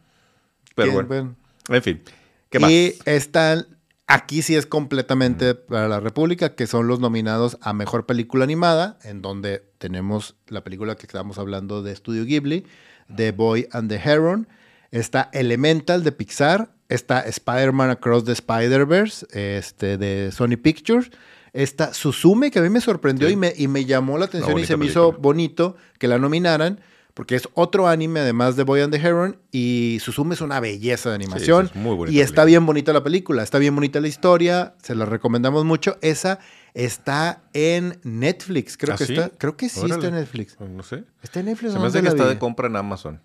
Pero 0.74 0.92
Bien, 0.92 0.94
bueno, 0.94 1.08
bueno. 1.08 1.36
en 1.78 1.82
fin. 1.82 2.02
¿Qué 2.50 2.58
más? 2.58 2.70
Y 2.70 2.94
están, 3.06 3.66
aquí 4.06 4.42
sí 4.42 4.54
es 4.54 4.66
completamente 4.66 5.54
para 5.54 5.88
la 5.88 6.00
República, 6.00 6.54
que 6.54 6.66
son 6.66 6.86
los 6.86 7.00
nominados 7.00 7.58
a 7.60 7.72
Mejor 7.72 8.06
Película 8.06 8.44
Animada, 8.44 8.98
en 9.04 9.22
donde 9.22 9.62
tenemos 9.78 10.36
la 10.48 10.62
película 10.64 10.96
que 10.96 11.06
estamos 11.06 11.38
hablando 11.38 11.82
de 11.82 11.94
Studio 11.96 12.24
Ghibli, 12.24 12.66
The 13.14 13.32
Boy 13.32 13.68
and 13.72 13.88
the 13.88 13.96
Heron, 13.96 14.48
está 14.90 15.30
Elemental 15.32 16.04
de 16.04 16.12
Pixar, 16.12 16.70
está 16.88 17.20
Spider-Man 17.20 17.90
Across 17.90 18.24
the 18.24 18.32
Spider-Verse, 18.32 19.26
este, 19.32 19.98
de 19.98 20.30
Sony 20.32 20.56
Pictures, 20.62 21.10
está 21.52 21.94
Suzume, 21.94 22.50
que 22.50 22.58
a 22.58 22.62
mí 22.62 22.68
me 22.68 22.80
sorprendió 22.80 23.28
Sí. 23.28 23.34
y, 23.34 23.36
me, 23.36 23.52
y 23.56 23.68
me 23.68 23.84
llamó 23.84 24.18
la 24.18 24.26
atención 24.26 24.58
y 24.58 24.66
se 24.66 24.76
me 24.76 24.86
hizo 24.86 25.12
bonito 25.12 25.76
que 25.98 26.08
la 26.08 26.18
nominaran. 26.18 26.80
Porque 27.14 27.36
es 27.36 27.48
otro 27.54 27.86
anime 27.86 28.20
además 28.20 28.56
de 28.56 28.64
Boy 28.64 28.80
and 28.80 28.92
the 28.92 29.00
Heron 29.00 29.38
y 29.52 29.98
Suzume 30.00 30.34
es 30.34 30.40
una 30.40 30.58
belleza 30.58 31.10
de 31.10 31.14
animación. 31.14 31.66
sí, 31.68 31.72
es 31.78 31.80
muy 31.80 31.94
bonita 31.94 32.12
y 32.16 32.20
está 32.20 32.26
película. 32.42 32.44
bien 32.46 32.66
bonita 32.66 32.92
la 32.92 33.04
película, 33.04 33.42
está 33.44 33.58
bien 33.58 33.74
bonita 33.76 34.00
la 34.00 34.08
historia, 34.08 34.74
se 34.82 34.96
la 34.96 35.04
recomendamos 35.04 35.64
mucho. 35.64 35.96
Esa 36.00 36.40
está 36.74 37.44
en 37.52 38.00
Netflix, 38.02 38.76
creo 38.76 38.94
¿Ah, 38.94 38.98
que 38.98 39.06
sí? 39.06 39.14
está, 39.14 39.30
creo 39.38 39.56
que 39.56 39.68
sí 39.68 39.80
está 39.80 39.94
Órale. 39.94 40.08
en 40.08 40.14
Netflix. 40.16 40.58
No 40.58 40.82
sé. 40.82 41.04
¿Está 41.22 41.38
en 41.38 41.46
Netflix? 41.46 41.72
Se 41.72 41.78
me 41.78 41.86
hace 41.86 42.02
que 42.02 42.08
está 42.08 42.24
vi? 42.24 42.30
de 42.30 42.38
compra 42.40 42.66
en 42.66 42.74
Amazon, 42.74 43.22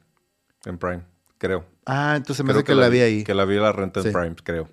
en 0.66 0.78
Prime, 0.78 1.02
creo. 1.40 1.66
Ah, 1.88 2.14
entonces 2.16 2.46
me 2.46 2.50
Creo 2.52 2.60
hace 2.60 2.66
que, 2.68 2.76
la 2.76 2.90
vi 2.90 3.00
ahí. 3.00 3.24
Que 3.24 3.34
la 3.34 3.46
vi 3.46 3.56
la 3.56 3.72
renta 3.72 4.02
en. 4.02 4.12
Prime, 4.14 4.36
creo. 4.44 4.70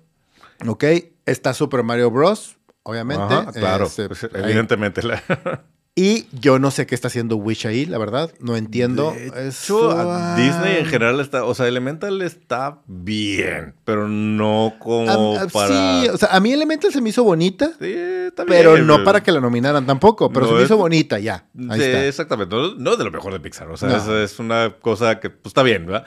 Ok, 0.67 0.83
está 1.25 1.55
Super 1.55 1.81
Mario 1.81 2.11
Bros. 2.11 2.57
Obviamente. 2.83 3.23
Ajá, 3.23 3.51
claro, 3.51 3.85
Este, 3.87 4.07
pues, 4.07 4.27
evidentemente. 4.31 5.01
La... 5.01 5.21
Y 5.99 6.27
yo 6.31 6.59
no 6.59 6.69
sé 6.69 6.85
qué 6.85 6.93
está 6.93 7.07
haciendo 7.07 7.37
Wish 7.37 7.65
ahí, 7.65 7.87
la 7.87 7.97
verdad. 7.97 8.31
No 8.39 8.55
entiendo. 8.55 9.13
De 9.13 9.47
Eso, 9.47 9.89
hecho, 9.89 9.97
a 9.99 10.35
Disney 10.35 10.77
en 10.77 10.85
general 10.85 11.19
está, 11.19 11.43
o 11.43 11.55
sea, 11.55 11.67
Elemental 11.67 12.21
está 12.21 12.81
bien, 12.85 13.73
pero 13.83 14.07
no 14.07 14.75
como 14.77 15.35
para... 15.51 16.01
Sí, 16.03 16.07
o 16.09 16.17
sea, 16.17 16.29
a 16.33 16.39
mí 16.39 16.51
Elemental 16.51 16.93
se 16.93 17.01
me 17.01 17.09
hizo 17.09 17.23
bonita, 17.23 17.71
Sí, 17.81 17.91
está 18.27 18.43
bien, 18.43 18.57
pero 18.59 18.77
no 18.77 19.03
para 19.03 19.23
que 19.23 19.31
la 19.31 19.39
nominaran 19.41 19.87
tampoco. 19.87 20.29
Pero 20.31 20.45
No, 20.45 20.51
se 20.51 20.57
me 20.59 20.63
hizo 20.65 20.75
es- 20.75 20.79
bonita, 20.79 21.17
ya. 21.17 21.45
Ahí 21.67 21.79
Sí, 21.79 21.85
está. 21.87 22.05
exactamente. 22.05 22.55
No, 22.55 22.75
no 22.75 22.91
es 22.91 22.97
de 22.99 23.03
lo 23.03 23.09
mejor 23.11 23.33
de 23.33 23.39
Pixar. 23.39 23.67
O 23.71 23.75
sea, 23.75 23.89
No. 23.89 23.97
es, 23.97 24.07
es 24.33 24.37
una 24.39 24.75
cosa 24.79 25.19
que 25.19 25.31
pues, 25.31 25.47
está 25.47 25.63
bien, 25.63 25.87
¿verdad? 25.87 26.05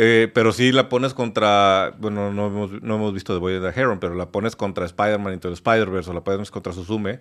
Eh, 0.00 0.30
pero 0.32 0.52
si 0.52 0.70
la 0.70 0.88
pones 0.88 1.12
contra. 1.12 1.92
Bueno, 1.98 2.32
no 2.32 2.46
hemos, 2.46 2.82
no 2.82 2.94
hemos 2.96 3.12
visto 3.12 3.32
The 3.34 3.40
Boy 3.40 3.56
and 3.56 3.72
the 3.72 3.80
Heron, 3.80 3.98
pero 3.98 4.14
la 4.14 4.30
pones 4.30 4.54
contra 4.54 4.84
Spider-Man 4.84 5.32
Into 5.34 5.48
the 5.48 5.54
Spider-Verse 5.54 6.10
o 6.10 6.12
la 6.12 6.22
pones 6.22 6.52
contra 6.52 6.72
Suzume, 6.72 7.18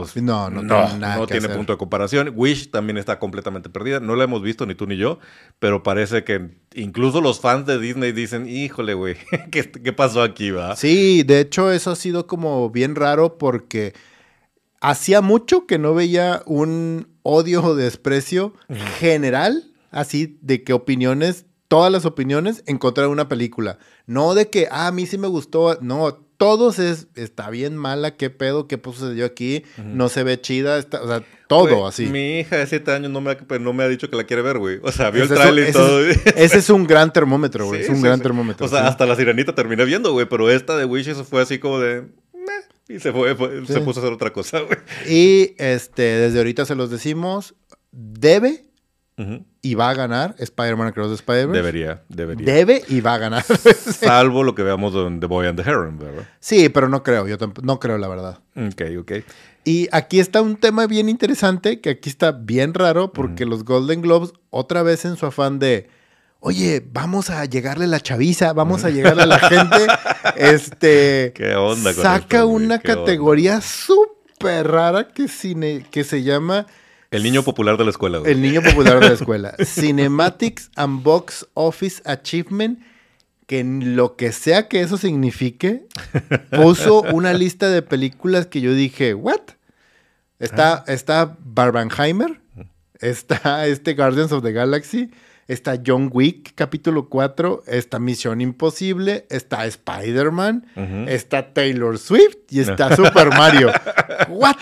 pues. 0.00 0.22
No, 0.22 0.50
no 0.50 0.62
no, 0.62 0.84
tiene 0.86 0.98
nada 0.98 1.16
no 1.16 1.26
que 1.26 1.32
tiene 1.32 1.46
hacer. 1.46 1.56
punto 1.56 1.72
de 1.72 1.78
comparación. 1.78 2.32
Wish 2.34 2.70
también 2.70 2.96
está 2.98 3.18
completamente 3.18 3.68
perdida. 3.70 4.00
No 4.00 4.16
la 4.16 4.24
hemos 4.24 4.42
visto 4.42 4.66
ni 4.66 4.74
tú 4.74 4.86
ni 4.86 4.96
yo, 4.96 5.18
pero 5.58 5.82
parece 5.82 6.24
que 6.24 6.50
incluso 6.74 7.20
los 7.20 7.40
fans 7.40 7.66
de 7.66 7.78
Disney 7.78 8.12
dicen: 8.12 8.48
Híjole, 8.48 8.94
güey, 8.94 9.16
¿qué, 9.50 9.70
¿qué 9.70 9.92
pasó 9.92 10.22
aquí, 10.22 10.50
va? 10.50 10.76
Sí, 10.76 11.22
de 11.22 11.40
hecho 11.40 11.70
eso 11.72 11.90
ha 11.90 11.96
sido 11.96 12.26
como 12.26 12.70
bien 12.70 12.94
raro 12.94 13.38
porque 13.38 13.94
hacía 14.80 15.20
mucho 15.20 15.66
que 15.66 15.78
no 15.78 15.94
veía 15.94 16.42
un 16.46 17.08
odio 17.22 17.62
o 17.62 17.74
desprecio 17.74 18.54
general, 18.98 19.72
así 19.90 20.38
de 20.42 20.62
que 20.62 20.72
opiniones, 20.72 21.46
todas 21.68 21.90
las 21.90 22.04
opiniones 22.04 22.62
encontraron 22.66 23.12
una 23.12 23.28
película. 23.28 23.78
No 24.06 24.34
de 24.34 24.48
que, 24.48 24.68
ah, 24.70 24.86
a 24.86 24.92
mí 24.92 25.06
sí 25.06 25.18
me 25.18 25.26
gustó, 25.26 25.78
no, 25.80 26.25
todos 26.36 26.78
es, 26.78 27.06
está 27.14 27.50
bien 27.50 27.76
mala, 27.76 28.16
qué 28.16 28.30
pedo, 28.30 28.66
qué 28.68 28.80
sucedió 28.84 29.24
aquí, 29.26 29.64
no 29.78 30.08
se 30.08 30.22
ve 30.22 30.40
chida, 30.40 30.78
está- 30.78 31.02
o 31.02 31.06
sea, 31.08 31.22
todo 31.48 31.86
así. 31.86 32.06
Mi 32.06 32.40
hija 32.40 32.56
de 32.56 32.66
7 32.66 32.92
años 32.92 33.10
no 33.10 33.20
me, 33.20 33.30
ha, 33.30 33.38
no 33.60 33.72
me 33.72 33.84
ha 33.84 33.88
dicho 33.88 34.10
que 34.10 34.16
la 34.16 34.24
quiere 34.24 34.42
ver, 34.42 34.58
güey. 34.58 34.78
O 34.82 34.90
sea, 34.92 35.10
vio 35.10 35.24
Ese 35.24 35.34
el 35.34 35.40
trailer 35.40 35.68
y 35.70 35.72
todo. 35.72 36.00
es- 36.04 36.18
ese 36.36 36.58
es 36.58 36.70
un 36.70 36.86
gran 36.86 37.12
termómetro, 37.12 37.66
güey. 37.66 37.80
Sí, 37.80 37.84
es 37.84 37.90
un 37.90 37.96
sí, 37.96 38.02
gran 38.02 38.18
sí. 38.18 38.22
termómetro. 38.24 38.66
O 38.66 38.68
sea, 38.68 38.86
hasta 38.88 39.06
la 39.06 39.14
sirenita 39.16 39.54
terminé 39.54 39.84
viendo, 39.84 40.12
güey, 40.12 40.26
pero 40.28 40.50
esta 40.50 40.76
de 40.76 40.84
Wish 40.84 41.08
eso 41.08 41.24
fue 41.24 41.42
así 41.42 41.58
como 41.58 41.78
de. 41.78 42.02
"Meh", 42.34 42.94
y 42.96 42.98
se 43.00 43.12
fue, 43.12 43.34
fue- 43.36 43.64
se 43.66 43.80
puso 43.80 44.00
a 44.00 44.02
hacer 44.02 44.12
otra 44.12 44.32
cosa, 44.32 44.60
güey. 44.66 44.78
Y 45.08 45.54
este, 45.58 46.02
desde 46.02 46.38
ahorita 46.38 46.66
se 46.66 46.74
los 46.74 46.90
decimos, 46.90 47.54
debe 47.92 48.64
Y 49.62 49.74
va 49.74 49.90
a 49.90 49.94
ganar 49.94 50.34
Spider-Man 50.38 50.88
Across 50.88 51.08
the 51.08 51.14
Spider-Verse. 51.14 51.56
Debería, 51.62 52.02
debería. 52.10 52.44
Debe 52.54 52.82
y 52.88 53.00
va 53.00 53.14
a 53.14 53.18
ganar. 53.18 53.42
Salvo 53.90 54.44
lo 54.44 54.54
que 54.54 54.62
veamos 54.62 54.94
en 54.94 55.20
The 55.20 55.26
Boy 55.26 55.46
and 55.46 55.58
the 55.62 55.68
Heron, 55.68 55.98
¿verdad? 55.98 56.24
sí, 56.38 56.68
pero 56.68 56.88
no 56.90 57.02
creo, 57.02 57.26
yo 57.26 57.36
no 57.62 57.80
creo 57.80 57.96
la 57.96 58.08
verdad. 58.08 58.38
Ok, 58.56 58.82
ok. 59.00 59.12
Y 59.64 59.88
aquí 59.90 60.20
está 60.20 60.42
un 60.42 60.56
tema 60.56 60.86
bien 60.86 61.08
interesante, 61.08 61.80
que 61.80 61.90
aquí 61.90 62.08
está 62.10 62.30
bien 62.32 62.74
raro, 62.74 63.12
porque 63.12 63.46
los 63.46 63.64
Golden 63.64 64.02
Globes, 64.02 64.32
otra 64.50 64.82
vez 64.82 65.04
en 65.06 65.16
su 65.16 65.24
afán 65.26 65.58
de, 65.58 65.88
oye, 66.40 66.86
vamos 66.92 67.30
a 67.30 67.44
llegarle 67.46 67.86
a 67.86 67.88
la 67.88 68.00
chaviza, 68.00 68.52
vamos 68.52 68.84
a 68.84 68.90
llegarle 68.90 69.22
a 69.22 69.26
la 69.26 69.38
gente, 69.48 69.86
este, 70.36 71.32
¿Qué 71.34 71.54
onda 71.56 71.94
con 71.94 72.02
saca 72.02 72.36
esto, 72.38 72.48
una 72.48 72.78
categoría 72.78 73.60
súper 73.60 74.68
rara 74.68 75.08
que, 75.08 75.24
cine- 75.28 75.84
que 75.90 76.04
se 76.04 76.22
llama 76.22 76.66
El 77.10 77.22
niño 77.22 77.42
popular 77.42 77.76
de 77.76 77.84
la 77.84 77.90
escuela, 77.90 78.18
güey. 78.18 78.32
El 78.32 78.42
niño 78.42 78.62
popular 78.62 79.00
de 79.00 79.08
la 79.08 79.14
escuela. 79.14 79.54
Cinematics 79.64 80.70
and 80.76 81.02
Box 81.02 81.46
Office 81.54 82.02
Achievement, 82.04 82.80
que 83.46 83.60
en 83.60 83.96
lo 83.96 84.16
que 84.16 84.32
sea 84.32 84.68
que 84.68 84.80
eso 84.80 84.96
signifique, 84.96 85.86
puso 86.50 87.02
una 87.02 87.32
lista 87.32 87.68
de 87.68 87.82
películas 87.82 88.46
que 88.46 88.60
yo 88.60 88.74
dije, 88.74 89.14
¿what? 89.14 89.40
Está, 90.38 90.84
está 90.86 91.36
Barbenheimer, 91.40 92.40
está 93.00 93.66
este 93.66 93.94
Guardians 93.94 94.32
of 94.32 94.42
the 94.42 94.52
Galaxy, 94.52 95.10
está 95.48 95.80
John 95.84 96.10
Wick, 96.12 96.52
capítulo 96.54 97.08
4, 97.08 97.64
está 97.66 97.98
Misión 97.98 98.40
Imposible, 98.40 99.26
está 99.30 99.66
Spider-Man, 99.66 100.66
está 101.08 101.52
Taylor 101.52 101.98
Swift 101.98 102.36
y 102.50 102.60
está 102.60 102.94
Super 102.96 103.28
Mario. 103.30 103.70
¿What? 104.28 104.56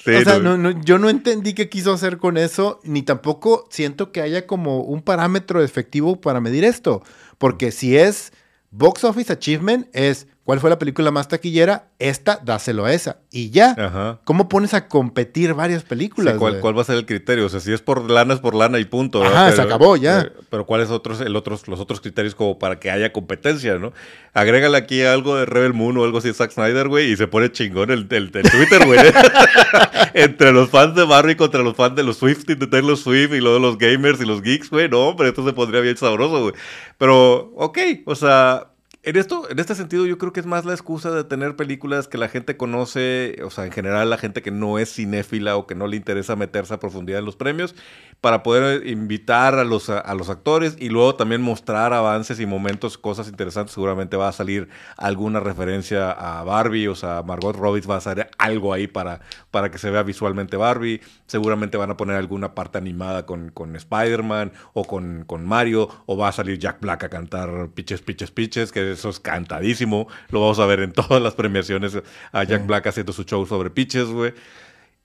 o 0.00 0.22
sea, 0.22 0.40
yo 0.82 0.98
no 0.98 1.10
entendí 1.10 1.52
qué 1.52 1.68
quiso 1.68 1.92
hacer 1.92 2.16
con 2.16 2.38
eso, 2.38 2.80
ni 2.84 3.02
tampoco 3.02 3.68
siento 3.70 4.12
que 4.12 4.22
haya 4.22 4.46
como 4.46 4.80
un 4.80 5.02
parámetro 5.02 5.62
efectivo 5.62 6.20
para 6.20 6.40
medir 6.40 6.64
esto. 6.64 7.02
Porque 7.36 7.70
si 7.70 7.96
es 7.96 8.32
Box 8.70 9.04
Office 9.04 9.32
Achievement, 9.32 9.88
es 9.92 10.26
¿Cuál 10.42 10.58
fue 10.58 10.70
la 10.70 10.78
película 10.78 11.10
más 11.10 11.28
taquillera? 11.28 11.90
Esta, 11.98 12.40
dáselo 12.42 12.86
a 12.86 12.94
esa. 12.94 13.18
Y 13.30 13.50
ya. 13.50 14.18
¿Cómo 14.24 14.48
pones 14.48 14.72
a 14.72 14.88
competir 14.88 15.52
varias 15.52 15.84
películas? 15.84 16.38
¿cuál, 16.38 16.76
va 16.76 16.80
a 16.80 16.84
ser 16.84 16.96
el 16.96 17.04
criterio? 17.04 17.46
O 17.46 17.48
sea, 17.50 17.60
si 17.60 17.72
es 17.72 17.82
por 17.82 18.10
lana, 18.10 18.34
es 18.34 18.40
por 18.40 18.54
lana 18.54 18.78
y 18.78 18.86
punto. 18.86 19.22
Ajá, 19.22 19.52
se 19.52 19.60
acabó 19.60 19.96
ya. 19.96 20.22
Eh, 20.22 20.32
pero 20.48 20.64
¿cuáles 20.64 20.88
otros, 20.90 21.20
el 21.20 21.36
otros, 21.36 21.68
los 21.68 21.78
otros 21.78 22.00
criterios 22.00 22.34
como 22.34 22.58
para 22.58 22.80
que 22.80 22.90
haya 22.90 23.12
competencia, 23.12 23.76
no? 23.78 23.92
Agrégale 24.32 24.78
aquí 24.78 25.02
algo 25.02 25.36
de 25.36 25.44
Rebel 25.44 25.74
Moon 25.74 25.98
o 25.98 26.04
algo 26.04 26.18
así 26.18 26.28
de 26.28 26.34
Zack 26.34 26.52
Snyder, 26.52 26.88
güey, 26.88 27.12
y 27.12 27.16
se 27.16 27.28
pone 27.28 27.52
chingón 27.52 27.90
el, 27.90 28.08
el, 28.10 28.32
Twitter, 28.32 28.86
güey. 28.86 28.98
Entre 30.14 30.52
los 30.52 30.70
fans 30.70 30.94
de 30.94 31.04
Barry 31.04 31.36
contra 31.36 31.62
los 31.62 31.76
fans 31.76 31.96
de 31.96 32.02
los 32.02 32.16
Swifties, 32.16 32.58
de 32.58 32.66
Taylor 32.66 32.96
Swift 32.96 33.34
y 33.34 33.40
luego 33.40 33.56
de 33.56 33.60
los 33.60 33.78
gamers 33.78 34.20
y 34.20 34.24
los 34.24 34.40
geeks, 34.40 34.70
güey. 34.70 34.88
No, 34.88 35.08
hombre, 35.08 35.28
esto 35.28 35.44
se 35.44 35.52
pondría 35.52 35.82
bien 35.82 35.98
sabroso, 35.98 36.40
güey. 36.40 36.54
Pero, 36.98 37.52
ok, 37.56 37.78
o 38.06 38.14
sea 38.14 38.69
en 39.10 39.16
esto, 39.16 39.50
en 39.50 39.58
este 39.58 39.74
sentido, 39.74 40.06
yo 40.06 40.18
creo 40.18 40.32
que 40.32 40.38
es 40.38 40.46
más 40.46 40.64
la 40.64 40.72
excusa 40.72 41.10
de 41.10 41.24
tener 41.24 41.56
películas 41.56 42.06
que 42.06 42.16
la 42.16 42.28
gente 42.28 42.56
conoce, 42.56 43.40
o 43.44 43.50
sea, 43.50 43.66
en 43.66 43.72
general 43.72 44.08
la 44.08 44.18
gente 44.18 44.40
que 44.40 44.52
no 44.52 44.78
es 44.78 44.94
cinéfila 44.94 45.56
o 45.56 45.66
que 45.66 45.74
no 45.74 45.88
le 45.88 45.96
interesa 45.96 46.36
meterse 46.36 46.74
a 46.74 46.78
profundidad 46.78 47.18
en 47.18 47.24
los 47.24 47.34
premios, 47.34 47.74
para 48.20 48.44
poder 48.44 48.86
invitar 48.86 49.54
a 49.54 49.64
los, 49.64 49.90
a, 49.90 50.14
los 50.14 50.28
actores 50.28 50.76
y 50.78 50.90
luego 50.90 51.16
también 51.16 51.42
mostrar 51.42 51.92
avances 51.92 52.38
y 52.38 52.46
momentos, 52.46 52.98
cosas 52.98 53.28
interesantes. 53.28 53.74
Seguramente 53.74 54.16
va 54.16 54.28
a 54.28 54.32
salir 54.32 54.68
alguna 54.96 55.40
referencia 55.40 56.12
a 56.12 56.44
Barbie, 56.44 56.86
o 56.86 56.94
sea, 56.94 57.22
Margot 57.22 57.56
Robbie 57.56 57.80
va 57.80 57.96
a 57.96 57.98
hacer 57.98 58.30
algo 58.38 58.72
ahí 58.72 58.86
para, 58.86 59.22
para 59.50 59.70
que 59.70 59.78
se 59.78 59.90
vea 59.90 60.04
visualmente 60.04 60.56
Barbie. 60.56 61.00
Seguramente 61.26 61.78
van 61.78 61.90
a 61.90 61.96
poner 61.96 62.16
alguna 62.16 62.54
parte 62.54 62.78
animada 62.78 63.26
con, 63.26 63.50
con 63.50 63.74
Spider-Man 63.74 64.52
o 64.74 64.84
con, 64.84 65.24
con 65.26 65.46
Mario, 65.46 65.88
o 66.06 66.16
va 66.16 66.28
a 66.28 66.32
salir 66.32 66.58
Jack 66.58 66.80
Black 66.80 67.02
a 67.04 67.08
cantar 67.08 67.70
Pitches, 67.74 68.02
Pitches, 68.02 68.30
Pitches, 68.30 68.70
que 68.70 68.99
eso 69.00 69.08
es 69.08 69.18
cantadísimo. 69.18 70.06
Lo 70.30 70.40
vamos 70.40 70.58
a 70.58 70.66
ver 70.66 70.80
en 70.80 70.92
todas 70.94 71.20
las 71.22 71.34
premiaciones 71.34 71.98
a 72.32 72.44
Jack 72.44 72.66
Black 72.66 72.86
haciendo 72.86 73.12
su 73.12 73.24
show 73.24 73.44
sobre 73.46 73.70
pitches, 73.70 74.06
güey. 74.06 74.32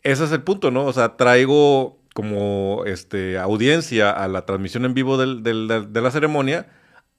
Ese 0.03 0.25
es 0.25 0.31
el 0.31 0.43
punto, 0.43 0.69
¿no? 0.69 0.85
O 0.85 0.93
sea, 0.93 1.17
traigo 1.17 1.99
como 2.13 2.83
este, 2.85 3.37
audiencia 3.37 4.11
a 4.11 4.27
la 4.27 4.45
transmisión 4.45 4.85
en 4.85 4.93
vivo 4.93 5.17
de 5.17 6.01
la 6.01 6.11
ceremonia 6.11 6.67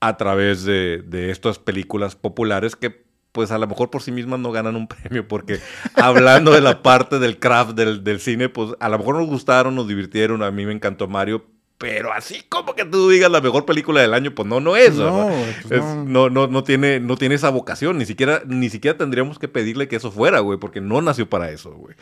a 0.00 0.16
través 0.16 0.64
de, 0.64 1.02
de 1.04 1.30
estas 1.30 1.58
películas 1.58 2.14
populares 2.14 2.76
que 2.76 3.04
pues 3.32 3.50
a 3.50 3.58
lo 3.58 3.66
mejor 3.66 3.90
por 3.90 4.00
sí 4.00 4.12
mismas 4.12 4.40
no 4.40 4.50
ganan 4.50 4.76
un 4.76 4.88
premio, 4.88 5.28
porque 5.28 5.60
hablando 5.94 6.52
de 6.52 6.62
la 6.62 6.82
parte 6.82 7.18
del 7.18 7.38
craft 7.38 7.72
del, 7.72 8.02
del, 8.02 8.18
cine, 8.18 8.48
pues 8.48 8.70
a 8.80 8.88
lo 8.88 8.98
mejor 8.98 9.16
nos 9.16 9.26
gustaron, 9.26 9.74
nos 9.74 9.86
divirtieron, 9.86 10.42
a 10.42 10.50
mí 10.50 10.64
me 10.64 10.72
encantó 10.72 11.06
Mario, 11.06 11.44
pero 11.78 12.12
así 12.12 12.42
como 12.48 12.74
que 12.74 12.86
tú 12.86 13.10
digas 13.10 13.30
la 13.30 13.42
mejor 13.42 13.66
película 13.66 14.00
del 14.00 14.14
año, 14.14 14.34
pues 14.34 14.48
no, 14.48 14.60
no 14.60 14.76
es. 14.76 14.94
No, 14.94 15.30
pues 15.68 15.82
no. 15.82 16.30
no, 16.30 16.46
no, 16.46 16.64
tiene, 16.64 17.00
no 17.00 17.16
tiene 17.16 17.34
esa 17.34 17.50
vocación. 17.50 17.98
Ni 17.98 18.06
siquiera, 18.06 18.42
ni 18.46 18.70
siquiera 18.70 18.96
tendríamos 18.96 19.38
que 19.38 19.46
pedirle 19.46 19.86
que 19.86 19.96
eso 19.96 20.10
fuera, 20.10 20.40
güey, 20.40 20.58
porque 20.58 20.80
no 20.80 21.02
nació 21.02 21.28
para 21.28 21.50
eso, 21.50 21.72
güey. 21.72 21.94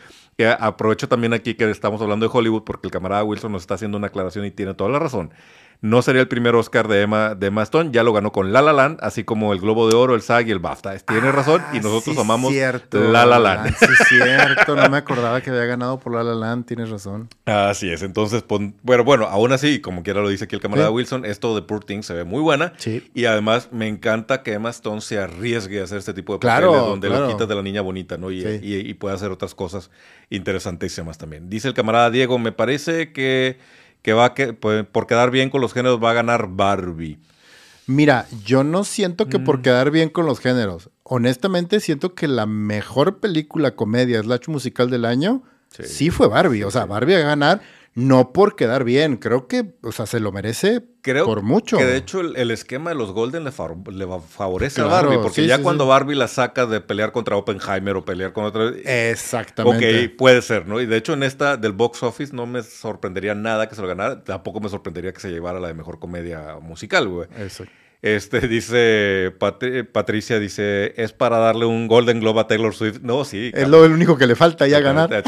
aprovecho 0.59 1.09
también 1.09 1.33
aquí 1.33 1.55
que 1.55 1.69
estamos 1.69 2.01
hablando 2.01 2.25
de 2.25 2.31
Hollywood, 2.33 2.63
porque 2.63 2.87
el 2.87 2.91
camarada 2.91 3.23
Wilson 3.25 3.51
nos 3.51 3.63
está 3.63 3.73
haciendo 3.73 3.97
una 3.97 4.07
aclaración 4.07 4.45
y 4.45 4.51
tiene 4.51 4.73
toda 4.75 4.89
la 4.89 4.99
razón. 4.99 5.31
No 5.85 6.01
sería 6.01 6.21
el 6.21 6.27
primer 6.27 6.55
Oscar 6.55 6.87
de 6.87 7.03
Emma, 7.03 7.35
de 7.35 7.45
Emma 7.45 7.61
Stone, 7.61 7.91
ya 7.93 8.01
lo 8.01 8.11
ganó 8.11 8.31
con 8.31 8.51
La 8.51 8.63
La 8.63 8.73
Land, 8.73 8.97
así 9.01 9.23
como 9.23 9.53
el 9.53 9.59
Globo 9.59 9.87
de 9.87 9.95
Oro, 9.95 10.15
el 10.15 10.23
SAG 10.23 10.47
y 10.47 10.51
el 10.51 10.57
BAFTA. 10.57 10.97
Tiene 10.97 11.31
razón 11.31 11.61
y 11.73 11.77
ah, 11.77 11.81
nosotros 11.83 12.17
amamos 12.17 12.51
La 12.91 13.27
La 13.27 13.37
Land. 13.37 13.75
Sí, 13.77 13.85
cierto, 14.09 14.75
no 14.75 14.89
me 14.89 14.97
acordaba 14.97 15.41
que 15.41 15.51
había 15.51 15.65
ganado 15.65 15.99
por 15.99 16.15
La 16.15 16.23
La 16.23 16.33
Land, 16.33 16.65
tienes 16.65 16.89
razón. 16.89 17.29
Así 17.45 17.91
es, 17.91 18.01
entonces, 18.01 18.43
bueno, 18.81 19.03
bueno, 19.03 19.25
aún 19.25 19.51
así, 19.51 19.79
como 19.79 20.01
quiera 20.01 20.21
lo 20.21 20.29
dice 20.29 20.45
aquí 20.45 20.55
el 20.55 20.61
camarada 20.61 20.89
Wilson, 20.89 21.23
esto 21.23 21.53
de 21.53 21.61
Poor 21.61 21.83
Things 21.83 22.07
se 22.07 22.15
ve 22.15 22.23
muy 22.23 22.41
buena. 22.41 22.73
Sí. 22.77 23.07
Y 23.13 23.25
además 23.25 23.69
me 23.71 23.87
encanta 23.87 24.41
que 24.41 24.53
Emma 24.53 24.71
Stone 24.71 25.01
se 25.01 25.19
arriesgue 25.19 25.81
a 25.81 25.83
hacer 25.83 25.99
este 25.99 26.15
tipo 26.15 26.33
de 26.33 26.39
papeles 26.39 26.81
donde 26.81 27.09
lo 27.09 27.27
quitas 27.27 27.47
de 27.47 27.53
la 27.53 27.61
niña 27.61 27.81
bonita, 27.81 28.17
¿no? 28.17 28.31
Y, 28.31 28.43
y 28.43 28.93
puede 28.95 29.13
hacer 29.13 29.29
otras 29.29 29.53
cosas 29.53 29.91
interesantísimas 30.31 31.19
también. 31.19 31.47
Dice 31.47 31.67
el 31.67 31.75
camarada 31.75 32.09
Diego, 32.09 32.39
me 32.39 32.51
parece 32.51 33.11
que 33.11 33.59
que 34.05 34.13
va 34.13 34.35
que 34.35 34.53
pues, 34.53 34.85
por 34.85 35.07
quedar 35.07 35.31
bien 35.31 35.49
con 35.49 35.61
los 35.61 35.73
géneros 35.73 35.99
va 35.99 36.11
a 36.11 36.13
ganar 36.13 36.47
Barbie. 36.47 37.17
Mira, 37.87 38.27
yo 38.45 38.63
no 38.63 38.83
siento 38.83 39.25
que 39.25 39.39
por 39.39 39.57
mm. 39.57 39.61
quedar 39.63 39.89
bien 39.89 40.09
con 40.09 40.27
los 40.27 40.39
géneros. 40.39 40.91
Honestamente, 41.01 41.79
siento 41.79 42.13
que 42.13 42.27
la 42.27 42.45
mejor 42.45 43.17
película 43.17 43.71
comedia 43.71 44.21
slash 44.21 44.47
musical 44.47 44.91
del 44.91 45.05
año 45.05 45.41
sí, 45.71 46.11
fue 46.11 46.27
Barbie. 46.27 46.65
o 46.65 46.69
sea, 46.69 46.85
Barbie 46.85 47.15
va 47.15 47.21
a 47.21 47.23
ganar 47.23 47.61
no 47.95 48.33
por 48.33 48.57
quedar 48.57 48.83
bien, 48.83 49.15
creo 49.15 49.47
que, 49.47 49.73
o 49.81 49.93
sea, 49.93 50.05
se 50.05 50.19
lo 50.19 50.33
merece 50.33 50.83
creo 51.01 51.25
por 51.25 51.43
mucho. 51.43 51.77
Que 51.77 51.85
de 51.85 51.95
hecho 51.95 52.19
el, 52.19 52.51
esquema 52.51 52.89
de 52.89 52.95
los 52.97 53.13
Golden 53.13 53.45
le, 53.45 53.51
favorece 53.53 54.81
a 54.81 54.85
Barbie, 54.85 55.17
porque 55.19 55.47
ya 55.47 55.59
cuando 55.59 55.87
Barbie 55.87 56.15
la 56.15 56.27
saca 56.27 56.65
de 56.65 56.81
pelear 56.81 57.13
contra 57.13 57.37
Oppenheimer 57.37 57.95
o 57.95 58.03
pelear 58.03 58.33
con 58.33 58.43
otra. 58.43 58.73
Exactamente. 58.83 60.07
Ok, 60.07 60.17
puede 60.17 60.41
ser, 60.41 60.67
¿no? 60.67 60.81
Y 60.81 60.85
de 60.85 60.97
hecho 60.97 61.13
en 61.13 61.23
esta 61.23 61.55
del 61.55 61.71
box 61.71 62.03
office 62.03 62.35
no 62.35 62.45
me 62.45 62.63
sorprendería 62.63 63.33
nada 63.33 63.69
que 63.69 63.75
se 63.75 63.81
lo 63.81 63.87
ganara, 63.87 64.23
tampoco 64.25 64.59
me 64.59 64.67
sorprendería 64.67 65.13
que 65.13 65.21
se 65.21 65.31
llevara 65.31 65.61
la 65.61 65.69
de 65.69 65.73
mejor 65.73 65.97
comedia 65.97 66.57
musical, 66.61 67.07
güey. 67.07 67.29
Exacto. 67.37 67.71
Este 68.01 68.41
dice 68.49 69.33
Patricia 69.93 70.37
dice 70.37 70.93
es 70.97 71.13
para 71.13 71.37
darle 71.37 71.65
un 71.65 71.87
Golden 71.87 72.19
Globe 72.19 72.41
a 72.41 72.47
Taylor 72.47 72.75
Swift. 72.75 72.99
No, 73.01 73.23
sí. 73.23 73.51
Es 73.53 73.69
lo 73.69 73.83
único 73.83 74.17
que 74.17 74.27
le 74.27 74.35
falta 74.35 74.67
ya 74.67 74.81
ganar. 74.81 75.23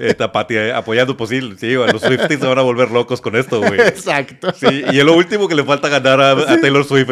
Está 0.00 0.32
Pati 0.32 0.56
apoyando 0.56 1.16
posible. 1.16 1.56
Sí, 1.58 1.72
los 1.72 2.02
Swifties 2.02 2.40
se 2.40 2.46
van 2.46 2.58
a 2.58 2.62
volver 2.62 2.90
locos 2.90 3.20
con 3.20 3.36
esto, 3.36 3.60
güey. 3.60 3.80
Exacto. 3.80 4.52
Sí, 4.54 4.84
y 4.90 4.98
es 4.98 5.04
lo 5.04 5.16
último 5.16 5.48
que 5.48 5.54
le 5.54 5.64
falta 5.64 5.88
ganar 5.88 6.20
a, 6.20 6.60
Taylor 6.60 6.84
Swift. 6.84 7.08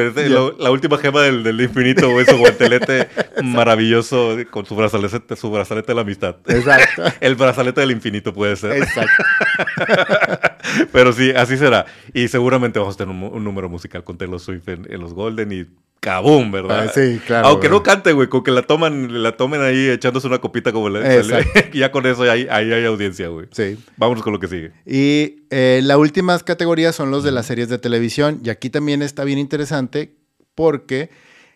la 0.59 0.71
última 0.71 0.99
gema 0.99 1.23
del, 1.23 1.61
infinito, 1.61 2.11
güey, 2.11 2.27
su 2.27 2.37
guantelete 2.37 3.09
maravilloso 3.43 4.37
con 4.51 4.67
su 4.67 4.75
brazalete, 4.77 5.37
su 5.37 5.51
brazalete 5.51 5.89
de 5.89 5.95
la 5.95 6.01
amistad. 6.03 6.37
Exacto. 6.47 7.05
El 7.21 7.35
brazalete 7.35 7.81
del 7.81 7.91
infinito 7.91 8.33
puede 8.33 8.57
ser. 8.57 8.77
Exacto. 8.77 9.25
Pero 10.93 11.13
sí, 11.13 11.31
así 11.31 11.57
será. 11.57 11.87
Y 12.13 12.29
seguramente 12.29 12.79
vamos 12.79 12.95
a 12.95 12.99
tener 12.99 13.15
un, 13.15 13.45
número 13.45 13.69
musical 13.69 14.05
con 14.05 14.19
Taylor 14.19 14.41
Swift 14.41 14.69
en, 14.69 14.87
en 14.93 15.01
los 15.01 15.15
Golden 15.15 15.53
y 15.53 15.67
cabum, 16.01 16.53
¿verdad? 16.53 16.87
Ah, 16.89 16.93
sí, 16.93 17.21
claro. 17.27 17.49
Aunque 17.49 17.69
no 17.69 17.83
cante, 17.83 18.13
güey, 18.13 18.29
con 18.29 18.45
que 18.45 18.51
la 18.51 18.63
toman, 18.63 19.23
la 19.23 19.37
tomen 19.37 19.61
ahí 19.61 19.89
echándose 19.89 20.27
una 20.27 20.39
copita 20.39 20.73
como 20.73 20.89
la, 20.89 21.23
ya 21.73 21.91
con 21.91 22.07
eso 22.07 22.23
ahí, 22.23 22.47
ahí, 22.51 22.73
hay 22.73 22.85
audiencia, 22.85 23.29
güey. 23.29 23.47
Sí. 23.53 23.79
Vámonos 23.97 24.23
con 24.23 24.33
lo 24.33 24.39
que 24.39 24.49
sigue. 24.49 24.73
Y 24.85 25.45
eh, 25.51 25.81
las 25.83 25.97
últimas 25.97 26.43
categorías 26.43 26.95
son 26.95 27.11
los 27.11 27.25
de 27.25 27.33
las 27.33 27.47
series 27.47 27.69
de 27.69 27.79
televisión. 27.79 28.41
Y 28.45 28.51
aquí 28.51 28.71
también 28.71 29.03
está 29.03 29.25
bien 29.25 29.39
interesante 29.39 30.17
porque, 30.55 31.11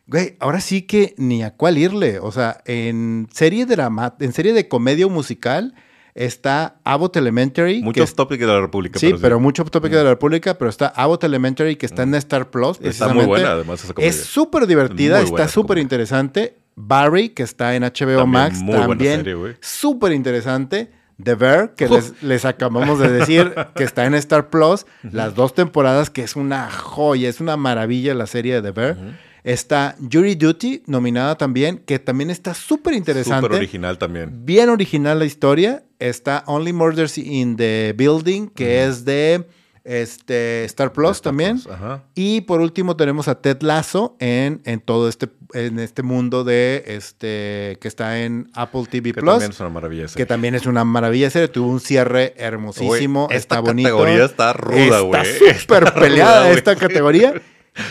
güey, 0.07 0.37
ahora 0.41 0.61
sí 0.61 0.83
que 0.83 1.15
ni 1.17 1.43
a 1.43 1.55
cuál 1.57 1.79
irle. 1.79 2.19
O 2.19 2.33
sea, 2.33 2.61
en 2.65 3.29
serie 3.33 3.67
drama, 3.67 4.17
en 4.21 4.33
serie 4.33 4.53
de 4.53 4.69
comedia 4.69 5.07
o 5.07 5.11
musical 5.11 5.75
está 6.15 6.77
Abbott 6.85 7.17
Elementary. 7.17 7.83
Muchos 7.83 8.15
tópicos 8.15 8.47
de 8.47 8.53
la 8.53 8.61
República. 8.61 8.99
Sí, 8.99 9.15
pero, 9.21 9.41
mucho 9.41 9.65
tópico 9.65 9.97
de 9.97 10.05
la 10.05 10.11
República, 10.11 10.55
pero 10.59 10.71
está 10.71 10.89
Abbott 10.89 11.25
Elementary 11.25 11.77
que 11.77 11.87
está 11.87 12.03
en 12.03 12.15
Star 12.15 12.51
Plus. 12.51 12.79
Está 12.81 13.09
muy 13.09 13.27
buena, 13.27 13.53
además. 13.53 13.85
Esa 13.85 13.95
es 13.99 14.25
súper 14.25 14.67
divertida, 14.67 15.21
está 15.21 15.49
súper 15.49 15.79
interesante. 15.79 16.57
Barry, 16.77 17.31
que 17.31 17.43
está 17.43 17.75
en 17.75 17.83
HBO 17.83 18.27
Max, 18.27 18.65
también 18.65 19.25
súper 19.61 20.13
interesante. 20.13 20.91
The 21.23 21.35
Bear, 21.35 21.75
que 21.75 21.89
les, 22.23 22.45
acabamos 22.45 22.99
de 22.99 23.11
decir 23.11 23.55
que 23.75 23.85
está 23.85 24.07
en 24.07 24.15
Star 24.15 24.49
Plus, 24.49 24.87
las 25.03 25.35
dos 25.35 25.55
temporadas, 25.55 26.09
que 26.09 26.23
es 26.23 26.37
una 26.37 26.71
joya, 26.71 27.29
es 27.29 27.41
una 27.41 27.57
maravilla 27.57 28.15
la 28.15 28.27
serie 28.27 28.55
de 28.55 28.63
The 28.63 28.71
Bear. 28.71 28.97
Está 29.45 29.97
Jury 30.13 30.35
Duty, 30.35 30.83
nominada 30.87 31.37
también, 31.37 31.79
que 31.79 31.99
también 31.99 32.31
está 32.31 32.55
súper 32.55 32.95
interesante. 32.95 33.47
Súper 33.47 33.59
original 33.59 33.99
también. 33.99 34.45
Bien 34.45 34.69
original 34.69 35.19
la 35.19 35.25
historia. 35.25 35.83
Está 35.99 36.45
Only 36.47 36.73
Murders 36.73 37.19
in 37.19 37.57
the 37.57 37.95
Building, 37.97 38.49
que 38.49 38.85
es 38.85 39.05
de 39.05 39.47
Este, 39.85 40.65
Star 40.65 40.93
Plus 40.93 41.13
Star 41.17 41.31
también. 41.31 41.61
Plus, 41.61 41.73
ajá. 41.73 42.05
Y 42.15 42.43
por 42.43 42.61
último 42.61 42.97
tenemos 42.97 43.29
a 43.29 43.41
Ted 43.41 43.63
Lasso 43.63 44.15
en, 44.21 44.61
en 44.65 44.81
todo 44.81 45.09
este, 45.09 45.29
en 45.55 45.79
este 45.79 46.03
mundo 46.03 46.45
de 46.45 46.85
este 46.87 47.79
que 47.81 47.89
está 47.89 48.21
en 48.23 48.51
Apple 48.55 48.85
TV 48.91 49.13
Que 49.15 49.21
Plus. 49.21 49.33
también 49.33 49.51
es 49.53 49.61
una 49.61 49.71
maravilla. 49.71 50.05
ese. 50.05 50.17
Que 50.17 50.27
también 50.27 50.55
es 50.55 50.67
una 50.67 50.85
maravilla 50.85 51.31
serie. 51.31 51.49
Tuvo 51.49 51.69
un 51.71 51.81
cierre 51.81 52.35
hermosísimo. 52.37 53.27
Güey, 53.27 53.37
está 53.39 53.57
esta 53.57 53.61
bonito. 53.61 53.89
categoría 53.89 54.25
está 54.27 54.53
ruda, 54.53 55.01
güey. 55.01 55.23
Está 55.23 55.59
súper 55.59 55.95
peleada 55.95 56.43
ruda, 56.45 56.53
esta 56.53 56.77
categoría. 56.77 57.35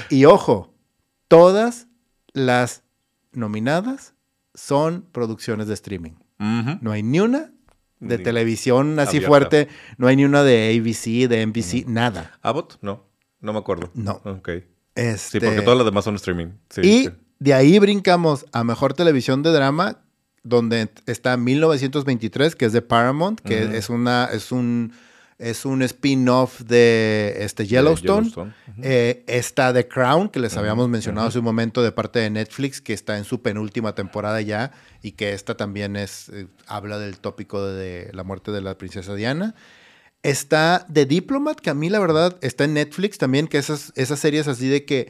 Y 0.09 0.25
ojo, 0.25 0.68
todas 1.29 1.87
las 2.33 2.83
nominadas 3.31 4.13
son 4.53 5.05
producciones 5.13 5.67
de 5.67 5.75
streaming. 5.75 6.11
No 6.81 6.91
hay 6.91 7.03
ni 7.03 7.19
una 7.21 7.51
de 7.99 8.17
Ni 8.17 8.23
televisión 8.23 8.97
así 8.99 9.17
abierta. 9.17 9.27
fuerte. 9.27 9.67
No 9.97 10.07
hay 10.07 10.15
ni 10.15 10.25
una 10.25 10.43
de 10.43 10.77
ABC, 10.77 11.27
de 11.29 11.45
NBC, 11.45 11.85
nada. 11.87 12.37
¿Abbott? 12.41 12.77
No, 12.81 13.05
no 13.41 13.53
me 13.53 13.59
acuerdo. 13.59 13.91
No. 13.93 14.21
Ok. 14.25 14.49
Este, 14.95 15.39
Sí, 15.39 15.45
porque 15.45 15.61
todas 15.61 15.77
las 15.77 15.85
demás 15.85 16.03
son 16.05 16.15
streaming. 16.15 16.47
Sí, 16.69 16.81
y 16.81 17.03
sí. 17.05 17.09
de 17.39 17.53
ahí 17.53 17.77
brincamos 17.79 18.45
a 18.51 18.63
Mejor 18.63 18.93
Televisión 18.93 19.43
de 19.43 19.51
Drama, 19.51 19.99
donde 20.43 20.89
está 21.05 21.35
1923, 21.37 22.55
que 22.55 22.65
es 22.65 22.73
de 22.73 22.81
Paramount, 22.81 23.41
que 23.41 23.77
es 23.77 23.89
una, 23.89 24.25
es 24.31 24.51
un, 24.53 24.93
es 25.39 25.63
un 25.63 25.81
spin-off 25.83 26.61
de 26.61 27.37
este 27.39 27.65
Yellowstone. 27.65 28.53
Eh, 28.81 29.23
está 29.25 29.73
The 29.73 29.87
Crown, 29.87 30.27
que 30.27 30.39
les 30.39 30.57
habíamos 30.57 30.89
mencionado 30.89 31.29
hace 31.29 31.39
un 31.39 31.45
momento 31.45 31.81
de 31.81 31.93
parte 31.93 32.19
de 32.19 32.29
Netflix, 32.29 32.81
que 32.81 32.93
está 32.93 33.17
en 33.17 33.23
su 33.23 33.41
penúltima 33.41 33.95
temporada 33.95 34.41
ya, 34.41 34.71
y 35.01 35.13
que 35.13 35.31
esta 35.31 35.55
también 35.55 35.95
es, 35.95 36.27
eh, 36.29 36.47
habla 36.67 36.99
del 36.99 37.19
tópico 37.19 37.65
de 37.65 38.11
la 38.13 38.25
muerte 38.25 38.51
de 38.51 38.61
la 38.61 38.77
princesa 38.77 39.15
Diana. 39.15 39.55
Está 40.23 40.85
The 40.91 41.05
Diplomat, 41.05 41.61
que 41.61 41.69
a 41.69 41.73
mí 41.73 41.89
la 41.89 41.99
verdad 41.99 42.37
está 42.41 42.65
en 42.65 42.73
Netflix 42.73 43.17
también, 43.17 43.47
que 43.47 43.57
esas, 43.57 43.93
esas 43.95 44.19
series 44.19 44.49
así 44.49 44.67
de 44.67 44.83
que 44.83 45.09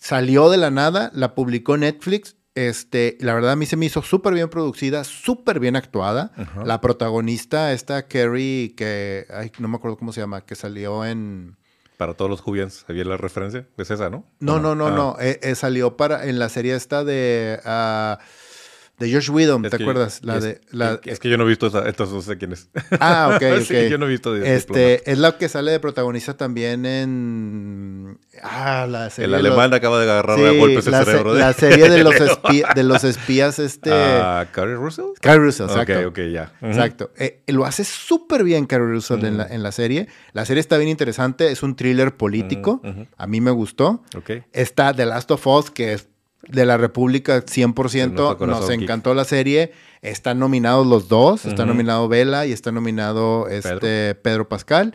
salió 0.00 0.50
de 0.50 0.56
la 0.56 0.72
nada, 0.72 1.12
la 1.14 1.36
publicó 1.36 1.76
Netflix. 1.76 2.35
Este, 2.56 3.18
la 3.20 3.34
verdad 3.34 3.52
a 3.52 3.56
mí 3.56 3.66
se 3.66 3.76
me 3.76 3.84
hizo 3.86 4.00
súper 4.02 4.32
bien 4.34 4.48
producida, 4.48 5.04
súper 5.04 5.60
bien 5.60 5.76
actuada. 5.76 6.32
La 6.64 6.80
protagonista, 6.80 7.72
esta 7.72 8.08
Carrie, 8.08 8.74
que 8.74 9.26
ay, 9.30 9.52
no 9.58 9.68
me 9.68 9.76
acuerdo 9.76 9.98
cómo 9.98 10.12
se 10.12 10.22
llama, 10.22 10.40
que 10.44 10.54
salió 10.56 11.04
en... 11.04 11.56
Para 11.98 12.14
todos 12.14 12.30
los 12.30 12.40
jubians, 12.40 12.84
¿había 12.88 13.04
la 13.04 13.16
referencia? 13.18 13.66
Es 13.76 13.90
esa, 13.90 14.08
¿no? 14.10 14.24
No, 14.40 14.54
¿O 14.54 14.58
no, 14.60 14.74
no, 14.74 14.86
Ah, 14.86 14.90
no. 14.90 15.16
eh, 15.20 15.38
eh, 15.42 15.54
salió 15.54 15.96
para 15.98 16.26
en 16.26 16.38
la 16.38 16.48
serie 16.48 16.74
esta 16.74 17.04
de 17.04 17.60
ah, 17.64 18.18
de 18.98 19.12
Josh 19.12 19.28
Whedon, 19.30 19.62
¿te 19.62 19.76
acuerdas? 19.76 20.20
La 20.22 20.36
es, 20.38 20.44
de 20.44 20.60
la, 20.70 20.98
es 21.04 21.18
que 21.18 21.28
yo 21.28 21.36
no 21.36 21.44
he 21.44 21.48
visto 21.48 21.66
esa, 21.66 21.86
entonces 21.86 22.14
no 22.14 22.22
sé 22.22 22.38
quién 22.38 22.52
es. 22.52 22.68
Ah, 22.98 23.32
ok, 23.36 23.42
ok. 23.58 23.62
Sí, 23.66 23.88
yo 23.90 23.98
no 23.98 24.06
he 24.06 24.08
visto 24.08 24.32
de 24.32 24.56
Este 24.56 25.10
es 25.10 25.18
la 25.18 25.36
que 25.36 25.48
sale 25.50 25.70
de 25.70 25.80
protagonista 25.80 26.34
también 26.36 26.86
en 26.86 28.18
ah, 28.42 28.86
la 28.88 29.10
serie 29.10 29.26
El 29.26 29.32
de 29.32 29.36
los- 29.42 29.46
alemán 29.58 29.74
acaba 29.74 29.98
de 29.98 30.10
agarrar 30.10 30.38
Sí, 30.38 30.44
a 30.44 30.52
golpes 30.52 30.86
el 30.86 30.94
cerebro. 30.94 31.34
de- 31.34 31.40
la 31.40 31.52
serie 31.52 31.88
de 31.90 32.02
los, 32.04 32.14
de 32.74 32.82
los 32.84 33.04
espías, 33.04 33.58
este. 33.58 33.90
Ah, 33.92 34.46
¿Carrie 34.52 34.76
Russell? 34.76 35.04
Carrie 35.20 35.44
Russell, 35.44 35.66
exacto. 35.66 35.98
Ok, 36.00 36.06
ok, 36.08 36.18
ya. 36.32 36.52
Exacto. 36.62 37.10
Eh, 37.16 37.42
lo 37.48 37.64
hace 37.66 37.84
súper 37.84 38.44
bien 38.44 38.66
Carrie 38.66 38.88
Russell 38.88 39.24
en, 39.24 39.38
la, 39.38 39.46
en 39.46 39.62
la 39.62 39.72
serie. 39.72 40.08
La 40.32 40.44
serie 40.44 40.60
está 40.60 40.76
bien 40.78 40.88
interesante. 40.88 41.50
Es 41.52 41.62
un 41.62 41.76
thriller 41.76 42.16
político. 42.16 42.80
Ujú. 42.84 43.06
A 43.16 43.26
mí 43.26 43.40
me 43.40 43.50
gustó. 43.50 44.02
Ok. 44.16 44.30
Está 44.52 44.94
The 44.94 45.06
Last 45.06 45.30
of 45.30 45.46
Us, 45.46 45.70
que 45.70 45.92
es 45.92 46.08
de 46.48 46.66
la 46.66 46.76
República 46.76 47.44
100%. 47.44 47.90
De 47.92 48.06
nuestro 48.06 48.38
corazón, 48.38 48.60
Nos 48.60 48.70
Kik. 48.70 48.82
encantó 48.82 49.14
la 49.14 49.24
serie. 49.24 49.72
Están 50.02 50.38
nominados 50.38 50.86
los 50.86 51.08
dos. 51.08 51.44
Está 51.44 51.66
nominado 51.66 52.08
Vela 52.08 52.46
y 52.46 52.52
está 52.52 52.72
nominado 52.72 53.48
este 53.48 54.14
Pedro. 54.14 54.48
Pascal. 54.48 54.94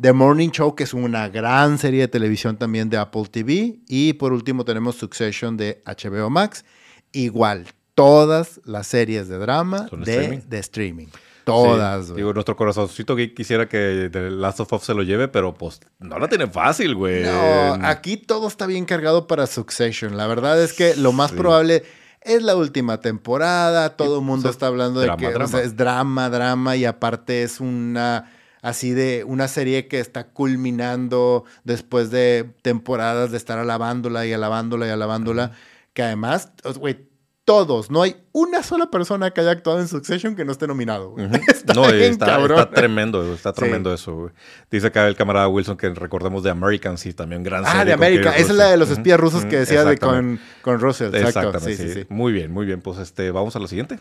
The 0.00 0.12
Morning 0.14 0.48
Show, 0.48 0.74
que 0.74 0.84
es 0.84 0.94
una 0.94 1.28
gran 1.28 1.76
serie 1.76 2.00
de 2.00 2.08
televisión 2.08 2.56
también 2.56 2.88
de 2.88 2.96
Apple 2.96 3.24
TV. 3.30 3.80
Y 3.86 4.14
por 4.14 4.32
último 4.32 4.64
tenemos 4.64 4.96
Succession 4.96 5.56
de 5.56 5.82
HBO 5.84 6.30
Max. 6.30 6.64
Igual, 7.12 7.66
todas 7.94 8.60
las 8.64 8.86
series 8.86 9.28
de 9.28 9.36
drama 9.36 9.88
¿Son 9.88 10.02
de 10.02 10.42
de 10.46 10.58
streaming. 10.58 11.08
Todas. 11.52 12.06
Sí, 12.06 12.12
güey. 12.12 12.16
Digo, 12.22 12.32
nuestro 12.34 12.56
corazoncito 12.56 13.16
geek 13.16 13.34
quisiera 13.34 13.68
que 13.68 14.08
The 14.12 14.30
Last 14.30 14.60
of 14.60 14.72
Us 14.72 14.82
se 14.82 14.94
lo 14.94 15.02
lleve, 15.02 15.28
pero 15.28 15.54
pues 15.54 15.80
no 15.98 16.18
la 16.18 16.28
tiene 16.28 16.46
fácil, 16.46 16.94
güey. 16.94 17.24
No, 17.24 17.78
aquí 17.82 18.16
todo 18.16 18.48
está 18.48 18.66
bien 18.66 18.84
cargado 18.84 19.26
para 19.26 19.46
Succession. 19.46 20.16
La 20.16 20.26
verdad 20.26 20.62
es 20.62 20.72
que 20.72 20.96
lo 20.96 21.12
más 21.12 21.30
Sí. 21.30 21.36
probable 21.36 21.82
es 22.22 22.42
la 22.42 22.56
última 22.56 23.00
temporada. 23.00 23.96
Todo 23.96 24.18
el 24.18 24.24
mundo 24.24 24.40
o 24.40 24.42
sea, 24.42 24.50
está 24.52 24.66
hablando 24.66 25.00
de 25.00 25.06
drama, 25.06 25.20
que 25.20 25.26
o 25.26 25.30
drama. 25.32 25.48
sea, 25.48 25.60
es 25.62 25.76
drama, 25.76 26.28
drama 26.30 26.76
y 26.76 26.84
aparte 26.84 27.42
es 27.42 27.60
una 27.60 28.30
así 28.62 28.90
de 28.90 29.24
una 29.26 29.48
serie 29.48 29.88
que 29.88 30.00
está 30.00 30.24
culminando 30.28 31.44
después 31.64 32.10
de 32.10 32.50
temporadas 32.60 33.30
de 33.30 33.38
estar 33.38 33.58
alabándola 33.58 34.26
y 34.26 34.32
alabándola 34.34 34.86
y 34.86 34.90
alabándola. 34.90 35.52
Que 35.94 36.02
además, 36.02 36.52
güey, 36.78 37.08
todos, 37.50 37.90
no 37.90 38.02
hay 38.02 38.14
una 38.30 38.62
sola 38.62 38.90
persona 38.92 39.32
que 39.32 39.40
haya 39.40 39.50
actuado 39.50 39.80
en 39.80 39.88
Succession 39.88 40.36
que 40.36 40.44
no 40.44 40.52
esté 40.52 40.68
nominado. 40.68 41.10
güey. 41.10 41.28
Está 41.48 41.74
no, 41.74 41.82
bien 41.88 42.12
está, 42.12 42.26
cabrón. 42.26 42.60
está 42.60 42.70
tremendo, 42.70 43.34
está 43.34 43.50
Sí. 43.50 43.56
tremendo 43.56 43.92
eso, 43.92 44.14
güey. 44.14 44.30
Dice 44.70 44.86
acá 44.86 45.08
el 45.08 45.16
camarada 45.16 45.48
Wilson 45.48 45.76
que 45.76 45.88
recordemos 45.90 46.44
de 46.44 46.50
American, 46.50 46.96
sí, 46.96 47.12
también 47.12 47.42
gran 47.42 47.64
Ah, 47.66 47.72
serie 47.78 47.96
de. 47.96 48.20
Kerry 48.20 48.40
Esa 48.40 48.52
es 48.52 48.56
la 48.56 48.70
de 48.70 48.76
los 48.76 48.88
espías 48.90 49.18
rusos 49.18 49.44
que 49.46 49.58
decía 49.58 49.82
de 49.84 49.98
con, 49.98 50.38
con 50.62 50.78
Russell. 50.78 51.12
Exacto. 51.12 51.40
Exactamente, 51.48 51.76
Sí, 51.76 51.82
sí, 51.88 51.92
sí, 51.94 52.00
sí. 52.02 52.06
Muy 52.08 52.32
bien, 52.32 52.52
muy 52.52 52.66
bien. 52.66 52.80
Pues 52.80 52.98
este, 52.98 53.32
vamos 53.32 53.56
a 53.56 53.58
la 53.58 53.66
siguiente. 53.66 53.98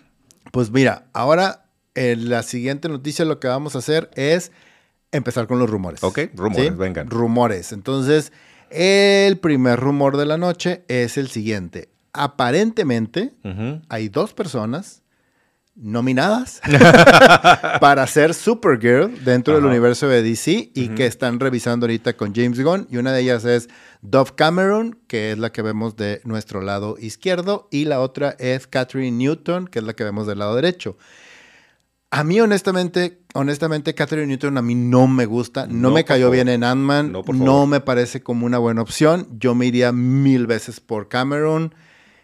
Pues 0.51 0.69
mira, 0.69 1.07
ahora 1.13 1.65
en 1.95 2.29
la 2.29 2.43
siguiente 2.43 2.87
noticia 2.87 3.25
lo 3.25 3.39
que 3.39 3.47
vamos 3.47 3.73
a 3.75 3.79
hacer 3.79 4.11
es 4.13 4.51
empezar 5.11 5.47
con 5.47 5.57
los 5.57 5.67
rumores. 5.69 6.03
Ok, 6.03 6.19
rumores, 6.35 6.77
vengan. 6.77 7.09
Rumores. 7.09 7.71
Entonces, 7.71 8.31
el 8.69 9.39
primer 9.39 9.79
rumor 9.79 10.17
de 10.17 10.27
la 10.27 10.37
noche 10.37 10.83
es 10.87 11.17
el 11.17 11.29
siguiente. 11.29 11.89
Aparentemente 12.13 13.33
hay 13.89 14.09
dos 14.09 14.33
personas 14.33 15.03
nominadas 15.75 16.61
para 17.79 18.05
ser 18.07 18.33
Supergirl 18.33 19.23
dentro 19.23 19.55
del 19.55 19.65
universo 19.65 20.07
de 20.07 20.21
DC 20.21 20.71
y 20.73 20.89
que 20.89 21.05
están 21.05 21.39
revisando 21.39 21.85
ahorita 21.85 22.17
con 22.17 22.35
James 22.35 22.61
Gunn. 22.61 22.87
Y 22.91 22.97
una 22.97 23.13
de 23.13 23.21
ellas 23.21 23.45
es 23.45 23.69
Dove 24.01 24.31
Cameron, 24.35 24.99
que 25.07 25.31
es 25.31 25.37
la 25.37 25.51
que 25.51 25.61
vemos 25.61 25.95
de 25.95 26.21
nuestro 26.25 26.61
lado 26.61 26.97
izquierdo, 26.99 27.67
y 27.71 27.85
la 27.85 28.01
otra 28.01 28.35
es 28.39 28.67
Catherine 28.67 29.17
Newton, 29.17 29.67
que 29.67 29.79
es 29.79 29.85
la 29.85 29.93
que 29.93 30.03
vemos 30.03 30.27
del 30.27 30.39
lado 30.39 30.55
derecho. 30.55 30.97
A 32.11 32.23
mí, 32.23 32.41
honestamente, 32.41 33.21
honestamente, 33.35 33.93
Catherine 33.93 34.27
Newton 34.27 34.57
a 34.57 34.63
mí 34.63 34.73
no 34.73 35.07
me 35.07 35.27
gusta. 35.27 35.67
No, 35.67 35.89
No, 35.89 35.91
me 35.91 36.05
cayó 36.05 36.31
bien 36.31 36.49
en 36.49 36.63
Ant-Man. 36.63 37.11
No, 37.11 37.23
No, 37.33 37.67
me 37.67 37.81
parece 37.81 38.21
como 38.23 38.47
una 38.47 38.57
buena 38.57 38.81
opción. 38.81 39.27
Yo 39.39 39.53
me 39.53 39.67
iría 39.67 39.91
mil 39.91 40.47
veces 40.47 40.79
por 40.79 41.07
Cameron. 41.07 41.73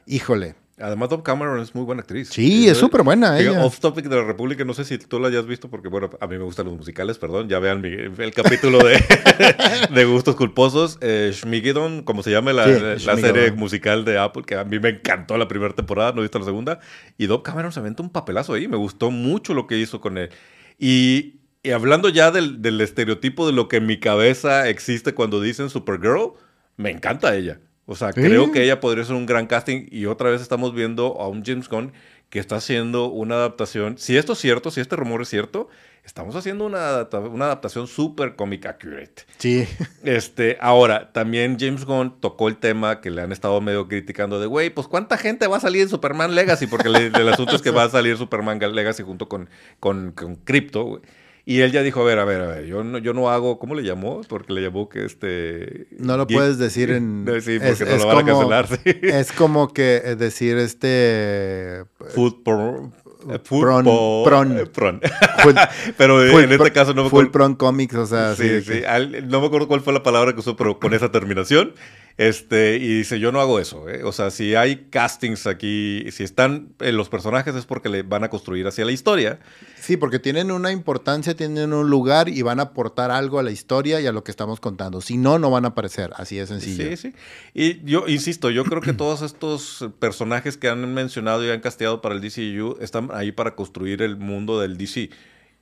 Híjole. 0.05 0.55
Además, 0.77 1.07
Dove 1.07 1.23
Cameron 1.23 1.61
es 1.61 1.73
muy 1.73 1.85
buena 1.85 2.01
actriz. 2.01 2.27
Sí, 2.33 2.67
es 2.67 2.77
súper 2.77 3.01
buena 3.03 3.39
ella. 3.39 3.63
Off 3.65 3.79
Topic 3.79 4.07
de 4.09 4.17
la 4.17 4.25
República, 4.25 4.65
no 4.65 4.73
sé 4.73 4.83
si 4.83 4.97
tú 4.97 5.21
la 5.21 5.29
hayas 5.29 5.45
visto, 5.45 5.69
porque 5.69 5.87
bueno, 5.87 6.09
a 6.19 6.27
mí 6.27 6.37
me 6.37 6.43
gustan 6.43 6.65
los 6.65 6.75
musicales, 6.75 7.17
perdón. 7.17 7.47
Ya 7.47 7.59
vean 7.59 7.79
mi- 7.79 7.93
el 7.93 8.33
capítulo 8.33 8.79
de, 8.79 9.01
de 9.95 10.03
Gustos 10.05 10.35
Culposos. 10.35 10.97
Eh, 10.99 11.31
Schmigadoon, 11.33 12.03
como 12.03 12.23
se 12.23 12.31
llama 12.31 12.51
la, 12.51 12.65
Sí, 12.65 13.05
la 13.05 13.15
serie 13.15 13.51
musical 13.53 14.03
de 14.03 14.17
Apple, 14.17 14.43
que 14.45 14.55
a 14.55 14.65
mí 14.65 14.77
me 14.79 14.89
encantó 14.89 15.37
la 15.37 15.47
primera 15.47 15.73
temporada, 15.73 16.11
no 16.11 16.19
he 16.19 16.23
visto 16.23 16.39
la 16.39 16.45
segunda. 16.45 16.79
Y 17.17 17.27
Dove 17.27 17.41
Cameron 17.43 17.71
se 17.71 17.79
aventó 17.79 18.03
un 18.03 18.09
papelazo 18.09 18.53
ahí, 18.53 18.67
me 18.67 18.75
gustó 18.77 19.11
mucho 19.11 19.53
lo 19.53 19.67
que 19.67 19.77
hizo 19.77 20.01
con 20.01 20.17
él. 20.17 20.29
Y, 20.77 21.35
y 21.63 21.71
hablando 21.71 22.09
ya 22.09 22.31
del, 22.31 22.61
del 22.61 22.81
estereotipo 22.81 23.47
de 23.47 23.53
lo 23.53 23.69
que 23.69 23.77
en 23.77 23.85
mi 23.85 23.97
cabeza 24.01 24.67
existe 24.67 25.13
cuando 25.13 25.39
dicen 25.39 25.69
Supergirl, 25.69 26.33
me 26.75 26.89
encanta 26.91 27.33
ella. 27.33 27.61
O 27.85 27.95
sea, 27.95 28.11
Sí. 28.13 28.21
creo 28.21 28.51
que 28.51 28.63
ella 28.63 28.79
podría 28.79 29.03
ser 29.05 29.15
un 29.15 29.25
gran 29.25 29.45
casting 29.47 29.87
y 29.91 30.05
otra 30.07 30.29
vez 30.29 30.41
estamos 30.41 30.73
viendo 30.73 31.19
a 31.21 31.27
un 31.27 31.43
James 31.45 31.69
Gunn 31.69 31.93
que 32.29 32.39
está 32.39 32.55
haciendo 32.55 33.05
una 33.07 33.35
adaptación. 33.35 33.97
Si 33.97 34.17
esto 34.17 34.33
es 34.33 34.39
cierto, 34.39 34.71
si 34.71 34.81
este 34.81 34.95
rumor 34.95 35.21
es 35.21 35.29
cierto, 35.29 35.69
estamos 36.03 36.35
haciendo 36.35 36.65
una, 36.65 36.89
adapta- 36.89 37.19
una 37.19 37.45
adaptación 37.45 37.87
súper 37.87 38.35
comic 38.35 38.65
accurate. 38.65 39.23
Sí. 39.37 39.67
Este, 40.03 40.57
ahora, 40.59 41.11
también 41.13 41.57
James 41.59 41.85
Gunn 41.85 42.19
tocó 42.19 42.47
el 42.47 42.57
tema 42.57 43.01
que 43.01 43.11
le 43.11 43.21
han 43.21 43.31
estado 43.31 43.61
medio 43.61 43.87
criticando 43.87 44.39
de, 44.39 44.47
güey, 44.47 44.69
pues 44.71 44.87
¿cuánta 44.87 45.17
gente 45.17 45.47
va 45.47 45.57
a 45.57 45.61
salir 45.61 45.83
en 45.83 45.89
Superman 45.89 46.33
Legacy? 46.35 46.67
Porque 46.67 46.89
le- 46.89 47.07
el 47.07 47.29
asunto 47.29 47.55
es 47.55 47.61
que 47.61 47.69
va 47.71 47.83
a 47.83 47.89
salir 47.89 48.17
Superman 48.17 48.59
Legacy 48.59 49.03
junto 49.03 49.29
con, 49.29 49.49
con, 49.79 50.11
con 50.11 50.35
Crypto, 50.37 50.83
güey. 50.83 51.01
Y 51.47 51.61
él 51.61 51.71
ya 51.71 51.83
dijo, 51.83 52.01
a 52.01 52.05
ver, 52.05 52.17
a 52.17 52.25
ver, 52.25 52.41
a 52.41 52.47
ver, 52.47 52.65
yo 52.65 52.83
no, 52.83 52.97
yo 52.97 53.13
no 53.13 53.29
hago, 53.29 53.59
¿cómo 53.59 53.75
le 53.75 53.83
llamó? 53.83 54.21
Porque 54.27 54.51
le 54.51 54.61
llamó 54.63 54.89
que 54.89 55.05
este... 55.05 55.85
No 55.99 56.17
lo 56.17 56.25
geek- 56.25 56.33
puedes 56.35 56.57
decir 56.57 56.89
en- 56.89 57.23
Sí, 57.41 57.59
porque 57.59 57.71
es- 57.71 57.79
no 57.81 57.95
es 57.95 58.01
lo 58.01 58.07
van 58.07 58.17
a 58.17 58.31
como- 58.31 58.49
cancelar, 58.49 58.67
sí. 58.67 58.79
Es 59.03 59.31
como 59.31 59.71
que 59.71 60.01
eh, 60.03 60.15
decir 60.15 60.57
este. 60.57 61.83
Food 62.15 62.41
porn. 62.43 62.93
eh, 63.29 63.39
food 63.43 63.61
Pron- 63.61 63.83
por- 63.85 64.27
pron. 64.27 64.57
eh, 64.57 64.65
pron. 64.65 65.01
Full, 65.43 65.53
pero 65.97 66.15
full 66.31 66.41
en 66.43 66.51
este 66.51 66.71
caso 66.71 66.93
no 66.95 67.03
me 67.03 67.09
Full 67.11 67.17
acuerdo. 67.25 67.31
Pron 67.31 67.55
Comics, 67.55 67.95
o 67.95 68.05
sea, 68.07 68.35
Sí, 68.35 68.61
sí. 68.61 68.83
Al- 68.83 69.27
no 69.29 69.39
me 69.41 69.45
acuerdo 69.47 69.67
cuál 69.67 69.81
fue 69.81 69.93
la 69.93 70.01
palabra 70.01 70.33
que 70.33 70.39
usó, 70.39 70.55
pero 70.55 70.79
con 70.79 70.93
esa 70.95 71.11
terminación. 71.11 71.73
Este, 72.17 72.77
y 72.77 72.99
dice, 72.99 73.19
yo 73.19 73.33
no 73.33 73.41
hago 73.41 73.59
eso. 73.59 73.89
¿eh? 73.89 74.03
O 74.03 74.13
sea, 74.13 74.31
si 74.31 74.55
hay 74.55 74.87
castings 74.89 75.47
aquí, 75.47 76.05
si 76.11 76.23
están 76.23 76.69
eh, 76.79 76.93
los 76.93 77.09
personajes 77.09 77.53
es 77.55 77.65
porque 77.65 77.89
le 77.89 78.03
van 78.03 78.23
a 78.23 78.29
construir 78.29 78.65
hacia 78.67 78.85
la 78.85 78.93
historia. 78.93 79.39
Sí, 79.79 79.97
porque 79.97 80.19
tienen 80.19 80.49
una 80.49 80.71
importancia, 80.71 81.35
tienen 81.35 81.73
un 81.73 81.89
lugar 81.89 82.29
y 82.29 82.41
van 82.41 82.59
a 82.59 82.63
aportar 82.63 83.11
algo 83.11 83.37
a 83.37 83.43
la 83.43 83.51
historia 83.51 83.99
y 83.99 84.07
a 84.07 84.13
lo 84.13 84.23
que 84.23 84.31
estamos 84.31 84.61
contando. 84.61 85.01
Si 85.01 85.17
no, 85.17 85.39
no 85.39 85.51
van 85.51 85.65
a 85.65 85.69
aparecer. 85.69 86.11
Así 86.15 86.37
de 86.37 86.47
sencillo. 86.47 86.89
Sí, 86.89 86.97
sí. 86.97 87.13
Y 87.53 87.83
yo 87.83 88.07
insisto, 88.07 88.49
yo 88.49 88.63
creo 88.63 88.81
que 88.81 88.93
todos 88.93 89.21
estos 89.21 89.89
personajes 89.99 90.55
que 90.55 90.69
han 90.69 90.93
mencionado 90.93 91.45
y 91.45 91.49
han 91.49 91.59
casteado 91.59 92.01
para 92.01 92.15
el 92.15 92.21
DCU 92.21 92.77
están 92.79 93.09
ahí 93.13 93.33
para 93.33 93.55
construir 93.55 94.01
el 94.01 94.15
mundo 94.15 94.61
del 94.61 94.77
DC 94.77 95.09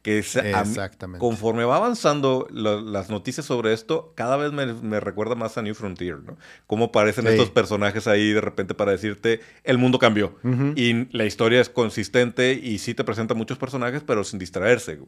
que 0.04 0.20
Exactamente. 0.20 1.18
conforme 1.18 1.64
va 1.64 1.78
avanzando 1.78 2.46
las 2.52 3.10
noticias 3.10 3.46
sobre 3.46 3.72
esto, 3.72 4.12
cada 4.16 4.36
vez 4.36 4.52
me, 4.52 5.00
recuerda 5.00 5.34
más 5.36 5.58
a 5.58 5.62
New 5.62 5.74
Frontier, 5.74 6.20
¿no? 6.20 6.38
Cómo 6.68 6.86
aparecen 6.86 7.26
estos 7.26 7.50
personajes 7.50 8.06
ahí 8.06 8.34
de 8.34 8.42
repente 8.42 8.74
para 8.74 8.92
decirte, 8.92 9.40
el 9.64 9.78
mundo 9.78 10.00
cambió. 10.00 10.36
Y 10.76 11.08
la 11.16 11.26
historia 11.26 11.62
es 11.62 11.70
consistente 11.70 12.54
y 12.54 12.80
sí 12.80 12.94
te 12.94 13.06
presenta 13.06 13.34
muchos 13.34 13.58
personajes, 13.58 14.04
pero 14.06 14.26
sin 14.26 14.40
distraerse. 14.40 15.00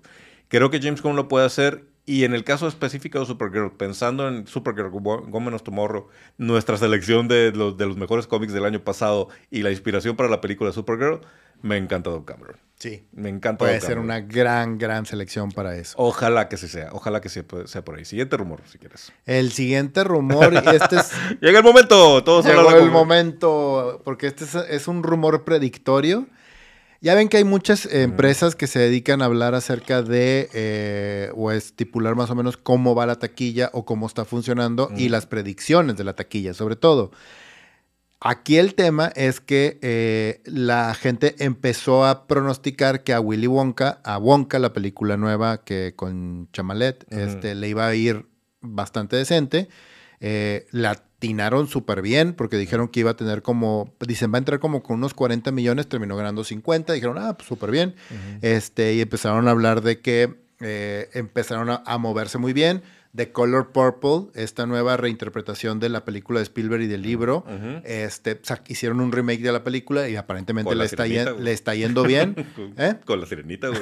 Creo 0.48 0.70
que 0.70 0.80
James 0.82 1.02
Gunn 1.02 1.18
lo 1.18 1.28
puede 1.28 1.46
hacer. 1.46 1.84
Y 2.08 2.24
en 2.24 2.36
el 2.36 2.44
caso 2.44 2.68
específico 2.68 3.20
de 3.20 3.26
Supergirl, 3.26 3.72
pensando 3.72 4.28
en 4.28 4.46
Supergirl, 4.46 4.92
of 4.94 5.64
Tomorrow, 5.64 6.08
nuestra 6.38 6.78
selección 6.78 7.28
de 7.28 7.52
los, 7.52 7.78
de 7.78 7.88
los 7.88 7.98
mejores 7.98 8.28
cómics 8.28 8.54
del 8.54 8.64
año 8.64 8.80
pasado 8.80 9.28
y 9.50 9.64
la 9.64 9.72
inspiración 9.72 10.16
para 10.16 10.30
la 10.30 10.40
película 10.40 10.72
Supergirl, 10.72 11.22
me 11.64 11.78
encanta 11.78 12.12
Don 12.12 12.24
Cameron. 12.24 12.65
Sí. 12.78 13.04
Me 13.14 13.30
encanta. 13.30 13.60
Puede 13.60 13.80
ser 13.80 14.00
una 14.00 14.20
gran, 14.20 14.78
gran 14.78 15.06
selección 15.06 15.52
para 15.52 15.76
eso. 15.76 15.96
Ojalá 15.98 16.50
que 16.50 16.58
se 16.58 16.68
sea. 16.68 16.90
Ojalá 16.92 17.22
que 17.22 17.30
sea, 17.30 17.44
por 17.44 17.98
ahí. 17.98 18.06
Siguiente 18.06 18.36
rumor, 18.36 18.62
si 18.66 18.78
quieres. 18.78 19.14
El 19.26 19.52
siguiente 19.52 20.04
rumor, 20.04 20.54
y 20.54 20.58
este 20.76 20.98
es... 20.98 21.12
Llega 21.42 21.60
el 21.60 21.64
momento. 21.64 22.24
Todos 22.24 22.46
Llegó 22.46 22.72
el 22.72 22.92
momento, 22.92 24.02
porque 24.04 24.28
este 24.28 24.46
es, 24.70 24.88
un 24.88 25.04
rumor 25.04 25.46
predictorio. 25.46 26.28
Ya 27.02 27.14
ven 27.14 27.30
que 27.30 27.38
hay 27.38 27.44
muchas 27.44 27.86
empresas 27.86 28.56
que 28.56 28.68
se 28.68 28.80
dedican 28.80 29.22
a 29.22 29.26
hablar 29.26 29.54
acerca 29.54 30.02
de 30.02 30.50
eh, 30.54 31.32
o 31.36 31.52
estipular 31.52 32.16
más 32.16 32.32
o 32.32 32.36
menos 32.36 32.58
cómo 32.58 32.96
va 32.96 33.06
la 33.06 33.20
taquilla 33.20 33.70
o 33.74 33.86
cómo 33.86 34.08
está 34.08 34.26
funcionando 34.26 34.90
y 34.96 35.10
las 35.10 35.28
predicciones 35.28 35.98
de 35.98 36.04
la 36.04 36.14
taquilla, 36.14 36.54
sobre 36.54 36.76
todo. 36.76 37.12
Aquí 38.20 38.58
el 38.58 38.76
tema 38.76 39.12
es 39.16 39.40
que 39.40 39.78
eh, 39.82 40.42
la 40.46 40.94
gente 40.96 41.36
empezó 41.40 42.06
a 42.06 42.28
pronosticar 42.28 43.04
que 43.04 43.14
a 43.14 43.20
Willy 43.20 43.48
Wonka, 43.48 44.02
a 44.04 44.18
Wonka, 44.18 44.58
la 44.58 44.74
película 44.74 45.18
nueva 45.18 45.64
que 45.64 45.94
con 45.96 46.50
Chamalet, 46.52 47.06
este, 47.12 47.56
le 47.56 47.70
iba 47.70 47.86
a 47.86 47.94
ir 47.94 48.26
bastante 48.62 49.16
decente. 49.16 49.68
Eh, 50.22 50.66
la 50.72 50.92
atinaron 50.92 51.68
súper 51.68 52.02
bien 52.02 52.34
porque 52.34 52.58
dijeron 52.58 52.88
que 52.88 53.02
iba 53.02 53.12
a 53.12 53.16
tener 53.16 53.42
como, 53.42 53.94
dicen, 54.00 54.32
va 54.32 54.38
a 54.38 54.40
entrar 54.40 54.60
como 54.60 54.82
con 54.82 54.98
unos 54.98 55.14
40 55.14 55.52
millones, 55.52 55.88
terminó 55.88 56.16
ganando 56.16 56.44
50, 56.44 56.94
dijeron, 56.94 57.18
ah, 57.20 57.36
pues 57.36 57.48
súper 57.48 57.72
bien. 57.72 57.96
este, 58.42 58.94
y 58.94 59.02
empezaron 59.02 59.48
a 59.48 59.52
hablar 59.52 59.82
de 59.82 60.02
que 60.02 60.46
eh, 60.62 61.10
empezaron 61.14 61.70
a, 61.70 61.98
moverse 61.98 62.38
muy 62.38 62.54
bien. 62.54 62.82
The 63.16 63.32
Color 63.32 63.72
Purple, 63.72 64.32
esta 64.34 64.66
nueva 64.66 64.98
reinterpretación 64.98 65.80
de 65.80 65.90
la 65.90 66.04
película 66.04 66.40
de 66.40 66.44
Spielberg 66.44 66.84
y 66.84 66.88
del 66.88 67.02
libro. 67.02 67.46
este, 67.84 68.42
hicieron 68.68 69.00
un 69.00 69.12
remake 69.12 69.42
de 69.42 69.52
la 69.52 69.64
película 69.64 70.10
y 70.10 70.16
aparentemente 70.16 70.76
le, 70.76 70.86
está 70.86 71.06
le, 71.06 71.52
está 71.52 71.76
yendo 71.76 72.04
bien. 72.04 72.36
¿Eh? 72.78 72.96
Con 73.06 73.22
la 73.22 73.26
sirenita, 73.26 73.70
güey. 73.70 73.82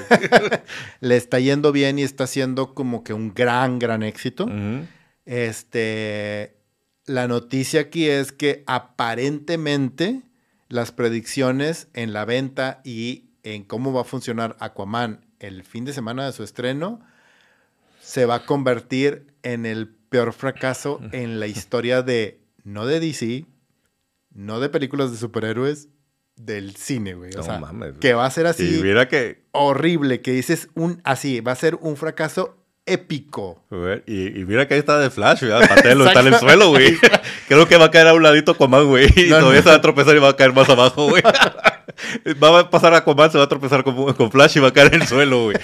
le 0.99 1.17
está 1.17 1.39
yendo 1.39 1.71
bien 1.71 1.97
y 1.99 2.03
está 2.03 2.27
siendo 2.27 2.73
como 2.75 3.03
que 3.03 3.13
un 3.13 3.33
gran, 3.33 3.79
gran 3.79 4.03
éxito. 4.03 4.47
Este, 5.25 6.57
la 7.05 7.27
noticia 7.27 7.81
aquí 7.81 8.07
es 8.07 8.31
que 8.31 8.63
aparentemente 8.67 10.21
las 10.69 10.91
predicciones 10.91 11.87
en 11.93 12.13
la 12.13 12.25
venta 12.25 12.81
y 12.83 13.31
en 13.43 13.63
cómo 13.63 13.93
va 13.93 14.01
a 14.01 14.05
funcionar 14.05 14.55
Aquaman 14.59 15.25
el 15.39 15.63
fin 15.63 15.85
de 15.85 15.93
semana 15.93 16.25
de 16.25 16.31
su 16.31 16.43
estreno 16.43 17.01
se 18.03 18.25
va 18.25 18.35
a 18.35 18.45
convertir 18.45 19.33
en 19.43 19.65
el 19.65 19.87
peor 19.87 20.33
fracaso 20.33 20.99
en 21.11 21.39
la 21.39 21.47
historia 21.47 22.01
de, 22.01 22.41
no 22.63 22.85
de 22.85 22.99
DC, 22.99 23.45
no 24.31 24.59
de 24.59 24.69
películas 24.69 25.11
de 25.11 25.17
superhéroes, 25.17 25.89
del 26.35 26.75
cine, 26.75 27.13
güey. 27.13 27.31
O 27.35 27.43
sea, 27.43 27.61
que 27.99 28.13
va 28.13 28.25
a 28.25 28.31
ser 28.31 28.47
así. 28.47 28.79
Y 28.79 28.83
mira 28.83 29.07
que... 29.07 29.43
Horrible, 29.51 30.21
que 30.21 30.31
dices 30.31 30.69
un 30.75 31.01
así, 31.03 31.39
va 31.41 31.51
a 31.51 31.55
ser 31.55 31.75
un 31.81 31.95
fracaso 31.95 32.57
épico. 32.85 33.63
Y, 34.05 34.45
mira 34.45 34.67
que 34.67 34.73
ahí 34.73 34.79
está 34.79 34.99
de 34.99 35.09
Flash, 35.09 35.41
¿verdad? 35.41 35.67
Patelo 35.67 36.05
está 36.05 36.19
en 36.19 36.27
el 36.27 36.35
suelo, 36.35 36.69
güey. 36.69 36.97
Creo 37.47 37.67
que 37.67 37.77
va 37.77 37.85
a 37.85 37.91
caer 37.91 38.07
a 38.07 38.13
un 38.13 38.23
ladito 38.23 38.55
Coman, 38.55 38.87
güey. 38.87 39.07
Y 39.15 39.29
todavía 39.29 39.61
se 39.61 39.69
va 39.69 39.75
a 39.75 39.81
tropezar 39.81 40.15
y 40.15 40.19
va 40.19 40.29
a 40.29 40.35
caer 40.35 40.53
más 40.53 40.69
abajo, 40.69 41.09
güey. 41.09 41.23
va 42.43 42.59
a 42.59 42.69
pasar 42.69 42.93
a 42.93 43.03
Coman, 43.03 43.31
se 43.31 43.37
va 43.37 43.45
a 43.45 43.49
tropezar 43.49 43.83
con, 43.83 44.13
con 44.13 44.31
Flash 44.31 44.57
y 44.57 44.59
va 44.59 44.69
a 44.69 44.73
caer 44.73 44.93
en 44.95 45.01
el 45.01 45.07
suelo, 45.07 45.45
güey. 45.45 45.57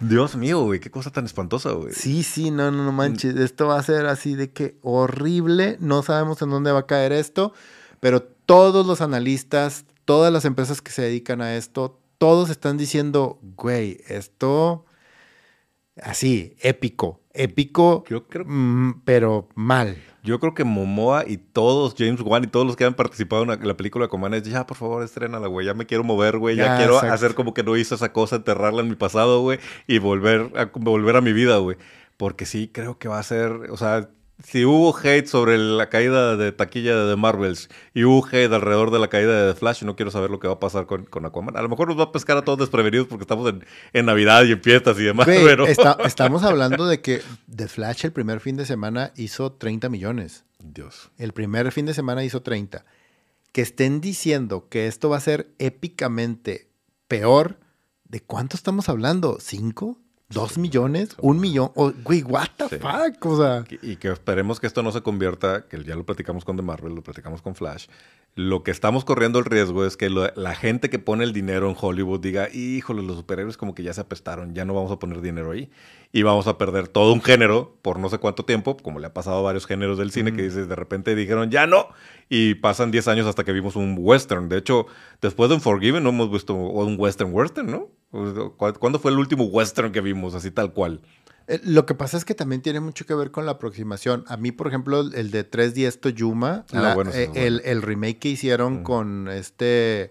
Dios 0.00 0.36
mío, 0.36 0.62
güey, 0.62 0.78
qué 0.78 0.90
cosa 0.90 1.10
tan 1.10 1.24
espantosa, 1.24 1.72
güey. 1.72 1.92
Sí, 1.92 2.22
sí, 2.22 2.50
no, 2.50 2.70
no, 2.70 2.84
no 2.84 2.92
manches. 2.92 3.36
Esto 3.36 3.68
va 3.68 3.78
a 3.78 3.82
ser 3.82 4.06
así 4.06 4.34
de 4.34 4.50
que 4.50 4.76
horrible. 4.82 5.78
No 5.80 6.02
sabemos 6.02 6.42
en 6.42 6.50
dónde 6.50 6.72
va 6.72 6.80
a 6.80 6.86
caer 6.86 7.12
esto, 7.12 7.54
pero 8.00 8.22
todos 8.22 8.86
los 8.86 9.00
analistas, 9.00 9.86
todas 10.04 10.32
las 10.32 10.44
empresas 10.44 10.82
que 10.82 10.92
se 10.92 11.02
dedican 11.02 11.40
a 11.40 11.56
esto, 11.56 11.98
todos 12.18 12.50
están 12.50 12.76
diciendo, 12.76 13.38
güey, 13.56 14.00
esto 14.08 14.84
así, 16.02 16.56
épico, 16.60 17.20
épico, 17.36 18.04
Yo 18.08 18.26
creo... 18.26 18.44
Mm, 18.46 19.02
pero 19.04 19.48
mal. 19.54 19.96
Yo 20.26 20.40
creo 20.40 20.54
que 20.54 20.64
Momoa 20.64 21.24
y 21.24 21.36
todos, 21.36 21.94
James 21.96 22.20
Wan 22.20 22.42
y 22.42 22.46
todos 22.48 22.66
los 22.66 22.74
que 22.74 22.84
han 22.84 22.94
participado 22.94 23.44
en 23.44 23.48
la, 23.48 23.76
película 23.76 24.08
con 24.08 24.34
es 24.34 24.42
ya, 24.42 24.66
por 24.66 24.76
favor, 24.76 25.04
estrénala, 25.04 25.46
güey. 25.46 25.66
Ya 25.66 25.74
me 25.74 25.86
quiero 25.86 26.02
mover, 26.02 26.38
güey. 26.38 26.56
Ya, 26.56 26.78
quiero 26.78 26.98
hacer 26.98 27.36
como 27.36 27.54
que 27.54 27.62
no 27.62 27.76
hizo 27.76 27.94
esa 27.94 28.12
cosa, 28.12 28.36
enterrarla 28.36 28.80
en 28.82 28.88
mi 28.88 28.96
pasado, 28.96 29.40
güey. 29.42 29.60
Y 29.86 29.98
volver 30.00 30.50
a, 30.56 30.68
volver 30.74 31.14
a 31.14 31.20
mi 31.20 31.32
vida, 31.32 31.58
güey. 31.58 31.76
Porque 32.16 32.44
sí, 32.44 32.68
creo 32.72 32.98
que 32.98 33.06
va 33.06 33.20
a 33.20 33.22
ser, 33.22 33.52
o 33.70 33.76
sea, 33.76 34.08
si 34.44 34.64
hubo 34.64 34.96
hate 34.96 35.26
sobre 35.26 35.56
la 35.56 35.88
caída 35.88 36.36
de 36.36 36.52
taquilla 36.52 36.94
de 36.96 37.10
The 37.10 37.16
Marvels 37.16 37.68
y 37.94 38.04
hubo 38.04 38.26
hate 38.26 38.52
alrededor 38.52 38.90
de 38.90 38.98
la 38.98 39.08
caída 39.08 39.46
de 39.46 39.52
The 39.52 39.58
Flash, 39.58 39.82
no 39.82 39.96
quiero 39.96 40.10
saber 40.10 40.30
lo 40.30 40.38
que 40.38 40.46
va 40.46 40.54
a 40.54 40.60
pasar 40.60 40.86
con, 40.86 41.04
con 41.04 41.24
Aquaman. 41.24 41.56
A 41.56 41.62
lo 41.62 41.68
mejor 41.68 41.88
nos 41.88 41.98
va 41.98 42.04
a 42.04 42.12
pescar 42.12 42.36
a 42.36 42.42
todos 42.42 42.58
desprevenidos 42.58 43.06
porque 43.06 43.22
estamos 43.22 43.52
en, 43.92 44.06
Navidad 44.06 44.44
y 44.44 44.52
en 44.52 44.62
fiestas 44.62 44.98
y 44.98 45.04
demás. 45.04 45.26
pero... 45.26 45.66
estamos 46.04 46.42
hablando 46.42 46.86
de 46.86 47.00
que 47.00 47.22
The 47.54 47.66
Flash 47.68 48.04
el 48.04 48.12
primer 48.12 48.40
fin 48.40 48.56
de 48.56 48.66
semana 48.66 49.12
hizo 49.16 49.52
30 49.52 49.88
millones. 49.88 50.44
Dios. 50.58 51.10
El 51.18 51.32
primer 51.32 51.72
fin 51.72 51.86
de 51.86 51.94
semana 51.94 52.22
hizo 52.24 52.42
30. 52.42 52.84
Que 53.52 53.62
estén 53.62 54.00
diciendo 54.00 54.68
que 54.68 54.86
esto 54.86 55.08
va 55.08 55.16
a 55.16 55.20
ser 55.20 55.48
épicamente 55.58 56.68
peor, 57.08 57.58
¿de 58.04 58.20
cuánto 58.20 58.56
estamos 58.56 58.88
hablando? 58.88 59.38
¿Cinco? 59.40 59.98
¿Dos 60.28 60.58
millones? 60.58 61.14
¿Un 61.20 61.38
millón? 61.38 61.70
güey, 62.02 62.24
what 62.24 62.48
the 62.56 62.78
fuck? 62.78 63.24
O 63.26 63.36
sea. 63.36 63.64
Y 63.80 63.94
que 63.96 64.08
esperemos 64.08 64.58
que 64.58 64.66
esto 64.66 64.82
no 64.82 64.90
se 64.90 65.00
convierta, 65.00 65.66
que 65.68 65.82
ya 65.84 65.94
lo 65.94 66.04
platicamos 66.04 66.44
con 66.44 66.56
The 66.56 66.62
Marvel, 66.62 66.96
lo 66.96 67.02
platicamos 67.02 67.42
con 67.42 67.54
Flash. 67.54 67.86
Lo 68.34 68.64
que 68.64 68.72
estamos 68.72 69.04
corriendo 69.04 69.38
el 69.38 69.44
riesgo 69.44 69.86
es 69.86 69.96
que 69.96 70.10
la 70.10 70.54
gente 70.56 70.90
que 70.90 70.98
pone 70.98 71.22
el 71.22 71.32
dinero 71.32 71.70
en 71.70 71.76
Hollywood 71.80 72.20
diga, 72.20 72.48
híjole, 72.52 73.02
los 73.02 73.16
superhéroes 73.16 73.56
como 73.56 73.74
que 73.74 73.84
ya 73.84 73.94
se 73.94 74.00
apestaron, 74.00 74.52
ya 74.52 74.64
no 74.64 74.74
vamos 74.74 74.90
a 74.90 74.98
poner 74.98 75.20
dinero 75.20 75.52
ahí. 75.52 75.70
Y 76.12 76.22
vamos 76.22 76.48
a 76.48 76.58
perder 76.58 76.88
todo 76.88 77.12
un 77.12 77.22
género 77.22 77.78
por 77.80 78.00
no 78.00 78.08
sé 78.08 78.18
cuánto 78.18 78.44
tiempo, 78.44 78.76
como 78.76 78.98
le 78.98 79.06
ha 79.06 79.14
pasado 79.14 79.38
a 79.38 79.42
varios 79.42 79.64
géneros 79.64 79.96
del 79.96 80.10
cine, 80.10 80.34
que 80.34 80.42
dices, 80.42 80.68
de 80.68 80.74
repente 80.74 81.14
dijeron, 81.14 81.50
ya 81.50 81.68
no. 81.68 81.88
Y 82.28 82.56
pasan 82.56 82.90
10 82.90 83.08
años 83.08 83.26
hasta 83.26 83.44
que 83.44 83.52
vimos 83.52 83.76
un 83.76 83.94
western. 83.96 84.48
De 84.48 84.58
hecho, 84.58 84.86
después 85.22 85.48
de 85.48 85.54
Unforgiven 85.54 86.02
no 86.02 86.10
hemos 86.10 86.30
visto 86.30 86.52
un 86.52 86.96
western 86.98 87.32
western, 87.32 87.70
¿no? 87.70 87.90
¿Cuándo 88.10 88.98
fue 88.98 89.10
el 89.10 89.18
último 89.18 89.44
western 89.44 89.92
que 89.92 90.00
vimos, 90.00 90.34
así 90.34 90.50
tal 90.50 90.72
cual? 90.72 91.00
Eh, 91.48 91.60
lo 91.64 91.86
que 91.86 91.94
pasa 91.94 92.16
es 92.16 92.24
que 92.24 92.34
también 92.34 92.62
tiene 92.62 92.80
mucho 92.80 93.06
que 93.06 93.14
ver 93.14 93.30
con 93.30 93.46
la 93.46 93.52
aproximación. 93.52 94.24
A 94.28 94.36
mí, 94.36 94.52
por 94.52 94.66
ejemplo, 94.66 95.00
el 95.00 95.30
de 95.30 95.44
310 95.44 96.00
Toyuma, 96.00 96.64
ah, 96.72 96.96
eh, 97.12 97.30
el, 97.34 97.62
el, 97.64 97.82
remake 97.82 98.18
que 98.18 98.28
hicieron 98.30 98.82
con 98.82 99.28
este 99.28 100.10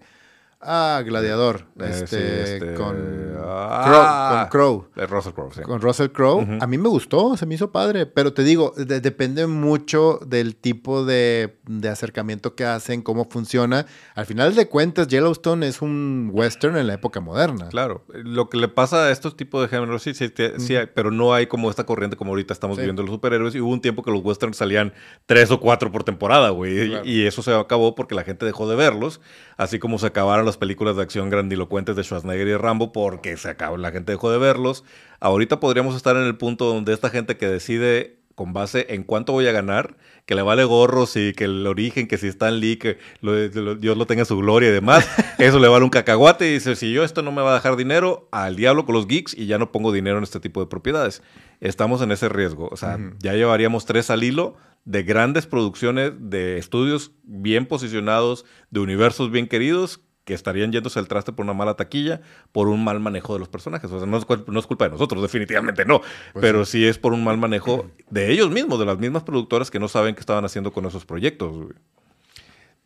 Ah, 0.68 1.00
Gladiador. 1.06 1.64
Eh, 1.78 1.90
este, 1.90 2.42
este, 2.56 2.74
con, 2.74 2.96
ah, 3.38 4.48
Crow, 4.50 4.88
con 4.92 5.08
Russell 5.08 5.32
Crowe, 5.32 5.54
sí. 5.54 5.62
Con 5.62 5.80
Russell 5.80 6.08
Crowe. 6.08 6.58
A 6.60 6.66
mí 6.66 6.76
me 6.76 6.88
gustó, 6.88 7.36
se 7.36 7.46
me 7.46 7.54
hizo 7.54 7.70
padre. 7.70 8.06
Pero 8.06 8.32
te 8.32 8.42
digo, 8.42 8.74
depende 8.76 9.46
mucho 9.46 10.18
del 10.26 10.56
tipo 10.56 11.04
de, 11.04 11.56
acercamiento 11.88 12.56
que 12.56 12.64
hacen, 12.64 13.02
cómo 13.02 13.28
funciona. 13.30 13.86
Al 14.16 14.26
final 14.26 14.56
de 14.56 14.68
cuentas, 14.68 15.06
Yellowstone 15.06 15.68
es 15.68 15.82
un 15.82 16.30
western 16.32 16.76
en 16.76 16.88
la 16.88 16.94
época 16.94 17.20
moderna. 17.20 17.68
Claro. 17.68 18.04
Lo 18.08 18.50
que 18.50 18.56
le 18.56 18.66
pasa 18.66 19.04
a 19.04 19.10
estos 19.12 19.36
tipos 19.36 19.62
de 19.62 19.68
géneros, 19.68 20.02
sí, 20.02 20.14
sí, 20.14 20.32
sí 20.58 20.74
hay, 20.74 20.86
pero 20.92 21.12
no 21.12 21.32
hay 21.32 21.46
como 21.46 21.70
esta 21.70 21.86
corriente 21.86 22.16
como 22.16 22.32
ahorita 22.32 22.52
estamos 22.52 22.76
viendo 22.76 23.04
los 23.04 23.12
superhéroes. 23.12 23.54
Y 23.54 23.60
hubo 23.60 23.70
un 23.70 23.80
tiempo 23.80 24.02
que 24.02 24.10
los 24.10 24.24
westerns 24.24 24.56
salían 24.56 24.92
tres 25.26 25.52
o 25.52 25.60
cuatro 25.60 25.92
por 25.92 26.02
temporada, 26.02 26.50
güey. 26.50 26.92
Y, 27.04 27.20
y 27.20 27.26
eso 27.26 27.40
se 27.40 27.54
acabó 27.54 27.94
porque 27.94 28.16
la 28.16 28.24
gente 28.24 28.44
dejó 28.44 28.68
de 28.68 28.74
verlos. 28.74 29.20
Así 29.56 29.78
como 29.78 29.98
se 29.98 30.06
acabaron 30.06 30.44
las 30.44 30.55
películas 30.56 30.96
de 30.96 31.02
acción 31.02 31.30
grandilocuentes 31.30 31.96
de 31.96 32.02
Schwarzenegger 32.02 32.48
y 32.48 32.56
Rambo 32.56 32.92
porque 32.92 33.36
se 33.36 33.48
acabó, 33.48 33.76
la 33.76 33.92
gente 33.92 34.12
dejó 34.12 34.30
de 34.30 34.38
verlos. 34.38 34.84
Ahorita 35.20 35.60
podríamos 35.60 35.96
estar 35.96 36.16
en 36.16 36.22
el 36.22 36.36
punto 36.36 36.66
donde 36.66 36.92
esta 36.92 37.10
gente 37.10 37.36
que 37.36 37.46
decide 37.46 38.18
con 38.36 38.52
base 38.52 38.86
en 38.90 39.02
cuánto 39.02 39.32
voy 39.32 39.46
a 39.48 39.52
ganar, 39.52 39.96
que 40.26 40.34
le 40.34 40.42
vale 40.42 40.62
gorros 40.64 41.16
y 41.16 41.32
que 41.32 41.44
el 41.44 41.66
origen, 41.66 42.06
que 42.06 42.18
si 42.18 42.28
está 42.28 42.48
en 42.48 42.60
Lee, 42.60 42.76
que 42.76 42.98
Dios 43.22 43.96
lo 43.96 44.06
tenga 44.06 44.26
su 44.26 44.36
gloria 44.36 44.68
y 44.68 44.72
demás, 44.72 45.08
eso 45.38 45.58
le 45.58 45.68
vale 45.68 45.84
un 45.84 45.90
cacahuate 45.90 46.46
y 46.46 46.52
dice, 46.52 46.76
si 46.76 46.92
yo 46.92 47.02
esto 47.02 47.22
no 47.22 47.32
me 47.32 47.40
va 47.40 47.52
a 47.52 47.54
dejar 47.54 47.76
dinero, 47.76 48.28
al 48.32 48.54
diablo 48.54 48.84
con 48.84 48.94
los 48.94 49.06
geeks 49.06 49.32
y 49.32 49.46
ya 49.46 49.56
no 49.56 49.72
pongo 49.72 49.90
dinero 49.90 50.18
en 50.18 50.24
este 50.24 50.38
tipo 50.38 50.60
de 50.60 50.66
propiedades. 50.66 51.22
Estamos 51.60 52.02
en 52.02 52.12
ese 52.12 52.28
riesgo, 52.28 52.68
o 52.70 52.76
sea, 52.76 52.98
ya 53.20 53.32
llevaríamos 53.32 53.86
tres 53.86 54.10
al 54.10 54.22
hilo 54.22 54.56
de 54.84 55.02
grandes 55.02 55.46
producciones, 55.46 56.12
de 56.16 56.58
estudios 56.58 57.12
bien 57.24 57.66
posicionados, 57.66 58.44
de 58.70 58.80
universos 58.80 59.30
bien 59.30 59.48
queridos, 59.48 60.00
que 60.26 60.34
estarían 60.34 60.72
yéndose 60.72 60.98
al 60.98 61.06
traste 61.06 61.32
por 61.32 61.44
una 61.44 61.54
mala 61.54 61.74
taquilla, 61.74 62.20
por 62.50 62.66
un 62.66 62.82
mal 62.82 62.98
manejo 62.98 63.32
de 63.34 63.38
los 63.38 63.48
personajes. 63.48 63.90
O 63.92 63.98
sea, 63.98 64.08
no 64.08 64.18
es, 64.18 64.66
culpa 64.66 64.84
de 64.84 64.90
nosotros, 64.90 65.22
definitivamente 65.22 65.84
no. 65.84 66.00
Pues 66.00 66.42
pero 66.42 66.64
sí. 66.64 66.84
es 66.84 66.98
por 66.98 67.12
un 67.12 67.22
mal 67.22 67.38
manejo 67.38 67.86
de 68.10 68.32
ellos 68.32 68.50
mismos, 68.50 68.80
de 68.80 68.86
las 68.86 68.98
mismas 68.98 69.22
productoras 69.22 69.70
que 69.70 69.78
no 69.78 69.86
saben 69.86 70.16
qué 70.16 70.20
estaban 70.20 70.44
haciendo 70.44 70.72
con 70.72 70.84
esos 70.84 71.06
proyectos. 71.06 71.54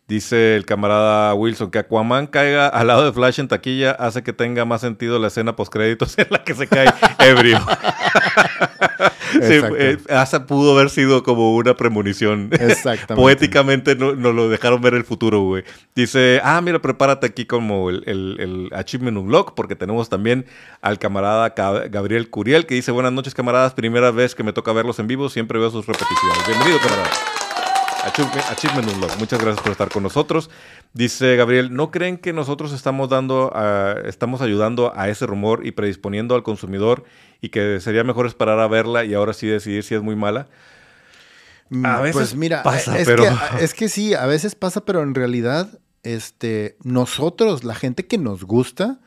Dice 0.06 0.54
el 0.54 0.66
camarada 0.66 1.32
Wilson 1.32 1.70
que 1.70 1.78
Aquaman 1.78 2.26
caiga 2.26 2.68
al 2.68 2.88
lado 2.88 3.06
de 3.06 3.12
Flash 3.12 3.40
en 3.40 3.48
taquilla 3.48 3.92
hace 3.92 4.22
que 4.22 4.34
tenga 4.34 4.66
más 4.66 4.82
sentido 4.82 5.18
la 5.18 5.28
escena 5.28 5.56
postcréditos 5.56 6.18
en 6.18 6.26
la 6.28 6.44
que 6.44 6.54
se 6.54 6.66
cae 6.66 6.92
ebrio. 7.20 7.58
sí, 9.32 9.60
eh, 9.78 9.98
hasta 10.08 10.46
pudo 10.46 10.76
haber 10.76 10.90
sido 10.90 11.22
como 11.22 11.54
una 11.56 11.74
premonición. 11.74 12.50
Exactamente. 12.52 13.14
Poéticamente 13.14 13.96
nos 13.96 14.16
lo 14.16 14.48
dejaron 14.48 14.80
ver 14.80 14.94
el 14.94 15.04
futuro, 15.04 15.40
güey. 15.40 15.64
Dice, 15.94 16.40
ah, 16.42 16.60
mira, 16.60 16.80
prepárate 16.80 17.26
aquí 17.26 17.46
como 17.46 17.90
el, 17.90 18.04
el, 18.06 18.70
Achievement 18.72 19.18
Unlock, 19.18 19.54
porque 19.54 19.76
tenemos 19.76 20.08
también 20.08 20.46
al 20.80 20.98
camarada 20.98 21.54
Gabriel 21.88 22.30
Curiel, 22.30 22.66
que 22.66 22.74
dice, 22.74 22.92
buenas 22.92 23.12
noches, 23.12 23.34
camaradas, 23.34 23.74
primera 23.74 24.10
vez 24.10 24.34
que 24.34 24.42
me 24.42 24.52
toca 24.52 24.72
verlos 24.72 24.98
en 24.98 25.06
vivo, 25.06 25.28
siempre 25.28 25.58
veo 25.58 25.70
sus 25.70 25.86
repeticiones. 25.86 26.46
Bienvenido, 26.46 26.78
camarada. 26.78 27.10
Achievement 28.04 28.88
Unlock. 28.94 29.18
Muchas 29.18 29.40
gracias 29.40 29.62
por 29.62 29.72
estar 29.72 29.90
con 29.90 30.02
nosotros. 30.02 30.50
Dice 30.92 31.36
Gabriel, 31.36 31.74
¿no 31.74 31.90
creen 31.90 32.18
que 32.18 32.32
nosotros 32.32 32.72
estamos 32.72 33.08
dando, 33.08 33.52
estamos 34.04 34.40
ayudando 34.40 34.92
a 34.96 35.08
ese 35.08 35.26
rumor 35.26 35.66
y 35.66 35.72
predisponiendo 35.72 36.34
al 36.34 36.42
consumidor 36.42 37.04
y 37.40 37.50
que 37.50 37.80
sería 37.80 38.04
mejor 38.04 38.26
esperar 38.26 38.58
a 38.60 38.68
verla 38.68 39.04
y 39.04 39.14
ahora 39.14 39.32
sí 39.32 39.46
decidir 39.46 39.82
si 39.82 39.94
es 39.94 40.02
muy 40.02 40.16
mala. 40.16 40.48
Mm, 41.68 41.86
a 41.86 42.00
veces 42.00 42.16
pues 42.16 42.34
mira, 42.34 42.62
pasa, 42.62 42.98
es, 42.98 43.06
pero... 43.06 43.22
que, 43.22 43.64
es 43.64 43.74
que 43.74 43.88
sí, 43.88 44.14
a 44.14 44.26
veces 44.26 44.54
pasa, 44.54 44.84
pero 44.84 45.02
en 45.02 45.14
realidad, 45.14 45.78
este, 46.02 46.76
nosotros, 46.82 47.64
la 47.64 47.74
gente 47.74 48.06
que 48.06 48.18
nos 48.18 48.44
gusta, 48.44 48.98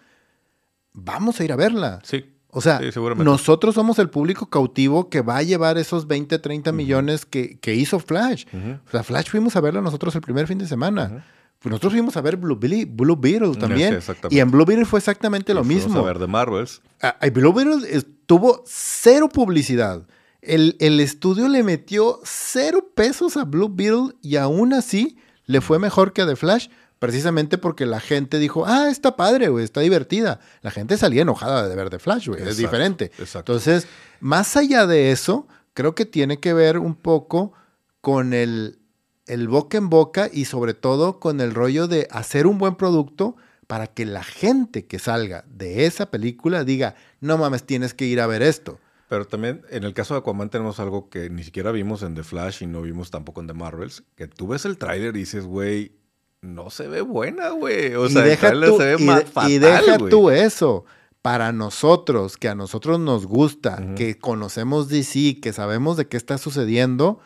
vamos 0.93 1.39
a 1.39 1.43
ir 1.43 1.51
a 1.51 1.57
verla. 1.57 1.99
Sí. 2.03 2.32
O 2.53 2.61
sea, 2.61 2.79
nosotros 3.17 3.75
somos 3.75 3.97
el 3.99 4.09
público 4.09 4.45
cautivo 4.45 5.09
que 5.09 5.21
va 5.21 5.37
a 5.37 5.43
llevar 5.43 5.77
esos 5.77 6.07
20, 6.07 6.37
30 6.37 6.71
millones 6.71 7.25
que, 7.25 7.59
hizo 7.73 7.99
Flash. 7.99 8.45
O 8.87 8.91
sea, 8.91 9.03
Flash 9.03 9.29
fuimos 9.29 9.55
a 9.55 9.61
verla 9.61 9.81
nosotros 9.81 10.15
el 10.15 10.21
primer 10.21 10.47
fin 10.47 10.59
de 10.59 10.67
semana. 10.67 11.25
Pues 11.59 11.71
nosotros 11.71 11.93
fuimos 11.93 12.17
a 12.17 12.21
ver 12.21 12.35
Blue, 12.35 12.57
Blue 12.57 13.15
Beetle 13.15 13.55
también. 13.55 13.99
y 14.29 14.39
en 14.39 14.51
Blue 14.51 14.65
Beetle 14.65 14.85
fue 14.85 14.99
exactamente 14.99 15.53
lo 15.53 15.63
mismo. 15.63 15.99
a 15.99 16.03
ver 16.03 16.19
de 16.19 16.27
Marvels. 16.27 16.81
Ah, 17.01 17.15
Blue 17.33 17.53
Beetle 17.53 18.03
tuvo 18.25 18.63
cero 18.65 19.29
publicidad. 19.29 20.05
El, 20.41 20.75
el, 20.79 20.99
estudio 20.99 21.47
le 21.47 21.63
metió 21.63 22.19
cero 22.23 22.91
pesos 22.93 23.37
a 23.37 23.45
Blue 23.45 23.69
Beetle 23.69 24.13
y 24.21 24.35
aún 24.35 24.73
así 24.73 25.17
le 25.45 25.61
fue 25.61 25.79
mejor 25.79 26.11
que 26.11 26.21
a 26.21 26.27
The 26.27 26.35
Flash. 26.35 26.67
Precisamente 27.03 27.57
porque 27.57 27.85
la 27.85 27.99
gente 27.99 28.39
dijo, 28.39 28.65
ah, 28.65 28.87
está 28.89 29.17
padre, 29.17 29.49
güey, 29.49 29.65
está 29.65 29.81
divertida. 29.81 30.39
La 30.61 30.71
gente 30.71 30.95
salía 30.95 31.23
enojada 31.23 31.67
de 31.67 31.75
ver 31.75 31.89
The 31.89 31.99
Flash, 31.99 32.29
güey, 32.29 32.47
es 32.47 32.55
diferente. 32.55 33.11
Entonces, 33.35 33.87
más 34.21 34.55
allá 34.55 34.87
de 34.87 35.11
eso, 35.11 35.45
creo 35.73 35.95
que 35.95 36.05
tiene 36.05 36.39
que 36.39 36.53
ver 36.53 36.77
un 36.77 36.95
poco 36.95 37.51
con 37.99 38.33
el, 38.33 38.79
el 39.27 39.49
boca 39.49 39.77
en 39.77 39.89
boca 39.89 40.29
y 40.31 40.45
sobre 40.45 40.73
todo 40.73 41.19
con 41.19 41.41
el 41.41 41.53
rollo 41.53 41.89
de 41.89 42.07
hacer 42.09 42.47
un 42.47 42.57
buen 42.57 42.75
producto 42.75 43.35
para 43.67 43.87
que 43.87 44.05
la 44.05 44.23
gente 44.23 44.85
que 44.85 44.97
salga 44.97 45.43
de 45.49 45.85
esa 45.85 46.09
película 46.09 46.63
diga, 46.63 46.95
no 47.19 47.37
mames, 47.37 47.65
tienes 47.65 47.93
que 47.93 48.05
ir 48.05 48.21
a 48.21 48.27
ver 48.27 48.41
esto. 48.41 48.79
Pero 49.09 49.27
también 49.27 49.63
en 49.71 49.83
el 49.83 49.93
caso 49.93 50.13
de 50.13 50.21
Aquaman 50.21 50.49
tenemos 50.49 50.79
algo 50.79 51.09
que 51.09 51.29
ni 51.29 51.43
siquiera 51.43 51.73
vimos 51.73 52.01
en 52.01 52.15
The 52.15 52.23
Flash 52.23 52.63
y 52.63 52.67
no 52.67 52.81
vimos 52.81 53.11
tampoco 53.11 53.41
en 53.41 53.47
The 53.47 53.53
Marvels, 53.53 54.05
que 54.15 54.29
tú 54.29 54.47
ves 54.47 54.63
el 54.63 54.77
tráiler 54.77 55.13
y 55.17 55.19
dices, 55.19 55.45
güey, 55.45 56.01
no 56.43 56.69
se 56.69 56.87
ve 56.87 57.01
buena, 57.01 57.49
güey. 57.49 57.95
O 57.95 58.09
sea, 58.09 58.21
deja 58.21 58.51
tú, 58.51 58.77
se 58.77 58.85
ve 58.85 58.97
más 58.97 59.23
fatal, 59.23 59.51
Y 59.51 59.59
deja 59.59 59.97
tú 59.97 60.29
eso. 60.29 60.85
Para 61.21 61.53
nosotros, 61.53 62.35
que 62.35 62.49
a 62.49 62.55
nosotros 62.55 62.99
nos 62.99 63.25
gusta, 63.25 63.95
que 63.95 64.17
conocemos 64.17 64.89
DC, 64.89 65.39
que 65.41 65.53
sabemos 65.53 65.95
de 65.95 66.05
qué 66.07 66.17
está 66.17 66.37
sucediendo, 66.37 67.21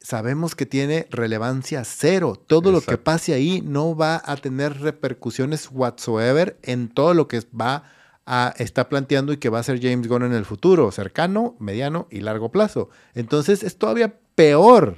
sabemos 0.00 0.54
que 0.54 0.64
tiene 0.64 1.06
relevancia 1.10 1.84
cero. 1.84 2.42
Todo 2.46 2.72
lo 2.72 2.80
que 2.80 2.96
pase 2.96 3.34
ahí 3.34 3.60
no 3.60 3.94
va 3.94 4.22
a 4.24 4.36
tener 4.36 4.80
repercusiones 4.80 5.68
whatsoever 5.70 6.58
en 6.62 6.88
todo 6.88 7.12
lo 7.12 7.28
que 7.28 7.42
va 7.54 7.84
a 8.24 8.54
estar 8.56 8.88
planteando 8.88 9.34
y 9.34 9.36
que 9.36 9.50
va 9.50 9.58
a 9.58 9.62
ser 9.62 9.78
James 9.82 10.08
Gunn 10.08 10.22
en 10.22 10.32
el 10.32 10.46
futuro, 10.46 10.90
cercano, 10.92 11.56
mediano 11.58 12.08
y 12.10 12.20
largo 12.20 12.50
plazo. 12.50 12.88
Entonces 13.14 13.62
es 13.62 13.76
todavía 13.76 14.18
peor. 14.34 14.96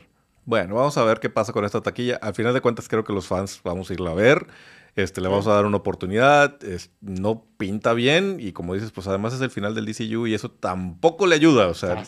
Bueno, 0.49 0.77
vamos 0.77 0.97
a 0.97 1.05
ver 1.05 1.20
qué 1.20 1.29
pasa 1.29 1.53
con 1.53 1.66
esta 1.66 1.83
taquilla. 1.83 2.16
Al 2.23 2.33
final 2.33 2.55
de 2.55 2.62
cuentas 2.62 2.89
creo 2.89 3.05
que 3.05 3.12
los 3.12 3.27
fans 3.27 3.61
vamos 3.65 3.91
a 3.91 3.93
irla 3.93 4.12
a 4.12 4.15
ver. 4.15 4.47
Este, 4.97 5.20
le 5.20 5.29
vamos 5.29 5.47
a 5.47 5.53
dar 5.53 5.66
una 5.66 5.77
oportunidad. 5.77 6.57
no 7.03 7.45
pinta 7.59 7.93
bien. 7.93 8.39
Y 8.41 8.53
como 8.53 8.73
dices, 8.73 8.91
pues 8.91 9.07
además 9.09 9.35
es 9.35 9.43
el 9.43 9.51
final 9.51 9.75
del 9.75 9.85
DCU 9.85 10.27
y 10.27 10.33
eso 10.33 10.51
tampoco 10.51 11.27
le 11.27 11.35
ayuda. 11.35 11.69
O 11.69 11.75
sea, 11.75 12.03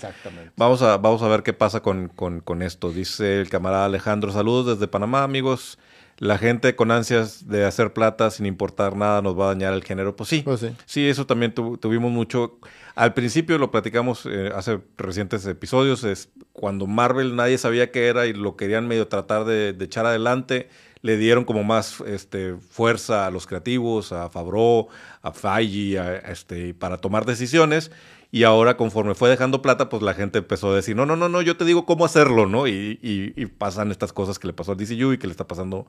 Vamos 0.57 0.81
a, 0.81 0.97
vamos 0.97 1.21
a 1.21 1.29
ver 1.29 1.43
qué 1.43 1.53
pasa 1.53 1.83
con, 1.83 2.09
con, 2.09 2.63
esto. 2.63 2.91
Dice 2.91 3.43
el 3.43 3.51
camarada 3.51 3.85
Alejandro, 3.85 4.33
saludos 4.33 4.79
desde 4.79 4.89
Panamá, 4.89 5.23
amigos. 5.23 5.79
La 6.21 6.37
gente 6.37 6.77
con 6.77 6.91
ansias 6.91 7.49
de 7.49 7.65
hacer 7.65 7.95
plata 7.95 8.31
sin 8.31 8.45
importar 8.45 8.95
nada 8.95 9.23
nos 9.23 9.39
va 9.39 9.47
a 9.47 9.49
dañar 9.49 9.73
el 9.73 9.83
género. 9.83 10.15
Pues 10.15 10.29
sí, 10.29 10.43
pues 10.43 10.65
sí. 10.85 11.09
eso 11.09 11.27
también 11.27 11.55
tuvimos 11.55 12.13
mucho. 12.13 12.59
Al 12.95 13.15
principio 13.15 13.57
lo 13.57 13.71
platicamos 13.71 14.27
eh, 14.27 14.53
hace 14.55 14.81
recientes 14.99 15.47
episodios, 15.47 16.05
es 16.05 16.29
cuando 16.53 16.87
Marvel 16.87 17.37
nadie 17.37 17.57
sabía 17.57 17.91
qué 17.91 18.09
era 18.09 18.27
y 18.27 18.35
lo 18.35 18.55
querían 18.55 18.87
medio 18.87 19.09
tratar 19.09 19.47
de, 19.47 19.73
de 19.73 19.85
echar 19.87 20.05
adelante 20.05 20.69
le 21.03 21.17
dieron 21.17 21.45
como 21.45 21.65
más 21.65 22.01
este, 22.07 22.57
fuerza 22.57 23.27
a 23.27 23.31
los 23.31 23.47
creativos, 23.47 24.13
a 24.13 24.29
Fabro, 24.29 24.89
a 25.23 25.33
Feige, 25.33 25.99
a, 25.99 26.17
este, 26.17 26.75
para 26.75 26.99
tomar 26.99 27.25
decisiones. 27.25 27.91
Y 28.33 28.45
ahora, 28.45 28.77
conforme 28.77 29.15
fue 29.15 29.29
dejando 29.29 29.61
plata, 29.61 29.89
pues 29.89 30.03
la 30.03 30.15
gente 30.15 30.39
empezó 30.39 30.71
a 30.71 30.77
decir, 30.77 30.95
no, 30.95 31.05
no, 31.05 31.17
no, 31.17 31.29
no, 31.29 31.43
yo 31.43 31.57
te 31.57 31.65
digo 31.65 31.85
cómo 31.85 32.05
hacerlo, 32.05 32.47
¿no? 32.47 32.69
Y, 32.69 32.99
y, 33.03 33.47
pasan 33.47 33.91
estas 33.91 34.13
cosas 34.13 34.39
que 34.39 34.47
le 34.47 34.53
pasó 34.53 34.73
a 34.73 34.75
DCU 34.77 35.13
y 35.13 35.19
que 35.19 35.27
le 35.27 35.33
está 35.33 35.49
pasando 35.49 35.89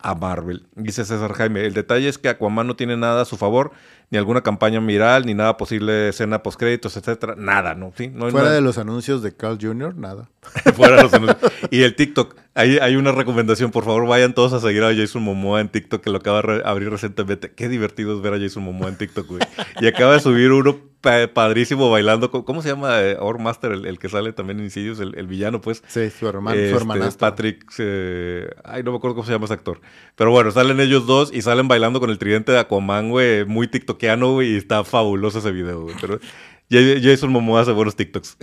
a 0.00 0.14
Marvel. 0.14 0.66
Dice 0.74 1.04
César 1.06 1.32
Jaime, 1.32 1.64
el 1.64 1.72
detalle 1.72 2.08
es 2.08 2.18
que 2.18 2.28
Aquaman 2.28 2.66
no 2.66 2.76
tiene 2.76 2.96
nada 2.98 3.22
a 3.22 3.24
su 3.24 3.38
favor, 3.38 3.72
ni 4.10 4.18
alguna 4.18 4.40
campaña 4.40 4.80
viral, 4.80 5.26
ni 5.26 5.34
nada 5.34 5.56
posible 5.56 6.08
escena 6.08 6.42
postcréditos, 6.42 6.96
etcétera, 6.96 7.34
nada, 7.36 7.74
¿no? 7.74 7.92
¿Sí? 7.96 8.08
no 8.08 8.30
Fuera 8.30 8.50
de 8.50 8.60
los 8.60 8.78
anuncios 8.78 9.22
de 9.22 9.34
Carl 9.34 9.58
Jr., 9.60 9.94
nada. 9.96 10.30
Fuera 10.74 10.96
de 10.96 11.02
los 11.02 11.14
anuncios. 11.14 11.52
Y 11.70 11.82
el 11.82 11.94
TikTok, 11.94 12.36
hay, 12.54 12.78
hay 12.78 12.96
una 12.96 13.12
recomendación, 13.12 13.70
por 13.70 13.84
favor, 13.84 14.06
vayan 14.06 14.34
todos 14.34 14.52
a 14.52 14.60
seguir 14.60 14.82
a 14.82 14.94
Jason 14.94 15.22
Momoa 15.22 15.60
en 15.60 15.68
TikTok, 15.68 16.02
que 16.02 16.10
lo 16.10 16.18
acaba 16.18 16.42
de 16.42 16.62
abrir 16.64 16.90
recientemente. 16.90 17.52
Qué 17.52 17.68
divertido 17.68 18.16
es 18.16 18.22
ver 18.22 18.34
a 18.34 18.38
Jason 18.38 18.62
Momoa 18.62 18.88
en 18.88 18.96
TikTok, 18.96 19.26
güey. 19.26 19.40
Y 19.80 19.86
acaba 19.86 20.14
de 20.14 20.20
subir 20.20 20.52
uno 20.52 20.88
padrísimo 21.00 21.90
bailando. 21.90 22.30
¿Cómo 22.30 22.62
se 22.62 22.70
llama? 22.70 23.00
Eh, 23.02 23.16
Master, 23.38 23.72
el, 23.72 23.98
que 23.98 24.08
sale 24.08 24.32
también 24.32 24.58
en 24.58 24.64
Insidious, 24.64 25.00
el, 25.00 25.26
villano, 25.26 25.60
pues. 25.60 25.82
Sí, 25.86 26.10
su 26.10 26.26
hermano, 26.28 26.56
su 26.56 27.04
este, 27.04 27.18
Patrick. 27.18 27.64
Eh, 27.78 28.50
ay, 28.64 28.82
no 28.82 28.90
me 28.90 28.98
acuerdo 28.98 29.14
cómo 29.14 29.26
se 29.26 29.32
llama 29.32 29.44
ese 29.44 29.54
actor. 29.54 29.80
Pero 30.16 30.30
bueno, 30.30 30.50
salen 30.50 30.80
ellos 30.80 31.06
dos 31.06 31.30
y 31.32 31.42
salen 31.42 31.68
bailando 31.68 32.00
con 32.00 32.10
el 32.10 32.18
tridente 32.18 32.52
de 32.52 32.58
Aquaman, 32.58 33.10
güey, 33.10 33.44
muy 33.44 33.68
tiktokiano, 33.98 34.32
güey, 34.32 34.54
y 34.54 34.56
está 34.56 34.84
fabuloso 34.84 35.40
ese 35.40 35.50
video, 35.50 35.82
güey. 35.82 35.96
Pero 36.00 36.20
Jason 36.70 37.30
Momoa 37.30 37.62
hace 37.62 37.72
buenos 37.72 37.96
TikToks. 37.96 38.36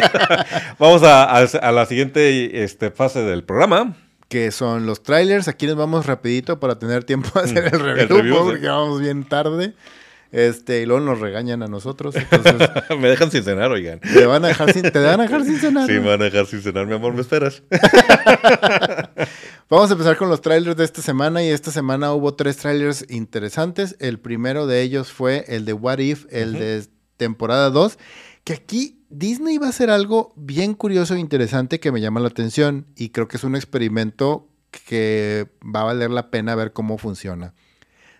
Vamos 0.78 1.02
a, 1.02 1.72
la 1.72 1.86
siguiente 1.86 2.62
este, 2.62 2.90
fase 2.90 3.22
del 3.22 3.44
programa 3.44 3.96
que 4.28 4.50
son 4.50 4.86
los 4.86 5.04
trailers. 5.04 5.46
Aquí 5.46 5.68
nos 5.68 5.76
vamos 5.76 6.04
rapidito 6.04 6.58
para 6.58 6.80
tener 6.80 7.04
tiempo 7.04 7.30
de 7.38 7.44
hacer 7.44 7.72
el 7.72 7.78
review, 7.78 8.02
el 8.02 8.08
review 8.08 8.44
porque 8.44 8.66
vamos 8.66 9.00
bien 9.00 9.22
tarde. 9.22 9.74
Este, 10.32 10.82
y 10.82 10.86
luego 10.86 11.04
nos 11.04 11.20
regañan 11.20 11.62
a 11.62 11.68
nosotros. 11.68 12.14
me 13.00 13.08
dejan 13.08 13.30
sin 13.30 13.44
cenar, 13.44 13.70
oigan. 13.70 14.00
¿Te 14.00 14.26
van 14.26 14.44
a 14.44 14.48
dejar 14.48 14.72
sin, 14.72 14.82
¿te 14.82 14.98
van 14.98 15.20
a 15.20 15.22
dejar 15.22 15.44
sin 15.44 15.58
cenar? 15.58 15.86
Sí, 15.86 15.92
me 15.92 16.08
van 16.08 16.20
a 16.20 16.24
dejar 16.24 16.46
sin 16.46 16.60
cenar, 16.60 16.86
mi 16.86 16.94
amor, 16.94 17.14
¿me 17.14 17.20
esperas? 17.20 17.62
Vamos 19.68 19.90
a 19.90 19.94
empezar 19.94 20.16
con 20.16 20.28
los 20.28 20.42
trailers 20.42 20.76
de 20.76 20.84
esta 20.84 21.02
semana. 21.02 21.42
Y 21.42 21.48
esta 21.48 21.72
semana 21.72 22.12
hubo 22.12 22.34
tres 22.34 22.56
trailers 22.56 23.04
interesantes. 23.10 23.96
El 23.98 24.20
primero 24.20 24.68
de 24.68 24.82
ellos 24.82 25.10
fue 25.10 25.44
el 25.48 25.64
de 25.64 25.72
What 25.72 25.98
If, 25.98 26.26
el 26.30 26.52
de 26.52 26.86
temporada 27.16 27.70
2. 27.70 27.98
Que 28.44 28.52
aquí 28.52 29.04
Disney 29.10 29.58
va 29.58 29.66
a 29.66 29.70
hacer 29.70 29.90
algo 29.90 30.32
bien 30.36 30.74
curioso 30.74 31.16
e 31.16 31.18
interesante 31.18 31.80
que 31.80 31.90
me 31.90 32.00
llama 32.00 32.20
la 32.20 32.28
atención. 32.28 32.86
Y 32.94 33.08
creo 33.08 33.26
que 33.26 33.38
es 33.38 33.42
un 33.42 33.56
experimento 33.56 34.48
que 34.70 35.48
va 35.62 35.80
a 35.80 35.86
valer 35.86 36.10
la 36.10 36.30
pena 36.30 36.54
ver 36.54 36.72
cómo 36.72 36.96
funciona. 36.96 37.52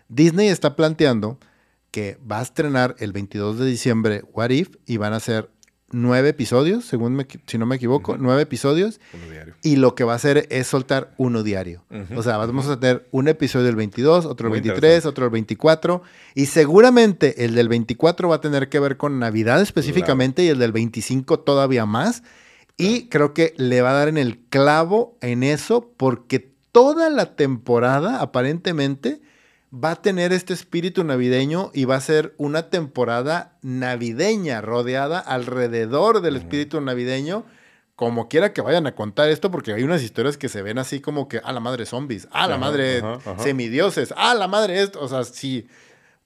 Disney 0.09 0.49
está 0.49 0.75
planteando 0.75 1.39
que 1.91 2.19
va 2.29 2.39
a 2.39 2.43
estrenar 2.43 2.97
el 2.99 3.13
22 3.13 3.57
de 3.57 3.65
diciembre 3.65 4.23
What 4.33 4.49
If 4.49 4.75
y 4.85 4.97
van 4.97 5.13
a 5.13 5.21
ser 5.21 5.49
nueve 5.91 6.29
episodios, 6.29 6.85
según 6.85 7.25
si 7.45 7.57
no 7.57 7.65
me 7.65 7.77
equivoco, 7.77 8.17
nueve 8.17 8.41
episodios. 8.41 8.99
Uno 9.13 9.31
diario. 9.31 9.55
Y 9.63 9.77
lo 9.77 9.95
que 9.95 10.03
va 10.03 10.13
a 10.13 10.15
hacer 10.17 10.47
es 10.49 10.67
soltar 10.67 11.13
uno 11.17 11.43
diario. 11.43 11.83
O 12.15 12.23
sea, 12.23 12.37
vamos 12.37 12.67
a 12.67 12.79
tener 12.79 13.07
un 13.11 13.27
episodio 13.27 13.69
el 13.69 13.75
22, 13.75 14.25
otro 14.25 14.47
el 14.47 14.61
23, 14.61 15.05
otro 15.05 15.25
el 15.25 15.31
24. 15.31 16.01
Y 16.35 16.47
seguramente 16.47 17.45
el 17.45 17.55
del 17.55 17.69
24 17.69 18.29
va 18.29 18.35
a 18.35 18.41
tener 18.41 18.69
que 18.69 18.79
ver 18.79 18.97
con 18.97 19.19
Navidad 19.19 19.61
específicamente 19.61 20.43
y 20.43 20.49
el 20.49 20.59
del 20.59 20.71
25 20.71 21.39
todavía 21.39 21.85
más. 21.85 22.23
Y 22.77 23.07
creo 23.07 23.33
que 23.33 23.53
le 23.57 23.81
va 23.81 23.91
a 23.91 23.93
dar 23.93 24.07
en 24.07 24.17
el 24.17 24.37
clavo 24.37 25.17
en 25.21 25.43
eso 25.43 25.91
porque 25.97 26.51
toda 26.71 27.09
la 27.09 27.35
temporada 27.35 28.21
aparentemente 28.21 29.19
va 29.73 29.91
a 29.91 30.01
tener 30.01 30.33
este 30.33 30.53
espíritu 30.53 31.03
navideño 31.03 31.71
y 31.73 31.85
va 31.85 31.95
a 31.95 32.01
ser 32.01 32.33
una 32.37 32.69
temporada 32.69 33.57
navideña 33.61 34.61
rodeada 34.61 35.19
alrededor 35.19 36.21
del 36.21 36.35
espíritu 36.37 36.79
navideño. 36.81 37.45
Como 37.95 38.29
quiera 38.29 38.53
que 38.53 38.61
vayan 38.61 38.85
a 38.85 38.93
contar 38.93 39.29
esto, 39.29 39.49
porque 39.49 39.73
hay 39.73 39.81
unas 39.81 40.03
historias 40.03 40.37
que 40.37 40.49
se 40.49 40.61
ven 40.61 40.77
así 40.77 41.01
como 41.01 41.27
que, 41.27 41.39
a 41.39 41.51
la 41.51 41.59
madre 41.59 41.87
zombies, 41.87 42.27
a 42.31 42.47
la 42.47 42.59
madre 42.59 43.01
semidioses, 43.39 44.13
a 44.15 44.35
la 44.35 44.47
madre 44.47 44.83
esto. 44.83 45.01
O 45.01 45.07
sea, 45.07 45.23
sí, 45.23 45.67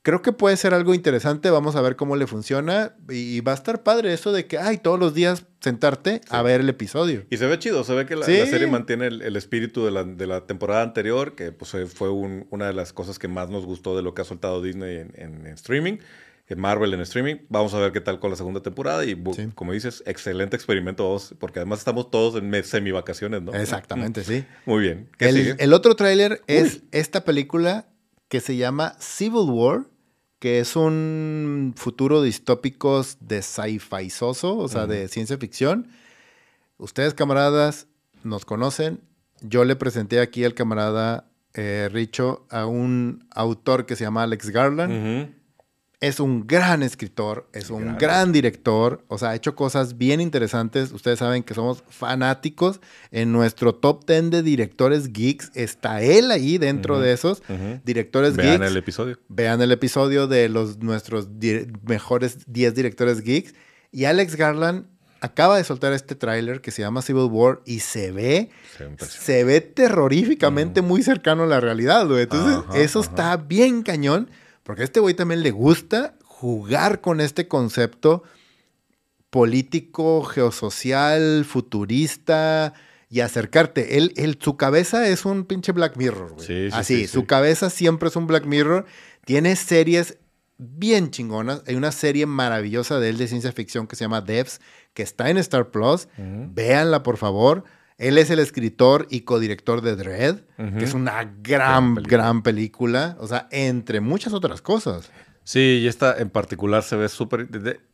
creo 0.02 0.22
que 0.22 0.32
puede 0.32 0.58
ser 0.58 0.74
algo 0.74 0.94
interesante. 0.94 1.50
Vamos 1.50 1.76
a 1.76 1.82
ver 1.82 1.96
cómo 1.96 2.16
le 2.16 2.28
funciona. 2.28 2.96
Y 3.10 3.42
va 3.42 3.52
a 3.52 3.56
estar 3.56 3.84
padre 3.84 4.14
eso 4.14 4.32
de 4.32 4.48
que, 4.48 4.58
ay, 4.58 4.78
todos 4.78 5.00
los 5.00 5.14
días 5.14 5.46
sentarte 5.60 6.22
a 6.30 6.42
ver 6.42 6.62
el 6.62 6.70
episodio. 6.70 7.26
Y 7.30 7.38
se 7.38 7.46
ve 7.46 7.60
chido, 7.60 7.84
se 7.84 7.94
ve 7.94 8.06
que 8.06 8.16
la, 8.16 8.26
serie 8.26 8.68
mantiene 8.68 9.08
el, 9.08 9.36
espíritu 9.36 9.86
de 9.86 10.28
la, 10.28 10.46
temporada 10.46 10.82
anterior, 10.82 11.36
que 11.36 11.52
pues, 11.52 11.76
fue 11.94 12.10
una 12.10 12.68
de 12.68 12.74
las 12.74 12.94
cosas 12.94 13.20
que 13.20 13.28
más 13.28 13.50
nos 13.50 13.66
gustó 13.66 13.96
de 13.96 14.02
lo 14.02 14.14
que 14.14 14.24
ha 14.24 14.26
soltado 14.26 14.62
Disney 14.62 14.98
en, 14.98 15.14
en, 15.16 15.48
streaming. 15.48 15.98
Marvel 16.58 16.94
en 16.94 17.00
streaming. 17.00 17.36
Vamos 17.48 17.74
a 17.74 17.80
ver 17.80 17.94
qué 17.94 18.02
tal 18.02 18.20
con 18.20 18.30
la 18.30 18.36
segunda 18.36 18.62
temporada. 18.62 19.06
Y 19.06 19.16
como 19.56 19.72
dices, 19.72 20.04
excelente 20.06 20.58
experimento, 20.58 21.18
porque 21.40 21.60
además 21.60 21.80
estamos 21.80 22.12
todos 22.12 22.36
en 22.36 22.64
semi 22.66 22.92
vacaciones, 22.92 23.42
¿no? 23.42 23.54
Exactamente, 23.54 24.26
sí. 24.26 24.44
Muy 24.66 24.82
bien. 24.82 25.08
el, 25.20 25.56
el, 25.58 25.74
otro 25.74 25.96
tráiler 25.96 26.42
es 26.48 26.82
esta 26.92 27.24
película 27.24 27.88
que 28.32 28.40
se 28.40 28.56
llama 28.56 28.96
Civil 28.98 29.50
War 29.50 29.86
que 30.40 30.60
es 30.60 30.76
un 30.76 31.74
futuro 31.76 32.24
distópico 32.24 33.06
de 33.20 33.44
sci-fi 33.44 34.10
soso, 34.10 34.58
o 34.58 34.68
sea, 34.68 34.88
de 34.88 35.08
ciencia 35.08 35.38
ficción. 35.38 35.88
Ustedes, 36.80 37.14
camaradas, 37.14 37.86
nos 38.24 38.44
conocen. 38.44 39.02
Yo 39.42 39.66
le 39.66 39.76
presenté 39.76 40.20
aquí 40.20 40.44
al 40.44 40.56
camarada 40.56 41.30
eh, 41.54 41.90
Richo 41.92 42.48
a 42.50 42.66
un 42.66 43.28
autor 43.30 43.86
que 43.86 43.96
se 43.96 44.04
llama 44.04 44.24
Alex 44.24 44.50
Garland 44.50 45.36
es 46.02 46.20
un 46.20 46.48
gran 46.48 46.82
escritor, 46.82 47.48
es 47.54 47.70
un 47.70 47.96
gran. 47.98 48.32
director, 48.32 49.06
o 49.08 49.20
sea, 49.20 49.30
ha 49.30 49.36
hecho 49.36 49.56
cosas 49.56 50.00
bien 50.00 50.20
interesantes. 50.20 50.92
Ustedes 50.92 51.20
saben 51.20 51.44
que 51.44 51.54
somos 51.54 51.84
fanáticos. 51.90 52.82
En 53.12 53.32
nuestro 53.32 53.76
top 53.76 54.06
10 54.08 54.32
de 54.32 54.42
directores 54.42 55.14
geeks 55.14 55.52
está 55.54 56.02
él 56.02 56.32
ahí 56.32 56.58
dentro 56.58 57.00
de 57.00 57.14
esos 57.14 57.44
directores 57.86 58.36
geeks. 58.36 58.60
Vean 58.60 58.64
el 58.64 58.78
episodio. 58.78 59.20
Vean 59.30 59.62
el 59.62 59.72
episodio 59.72 60.28
de 60.28 60.50
los 60.50 60.80
nuestros 60.80 61.28
mejores 61.88 62.40
10 62.48 62.74
directores 62.74 63.22
geeks. 63.22 63.54
Y 63.92 64.06
Alex 64.06 64.36
Garland 64.36 64.88
acaba 65.20 65.58
de 65.58 65.64
soltar 65.64 65.94
este 65.94 66.16
tráiler 66.16 66.62
que 66.62 66.72
se 66.72 66.82
llama 66.82 67.04
Civil 67.04 67.28
War 67.30 67.62
y 67.64 67.80
se 67.80 68.12
ve, 68.12 68.50
se 69.08 69.44
ve 69.44 69.62
terroríficamente 69.62 70.82
muy 70.82 71.04
cercano 71.04 71.44
a 71.44 71.48
la 71.48 71.60
realidad, 71.60 72.08
güey. 72.08 72.24
Entonces, 72.24 72.64
eso 72.74 73.02
está 73.02 73.38
bien 73.38 73.84
cañón. 73.84 74.32
Porque 74.64 74.82
a 74.84 74.86
este 74.86 75.00
güey 75.00 75.14
también 75.14 75.44
le 75.44 75.52
gusta 75.52 76.16
jugar 76.24 77.02
con 77.02 77.22
este 77.22 77.48
concepto 77.48 78.24
político, 79.30 80.24
geosocial, 80.24 81.46
futurista 81.46 82.74
y 83.10 83.22
acercarte. 83.22 83.98
Él, 83.98 84.14
él, 84.16 84.38
su 84.40 84.58
cabeza 84.58 85.08
es 85.08 85.26
un 85.26 85.46
pinche 85.46 85.72
Black 85.72 85.98
Mirror, 85.98 86.34
güey. 86.34 86.48
Sí, 86.48 86.70
sí, 86.70 86.78
Así, 86.78 87.08
su 87.08 87.26
cabeza 87.26 87.70
siempre 87.70 88.10
es 88.10 88.16
un 88.16 88.28
Black 88.28 88.46
Mirror. 88.46 88.86
Tiene 89.26 89.56
series 89.56 90.18
bien 90.58 91.12
chingonas. 91.12 91.64
Hay 91.68 91.76
una 91.76 91.92
serie 91.92 92.26
maravillosa 92.26 93.00
de 93.00 93.10
él 93.10 93.18
de 93.18 93.28
ciencia 93.28 93.52
ficción 93.52 93.88
que 93.88 93.96
se 93.96 94.04
llama 94.04 94.22
Devs, 94.22 94.62
que 94.94 95.04
está 95.04 95.30
en 95.30 95.38
Star 95.38 95.72
Plus. 95.72 96.08
Véanla, 96.18 97.04
por 97.04 97.18
favor. 97.18 97.64
Él 98.02 98.18
es 98.18 98.32
el 98.32 98.40
escritor 98.40 99.06
y 99.12 99.22
codirector 99.22 99.82
de 99.82 99.96
Dread, 99.96 100.38
que 100.58 100.84
es 100.84 100.96
una 100.96 101.32
gran, 101.44 101.94
gran 101.96 102.42
película. 102.42 103.16
O 103.20 103.28
sea, 103.28 103.48
entre 103.52 104.02
muchas 104.02 104.34
otras 104.34 104.62
cosas. 104.62 105.12
Sí, 105.44 105.80
y 105.84 105.88
esta 105.88 106.18
en 106.18 106.32
particular 106.32 106.82
se 106.82 106.96
ve 106.96 107.10
súper... 107.10 107.48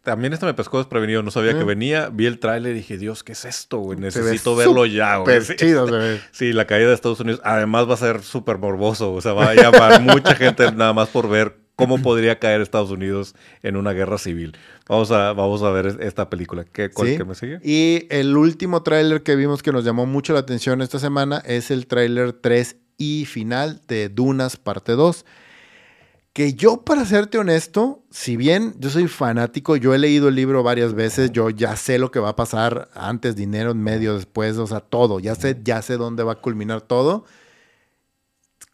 También 0.03 0.31
esta 0.31 0.45
me 0.45 0.53
pescó 0.53 0.77
desprevenido, 0.77 1.23
no 1.23 1.31
sabía 1.31 1.57
que 1.57 1.63
venía, 1.65 2.09
vi 2.09 2.25
el 2.25 2.39
tráiler 2.39 2.71
y 2.71 2.75
dije, 2.75 2.97
Dios, 2.97 3.23
¿qué 3.23 3.33
es 3.33 3.43
esto, 3.43 3.79
güey? 3.79 3.99
Necesito 3.99 4.55
verlo 4.55 4.85
ya, 4.85 5.17
güey. 5.17 5.41
Sí. 5.41 5.55
Chido 5.57 5.87
se 5.87 5.95
ve. 5.95 6.21
sí, 6.31 6.53
la 6.53 6.67
caída 6.67 6.87
de 6.87 6.93
Estados 6.93 7.19
Unidos, 7.19 7.41
además 7.43 7.89
va 7.89 7.95
a 7.95 7.97
ser 7.97 8.21
súper 8.21 8.57
morboso, 8.57 9.13
o 9.13 9.21
sea, 9.21 9.33
va 9.33 9.49
a 9.49 9.55
llamar 9.55 10.01
mucha 10.03 10.35
gente 10.35 10.71
nada 10.71 10.93
más 10.93 11.09
por 11.09 11.27
ver 11.29 11.66
cómo 11.77 12.01
podría 12.01 12.39
caer 12.39 12.59
Estados 12.59 12.89
Unidos 12.89 13.35
en 13.61 13.77
una 13.77 13.93
guerra 13.93 14.17
civil. 14.17 14.57
Vamos 14.89 15.11
a, 15.11 15.31
vamos 15.33 15.61
a 15.61 15.69
ver 15.69 15.97
esta 16.01 16.29
película. 16.29 16.65
¿Qué, 16.65 16.89
cuál, 16.89 17.25
me 17.25 17.35
sigue? 17.35 17.59
Y 17.63 18.07
el 18.09 18.35
último 18.35 18.81
tráiler 18.83 19.21
que 19.21 19.35
vimos 19.35 19.61
que 19.61 19.71
nos 19.71 19.85
llamó 19.85 20.05
mucho 20.05 20.33
la 20.33 20.39
atención 20.39 20.81
esta 20.81 20.97
semana 20.99 21.41
es 21.45 21.69
el 21.71 21.85
tráiler 21.85 22.33
3 22.33 22.77
y 22.97 23.25
final 23.25 23.81
de 23.87 24.09
Dunas 24.09 24.57
parte 24.57 24.93
2. 24.93 25.23
Que 26.33 26.53
yo, 26.53 26.81
para 26.81 27.05
serte 27.05 27.37
honesto, 27.37 28.03
si 28.09 28.37
bien 28.37 28.73
yo 28.79 28.89
soy 28.89 29.07
fanático, 29.07 29.75
yo 29.75 29.93
he 29.93 29.99
leído 29.99 30.29
el 30.29 30.35
libro 30.35 30.63
varias 30.63 30.93
veces, 30.93 31.31
yo 31.31 31.49
ya 31.51 31.75
sé 31.75 31.99
lo 31.99 32.11
que 32.11 32.19
va 32.19 32.29
a 32.29 32.35
pasar 32.35 32.89
antes, 32.93 33.35
dinero, 33.35 33.71
en 33.71 33.81
medio, 33.81 34.15
después, 34.15 34.57
o 34.57 34.67
sea, 34.67 34.79
todo. 34.79 35.19
Ya 35.19 35.35
sé, 35.35 35.59
ya 35.63 35.81
sé 35.83 35.97
dónde 35.97 36.23
va 36.23 36.33
a 36.33 36.41
culminar 36.41 36.81
todo. 36.81 37.25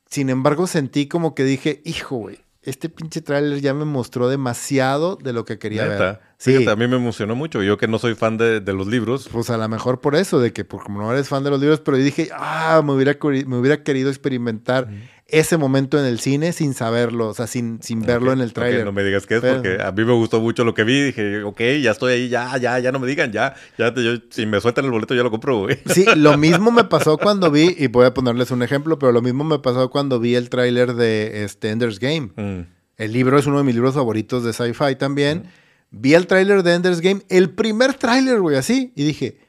Sin 0.09 0.29
embargo, 0.29 0.67
sentí 0.67 1.07
como 1.07 1.35
que 1.35 1.43
dije, 1.43 1.81
hijo, 1.85 2.17
güey, 2.17 2.39
este 2.63 2.89
pinche 2.89 3.21
tráiler 3.21 3.59
ya 3.61 3.73
me 3.73 3.85
mostró 3.85 4.29
demasiado 4.29 5.17
de 5.17 5.33
lo 5.33 5.45
que 5.45 5.59
quería 5.59 5.85
ver. 5.85 6.19
Sí, 6.37 6.67
a 6.67 6.75
mí 6.75 6.87
me 6.87 6.95
emocionó 6.95 7.35
mucho. 7.35 7.61
Yo 7.63 7.77
que 7.77 7.87
no 7.87 7.99
soy 7.99 8.15
fan 8.15 8.37
de, 8.37 8.61
los 8.73 8.87
libros. 8.87 9.29
Pues 9.31 9.49
a 9.49 9.57
lo 9.57 9.67
mejor 9.69 10.01
por 10.01 10.15
eso, 10.15 10.39
de 10.39 10.51
que 10.53 10.65
por, 10.65 10.83
como 10.83 11.01
no 11.01 11.11
eres 11.11 11.29
fan 11.29 11.43
de 11.43 11.49
los 11.49 11.59
libros, 11.59 11.79
pero 11.79 11.97
yo 11.97 12.03
dije, 12.03 12.29
ah, 12.33 12.81
me 12.83 12.93
hubiera, 12.93 13.17
me 13.21 13.57
hubiera 13.57 13.83
querido 13.83 14.09
experimentar 14.09 14.87
ese 15.33 15.57
momento 15.57 15.99
en 15.99 16.05
el 16.05 16.19
cine 16.19 16.53
sin 16.53 16.75
saberlo, 16.75 17.29
o 17.29 17.33
sea, 17.33 17.47
sin, 17.47 17.81
sin 17.81 18.01
verlo 18.01 18.31
en 18.31 18.39
el 18.39 18.53
tráiler. 18.53 18.85
no 18.85 18.91
me 18.91 19.03
digas 19.03 19.25
qué 19.25 19.37
es, 19.37 19.41
porque 19.41 19.79
a 19.81 19.91
mí 19.91 20.05
me 20.05 20.13
gustó 20.13 20.39
mucho 20.39 20.63
lo 20.63 20.75
que 20.75 20.83
vi. 20.83 21.01
Dije, 21.01 21.43
ok, 21.43 21.59
ya 21.81 21.91
estoy 21.91 22.13
ahí, 22.13 22.29
ya, 22.29 22.55
ya, 22.57 22.77
ya 22.77 22.91
no 22.91 22.99
me 22.99 23.07
digan, 23.07 23.31
ya, 23.31 23.55
ya, 23.77 23.91
yo, 23.95 24.11
si 24.29 24.45
me 24.45 24.61
sueltan 24.61 24.85
el 24.85 24.91
boleto 24.91 25.15
ya 25.15 25.23
lo 25.23 25.31
compro, 25.31 25.61
güey. 25.61 25.79
Sí, 25.87 26.05
lo 26.15 26.37
mismo 26.37 26.71
me 26.71 26.83
pasó 26.83 27.17
cuando 27.17 27.49
vi, 27.49 27.75
y 27.77 27.87
voy 27.87 28.05
a 28.05 28.13
ponerles 28.13 28.51
un 28.51 28.61
ejemplo, 28.61 28.99
pero 28.99 29.11
lo 29.11 29.23
mismo 29.23 29.43
me 29.43 29.57
pasó 29.57 29.89
cuando 29.89 30.19
vi 30.19 30.35
el 30.35 30.49
tráiler 30.49 30.93
de 30.93 31.43
este, 31.43 31.71
Ender's 31.71 31.97
Game. 31.97 32.29
Mm. 32.35 32.67
El 32.97 33.11
libro 33.11 33.39
es 33.39 33.47
uno 33.47 33.57
de 33.57 33.63
mis 33.63 33.73
libros 33.73 33.95
favoritos 33.95 34.43
de 34.43 34.53
sci-fi 34.53 34.95
también. 34.95 35.45
Vi 35.89 36.13
el 36.13 36.27
tráiler 36.27 36.61
de 36.61 36.75
Ender's 36.75 37.01
Game, 37.01 37.21
el 37.29 37.49
primer 37.49 37.95
tráiler, 37.95 38.39
güey, 38.39 38.55
así, 38.55 38.93
y 38.95 39.03
dije, 39.03 39.39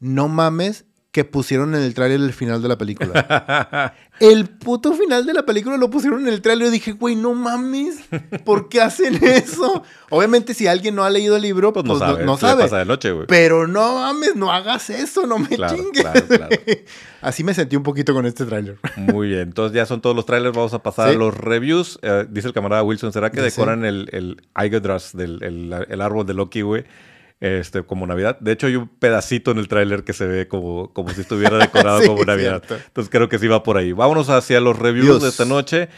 no 0.00 0.28
mames, 0.28 0.84
que 1.14 1.24
pusieron 1.24 1.76
en 1.76 1.82
el 1.82 1.94
tráiler 1.94 2.20
el 2.20 2.32
final 2.32 2.60
de 2.60 2.66
la 2.66 2.76
película. 2.76 3.94
el 4.20 4.46
puto 4.48 4.94
final 4.94 5.24
de 5.24 5.32
la 5.32 5.46
película 5.46 5.76
lo 5.76 5.88
pusieron 5.88 6.22
en 6.22 6.34
el 6.34 6.42
tráiler 6.42 6.66
y 6.66 6.70
dije, 6.72 6.90
güey, 6.90 7.14
no 7.14 7.34
mames, 7.34 8.00
¿por 8.44 8.68
qué 8.68 8.80
hacen 8.80 9.22
eso? 9.22 9.84
Obviamente 10.10 10.54
si 10.54 10.66
alguien 10.66 10.96
no 10.96 11.04
ha 11.04 11.10
leído 11.10 11.36
el 11.36 11.42
libro, 11.42 11.72
pues, 11.72 11.84
no 11.84 11.96
pues, 11.96 12.40
sabe. 12.40 12.68
de 12.68 12.84
noche, 12.84 13.12
güey. 13.12 13.28
Pero 13.28 13.68
no 13.68 13.94
mames, 13.94 14.34
no 14.34 14.50
hagas 14.50 14.90
eso, 14.90 15.24
no 15.24 15.38
me 15.38 15.50
chingues. 15.50 16.04
Así 17.22 17.44
me 17.44 17.54
sentí 17.54 17.76
un 17.76 17.84
poquito 17.84 18.12
con 18.12 18.26
este 18.26 18.44
tráiler. 18.44 18.78
Muy 18.96 19.28
bien, 19.28 19.42
entonces 19.42 19.72
ya 19.72 19.86
son 19.86 20.00
todos 20.00 20.16
los 20.16 20.26
trailers, 20.26 20.56
vamos 20.56 20.74
a 20.74 20.82
pasar 20.82 21.10
a 21.10 21.12
los 21.12 21.32
reviews. 21.32 22.00
Eh, 22.02 22.26
dice 22.28 22.48
el 22.48 22.54
camarada 22.54 22.82
Wilson, 22.82 23.12
¿será 23.12 23.30
que 23.30 23.40
decoran 23.40 23.84
el, 23.84 24.08
el 24.10 24.42
del 25.12 25.44
el, 25.44 25.86
el 25.88 26.00
árbol 26.00 26.26
de 26.26 26.34
Loki, 26.34 26.62
güey? 26.62 26.84
Este, 27.44 27.82
como 27.82 28.06
Navidad. 28.06 28.38
De 28.40 28.52
hecho, 28.52 28.66
hay 28.66 28.76
un 28.76 28.88
pedacito 28.88 29.50
en 29.50 29.58
el 29.58 29.68
tráiler 29.68 30.02
que 30.02 30.14
se 30.14 30.26
ve 30.26 30.48
como, 30.48 30.92
como 30.94 31.10
si 31.10 31.20
estuviera 31.20 31.58
decorado 31.58 32.02
como 32.06 32.24
Navidad. 32.24 32.62
Entonces 32.70 33.10
creo 33.10 33.28
que 33.28 33.38
sí 33.38 33.48
va 33.48 33.62
por 33.62 33.76
ahí. 33.76 33.92
Vámonos 33.92 34.30
hacia 34.30 34.60
los 34.60 34.78
reviews 34.78 35.22
de 35.22 35.28
esta 35.28 35.44
noche. 35.44 35.90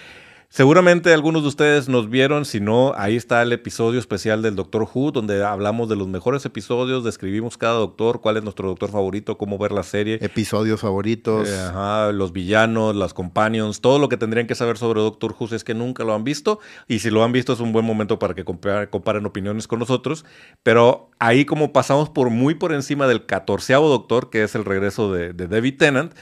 Seguramente 0.49 1.13
algunos 1.13 1.43
de 1.43 1.49
ustedes 1.49 1.89
nos 1.89 2.09
vieron, 2.09 2.45
si 2.45 2.61
no, 2.61 2.95
ahí 2.97 3.17
está 3.17 3.43
el 3.43 3.53
episodio 3.53 3.99
especial 3.99 4.43
del 4.43 4.55
Doctor 4.55 4.89
Who, 4.93 5.11
donde 5.11 5.45
hablamos 5.45 5.89
de 5.89 5.97
los 5.97 6.07
mejores 6.07 6.45
episodios, 6.47 7.03
describimos 7.03 7.59
cada 7.59 7.75
doctor, 7.75 8.21
cuál 8.21 8.37
es 8.37 8.45
nuestro 8.45 8.69
doctor 8.69 8.91
favorito, 8.91 9.37
cómo 9.39 9.59
ver 9.59 9.73
la 9.73 9.83
serie. 9.83 10.19
Episodios 10.23 10.81
favoritos. 10.81 11.49
Eh, 11.49 11.59
ajá, 11.59 12.13
los 12.13 12.33
villanos, 12.33 12.95
las 12.95 13.13
companions, 13.13 13.81
todo 13.81 13.99
lo 13.99 14.09
que 14.09 14.17
tendrían 14.17 14.47
que 14.47 14.55
saber 14.55 14.79
sobre 14.79 15.01
Doctor 15.01 15.35
Who 15.39 15.49
es 15.55 15.65
que 15.65 15.75
nunca 15.75 16.05
lo 16.05 16.15
han 16.15 16.23
visto, 16.23 16.61
y 16.87 17.01
si 17.01 17.11
lo 17.11 17.25
han 17.25 17.33
visto 17.33 17.53
es 17.53 17.61
un 17.61 17.73
buen 17.73 17.85
momento 17.85 18.19
para 18.19 18.35
que 18.35 18.45
comparen, 18.45 19.27
opiniones 19.27 19.67
con 19.67 19.81
nosotros, 19.81 20.25
pero 20.63 21.11
ahí 21.19 21.45
como 21.45 21.73
pasamos 21.73 22.09
por 22.09 22.31
muy 22.31 22.55
por 22.55 22.73
encima 22.73 23.09
del 23.09 23.27
catorceavo 23.27 23.89
doctor, 23.89 24.31
que 24.31 24.45
es 24.45 24.55
el 24.55 24.65
regreso 24.65 25.13
de, 25.13 25.33
de 25.33 25.49
David 25.49 25.77
Tennant, 25.77 26.13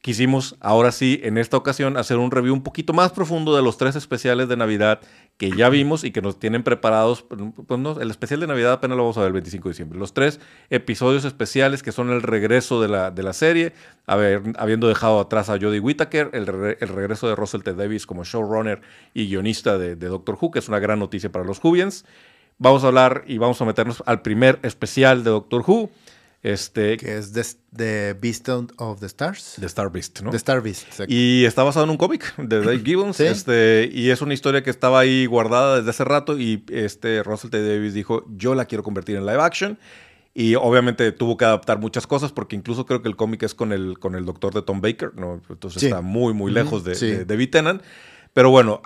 quisimos 0.00 0.56
ahora 0.60 0.92
sí, 0.92 1.20
en 1.22 1.36
esta 1.36 1.56
ocasión, 1.56 1.96
hacer 1.96 2.16
un 2.16 2.30
review 2.30 2.54
un 2.54 2.62
poquito 2.62 2.92
más 2.92 3.12
profundo 3.12 3.54
de 3.54 3.62
los 3.62 3.76
tres 3.76 3.96
especiales 3.96 4.48
de 4.48 4.56
Navidad 4.56 5.00
que 5.36 5.50
ya 5.50 5.68
vimos 5.68 6.04
y 6.04 6.10
que 6.10 6.22
nos 6.22 6.38
tienen 6.38 6.62
preparados. 6.62 7.22
Pues 7.22 7.80
no, 7.80 8.00
el 8.00 8.10
especial 8.10 8.40
de 8.40 8.46
Navidad 8.46 8.72
apenas 8.72 8.96
lo 8.96 9.04
vamos 9.04 9.16
a 9.18 9.20
ver 9.20 9.28
el 9.28 9.32
25 9.34 9.68
de 9.68 9.72
diciembre. 9.72 9.98
Los 9.98 10.12
tres 10.14 10.40
episodios 10.68 11.24
especiales 11.24 11.82
que 11.82 11.92
son 11.92 12.10
el 12.10 12.22
regreso 12.22 12.80
de 12.80 12.88
la, 12.88 13.10
de 13.10 13.22
la 13.22 13.32
serie, 13.32 13.72
habiendo 14.06 14.88
dejado 14.88 15.20
atrás 15.20 15.48
a 15.48 15.58
Jodie 15.58 15.80
Whittaker, 15.80 16.30
el, 16.32 16.76
el, 16.80 16.88
regreso 16.88 17.28
de 17.28 17.36
Russell 17.36 17.62
T. 17.62 17.74
Davis 17.74 18.06
como 18.06 18.24
showrunner 18.24 18.80
y 19.14 19.28
guionista 19.28 19.78
de, 19.78 19.96
Doctor 19.96 20.38
Who, 20.40 20.50
que 20.50 20.58
es 20.58 20.68
una 20.68 20.78
gran 20.78 20.98
noticia 20.98 21.30
para 21.30 21.44
los 21.44 21.62
Whovians. 21.62 22.04
Vamos 22.58 22.84
a 22.84 22.88
hablar 22.88 23.24
y 23.26 23.38
vamos 23.38 23.60
a 23.62 23.64
meternos 23.64 24.02
al 24.04 24.20
primer 24.20 24.58
especial 24.62 25.24
de 25.24 25.30
Doctor 25.30 25.64
Who. 25.66 25.90
Este, 26.42 26.96
que 26.96 27.18
es 27.18 27.32
The, 27.76 28.14
Beast 28.14 28.48
of 28.48 29.00
the 29.00 29.06
Stars. 29.06 29.56
The 29.60 29.66
Star 29.66 29.92
Beast, 29.92 30.22
¿no? 30.22 30.30
The 30.30 30.38
Star 30.38 30.62
Beast, 30.62 31.00
Y 31.06 31.44
está 31.44 31.62
basado 31.64 31.84
en 31.84 31.90
un 31.90 31.98
cómic 31.98 32.34
de 32.36 32.60
Dave 32.64 32.80
Gibbons. 32.80 33.20
este, 33.20 33.90
y 33.92 34.10
es 34.10 34.22
una 34.22 34.32
historia 34.32 34.62
que 34.62 34.70
estaba 34.70 35.00
ahí 35.00 35.26
guardada 35.26 35.76
desde 35.76 35.90
hace 35.90 36.04
rato. 36.04 36.38
Y 36.38 36.64
este 36.70 37.22
Russell 37.22 37.50
T. 37.50 37.62
Davis 37.62 37.92
dijo: 37.92 38.24
Yo 38.36 38.54
la 38.54 38.64
quiero 38.64 38.82
convertir 38.82 39.16
en 39.16 39.26
live 39.26 39.42
action. 39.42 39.78
Y 40.32 40.54
obviamente 40.54 41.10
tuvo 41.12 41.36
que 41.36 41.44
adaptar 41.44 41.78
muchas 41.78 42.06
cosas, 42.06 42.32
porque 42.32 42.54
incluso 42.54 42.86
creo 42.86 43.02
que 43.02 43.08
el 43.08 43.16
cómic 43.16 43.42
es 43.42 43.54
con 43.54 43.72
el, 43.72 43.98
con 43.98 44.14
el 44.14 44.24
doctor 44.24 44.54
de 44.54 44.62
Tom 44.62 44.80
Baker, 44.80 45.12
¿no? 45.16 45.42
Entonces 45.50 45.82
está 45.82 46.00
muy, 46.02 46.32
muy 46.32 46.52
lejos 46.52 46.84
de, 46.84 46.94
de, 46.94 47.24
de 47.24 47.46
Tennant. 47.48 47.82
Pero 48.32 48.50
bueno, 48.50 48.80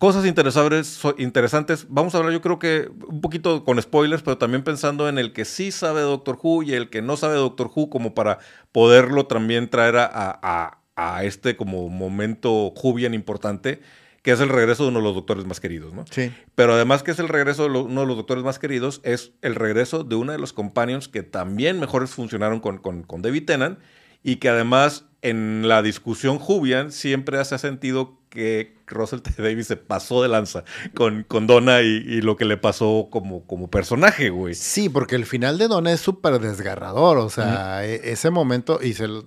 Cosas 0.00 0.24
interesantes. 0.24 1.86
Vamos 1.90 2.14
a 2.14 2.18
hablar, 2.18 2.32
yo 2.32 2.40
creo 2.40 2.58
que 2.58 2.90
un 3.06 3.20
poquito 3.20 3.64
con 3.64 3.80
spoilers, 3.82 4.22
pero 4.22 4.38
también 4.38 4.64
pensando 4.64 5.10
en 5.10 5.18
el 5.18 5.34
que 5.34 5.44
sí 5.44 5.70
sabe 5.70 6.00
Doctor 6.00 6.38
Who 6.42 6.62
y 6.62 6.72
el 6.72 6.88
que 6.88 7.02
no 7.02 7.18
sabe 7.18 7.34
Doctor 7.34 7.70
Who, 7.76 7.90
como 7.90 8.14
para 8.14 8.38
poderlo 8.72 9.26
también 9.26 9.68
traer 9.68 9.96
a, 9.98 10.78
este 11.22 11.54
como 11.54 11.90
momento 11.90 12.72
Who 12.72 12.94
bien 12.94 13.12
importante, 13.12 13.82
que 14.22 14.30
es 14.30 14.40
el 14.40 14.48
regreso 14.48 14.84
de 14.84 14.88
uno 14.88 15.00
de 15.00 15.04
los 15.04 15.14
doctores 15.14 15.44
más 15.44 15.60
queridos, 15.60 15.92
¿no? 15.92 16.06
Sí. 16.10 16.32
Pero 16.54 16.72
además 16.72 17.02
que 17.02 17.10
es 17.10 17.18
el 17.18 17.28
regreso 17.28 17.64
de 17.64 17.78
uno 17.80 18.00
de 18.00 18.06
los 18.06 18.16
doctores 18.16 18.42
más 18.42 18.58
queridos, 18.58 19.02
es 19.04 19.32
el 19.42 19.54
regreso 19.54 20.02
de 20.02 20.16
uno 20.16 20.32
de 20.32 20.38
los 20.38 20.54
companions 20.54 21.08
que 21.08 21.22
también 21.22 21.78
mejores 21.78 22.08
funcionaron 22.08 22.60
con, 22.60 22.78
con, 22.78 23.02
con 23.02 23.20
David 23.20 23.44
Tennant 23.44 23.78
y 24.22 24.36
que 24.36 24.48
además 24.48 25.09
en 25.22 25.68
la 25.68 25.82
discusión 25.82 26.38
Jubian 26.38 26.92
siempre 26.92 27.42
se 27.44 27.54
ha 27.54 27.58
sentido 27.58 28.18
que 28.30 28.76
Russell 28.86 29.20
T. 29.22 29.30
Davis 29.42 29.66
se 29.66 29.76
pasó 29.76 30.22
de 30.22 30.28
lanza 30.28 30.64
con, 30.94 31.24
con 31.24 31.46
Donna 31.46 31.82
y, 31.82 32.20
lo 32.22 32.36
que 32.36 32.44
le 32.44 32.56
pasó 32.56 33.08
como, 33.10 33.44
como 33.46 33.68
personaje, 33.68 34.30
güey. 34.30 34.54
Sí, 34.54 34.88
porque 34.88 35.16
el 35.16 35.26
final 35.26 35.58
de 35.58 35.68
Donna 35.68 35.92
es 35.92 36.00
súper 36.00 36.38
desgarrador, 36.38 37.18
o 37.18 37.28
sea, 37.28 37.84
e, 37.84 38.12
ese 38.12 38.30
momento, 38.30 38.80
y 38.82 38.94
se 38.94 39.08
lo, 39.08 39.24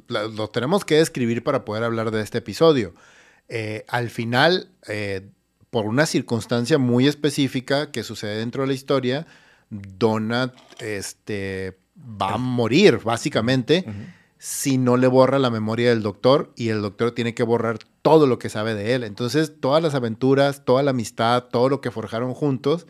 tenemos 0.50 0.86
que 0.86 0.96
describir 0.96 1.44
para 1.44 1.66
poder 1.66 1.84
hablar 1.84 2.12
de 2.12 2.22
este 2.22 2.40
episodio. 2.40 2.94
Eh, 3.50 3.86
al 3.90 4.10
final, 4.10 4.70
eh, 4.88 5.30
por 5.70 5.86
una 5.86 6.06
circunstancia 6.06 6.78
muy 6.78 7.08
específica 7.08 7.92
que 7.92 8.04
sucede 8.04 8.38
dentro 8.38 8.64
de 8.64 8.68
la 8.68 8.74
historia, 8.74 9.28
Donna 9.70 10.54
este, 10.80 11.78
va 11.98 12.36
a 12.36 12.38
morir, 12.38 13.00
básicamente 13.04 13.86
si 14.44 14.78
no 14.78 14.98
le 14.98 15.08
borra 15.08 15.40
la 15.40 15.50
memoria 15.50 15.88
del 15.88 16.04
doctor 16.04 16.52
y 16.58 16.68
el 16.68 16.82
doctor 16.82 17.12
tiene 17.12 17.34
que 17.34 17.44
borrar 17.44 17.80
todo 18.02 18.28
lo 18.28 18.40
que 18.40 18.50
sabe 18.50 18.76
de 18.76 18.94
él. 18.94 19.06
Entonces, 19.06 19.54
todas 19.62 19.82
las 19.82 19.96
aventuras, 19.96 20.66
toda 20.66 20.84
la 20.84 20.90
amistad, 20.90 21.46
todo 21.46 21.70
lo 21.70 21.80
que 21.80 21.92
forjaron 21.92 22.34
juntos, 22.34 22.86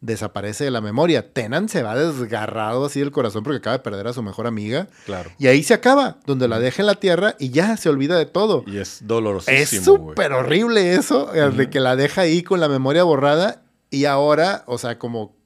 desaparece 0.00 0.64
de 0.64 0.72
la 0.72 0.80
memoria. 0.80 1.32
Tenan 1.32 1.68
se 1.68 1.84
va 1.84 1.94
desgarrado 1.94 2.86
así 2.86 2.98
del 2.98 3.12
corazón 3.12 3.44
porque 3.44 3.58
acaba 3.58 3.76
de 3.76 3.84
perder 3.84 4.08
a 4.08 4.14
su 4.14 4.22
mejor 4.24 4.48
amiga. 4.48 4.88
Claro. 5.04 5.30
Y 5.38 5.46
ahí 5.46 5.62
se 5.62 5.74
acaba, 5.74 6.18
donde 6.26 6.48
la 6.48 6.58
deja 6.58 6.82
en 6.82 6.86
la 6.86 6.96
tierra 6.96 7.36
y 7.38 7.50
ya 7.50 7.76
se 7.76 7.88
olvida 7.88 8.18
de 8.18 8.26
todo. 8.26 8.64
Y 8.66 8.78
es 8.78 9.06
dolorosísimo. 9.06 9.62
Es 9.62 9.84
súper 9.84 10.32
horrible 10.32 10.96
eso, 10.96 11.26
de 11.26 11.70
que 11.70 11.78
la 11.78 11.94
deja 11.94 12.22
ahí 12.22 12.42
con 12.42 12.58
la 12.58 12.68
memoria 12.68 13.04
borrada 13.04 13.62
y 13.90 14.06
ahora, 14.06 14.64
o 14.66 14.76
sea, 14.76 14.98
como 14.98 15.36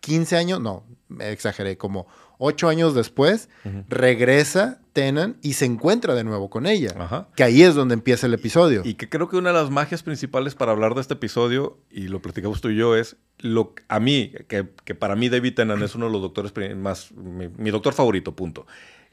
15 0.00 0.38
años, 0.38 0.60
no, 0.62 0.82
me 1.08 1.30
exageré, 1.30 1.76
como 1.76 2.06
ocho 2.38 2.68
años 2.68 2.94
después, 2.94 3.48
regresa 3.88 4.80
Tenan 4.92 5.36
y 5.42 5.54
se 5.54 5.64
encuentra 5.64 6.14
de 6.14 6.22
nuevo 6.22 6.48
con 6.48 6.66
ella. 6.66 7.26
Que 7.34 7.42
ahí 7.42 7.62
es 7.62 7.74
donde 7.74 7.94
empieza 7.94 8.26
el 8.26 8.34
episodio. 8.34 8.82
Y 8.84 8.94
que 8.94 9.08
creo 9.08 9.28
que 9.28 9.36
una 9.36 9.50
de 9.50 9.58
las 9.58 9.70
magias 9.70 10.02
principales 10.02 10.54
para 10.54 10.72
hablar 10.72 10.94
de 10.94 11.00
este 11.00 11.14
episodio, 11.14 11.78
y 11.90 12.08
lo 12.08 12.22
platicamos 12.22 12.60
tú 12.60 12.70
y 12.70 12.76
yo, 12.76 12.96
es 12.96 13.16
lo 13.38 13.74
a 13.88 13.98
mí, 13.98 14.32
que, 14.48 14.64
para 14.94 15.16
mí 15.16 15.28
David 15.28 15.54
Tennant 15.54 15.82
es 15.82 15.94
uno 15.94 16.06
de 16.06 16.12
los 16.12 16.22
doctores 16.22 16.52
más, 16.76 17.10
mi, 17.12 17.70
doctor 17.70 17.92
favorito, 17.92 18.36
punto. 18.36 18.66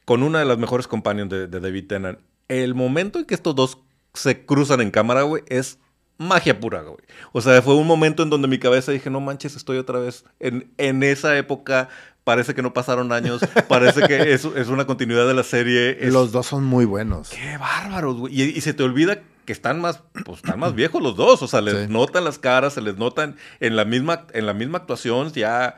Con 0.05 0.23
una 0.23 0.39
de 0.39 0.45
las 0.45 0.57
mejores 0.57 0.87
companions 0.87 1.29
de, 1.29 1.47
David 1.47 1.87
Tennant. 1.87 2.19
El 2.47 2.75
momento 2.75 3.19
en 3.19 3.25
que 3.25 3.33
estos 3.33 3.55
dos 3.55 3.79
se 4.13 4.45
cruzan 4.45 4.81
en 4.81 4.91
cámara, 4.91 5.23
güey, 5.23 5.43
es 5.47 5.79
magia 6.17 6.59
pura, 6.59 6.81
güey. 6.81 6.97
O 7.31 7.41
sea, 7.41 7.61
fue 7.61 7.75
un 7.75 7.87
momento 7.87 8.21
en 8.21 8.29
donde 8.29 8.47
mi 8.47 8.59
cabeza 8.59 8.91
dije, 8.91 9.09
no 9.09 9.19
manches, 9.19 9.55
estoy 9.55 9.77
otra 9.77 9.99
vez 9.99 10.25
en, 10.39 10.71
en 10.77 11.01
esa 11.01 11.35
época 11.37 11.89
parece 12.31 12.55
que 12.55 12.61
no 12.61 12.73
pasaron 12.73 13.11
años, 13.11 13.41
parece 13.67 14.07
que 14.07 14.15
es, 14.33 14.45
es 14.45 14.69
una 14.69 14.85
continuidad 14.85 15.27
de 15.27 15.33
la 15.33 15.43
serie. 15.43 15.97
Los 16.03 16.31
dos 16.31 16.47
son 16.47 16.63
muy 16.63 16.85
buenos. 16.85 17.29
Qué 17.29 17.57
bárbaros, 17.57 18.15
güey. 18.15 18.41
Y, 18.41 18.61
se 18.61 18.73
te 18.73 18.83
olvida 18.83 19.19
que 19.43 19.51
están 19.51 19.81
más, 19.81 20.01
pues, 20.23 20.37
están 20.37 20.57
más 20.57 20.73
viejos 20.73 21.01
los 21.01 21.17
dos, 21.17 21.41
o 21.41 21.47
sea, 21.49 21.59
les 21.59 21.89
notan 21.89 22.23
las 22.23 22.39
caras, 22.39 22.75
se 22.75 22.81
les 22.81 22.95
notan 22.97 23.35
en 23.59 23.75
la 23.75 23.83
misma, 23.83 24.27
en 24.33 24.45
la 24.45 24.53
misma 24.53 24.79
actuación, 24.79 25.31
ya... 25.33 25.77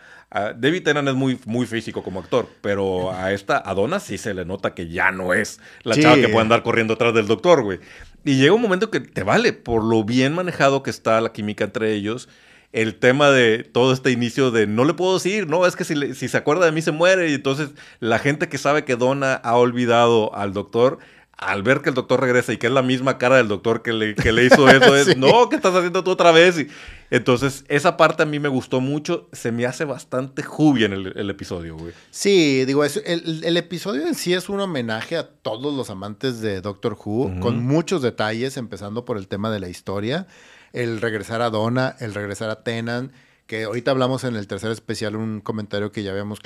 David 0.58 0.82
Tennant 0.82 1.08
es 1.10 1.14
muy, 1.14 1.40
muy 1.46 1.68
físico 1.68 2.02
como 2.02 2.20
actor, 2.20 2.50
pero 2.62 3.14
a 3.14 3.34
esta, 3.34 3.62
a 3.64 3.76
Donna 3.76 4.00
sí 4.00 4.18
se 4.18 4.34
le 4.34 4.46
nota 4.46 4.74
que 4.74 4.88
ya 4.88 5.12
no 5.12 5.32
es 5.32 5.60
la 5.84 5.96
chava 5.96 6.16
que 6.16 6.28
puede 6.28 6.42
andar 6.42 6.64
corriendo 6.64 6.96
atrás 6.96 7.14
del 7.14 7.28
doctor, 7.28 7.62
güey. 7.62 7.80
Y 8.26 8.38
llega 8.38 8.52
un 8.52 8.62
momento 8.64 8.90
que 8.90 9.00
te 9.00 9.22
vale, 9.22 9.54
por 9.54 9.84
lo 9.84 10.04
bien 10.04 10.34
manejado 10.34 10.82
que 10.82 10.90
está 10.90 11.22
la 11.22 11.34
química 11.34 11.66
entre 11.66 11.94
ellos, 11.94 12.30
el 12.74 12.96
tema 12.96 13.30
de 13.30 13.64
todo 13.64 13.94
este 13.94 14.12
inicio 14.12 14.52
de 14.52 14.68
no 14.68 14.84
le 14.84 14.96
puedo 14.96 15.14
decir, 15.14 15.48
no, 15.48 15.66
es 15.66 15.76
que 15.76 15.84
si, 15.84 16.16
si 16.16 16.28
se 16.28 16.38
acuerda 16.38 16.66
de 16.66 16.72
mí 16.72 16.82
se 16.82 16.92
muere. 16.92 17.30
Y 17.30 17.36
entonces 17.36 17.70
la 18.00 18.20
gente 18.20 18.50
que 18.50 18.58
sabe 18.58 18.84
que 18.84 18.96
Donna 18.96 19.36
ha 19.36 19.56
olvidado 19.56 20.36
al 20.36 20.54
doctor, 20.54 20.98
al 21.38 21.62
ver 21.62 21.82
que 21.82 21.90
el 21.90 21.96
doctor 21.96 22.20
regresa 22.20 22.52
y 22.52 22.58
que 22.58 22.68
es 22.68 22.74
la 22.74 22.82
misma 22.82 23.18
cara 23.18 23.38
del 23.38 23.48
doctor 23.48 23.84
que 23.84 23.94
le, 23.94 24.16
que 24.16 24.32
le 24.32 24.46
hizo 24.46 24.68
eso, 24.70 24.96
es, 24.96 25.16
no, 25.18 25.50
¿qué 25.50 25.56
estás 25.56 25.76
haciendo 25.76 26.04
tú 26.04 26.12
otra 26.12 26.32
vez? 26.32 26.60
Y, 26.60 26.68
entonces, 27.16 27.64
esa 27.68 27.96
parte 27.98 28.24
a 28.24 28.26
mí 28.26 28.40
me 28.40 28.50
gustó 28.50 28.82
mucho. 28.82 29.30
Se 29.32 29.52
me 29.52 29.66
hace 29.66 29.86
bastante 29.86 30.44
jubia 30.44 30.88
en 30.88 30.94
el, 30.94 31.30
episodio, 31.30 31.78
güey. 31.78 31.94
Sí, 32.12 32.66
digo, 32.66 32.84
el, 32.84 33.42
el, 33.44 33.58
episodio 33.58 34.08
en 34.08 34.16
sí 34.16 34.34
es 34.34 34.50
un 34.50 34.60
homenaje 34.60 35.18
a 35.18 35.28
todos 35.28 35.74
los 35.74 35.90
amantes 35.90 36.42
de 36.42 36.62
Doctor 36.62 36.98
Who, 37.04 37.40
con 37.40 37.64
muchos 37.64 38.02
detalles, 38.02 38.58
empezando 38.58 39.06
por 39.06 39.18
el 39.18 39.28
tema 39.28 39.52
de 39.52 39.60
la 39.60 39.70
historia 39.70 40.28
el 40.74 41.00
regresar 41.00 41.42
a 41.42 41.50
Donna, 41.50 41.96
el 42.00 42.14
regresar 42.14 42.50
a 42.50 42.64
Tenan, 42.64 43.12
que 43.46 43.64
ahorita 43.64 43.92
hablamos 43.92 44.24
en 44.24 44.36
el 44.36 44.48
tercer 44.48 44.72
especial, 44.72 45.16
un 45.16 45.40
comentario 45.40 45.92
que 45.92 46.04
ya 46.04 46.12
habíamos 46.12 46.40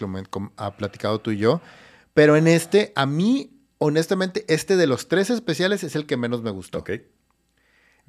platicado 0.77 1.19
tú 1.19 1.31
y 1.31 1.38
yo, 1.38 1.61
pero 2.14 2.35
en 2.35 2.48
este, 2.48 2.91
a 2.95 3.06
mí, 3.06 3.52
honestamente, 3.77 4.45
este 4.48 4.76
de 4.76 4.88
los 4.88 5.07
tres 5.07 5.30
especiales 5.30 5.84
es 5.84 5.95
el 5.95 6.06
que 6.06 6.18
menos 6.18 6.44
me 6.44 6.52
gustó. 6.52 6.84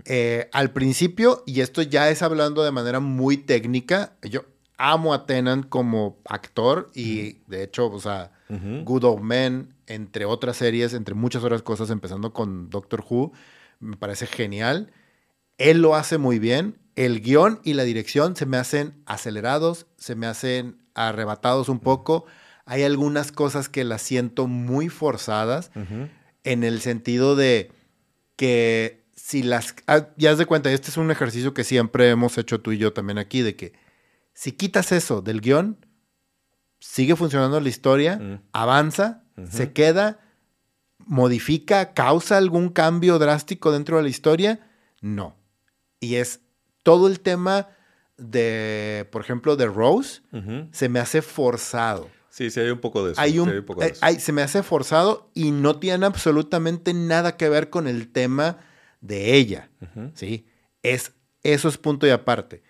Eh, 0.04 0.48
al 0.52 0.72
principio, 0.72 1.42
y 1.46 1.60
esto 1.60 1.82
ya 1.82 2.08
es 2.10 2.22
hablando 2.22 2.62
de 2.62 2.70
manera 2.70 3.00
muy 3.00 3.36
técnica, 3.36 4.16
yo 4.22 4.44
amo 4.76 5.12
a 5.12 5.26
Tenan 5.26 5.64
como 5.64 6.18
actor 6.24 6.90
y 6.94 7.40
de 7.46 7.64
hecho, 7.64 7.90
o 7.90 8.00
sea, 8.00 8.32
Good 8.48 9.04
Old 9.04 9.22
Men, 9.22 9.74
entre 9.86 10.24
otras 10.24 10.56
series, 10.56 10.94
entre 10.94 11.14
muchas 11.14 11.42
otras 11.44 11.62
cosas, 11.62 11.90
empezando 11.90 12.32
con 12.32 12.70
Doctor 12.70 13.04
Who, 13.08 13.32
me 13.80 13.96
parece 13.96 14.26
genial. 14.26 14.90
Él 15.58 15.82
lo 15.82 15.94
hace 15.94 16.16
muy 16.16 16.38
bien. 16.38 16.78
El 16.94 17.20
guion 17.20 17.60
y 17.62 17.74
la 17.74 17.84
dirección 17.84 18.36
se 18.36 18.46
me 18.46 18.56
hacen 18.56 18.94
acelerados, 19.06 19.86
se 19.98 20.14
me 20.14 20.26
hacen 20.26 20.78
arrebatados 20.94 21.68
un 21.68 21.80
poco. 21.80 22.24
Hay 22.64 22.82
algunas 22.82 23.32
cosas 23.32 23.68
que 23.68 23.84
las 23.84 24.02
siento 24.02 24.46
muy 24.46 24.88
forzadas 24.88 25.70
en 26.44 26.64
el 26.64 26.80
sentido 26.80 27.36
de 27.36 27.70
que 28.36 28.97
si 29.28 29.42
las... 29.42 29.74
Ah, 29.86 30.08
ya 30.16 30.30
has 30.30 30.38
de 30.38 30.46
cuenta, 30.46 30.72
este 30.72 30.90
es 30.90 30.96
un 30.96 31.10
ejercicio 31.10 31.52
que 31.52 31.62
siempre 31.62 32.08
hemos 32.08 32.38
hecho 32.38 32.62
tú 32.62 32.72
y 32.72 32.78
yo 32.78 32.94
también 32.94 33.18
aquí, 33.18 33.42
de 33.42 33.56
que 33.56 33.74
si 34.32 34.52
quitas 34.52 34.90
eso 34.90 35.20
del 35.20 35.42
guion, 35.42 35.84
sigue 36.80 37.14
funcionando 37.14 37.60
la 37.60 37.68
historia, 37.68 38.40
avanza, 38.52 39.24
se 39.50 39.74
queda, 39.74 40.18
modifica, 40.96 41.92
causa 41.92 42.38
algún 42.38 42.70
cambio 42.70 43.18
drástico 43.18 43.70
dentro 43.70 43.98
de 43.98 44.04
la 44.04 44.08
historia. 44.08 44.66
No. 45.02 45.36
Y 46.00 46.14
es 46.14 46.40
todo 46.82 47.06
el 47.06 47.20
tema 47.20 47.68
de, 48.16 49.06
por 49.12 49.20
ejemplo, 49.20 49.56
de 49.56 49.66
Rose, 49.66 50.22
se 50.72 50.88
me 50.88 51.00
hace 51.00 51.20
forzado. 51.20 52.08
Sí, 52.30 52.50
sí, 52.50 52.60
hay 52.60 52.70
un 52.70 52.80
poco 52.80 53.04
de 53.04 53.12
eso. 53.12 53.20
Hay 53.20 53.38
un, 53.38 53.50
eh, 53.50 54.20
se 54.20 54.32
me 54.32 54.40
hace 54.40 54.62
forzado 54.62 55.30
y 55.34 55.50
no 55.50 55.78
tiene 55.78 56.06
absolutamente 56.06 56.94
nada 56.94 57.36
que 57.36 57.50
ver 57.50 57.68
con 57.68 57.88
el 57.88 58.08
tema 58.08 58.60
de 59.00 59.34
ella. 59.34 59.70
¿sí? 60.14 60.46
Es, 60.82 61.12
eso 61.42 61.68
es 61.68 61.78
punto 61.78 62.06
y 62.06 62.10
aparte. 62.10 62.62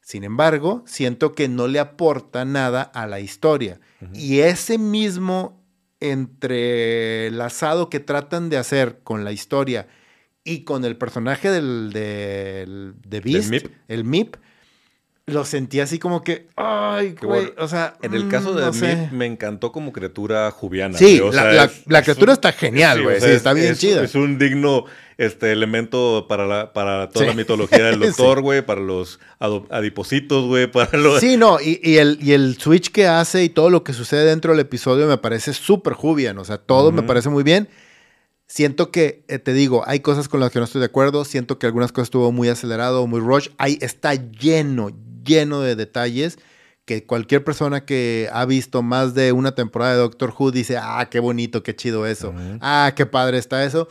Sin 0.00 0.24
embargo, 0.24 0.84
siento 0.86 1.34
que 1.34 1.48
no 1.48 1.68
le 1.68 1.78
aporta 1.80 2.44
nada 2.44 2.82
a 2.82 3.06
la 3.06 3.20
historia. 3.20 3.80
Y 4.14 4.40
ese 4.40 4.78
mismo 4.78 5.62
entrelazado 6.00 7.90
que 7.90 8.00
tratan 8.00 8.48
de 8.48 8.56
hacer 8.56 9.00
con 9.02 9.24
la 9.24 9.32
historia 9.32 9.88
y 10.44 10.64
con 10.64 10.84
el 10.84 10.96
personaje 10.96 11.50
del, 11.50 11.90
del 11.92 12.94
de 13.06 13.20
Beast, 13.20 13.66
el 13.88 14.04
MIP, 14.04 14.36
lo 15.28 15.44
sentí 15.44 15.80
así 15.80 15.98
como 15.98 16.22
que, 16.24 16.48
ay, 16.56 17.14
güey, 17.22 17.52
o 17.58 17.68
sea, 17.68 17.94
En 18.02 18.14
el 18.14 18.24
mm, 18.24 18.28
caso 18.28 18.54
de 18.54 18.62
no 18.64 18.72
mí, 18.72 18.78
sé. 18.78 19.08
me 19.12 19.26
encantó 19.26 19.70
como 19.72 19.92
criatura 19.92 20.50
jubiana. 20.50 20.96
Sí, 20.98 21.18
güey. 21.18 21.30
O 21.30 21.32
la, 21.32 21.42
sea, 21.42 21.52
la- 21.52 21.64
es- 21.64 21.82
la 21.86 21.98
es 22.00 22.04
criatura 22.04 22.32
un- 22.32 22.34
está 22.36 22.52
genial, 22.52 22.98
sí, 22.98 23.04
güey. 23.04 23.16
o 23.16 23.20
sea, 23.20 23.28
sí, 23.28 23.32
es- 23.32 23.36
está 23.36 23.52
bien 23.52 23.72
es- 23.72 23.78
chida. 23.78 24.02
Es 24.04 24.14
un 24.14 24.38
digno 24.38 24.84
este, 25.18 25.50
elemento 25.52 26.26
para, 26.28 26.46
la, 26.46 26.72
para 26.72 27.08
toda 27.08 27.24
Sí. 27.24 27.30
la 27.30 27.34
mitología 27.36 27.84
del 27.86 27.98
doctor, 28.36 28.40
güey, 28.40 28.62
para 28.64 28.80
los 28.80 29.18
adipositos, 29.70 30.46
güey, 30.46 30.70
para 30.70 30.96
los... 30.96 31.20
Sí, 31.20 31.36
no, 31.36 31.60
y, 31.60 31.80
y 31.82 31.96
el, 31.98 32.18
y 32.22 32.32
el 32.32 32.56
switch 32.58 32.90
que 32.92 33.06
hace 33.06 33.42
y 33.44 33.48
todo 33.48 33.68
lo 33.70 33.82
que 33.84 33.92
sucede 33.92 34.24
dentro 34.24 34.52
del 34.52 34.60
episodio 34.60 35.06
me 35.08 35.18
parece 35.18 35.52
súper 35.54 35.94
Jubian. 35.94 36.38
O 36.38 36.44
sea, 36.44 36.58
todo 36.58 36.92
me 36.92 37.02
parece 37.02 37.28
muy 37.30 37.42
bien. 37.42 37.68
Siento 38.46 38.90
que, 38.90 39.24
eh, 39.28 39.38
te 39.38 39.52
digo, 39.52 39.82
hay 39.86 40.00
cosas 40.00 40.26
con 40.28 40.40
las 40.40 40.50
que 40.50 40.58
no 40.58 40.64
estoy 40.64 40.78
de 40.80 40.86
acuerdo. 40.86 41.24
Siento 41.26 41.58
que 41.58 41.66
algunas 41.66 41.92
cosas 41.92 42.06
estuvo 42.06 42.32
muy 42.32 42.48
acelerado, 42.48 43.06
muy 43.06 43.20
rush. 43.20 43.48
Ahí 43.58 43.76
está 43.82 44.14
lleno, 44.14 44.90
lleno 45.28 45.60
de 45.60 45.76
detalles 45.76 46.38
que 46.84 47.04
cualquier 47.04 47.44
persona 47.44 47.84
que 47.84 48.30
ha 48.32 48.46
visto 48.46 48.82
más 48.82 49.12
de 49.12 49.32
una 49.32 49.52
temporada 49.54 49.92
de 49.92 49.98
Doctor 49.98 50.32
Who 50.36 50.50
dice, 50.50 50.78
ah, 50.78 51.06
qué 51.10 51.20
bonito, 51.20 51.62
qué 51.62 51.76
chido 51.76 52.06
eso. 52.06 52.32
Ah, 52.62 52.94
qué 52.96 53.04
padre 53.04 53.36
está 53.36 53.62
eso. 53.62 53.88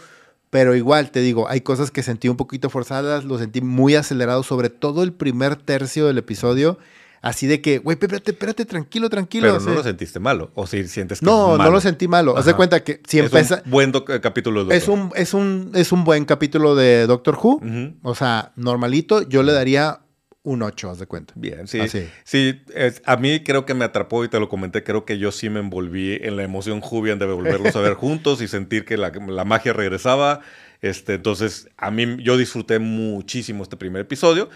Pero 0.50 0.76
igual, 0.76 1.12
te 1.12 1.20
digo, 1.20 1.48
hay 1.48 1.62
cosas 1.62 1.92
que 1.92 2.02
sentí 2.02 2.28
un 2.28 2.38
poquito 2.38 2.70
forzadas, 2.72 3.24
lo 3.24 3.38
sentí 3.38 3.62
muy 3.62 3.94
acelerado, 3.96 4.42
sobre 4.42 4.70
todo 4.70 5.04
el 5.04 5.14
primer 5.14 5.58
tercio 5.58 6.08
del 6.08 6.18
episodio. 6.18 6.80
Así 7.22 7.46
de 7.48 7.62
que, 7.62 7.80
güey, 7.80 7.96
espérate, 7.96 8.32
espérate, 8.32 8.66
tranquilo, 8.66 9.10
tranquilo. 9.10 9.48
Pero 9.52 9.60
no 9.60 9.76
lo 9.76 9.84
sentiste 9.84 10.20
malo, 10.20 10.52
o 10.56 10.66
si 10.66 10.88
sientes 10.88 11.20
que 11.20 11.26
no, 11.26 11.54
es 11.54 11.60
no 11.60 11.70
lo 11.70 11.82
sentí 11.82 12.08
malo. 12.08 12.38
Haz 12.38 12.46
de 12.46 12.54
cuenta 12.54 12.84
que 12.84 13.02
si 13.08 13.20
es 13.20 13.26
empieza. 13.26 13.62
un 13.66 13.72
buen 13.72 13.92
eh, 13.96 14.20
capítulo 14.22 14.64
del 14.66 14.78
Es 14.78 14.86
doctor. 14.86 15.04
un, 15.06 15.12
es, 15.16 15.34
un, 15.34 15.72
es 15.76 15.92
un 15.92 16.04
buen 16.04 16.26
capítulo 16.26 16.76
de 16.76 17.06
Doctor 17.06 17.38
Who. 17.42 17.62
O 18.04 18.16
sea, 18.16 18.54
normalito, 18.56 19.28
yo 19.28 19.44
le 19.44 19.52
daría 19.52 20.00
un 20.48 20.62
8, 20.64 20.90
haz 20.90 21.00
de 21.00 21.06
cuenta. 21.08 21.34
Bien, 21.36 21.68
sí. 21.68 21.80
Así. 21.80 22.08
Sí, 22.24 22.62
es- 22.74 23.02
a 23.06 23.18
mí 23.18 23.44
creo 23.44 23.66
que 23.66 23.74
me 23.74 23.86
atrapó 23.86 24.24
y 24.24 24.30
te 24.30 24.40
lo 24.40 24.48
comenté. 24.50 24.84
Creo 24.84 25.06
que 25.06 25.18
yo 25.20 25.32
sí 25.32 25.50
me 25.50 25.60
envolví 25.60 26.18
en 26.22 26.36
la 26.38 26.44
emoción 26.44 26.82
Jubian 26.82 27.20
de 27.20 27.26
volverlos 27.26 27.76
a 27.76 27.82
ver 27.82 27.94
juntos 27.96 28.42
y 28.42 28.48
sentir 28.48 28.86
que 28.86 28.98
la, 28.98 29.10
la 29.10 29.44
magia 29.46 29.74
regresaba. 29.74 30.42
Este, 30.82 31.16
entonces, 31.16 31.68
a 31.78 31.92
mí 31.92 32.18
yo 32.24 32.38
disfruté 32.38 32.80
muchísimo 32.80 33.64
este 33.64 33.78
primer 33.78 34.02
episodio. 34.04 34.50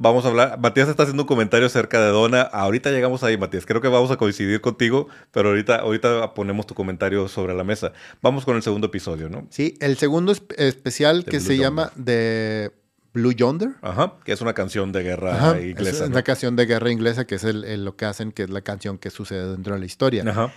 Vamos 0.00 0.24
a 0.24 0.28
hablar. 0.28 0.60
Matías 0.60 0.88
está 0.88 1.02
haciendo 1.02 1.24
un 1.24 1.26
comentario 1.26 1.66
acerca 1.66 2.00
de 2.00 2.08
Donna. 2.12 2.42
Ahorita 2.42 2.90
llegamos 2.92 3.24
ahí, 3.24 3.36
Matías. 3.36 3.66
Creo 3.66 3.80
que 3.80 3.88
vamos 3.88 4.12
a 4.12 4.16
coincidir 4.16 4.60
contigo, 4.60 5.08
pero 5.32 5.48
ahorita, 5.48 5.74
ahorita 5.80 6.34
ponemos 6.34 6.66
tu 6.68 6.74
comentario 6.74 7.26
sobre 7.26 7.52
la 7.52 7.64
mesa. 7.64 7.92
Vamos 8.22 8.44
con 8.44 8.54
el 8.54 8.62
segundo 8.62 8.86
episodio, 8.86 9.28
¿no? 9.28 9.48
Sí, 9.50 9.74
el 9.80 9.96
segundo 9.96 10.32
espe- 10.32 10.54
especial 10.56 11.24
De 11.24 11.30
que 11.32 11.38
Blue 11.38 11.46
se 11.46 11.56
llama 11.58 11.90
The 12.02 12.70
Blue 13.18 13.32
Yonder. 13.32 13.70
Ajá, 13.82 14.14
que 14.24 14.32
es 14.32 14.40
una 14.40 14.54
canción 14.54 14.92
de 14.92 15.02
guerra 15.02 15.34
Ajá, 15.36 15.60
inglesa. 15.60 15.90
Es 15.90 16.00
¿no? 16.02 16.06
una 16.14 16.22
canción 16.22 16.56
de 16.56 16.66
guerra 16.66 16.90
inglesa 16.90 17.26
que 17.26 17.34
es 17.34 17.44
el- 17.44 17.64
el- 17.64 17.84
lo 17.84 17.96
que 17.96 18.04
hacen, 18.06 18.32
que 18.32 18.44
es 18.44 18.50
la 18.50 18.62
canción 18.62 18.98
que 18.98 19.10
sucede 19.10 19.50
dentro 19.50 19.74
de 19.74 19.80
la 19.80 19.86
historia. 19.86 20.24
Ajá. 20.26 20.52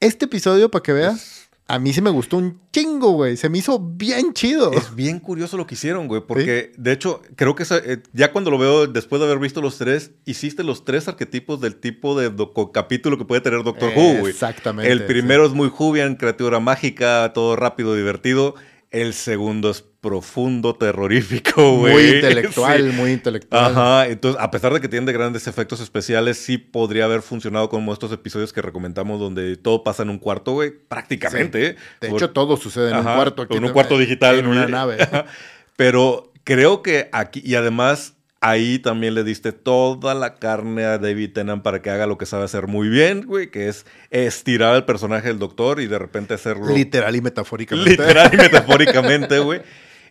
Este 0.00 0.24
episodio, 0.24 0.70
para 0.70 0.82
que 0.82 0.92
veas, 0.92 1.48
a 1.68 1.78
mí 1.78 1.92
sí 1.92 2.02
me 2.02 2.10
gustó 2.10 2.36
un 2.36 2.60
chingo, 2.72 3.12
güey. 3.12 3.36
Se 3.36 3.48
me 3.48 3.58
hizo 3.58 3.78
bien 3.78 4.32
chido. 4.32 4.72
Es 4.72 4.94
bien 4.94 5.20
curioso 5.20 5.56
lo 5.56 5.66
que 5.66 5.74
hicieron, 5.74 6.08
güey, 6.08 6.20
porque 6.26 6.72
de 6.76 6.92
hecho 6.92 7.22
creo 7.36 7.54
que 7.54 7.62
esa- 7.62 7.78
eh, 7.78 8.02
ya 8.12 8.32
cuando 8.32 8.50
lo 8.50 8.58
veo 8.58 8.86
después 8.88 9.20
de 9.20 9.26
haber 9.26 9.38
visto 9.38 9.62
los 9.62 9.78
tres, 9.78 10.10
hiciste 10.24 10.64
los 10.64 10.84
tres 10.84 11.06
arquetipos 11.06 11.60
del 11.60 11.76
tipo 11.76 12.18
de 12.18 12.32
capítulo 12.74 13.16
que 13.16 13.24
puede 13.24 13.40
tener 13.42 13.62
Doctor 13.62 13.90
Who, 13.96 14.18
güey. 14.20 14.32
Exactamente. 14.32 14.90
El 14.90 15.04
primero 15.04 15.46
es 15.46 15.52
muy 15.52 15.68
Jubian, 15.68 16.16
criatura 16.16 16.58
mágica, 16.58 17.30
todo 17.32 17.54
rápido, 17.54 17.94
divertido. 17.94 18.54
El 18.92 19.14
segundo 19.14 19.70
es 19.70 19.80
profundo, 19.82 20.74
terrorífico, 20.74 21.78
güey. 21.78 21.94
Muy 21.94 22.04
intelectual, 22.16 22.78
Sí. 22.90 22.96
muy 22.96 23.10
intelectual. 23.12 23.64
Ajá, 23.72 24.06
entonces 24.08 24.40
a 24.40 24.50
pesar 24.50 24.74
de 24.74 24.80
que 24.80 24.88
tienen 24.88 25.06
de 25.06 25.12
grandes 25.12 25.46
efectos 25.46 25.80
especiales, 25.80 26.36
sí 26.36 26.58
podría 26.58 27.06
haber 27.06 27.22
funcionado 27.22 27.68
como 27.70 27.92
estos 27.92 28.12
episodios 28.12 28.52
que 28.52 28.60
recomendamos 28.60 29.18
donde 29.18 29.56
todo 29.56 29.82
pasa 29.82 30.02
en 30.02 30.10
un 30.10 30.18
cuarto, 30.18 30.52
güey, 30.52 30.70
prácticamente. 30.88 31.66
¿eh? 31.68 31.76
De 32.00 32.08
Por- 32.08 32.18
hecho, 32.18 32.30
todo 32.30 32.56
sucede 32.58 32.90
en 32.90 32.96
Ajá, 32.96 33.10
un 33.10 33.16
cuarto. 33.16 33.42
aquí 33.42 33.56
en 33.56 33.64
un 33.64 33.72
cuarto 33.72 33.96
digital. 33.98 34.38
En 34.38 34.46
una 34.46 34.66
nave. 34.66 34.98
Pero 35.76 36.32
creo 36.44 36.82
que 36.82 37.08
aquí, 37.12 37.40
y 37.44 37.54
además 37.54 38.14
ahí 38.42 38.78
también 38.78 39.14
le 39.14 39.24
diste 39.24 39.52
toda 39.52 40.14
la 40.14 40.34
carne 40.34 40.84
a 40.84 40.98
David 40.98 41.32
Tennant 41.32 41.62
para 41.62 41.80
que 41.80 41.88
haga 41.90 42.06
lo 42.06 42.18
que 42.18 42.26
sabe 42.26 42.44
hacer 42.44 42.66
muy 42.66 42.88
bien, 42.88 43.24
güey, 43.24 43.50
que 43.50 43.68
es 43.68 43.86
estirar 44.10 44.74
al 44.74 44.84
personaje 44.84 45.28
del 45.28 45.38
doctor 45.38 45.80
y 45.80 45.86
de 45.86 45.98
repente 45.98 46.34
hacerlo 46.34 46.74
Literal 46.74 47.16
y 47.16 47.20
metafóricamente. 47.22 47.90
literal 47.90 48.30
y 48.34 48.36
metafóricamente, 48.48 49.38
güey. 49.38 49.62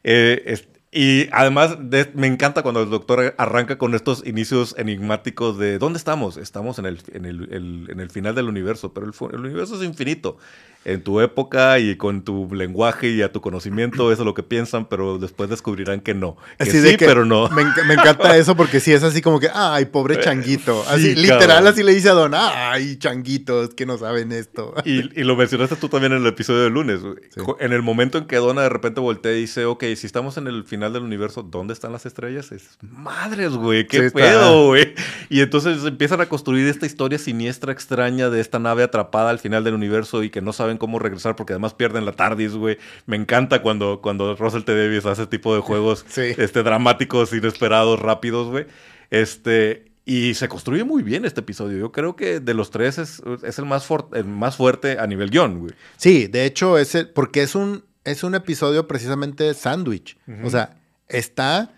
Eh, 0.03 0.41
es- 0.47 0.67
y 0.93 1.29
además 1.31 1.77
de- 1.89 2.11
me 2.15 2.27
encanta 2.27 2.63
cuando 2.63 2.83
el 2.83 2.89
doctor 2.89 3.33
arranca 3.37 3.77
con 3.77 3.95
estos 3.95 4.27
inicios 4.27 4.75
enigmáticos 4.77 5.57
de 5.57 5.77
¿dónde 5.77 5.97
estamos? 5.97 6.35
Estamos 6.35 6.79
en 6.79 6.85
el, 6.85 6.99
en 7.13 7.23
el, 7.25 7.47
el- 7.53 7.87
en 7.91 7.99
el 8.01 8.09
final 8.09 8.35
del 8.35 8.49
universo, 8.49 8.93
pero 8.93 9.05
el 9.31 9.39
universo 9.39 9.75
es 9.75 9.83
infinito. 9.87 10.37
En 10.83 11.03
tu 11.03 11.21
época 11.21 11.77
y 11.77 11.95
con 11.95 12.23
tu 12.23 12.49
lenguaje 12.55 13.09
y 13.11 13.21
a 13.21 13.31
tu 13.31 13.39
conocimiento, 13.39 14.11
eso 14.11 14.23
es 14.23 14.25
lo 14.25 14.33
que 14.33 14.41
piensan, 14.41 14.85
pero 14.85 15.19
después 15.19 15.47
descubrirán 15.47 16.01
que 16.01 16.15
no. 16.15 16.37
Que 16.57 16.63
Así 16.63 16.71
sí, 16.71 16.77
de 16.79 16.97
que 16.97 17.05
pero 17.05 17.23
no. 17.23 17.47
Me, 17.49 17.61
enc- 17.61 17.85
me 17.85 17.93
encanta 17.93 18.35
eso 18.35 18.55
porque 18.55 18.79
sí 18.79 18.91
es 18.91 19.03
así 19.03 19.21
como 19.21 19.39
que, 19.39 19.47
ay, 19.53 19.85
pobre 19.85 20.19
changuito. 20.19 20.83
Así, 20.89 21.13
sí, 21.13 21.15
literal, 21.15 21.47
cabrón. 21.49 21.67
así 21.67 21.83
le 21.83 21.93
dice 21.93 22.09
a 22.09 22.13
Don, 22.13 22.31
ay, 22.35 22.95
changuitos 22.97 23.75
que 23.75 23.85
no 23.85 23.97
saben 23.99 24.31
esto. 24.31 24.73
Y, 24.85 25.19
y 25.19 25.23
lo 25.23 25.35
mencionaste 25.35 25.75
tú 25.75 25.87
también 25.87 26.13
en 26.13 26.21
el 26.23 26.27
episodio 26.27 26.61
del 26.63 26.73
lunes. 26.73 26.99
Sí. 27.33 27.41
En 27.59 27.73
el 27.73 27.83
momento 27.83 28.17
en 28.17 28.25
que 28.25 28.37
Donna 28.37 28.63
de 28.63 28.69
repente 28.69 28.99
voltea 28.99 29.33
y 29.33 29.41
dice, 29.41 29.65
ok, 29.65 29.83
si 29.95 30.07
estamos 30.07 30.37
en 30.37 30.47
el 30.47 30.63
final 30.63 30.93
del 30.93 31.03
universo, 31.03 31.43
¿dónde 31.43 31.73
están 31.73 31.91
las 31.91 32.07
estrellas? 32.07 32.51
Es 32.51 32.77
madres, 32.81 33.51
güey, 33.51 33.85
qué 33.87 34.09
Sí, 34.09 34.15
pedo, 34.15 34.65
güey. 34.67 34.95
Y 35.29 35.41
entonces 35.41 35.83
empiezan 35.85 36.21
a 36.21 36.25
construir 36.25 36.67
esta 36.67 36.87
historia 36.87 37.19
siniestra, 37.19 37.71
extraña 37.71 38.29
de 38.31 38.41
esta 38.41 38.57
nave 38.57 38.81
atrapada 38.83 39.29
al 39.29 39.37
final 39.39 39.63
del 39.63 39.75
universo 39.75 40.23
y 40.23 40.29
que 40.31 40.41
no 40.41 40.51
saben 40.53 40.70
cómo 40.77 40.99
regresar 40.99 41.35
porque 41.35 41.53
además 41.53 41.73
pierden 41.73 42.05
la 42.05 42.11
TARDIS, 42.13 42.53
güey. 42.55 42.77
Me 43.05 43.15
encanta 43.15 43.61
cuando, 43.61 44.01
cuando 44.01 44.35
Russell 44.35 44.63
T. 44.63 44.75
Davis 44.75 45.05
hace 45.05 45.23
este 45.23 45.37
tipo 45.37 45.53
de 45.55 45.61
juegos 45.61 46.05
Sí. 46.09 46.33
este, 46.37 46.63
dramáticos, 46.63 47.33
inesperados, 47.33 47.99
rápidos, 47.99 48.49
güey. 48.49 48.65
Este, 49.09 49.91
y 50.05 50.33
se 50.33 50.47
construye 50.47 50.83
muy 50.83 51.03
bien 51.03 51.25
este 51.25 51.41
episodio. 51.41 51.77
Yo 51.77 51.91
creo 51.91 52.15
que 52.15 52.39
de 52.39 52.53
los 52.53 52.71
tres 52.71 52.97
es, 52.97 53.21
es 53.43 53.59
el, 53.59 53.65
más 53.65 53.87
el 54.13 54.25
más 54.25 54.55
fuerte 54.55 54.97
a 54.99 55.07
nivel 55.07 55.29
guion, 55.29 55.59
güey. 55.59 55.71
Sí, 55.97 56.27
de 56.27 56.45
hecho, 56.45 56.77
es 56.77 56.95
el- 56.95 57.09
porque 57.09 57.43
es 57.43 57.55
un, 57.55 57.83
es 58.03 58.23
un 58.23 58.35
episodio 58.35 58.87
precisamente 58.87 59.53
sándwich. 59.53 60.17
O 60.43 60.49
sea, 60.49 60.77
está, 61.07 61.73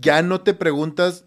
ya 0.00 0.22
no 0.22 0.40
te 0.42 0.52
preguntas, 0.54 1.24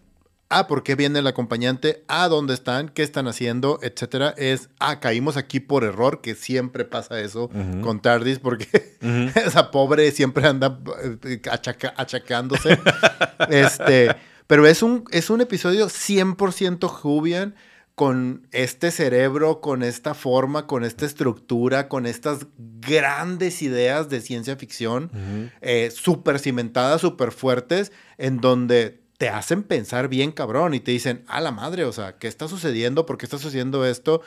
ah, 0.58 0.66
¿por 0.66 0.82
qué 0.82 0.94
viene 0.94 1.18
el 1.18 1.26
acompañante? 1.26 2.04
Ah, 2.08 2.28
¿dónde 2.28 2.54
están? 2.54 2.88
¿Qué 2.88 3.02
están 3.02 3.26
haciendo? 3.28 3.78
Etcétera. 3.82 4.34
Es, 4.36 4.68
ah, 4.78 5.00
caímos 5.00 5.36
aquí 5.36 5.60
por 5.60 5.84
error, 5.84 6.20
que 6.20 6.34
siempre 6.34 6.84
pasa 6.84 7.20
eso 7.20 7.50
con 7.82 8.00
Tardis, 8.00 8.38
porque 8.38 8.66
esa 9.46 9.70
pobre 9.70 10.10
siempre 10.12 10.46
anda 10.46 10.78
eh, 11.24 11.40
achaca- 11.50 11.94
achacándose. 11.96 12.78
este, 13.50 14.14
pero 14.46 14.66
es 14.66 14.82
un, 14.82 15.04
es 15.10 15.30
un 15.30 15.40
episodio 15.40 15.86
100% 15.88 16.88
Jubian 16.88 17.54
con 17.94 18.48
este 18.50 18.90
cerebro, 18.90 19.60
con 19.60 19.84
esta 19.84 20.14
forma, 20.14 20.66
con 20.66 20.82
esta 20.84 21.06
estructura, 21.06 21.88
con 21.88 22.06
estas 22.06 22.46
grandes 22.58 23.62
ideas 23.62 24.08
de 24.08 24.20
ciencia 24.20 24.56
ficción, 24.56 25.12
eh, 25.60 25.92
súper 25.94 26.40
cimentadas, 26.40 27.00
súper 27.00 27.30
fuertes, 27.30 27.92
en 28.18 28.40
donde 28.40 29.03
te 29.24 29.30
hacen 29.30 29.62
pensar 29.62 30.08
bien 30.08 30.32
cabrón 30.32 30.74
y 30.74 30.80
te 30.80 30.90
dicen, 30.90 31.24
a 31.28 31.40
la 31.40 31.50
madre, 31.50 31.86
o 31.86 31.92
sea, 31.92 32.18
¿qué 32.18 32.28
está 32.28 32.46
sucediendo? 32.46 33.06
¿Por 33.06 33.16
qué 33.16 33.24
está 33.24 33.38
sucediendo 33.38 33.86
esto? 33.86 34.20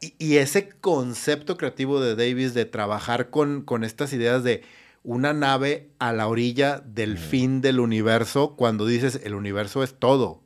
Y, 0.00 0.14
y 0.24 0.36
ese 0.36 0.68
concepto 0.68 1.56
creativo 1.56 2.00
de 2.00 2.14
Davis 2.14 2.54
de 2.54 2.64
trabajar 2.64 3.30
con, 3.30 3.62
con 3.62 3.82
estas 3.82 4.12
ideas 4.12 4.44
de 4.44 4.62
una 5.02 5.32
nave 5.32 5.88
a 5.98 6.12
la 6.12 6.28
orilla 6.28 6.78
del 6.78 7.18
fin 7.18 7.60
del 7.60 7.80
universo, 7.80 8.54
cuando 8.54 8.86
dices, 8.86 9.20
el 9.24 9.34
universo 9.34 9.82
es 9.82 9.94
todo. 9.94 10.42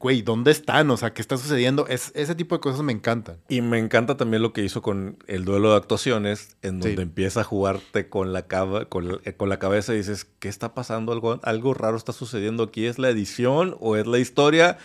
Güey, 0.00 0.22
¿dónde 0.22 0.50
están? 0.50 0.90
O 0.90 0.96
sea, 0.96 1.12
¿qué 1.14 1.22
está 1.22 1.36
sucediendo? 1.36 1.86
Es, 1.86 2.12
ese 2.14 2.34
tipo 2.34 2.54
de 2.56 2.60
cosas 2.60 2.82
me 2.82 2.92
encantan. 2.92 3.36
Y 3.48 3.60
me 3.60 3.78
encanta 3.78 4.16
también 4.16 4.42
lo 4.42 4.52
que 4.52 4.62
hizo 4.64 4.82
con 4.82 5.18
el 5.26 5.44
duelo 5.44 5.70
de 5.70 5.76
actuaciones, 5.76 6.56
en 6.62 6.80
donde 6.80 6.96
Sí. 6.96 7.02
empieza 7.02 7.40
a 7.42 7.44
jugarte 7.44 8.08
con 8.08 8.32
la, 8.32 8.46
cava- 8.48 8.86
con, 8.88 9.08
la- 9.08 9.18
eh, 9.24 9.34
con 9.34 9.48
la 9.48 9.58
cabeza 9.58 9.94
y 9.94 9.98
dices, 9.98 10.26
¿qué 10.40 10.48
está 10.48 10.74
pasando? 10.74 11.12
Algo, 11.12 11.38
algo 11.42 11.74
raro 11.74 11.96
está 11.96 12.12
sucediendo 12.12 12.64
aquí. 12.64 12.86
¿Es 12.86 12.98
la 12.98 13.08
edición 13.10 13.76
o 13.80 13.96
es 13.96 14.06
la 14.06 14.18
historia? 14.18 14.78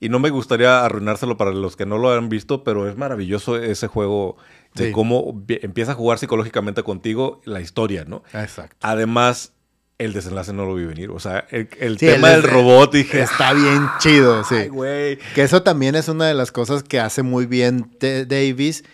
Y 0.00 0.08
no 0.08 0.18
me 0.18 0.30
gustaría 0.30 0.84
arruinárselo 0.84 1.36
para 1.36 1.52
los 1.52 1.76
que 1.76 1.86
no 1.86 1.96
lo 1.96 2.10
han 2.10 2.28
visto, 2.28 2.64
pero 2.64 2.88
es 2.88 2.96
maravilloso 2.96 3.56
ese 3.56 3.86
juego 3.86 4.36
de 4.74 4.86
Sí. 4.86 4.92
cómo 4.92 5.40
empieza 5.48 5.92
a 5.92 5.94
jugar 5.94 6.18
psicológicamente 6.18 6.82
contigo 6.82 7.40
la 7.44 7.60
historia, 7.60 8.04
¿no? 8.04 8.24
Exacto. 8.34 8.76
Además, 8.80 9.52
el 9.98 10.12
desenlace 10.12 10.52
no 10.52 10.64
lo 10.64 10.74
vi 10.74 10.84
venir. 10.84 11.10
O 11.10 11.20
sea, 11.20 11.46
el, 11.50 11.68
el 11.78 11.98
Sí, 11.98 12.06
tema 12.06 12.32
el 12.34 12.42
del 12.42 12.50
robot, 12.50 12.92
dije, 12.92 13.20
Está 13.22 13.52
bien 13.52 13.88
chido, 14.00 14.42
sí. 14.44 14.54
ay, 14.56 14.68
güey. 14.68 15.18
Que 15.34 15.42
eso 15.42 15.62
también 15.62 15.94
es 15.94 16.08
una 16.08 16.26
de 16.26 16.34
las 16.34 16.50
cosas 16.52 16.82
que 16.82 16.98
hace 17.00 17.22
muy 17.22 17.46
bien 17.46 17.84
T- 17.98 18.26
Davis 18.26 18.84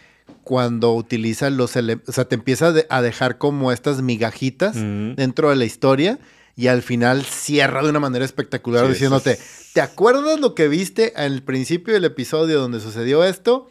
cuando 0.44 0.94
utiliza 0.94 1.50
los 1.50 1.76
elementos, 1.76 2.08
o 2.08 2.12
sea, 2.12 2.24
te 2.26 2.34
empieza 2.34 2.72
a 2.88 3.02
dejar 3.02 3.36
como 3.38 3.70
estas 3.72 4.00
migajitas 4.02 4.74
dentro 4.74 5.50
de 5.50 5.56
la 5.56 5.64
historia 5.66 6.18
y 6.56 6.68
al 6.68 6.82
final 6.82 7.22
cierra 7.24 7.82
de 7.82 7.90
una 7.90 8.00
manera 8.00 8.24
espectacular 8.24 8.88
diciéndote, 8.88 9.38
¿te 9.74 9.80
acuerdas 9.82 10.40
lo 10.40 10.54
que 10.54 10.68
viste 10.68 11.12
al 11.16 11.42
principio 11.42 11.92
del 11.94 12.04
episodio 12.06 12.60
donde 12.60 12.80
sucedió 12.80 13.24
esto? 13.24 13.68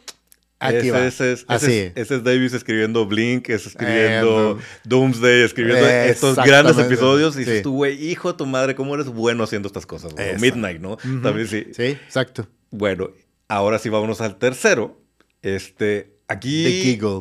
Aquí. 0.59 0.89
Ese, 0.89 1.33
es, 1.33 1.45
Así. 1.47 1.91
Ese, 1.93 2.15
es 2.15 2.23
Davis 2.23 2.53
escribiendo 2.53 3.05
Blink, 3.05 3.49
es 3.49 3.67
escribiendo 3.67 4.57
Doomsday, 4.85 5.43
escribiendo 5.43 5.87
estos 5.87 6.35
grandes 6.37 6.77
episodios. 6.79 7.35
Y 7.35 7.39
dices 7.39 7.61
tú, 7.61 7.73
güey, 7.73 8.09
hijo 8.09 8.31
de 8.31 8.37
tu 8.37 8.45
madre, 8.45 8.73
¿cómo 8.73 8.95
eres 8.95 9.07
bueno 9.07 9.43
haciendo 9.43 9.67
estas 9.67 9.85
cosas? 9.85 10.13
Midnight, 10.39 10.81
¿no? 10.81 10.97
También 11.21 11.47
sí. 11.47 11.67
Sí, 11.73 11.83
exacto. 11.83 12.47
Bueno, 12.71 13.11
ahora 13.47 13.77
sí 13.77 13.89
vámonos 13.89 14.19
al 14.21 14.37
tercero. 14.37 14.99
Este, 15.41 16.17
aquí... 16.27 16.63
The 16.63 16.71
Giggle. 16.71 17.19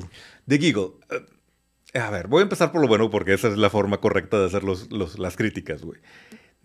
The 0.48 0.58
Giggle. 0.58 0.90
A 1.94 2.10
ver, 2.10 2.28
voy 2.28 2.40
a 2.40 2.42
empezar 2.42 2.72
por 2.72 2.80
lo 2.80 2.88
bueno 2.88 3.10
porque 3.10 3.34
esa 3.34 3.48
es 3.48 3.56
la 3.56 3.70
forma 3.70 3.98
correcta 3.98 4.38
de 4.38 4.46
hacer 4.46 4.62
las 4.64 5.36
críticas, 5.36 5.82
güey. 5.82 6.00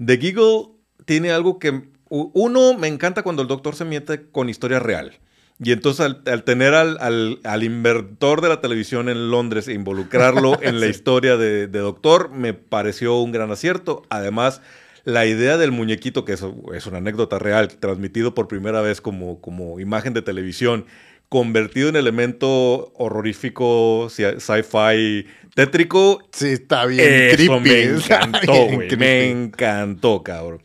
The 0.03 0.17
Giggle 0.17 0.69
tiene 1.05 1.31
algo 1.31 1.59
que... 1.59 1.89
Uno, 2.09 2.77
me 2.77 2.87
encanta 2.87 3.23
cuando 3.23 3.41
el 3.41 3.47
doctor 3.47 3.75
se 3.75 3.85
mete 3.85 4.29
con 4.31 4.49
historia 4.49 4.79
real. 4.79 5.19
Y 5.63 5.71
entonces 5.73 6.15
al, 6.25 6.43
tener 6.43 6.73
al, 6.73 6.97
al, 7.43 7.63
inventor 7.63 8.41
de 8.41 8.49
la 8.49 8.61
televisión 8.61 9.09
en 9.09 9.29
Londres 9.29 9.67
e 9.67 9.73
involucrarlo 9.73 10.57
en 10.61 10.79
la 10.79 10.87
historia 10.87 11.37
de, 11.37 11.67
Doctor, 11.67 12.31
me 12.31 12.55
pareció 12.55 13.19
un 13.19 13.31
gran 13.31 13.51
acierto. 13.51 14.01
Además, 14.09 14.63
la 15.03 15.27
idea 15.27 15.57
del 15.57 15.71
muñequito, 15.71 16.25
que 16.25 16.33
es, 16.33 16.43
es 16.73 16.87
una 16.87 16.97
anécdota 16.97 17.37
real, 17.37 17.67
transmitido 17.77 18.33
por 18.33 18.47
primera 18.47 18.81
vez 18.81 19.01
como, 19.01 19.39
como 19.39 19.79
imagen 19.79 20.15
de 20.15 20.23
televisión, 20.23 20.85
convertido 21.29 21.89
en 21.89 21.95
elemento 21.95 22.91
horrorífico, 22.95 24.09
sci-fi, 24.09 25.27
tétrico. 25.53 26.27
Sí, 26.31 26.47
está 26.47 26.87
bien 26.87 27.35
creepy. 27.35 27.59
Me 27.59 27.83
encantó, 27.83 28.65
güey. 28.65 28.97
Me 28.97 29.29
encantó, 29.29 30.23
cabrón. 30.23 30.63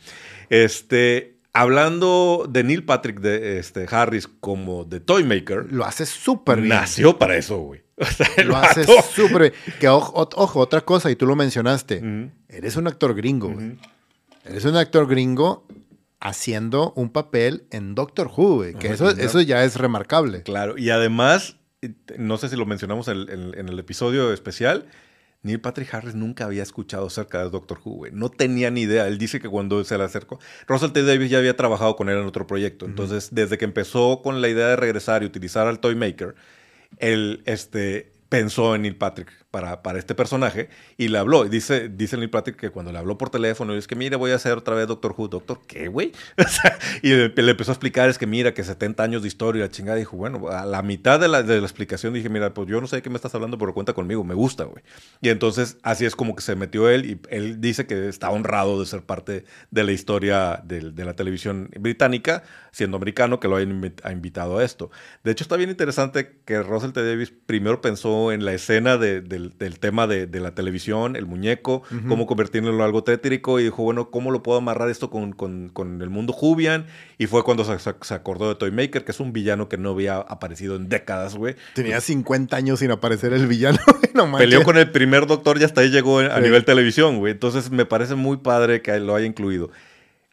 Este, 0.48 1.35
hablando 1.60 2.46
de 2.48 2.64
Neil 2.64 2.84
Patrick 2.84 3.20
de 3.20 3.58
este, 3.58 3.86
Harris 3.90 4.28
como 4.28 4.84
de 4.84 5.00
Toymaker. 5.00 5.72
Lo 5.72 5.84
hace 5.84 6.04
súper 6.04 6.60
bien. 6.60 6.68
Nació 6.68 7.18
para 7.18 7.36
eso, 7.36 7.58
güey. 7.58 7.82
lo 8.44 8.56
hace 8.56 8.84
súper 9.14 9.40
bien. 9.40 9.52
Que 9.80 9.88
ojo, 9.88 10.28
otra 10.54 10.82
cosa, 10.82 11.10
y 11.10 11.16
tú 11.16 11.26
lo 11.26 11.34
mencionaste. 11.34 12.30
Eres 12.48 12.76
un 12.76 12.86
actor 12.86 13.14
gringo, 13.14 13.50
güey. 13.50 13.78
Eres 14.44 14.64
un 14.64 14.76
actor 14.76 15.08
gringo 15.08 15.66
haciendo 16.20 16.92
un 16.92 17.10
papel 17.10 17.66
en 17.70 17.94
Doctor 17.94 18.30
Who, 18.34 18.78
que 18.78 18.88
eso, 18.88 19.10
eso 19.10 19.40
ya 19.40 19.64
es 19.64 19.76
remarcable. 19.76 20.42
Claro, 20.42 20.76
y 20.76 20.90
además, 20.90 21.56
no 22.18 22.36
sé 22.36 22.48
si 22.48 22.56
lo 22.56 22.66
mencionamos 22.66 23.08
en, 23.08 23.18
el 23.54 23.78
episodio 23.78 24.32
especial, 24.32 24.86
Neil 25.47 25.60
Patrick 25.60 25.93
Harris 25.94 26.14
nunca 26.14 26.44
había 26.44 26.62
escuchado 26.62 27.06
acerca 27.06 27.43
de 27.43 27.51
Doctor 27.51 27.81
Who, 27.85 28.06
No 28.12 28.31
tenía 28.31 28.70
ni 28.70 28.82
idea. 28.82 29.06
Él 29.06 29.18
dice 29.18 29.40
que 29.40 29.48
cuando 29.48 29.82
se 29.85 29.97
le 29.97 30.05
acercó, 30.05 30.39
Russell 30.66 30.90
T. 30.90 31.02
Davis 31.02 31.31
ya 31.31 31.39
había 31.39 31.56
trabajado 31.56 31.97
con 31.97 32.09
él 32.09 32.18
en 32.18 32.27
otro 32.27 32.47
proyecto. 32.47 32.86
Entonces, 32.86 33.31
desde 33.32 33.56
que 33.56 33.64
empezó 33.64 34.20
con 34.23 34.43
la 34.43 34.48
idea 34.48 34.68
de 34.68 34.77
regresar 34.77 35.23
y 35.23 35.27
utilizar 35.27 35.66
al 35.66 35.81
Toymaker, 35.81 36.35
él 36.98 37.43
este, 37.47 38.12
pensó 38.28 38.74
en 38.74 38.82
Neil 38.82 38.97
Patrick 38.97 39.32
para, 39.82 39.98
este 39.98 40.14
personaje 40.14 40.68
y 40.96 41.08
le 41.08 41.18
habló. 41.18 41.46
Y 41.46 41.48
dice, 41.48 41.88
dice 41.88 42.16
Neil 42.16 42.30
Patrick 42.30 42.56
que 42.56 42.70
cuando 42.70 42.92
le 42.92 42.98
habló 42.98 43.16
por 43.16 43.30
teléfono, 43.30 43.74
es 43.74 43.86
que 43.86 43.96
mira, 43.96 44.16
voy 44.16 44.32
a 44.32 44.34
hacer 44.34 44.52
otra 44.52 44.74
vez 44.74 44.86
Doctor 44.86 45.14
Who. 45.16 45.28
¿Doctor 45.28 45.60
qué, 45.66 45.88
güey? 45.88 46.12
y 47.02 47.10
le, 47.10 47.32
empezó 47.36 47.70
a 47.70 47.74
explicar, 47.74 48.08
es 48.08 48.18
que 48.18 48.26
mira, 48.26 48.54
que 48.54 48.64
70 48.64 49.02
años 49.02 49.22
de 49.22 49.28
historia, 49.28 49.62
la 49.62 49.70
chingada. 49.70 49.96
Dijo, 49.96 50.16
bueno, 50.16 50.48
a 50.48 50.66
la 50.66 50.82
mitad 50.82 51.18
de 51.18 51.28
la, 51.28 51.42
de 51.42 51.60
la 51.60 51.66
explicación 51.66 52.12
dije, 52.12 52.28
mira, 52.28 52.52
pues 52.52 52.68
yo 52.68 52.80
no 52.80 52.86
sé 52.86 52.96
de 52.96 53.02
qué 53.02 53.10
me 53.10 53.16
estás 53.16 53.34
hablando, 53.34 53.58
pero 53.58 53.72
cuenta 53.72 53.92
conmigo, 53.92 54.24
me 54.24 54.34
gusta, 54.34 54.64
güey. 54.64 54.82
Y 55.20 55.30
entonces 55.30 55.78
así 55.82 56.04
es 56.04 56.16
como 56.16 56.36
que 56.36 56.42
se 56.42 56.54
metió 56.54 56.88
él 56.90 57.06
y 57.06 57.20
él 57.30 57.60
dice 57.60 57.86
que 57.86 58.08
está 58.08 58.30
honrado 58.30 58.78
de 58.80 58.86
ser 58.86 59.02
parte 59.02 59.44
de 59.70 59.84
la 59.84 59.92
historia 59.92 60.62
de, 60.64 60.90
de 60.90 61.04
la 61.04 61.14
televisión 61.14 61.70
británica, 61.78 62.42
siendo 62.72 62.96
americano, 62.96 63.40
que 63.40 63.48
lo 63.48 63.56
hayan 63.56 63.92
invitado 64.10 64.58
a 64.58 64.64
esto. 64.64 64.90
De 65.24 65.32
hecho, 65.32 65.44
está 65.44 65.56
bien 65.56 65.70
interesante 65.70 66.40
que 66.44 66.62
Russell 66.62 66.92
T. 66.92 67.02
Davis 67.02 67.32
primero 67.46 67.80
pensó 67.80 68.32
en 68.32 68.44
la 68.44 68.52
escena 68.52 68.96
del, 68.96 69.45
tema 69.52 70.06
de, 70.06 70.28
la 70.40 70.55
televisión, 70.55 71.16
el 71.16 71.27
muñeco, 71.27 71.82
cómo 72.09 72.27
convertirlo 72.27 72.74
en 72.74 72.81
algo 72.81 73.05
tétrico 73.05 73.60
y 73.60 73.64
dijo, 73.64 73.82
bueno, 73.82 74.10
¿cómo 74.10 74.31
lo 74.31 74.43
puedo 74.43 74.59
amarrar 74.59 74.90
esto 74.90 75.10
con, 75.10 76.01
el 76.01 76.10
mundo 76.10 76.32
Jubian? 76.32 76.86
Y 77.18 77.27
fue 77.27 77.43
cuando 77.44 77.64
se, 77.64 78.14
acordó 78.14 78.48
de 78.48 78.55
Toymaker, 78.55 79.05
que 79.05 79.12
es 79.12 79.20
un 79.20 79.32
villano 79.32 79.68
que 79.68 79.78
no 79.78 79.90
había 79.90 80.16
aparecido 80.16 80.77
en 80.77 80.89
décadas, 80.89 81.36
güey. 81.36 81.56
Tenía 81.74 82.01
50 82.01 82.56
años 82.56 82.81
sin 82.81 82.90
aparecer 82.90 83.32
el 83.32 83.47
villano, 83.47 83.78
no 84.14 84.36
Peleó 84.36 84.62
con 84.62 84.77
el 84.77 84.90
primer 84.90 85.27
doctor 85.27 85.59
y 85.60 85.64
hasta 85.64 85.81
ahí 85.81 85.90
llegó 85.90 86.20
a 86.20 86.40
nivel 86.40 86.64
televisión, 86.64 87.18
güey. 87.18 87.32
Entonces 87.32 87.70
me 87.70 87.86
parece 87.86 88.14
muy 88.14 88.39
padre 88.39 88.82
que 88.82 88.98
lo 89.01 89.14
haya 89.14 89.27
incluido. 89.27 89.70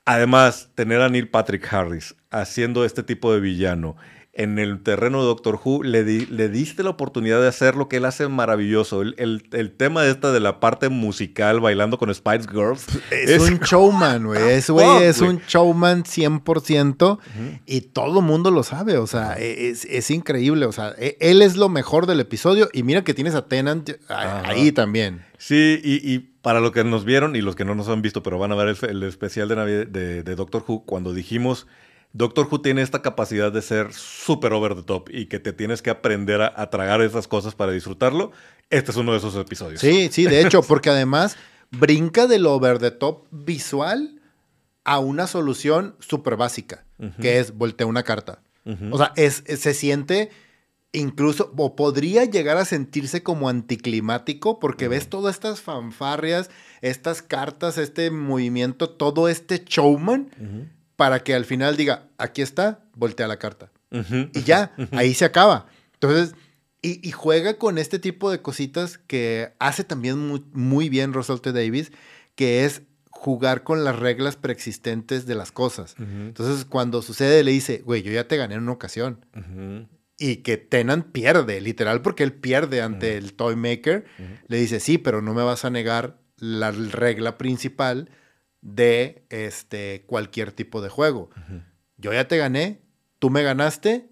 Además, 0.05 0.69
tener 0.75 1.01
a 1.01 1.09
Neil 1.09 1.29
Patrick 1.29 1.71
Harris 1.71 2.15
haciendo 2.29 2.83
este 2.83 3.03
tipo 3.03 3.33
de 3.33 3.39
villano 3.39 3.95
en 4.35 4.57
el 4.57 4.81
terreno 4.81 5.19
de 5.19 5.25
Doctor 5.25 5.59
Who, 5.63 5.83
le, 5.83 6.03
le 6.03 6.49
diste 6.49 6.81
la 6.81 6.89
oportunidad 6.89 7.39
de 7.39 7.47
hacer 7.47 7.75
lo 7.75 7.87
que 7.87 7.97
él 7.97 8.05
hace 8.05 8.27
maravilloso. 8.27 9.03
El, 9.03 9.73
tema 9.77 10.01
de 10.01 10.09
esta 10.09 10.31
de 10.31 10.39
la 10.39 10.59
parte 10.59 10.89
musical, 10.89 11.59
bailando 11.59 11.99
con 11.99 12.13
Spice 12.13 12.47
Girls. 12.51 12.87
Es, 13.11 13.41
un 13.41 13.59
showman, 13.59 14.25
güey. 14.25 14.41
Es, 14.41 14.69
es 14.69 15.21
un 15.21 15.39
showman 15.47 16.03
100% 16.03 17.19
y 17.67 17.81
todo 17.81 18.21
el 18.21 18.25
mundo 18.25 18.49
lo 18.49 18.63
sabe. 18.63 18.97
O 18.97 19.05
sea, 19.05 19.35
e, 19.37 19.69
es, 19.69 20.09
increíble. 20.09 20.65
O 20.65 20.71
sea, 20.71 20.95
e, 20.97 21.15
él 21.19 21.43
es 21.43 21.55
lo 21.55 21.69
mejor 21.69 22.07
del 22.07 22.19
episodio 22.19 22.69
y 22.73 22.81
mira 22.81 23.03
que 23.03 23.13
tienes 23.13 23.35
a 23.35 23.47
Tennant 23.47 23.91
ahí 24.09 24.71
también. 24.71 25.21
Sí, 25.37 25.79
y, 25.83 26.19
para 26.41 26.59
los 26.59 26.71
que 26.71 26.83
nos 26.83 27.05
vieron 27.05 27.35
y 27.35 27.41
los 27.41 27.55
que 27.55 27.63
no 27.63 27.75
nos 27.75 27.87
han 27.87 28.01
visto, 28.01 28.21
pero 28.23 28.37
van 28.37 28.51
a 28.51 28.55
ver 28.55 28.75
el, 28.81 29.03
especial 29.03 29.47
de, 29.47 29.85
de, 29.85 30.23
de 30.23 30.35
Doctor 30.35 30.65
Who, 30.67 30.83
cuando 30.85 31.13
dijimos 31.13 31.67
Doctor 32.13 32.47
Who 32.49 32.61
tiene 32.61 32.83
esta 32.83 33.01
capacidad 33.01 33.51
de 33.51 33.63
ser 33.63 33.91
súper 33.91 34.53
over 34.53 34.75
the 34.75 34.83
top 34.83 35.09
y 35.11 35.25
que 35.25 35.39
te 35.39 35.51
tienes 35.51 35.81
que 35.81 35.89
aprender 35.89 36.41
a, 36.41 36.69
tragar 36.69 37.01
esas 37.01 37.27
cosas 37.27 37.55
para 37.55 37.71
disfrutarlo. 37.71 38.31
Este 38.69 38.91
es 38.91 38.97
uno 38.97 39.13
de 39.13 39.17
esos 39.17 39.35
episodios. 39.35 39.81
Sí, 39.81 40.09
sí, 40.11 40.25
de 40.25 40.41
hecho, 40.41 40.61
porque 40.61 40.91
además 40.91 41.37
brinca 41.71 42.27
del 42.27 42.45
over 42.45 42.77
the 42.77 42.91
top 42.91 43.25
visual 43.31 44.21
a 44.83 44.99
una 44.99 45.25
solución 45.25 45.95
súper 45.99 46.37
básica, 46.37 46.85
que 47.19 47.39
es 47.39 47.57
voltear 47.57 47.89
una 47.89 48.03
carta. 48.03 48.43
O 48.91 48.97
sea, 48.97 49.11
es, 49.15 49.43
se 49.47 49.73
siente 49.73 50.29
incluso, 50.91 51.51
o 51.57 51.75
podría 51.75 52.25
llegar 52.25 52.57
a 52.57 52.65
sentirse 52.65 53.23
como 53.23 53.49
anticlimático, 53.49 54.59
porque 54.59 54.87
ves 54.87 55.09
todas 55.09 55.33
estas 55.33 55.61
fanfarrias, 55.61 56.51
estas 56.81 57.23
cartas, 57.23 57.79
este 57.79 58.11
movimiento, 58.11 58.91
todo 58.91 59.27
este 59.29 59.63
showman 59.65 60.29
para 60.95 61.23
que 61.23 61.33
al 61.33 61.45
final 61.45 61.77
diga, 61.77 62.07
aquí 62.17 62.41
está, 62.41 62.85
voltea 62.95 63.27
la 63.27 63.39
carta. 63.39 63.71
y 63.91 64.41
ya, 64.43 64.73
ahí 64.91 65.13
se 65.13 65.25
acaba. 65.25 65.67
Entonces, 65.93 66.35
y, 66.85 67.11
juega 67.11 67.57
con 67.57 67.77
este 67.77 67.97
tipo 67.97 68.29
de 68.29 68.41
cositas 68.41 68.97
que 68.97 69.53
hace 69.59 69.85
también 69.85 70.43
muy, 70.51 70.89
bien 70.89 71.13
Russell 71.13 71.39
T. 71.39 71.53
Davis, 71.53 71.93
que 72.35 72.65
es 72.65 72.81
jugar 73.09 73.63
con 73.63 73.85
las 73.85 73.97
reglas 73.97 74.35
preexistentes 74.35 75.25
de 75.25 75.35
las 75.35 75.53
cosas. 75.53 75.95
Entonces, 75.97 76.65
cuando 76.65 77.01
sucede, 77.01 77.41
le 77.43 77.51
dice, 77.51 77.81
güey, 77.85 78.01
yo 78.01 78.11
ya 78.11 78.27
te 78.27 78.35
gané 78.35 78.55
en 78.55 78.63
una 78.63 78.73
ocasión. 78.73 79.25
Y 80.17 80.37
que 80.37 80.57
Tenan 80.57 81.03
pierde, 81.03 81.61
literal, 81.61 82.01
porque 82.01 82.23
él 82.23 82.33
pierde 82.33 82.81
ante 82.81 83.15
el 83.15 83.33
Toy 83.33 83.55
Maker. 83.55 84.03
Le 84.47 84.57
dice, 84.57 84.81
sí, 84.81 84.97
pero 84.97 85.21
no 85.21 85.33
me 85.33 85.43
vas 85.43 85.63
a 85.63 85.69
negar 85.69 86.19
la 86.37 86.71
regla 86.71 87.37
principal 87.37 88.09
de 88.63 89.25
este, 89.29 90.03
cualquier 90.07 90.51
tipo 90.51 90.81
de 90.81 90.89
juego. 90.89 91.29
Yo 91.97 92.13
ya 92.13 92.27
te 92.27 92.37
gané, 92.37 92.81
tú 93.19 93.29
me 93.29 93.43
ganaste. 93.43 94.09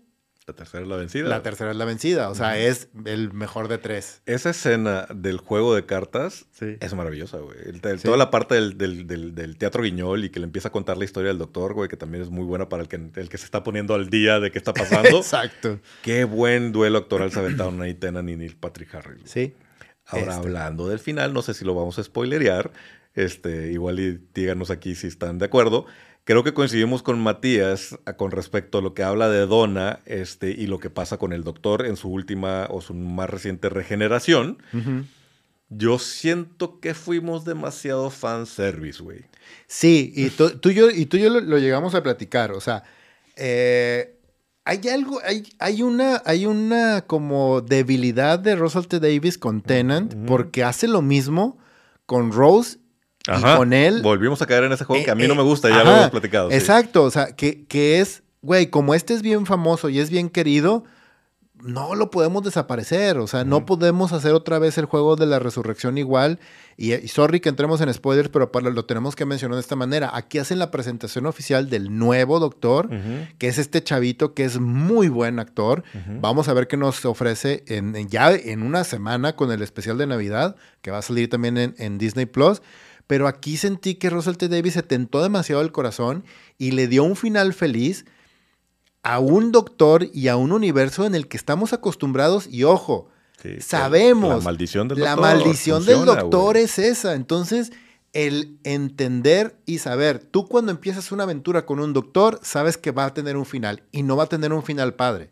La 0.47 0.55
tercera 0.55 0.83
es 0.83 0.89
la 0.89 0.97
vencida. 0.97 1.29
La 1.29 1.43
tercera 1.43 1.71
es 1.71 1.77
la 1.77 1.85
vencida, 1.85 2.29
o 2.29 2.35
sea, 2.35 2.57
es 2.57 2.89
el 3.05 3.31
mejor 3.31 3.69
de 3.69 3.77
tres. 3.77 4.21
Esa 4.25 4.49
escena 4.49 5.07
del 5.13 5.37
juego 5.37 5.73
de 5.73 5.85
cartas 5.85 6.47
es 6.59 6.93
maravillosa, 6.93 7.37
güey. 7.37 7.57
Toda 8.03 8.17
la 8.17 8.29
parte 8.29 8.55
del, 8.55 9.55
teatro 9.57 9.83
guiñol 9.83 10.25
y 10.25 10.29
que 10.29 10.39
le 10.39 10.45
empieza 10.45 10.67
a 10.67 10.71
contar 10.71 10.97
la 10.97 11.05
historia 11.05 11.29
del 11.29 11.37
doctor, 11.37 11.73
güey, 11.73 11.87
que 11.87 11.95
también 11.95 12.23
es 12.23 12.29
muy 12.29 12.43
buena 12.43 12.67
para 12.67 12.83
el 12.83 12.89
que, 12.89 12.97
el 12.97 13.29
que 13.29 13.37
se 13.37 13.45
está 13.45 13.63
poniendo 13.63 13.93
al 13.93 14.09
día 14.09 14.39
de 14.41 14.51
qué 14.51 14.57
está 14.57 14.73
pasando. 14.73 15.09
Exacto. 15.17 15.79
Qué 16.01 16.25
buen 16.25 16.73
duelo 16.73 16.97
actoral 16.97 17.31
se 17.31 17.39
aventaron 17.39 17.81
ahí 17.81 17.93
Tenan 17.93 18.27
y 18.27 18.35
Neil 18.35 18.57
Patrick 18.57 18.93
Harris. 18.95 19.21
Sí. 19.25 19.53
Ahora, 20.07 20.33
este. 20.33 20.47
hablando 20.47 20.89
del 20.89 20.99
final, 20.99 21.33
no 21.33 21.41
sé 21.41 21.53
si 21.53 21.63
lo 21.63 21.73
vamos 21.75 21.97
a 21.97 22.03
spoilerear, 22.03 22.71
este, 23.13 23.71
igual 23.71 23.99
y 23.99 24.19
díganos 24.33 24.71
aquí 24.71 24.95
si 24.95 25.07
están 25.07 25.37
de 25.37 25.45
acuerdo. 25.45 25.85
Creo 26.23 26.43
que 26.43 26.53
coincidimos 26.53 27.01
con 27.01 27.19
Matías 27.19 27.97
ah, 28.05 28.13
con 28.13 28.31
respecto 28.31 28.77
a 28.77 28.81
lo 28.81 28.93
que 28.93 29.03
habla 29.03 29.27
de 29.29 29.47
Donna 29.47 29.99
este, 30.05 30.51
y 30.51 30.67
lo 30.67 30.79
que 30.79 30.91
pasa 30.91 31.17
con 31.17 31.33
el 31.33 31.43
doctor 31.43 31.85
en 31.85 31.97
su 31.97 32.09
última 32.09 32.67
o 32.69 32.81
su 32.81 32.93
más 32.93 33.29
reciente 33.29 33.69
regeneración. 33.69 34.59
Yo 35.69 35.99
siento 35.99 36.79
que 36.79 36.93
fuimos 36.93 37.43
demasiado 37.43 38.09
fanservice, 38.09 39.01
güey. 39.01 39.25
Sí, 39.67 40.11
y 40.15 40.29
tú, 40.29 40.51
y 40.69 40.73
yo, 40.73 40.91
y 40.91 41.05
tú 41.05 41.17
y 41.17 41.21
yo 41.21 41.29
lo, 41.29 41.57
llegamos 41.57 41.95
a 41.95 42.03
platicar. 42.03 42.51
O 42.51 42.61
sea, 42.61 42.83
eh, 43.35 44.19
hay 44.63 44.87
algo, 44.89 45.19
hay, 45.23 45.43
hay, 45.59 45.81
una, 45.81 46.21
hay 46.25 46.45
una 46.45 47.01
como 47.07 47.61
debilidad 47.61 48.37
de 48.37 48.55
Russell 48.55 48.85
T. 48.85 48.99
Davis 48.99 49.37
con 49.37 49.61
Tennant, 49.61 50.13
porque 50.27 50.63
hace 50.63 50.87
lo 50.87 51.01
mismo 51.01 51.57
con 52.05 52.31
Rose 52.31 52.80
y 53.27 53.41
con 53.57 53.73
él. 53.73 54.01
Volvimos 54.01 54.41
a 54.41 54.45
caer 54.45 54.63
en 54.63 54.71
ese 54.71 54.85
juego 54.85 55.03
que 55.03 55.11
a 55.11 55.15
mí 55.15 55.27
no 55.27 55.35
me 55.35 55.43
gusta, 55.43 55.69
ya 55.69 55.83
lo 55.83 55.91
hemos 55.91 56.09
platicado. 56.09 56.51
Exacto, 56.51 57.03
o 57.03 57.11
sea, 57.11 57.35
que, 57.35 57.65
que 57.65 57.99
es, 57.99 58.23
güey, 58.41 58.67
como 58.67 58.93
este 58.93 59.13
es 59.13 59.21
bien 59.21 59.45
famoso 59.45 59.89
y 59.89 59.99
es 59.99 60.09
bien 60.09 60.29
querido, 60.29 60.83
no 61.63 61.95
lo 61.95 62.11
podemos 62.11 62.43
desaparecer, 62.43 63.17
o 63.17 63.27
sea, 63.27 63.43
no 63.43 63.65
podemos 63.65 64.13
hacer 64.13 64.33
otra 64.33 64.59
vez 64.59 64.77
el 64.77 64.85
juego 64.85 65.15
de 65.15 65.25
la 65.25 65.39
resurrección 65.39 65.97
igual. 65.97 66.39
Y, 66.77 66.91
sorry 67.07 67.39
que 67.39 67.49
entremos 67.49 67.81
en 67.81 67.93
spoilers, 67.93 68.29
pero 68.29 68.51
para, 68.51 68.69
lo 68.69 68.85
tenemos 68.85 69.15
que 69.15 69.25
mencionar 69.25 69.55
de 69.55 69.61
esta 69.61 69.75
manera. 69.75 70.09
Aquí 70.13 70.39
hacen 70.39 70.59
la 70.59 70.71
presentación 70.71 71.25
oficial 71.25 71.69
del 71.69 71.95
nuevo 71.95 72.39
doctor, 72.39 72.89
que 73.37 73.47
es 73.47 73.57
este 73.57 73.83
chavito 73.83 74.33
que 74.33 74.43
es 74.43 74.59
muy 74.59 75.09
buen 75.09 75.39
actor. 75.39 75.83
Vamos 76.19 76.47
a 76.47 76.53
ver 76.53 76.67
qué 76.67 76.77
nos 76.77 77.05
ofrece 77.05 77.63
en, 77.67 78.07
ya 78.09 78.31
en 78.33 78.63
una 78.63 78.83
semana 78.83 79.35
con 79.35 79.51
el 79.51 79.61
especial 79.61 79.97
de 79.97 80.07
Navidad, 80.07 80.55
que 80.81 80.91
va 80.91 80.99
a 80.99 81.03
salir 81.03 81.29
también 81.29 81.57
en, 81.57 81.75
en 81.77 81.97
Disney 81.97 82.25
Plus. 82.25 82.61
Pero 83.11 83.27
aquí 83.27 83.57
sentí 83.57 83.95
que 83.95 84.09
Russell 84.09 84.37
T. 84.37 84.47
Davis 84.47 84.71
se 84.71 84.83
tentó 84.83 85.21
demasiado 85.21 85.61
el 85.61 85.73
corazón 85.73 86.23
y 86.57 86.71
le 86.71 86.87
dio 86.87 87.03
un 87.03 87.17
final 87.17 87.53
feliz 87.53 88.05
a 89.03 89.19
un 89.19 89.51
doctor 89.51 90.07
y 90.13 90.29
a 90.29 90.37
un 90.37 90.53
universo 90.53 91.05
en 91.05 91.13
el 91.13 91.27
que 91.27 91.35
estamos 91.35 91.73
acostumbrados 91.73 92.47
y 92.49 92.63
ojo, 92.63 93.09
sabemos. 93.59 94.29
La 94.29 95.17
maldición 95.17 95.85
del 95.85 96.05
doctor. 96.05 96.53
Del 96.53 96.63
es 96.63 96.79
esa. 96.79 97.15
Entonces, 97.15 97.73
el 98.13 98.57
entender 98.63 99.57
y 99.65 99.79
saber, 99.79 100.19
tú 100.19 100.47
cuando 100.47 100.71
empiezas 100.71 101.11
una 101.11 101.23
aventura 101.23 101.65
con 101.65 101.81
un 101.81 101.91
doctor, 101.91 102.39
sabes 102.43 102.77
que 102.77 102.91
va 102.91 103.07
a 103.07 103.13
tener 103.13 103.35
un 103.35 103.45
final 103.45 103.83
y 103.91 104.03
no 104.03 104.15
va 104.15 104.23
a 104.23 104.27
tener 104.27 104.53
un 104.53 104.63
final 104.63 104.93
padre. 104.93 105.31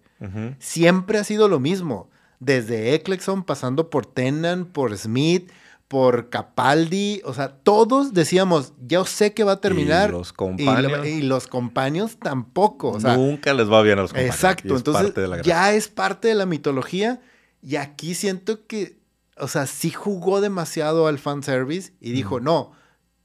Siempre 0.60 1.18
ha 1.18 1.24
sido 1.24 1.48
lo 1.48 1.62
mismo. 1.62 2.10
Desde 2.42 2.94
Eccleston, 2.94 3.46
pasando 3.46 3.90
por 3.90 4.06
Tennant, 4.06 4.70
por 4.70 4.98
Smith, 4.98 5.50
por 5.90 6.30
Capaldi, 6.30 7.20
o 7.26 7.34
sea, 7.34 7.50
todos 7.50 8.14
decíamos, 8.14 8.74
yo 8.80 9.06
sé 9.06 9.34
que 9.34 9.44
va 9.44 9.54
a 9.54 9.60
terminar. 9.60 10.10
Y 10.10 10.14
los 10.14 10.34
compañeros. 10.34 11.08
Y, 11.08 11.22
los 11.24 11.48
compañeros 11.48 12.18
tampoco. 12.22 12.92
O 12.92 13.00
sea, 13.00 13.18
Nunca 13.18 13.56
les 13.56 13.70
va 13.70 13.82
bien 13.82 13.98
a 13.98 14.04
los 14.04 14.12
compañeros. 14.12 14.36
Exacto, 14.36 14.78
entonces 14.78 15.14
ya 15.44 15.74
es 15.74 15.88
parte 15.88 16.28
de 16.28 16.36
la 16.36 16.46
mitología 16.46 17.20
y 17.64 17.78
aquí 17.78 18.14
siento 18.14 18.68
que, 18.68 19.00
o 19.36 19.48
sea, 19.48 19.66
sí 19.66 19.90
jugó 19.90 20.42
demasiado 20.42 21.08
al 21.08 21.18
fanservice 21.18 21.92
y 22.00 22.12
dijo, 22.12 22.40
no, 22.40 22.72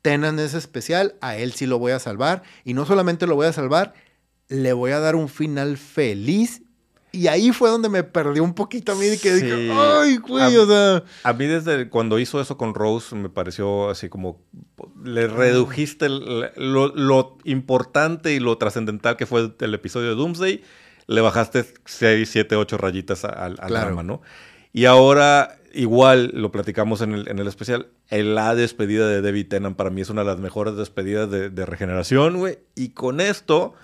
Tenan 0.01 0.39
es 0.39 0.55
especial, 0.55 1.17
a 1.21 1.37
él 1.37 1.53
sí 1.53 1.67
lo 1.67 1.79
voy 1.79 1.93
a 1.93 1.99
salvar 1.99 2.43
y 2.65 2.73
no 2.73 2.87
solamente 2.87 3.27
lo 3.27 3.37
voy 3.37 3.47
a 3.47 3.53
salvar, 3.53 3.93
le 4.49 4.73
voy 4.73 4.93
a 4.93 5.01
dar 5.01 5.17
un 5.17 5.29
final 5.29 5.77
feliz 5.77 6.63
y 7.15 7.29
ahí 7.29 7.53
fue 7.53 7.71
donde 7.71 7.89
me 7.89 8.03
perdió 8.03 8.43
un 8.43 8.55
poquito 8.55 8.93
a 8.93 8.95
mí 8.97 9.07
y 9.07 9.19
que 9.19 9.35
dije, 9.35 9.71
ay, 9.73 10.17
güey, 10.17 10.57
o 10.57 10.67
sea. 10.67 11.05
A 11.23 11.33
mí 11.33 11.47
desde 11.47 11.89
cuando 11.89 12.19
hizo 12.19 12.41
eso 12.41 12.57
con 12.57 12.75
Rose 12.75 13.15
me 13.15 13.29
pareció 13.29 13.89
así 13.89 14.09
como 14.09 14.43
le 15.03 15.29
redujiste 15.29 16.09
lo, 16.09 17.39
importante 17.45 18.35
y 18.35 18.41
lo 18.41 18.59
trascendental 18.59 19.17
que 19.17 19.27
fue 19.27 19.53
el, 19.59 19.75
episodio 19.75 20.11
de 20.11 20.15
Doomsday, 20.17 20.63
le 21.07 21.21
bajaste 21.21 21.65
6, 21.85 22.29
7, 22.29 22.57
8 22.57 22.79
rayitas 22.79 23.25
al, 23.25 23.57
arma, 23.61 24.03
¿no? 24.03 24.21
Y 24.73 24.87
ahora, 24.87 25.59
igual 25.73 26.33
lo 26.35 26.51
platicamos 26.51 27.01
en 27.01 27.13
el, 27.13 27.29
en 27.29 27.39
el 27.39 27.47
especial, 27.47 27.89
la 28.11 28.57
despedida 28.57 29.07
de 29.07 29.23
David 29.23 29.49
Tennant 29.49 29.77
para 29.77 29.91
mí 29.91 30.01
es 30.01 30.11
una 30.11 30.23
de 30.23 30.27
las 30.27 30.41
mejores 30.41 30.75
despedidas 30.77 31.31
de, 31.31 31.51
de 31.51 31.67
regeneración, 31.67 32.39
güey. 32.39 32.59
Y 32.75 32.89
con 32.89 33.21
esto 33.21 33.75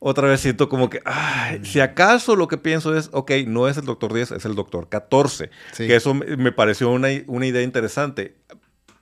otra 0.00 0.28
vez 0.28 0.40
siento 0.40 0.68
como 0.68 0.90
que, 0.90 1.00
ay, 1.04 1.60
si 1.64 1.80
acaso 1.80 2.36
lo 2.36 2.46
que 2.46 2.56
pienso 2.56 2.96
es, 2.96 3.10
ok, 3.12 3.32
no 3.46 3.68
es 3.68 3.76
el 3.76 3.84
doctor 3.84 4.12
10, 4.12 4.32
es 4.32 4.44
el 4.44 4.54
doctor 4.54 4.88
14. 4.88 5.50
Que 5.76 5.96
eso 5.96 6.14
me 6.14 6.52
pareció 6.52 6.90
una, 6.90 7.08
una, 7.26 7.46
idea 7.46 7.62
interesante. 7.62 8.36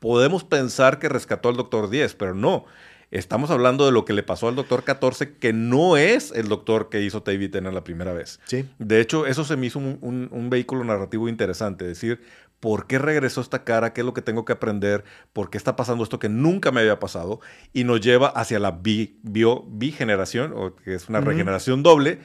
Podemos 0.01 0.45
pensar 0.45 0.99
que 0.99 1.09
rescató 1.09 1.51
al 1.51 1.57
doctor 1.57 1.91
10, 1.91 2.15
pero 2.15 2.35
no. 2.35 2.65
Estamos 3.11 3.51
hablando 3.51 3.87
de 3.87 3.93
lo 3.93 4.05
que 4.05 4.15
le 4.15 4.23
pasó 4.23 4.49
al 4.49 4.57
doctor 4.57 4.85
14, 4.85 5.35
que 5.35 5.53
no 5.53 5.97
es 5.97 6.33
el 6.33 6.49
doctor 6.49 6.89
que 6.89 7.03
hizo 7.03 7.21
David 7.21 7.53
Tennant 7.53 7.75
la 7.75 7.85
primera 7.85 8.13
vez. 8.13 8.41
Sí. 8.47 8.65
De 8.79 9.01
hecho, 9.01 9.27
eso 9.27 9.45
se 9.45 9.57
me 9.57 9.67
hizo 9.67 9.79
un, 9.79 9.99
un, 10.01 10.29
un 10.33 10.51
vehículo 10.51 10.83
narrativo 10.83 11.29
interesante. 11.29 11.85
Es 11.85 12.01
decir, 12.01 12.21
¿por 12.61 12.87
qué 12.87 12.99
regresó 12.99 13.41
esta 13.41 13.65
cara? 13.65 13.93
¿Qué 13.93 14.01
es 14.01 14.05
lo 14.05 14.15
que 14.15 14.23
tengo 14.23 14.45
que 14.45 14.53
aprender? 14.53 15.05
¿Por 15.33 15.51
qué 15.51 15.59
está 15.59 15.77
pasando 15.77 16.05
esto 16.05 16.19
que 16.19 16.29
nunca 16.29 16.73
me 16.73 16.81
había 16.81 16.99
pasado? 16.99 17.41
Y 17.73 17.85
nos 17.85 18.01
lleva 18.01 18.29
hacia 18.29 18.59
la 18.59 18.73
bi, 18.73 19.19
bio, 19.23 19.65
bigeneración, 19.69 20.53
o 20.57 20.75
que 20.77 20.95
es 20.95 21.09
una 21.09 21.21
regeneración 21.21 21.83
doble, 21.83 22.21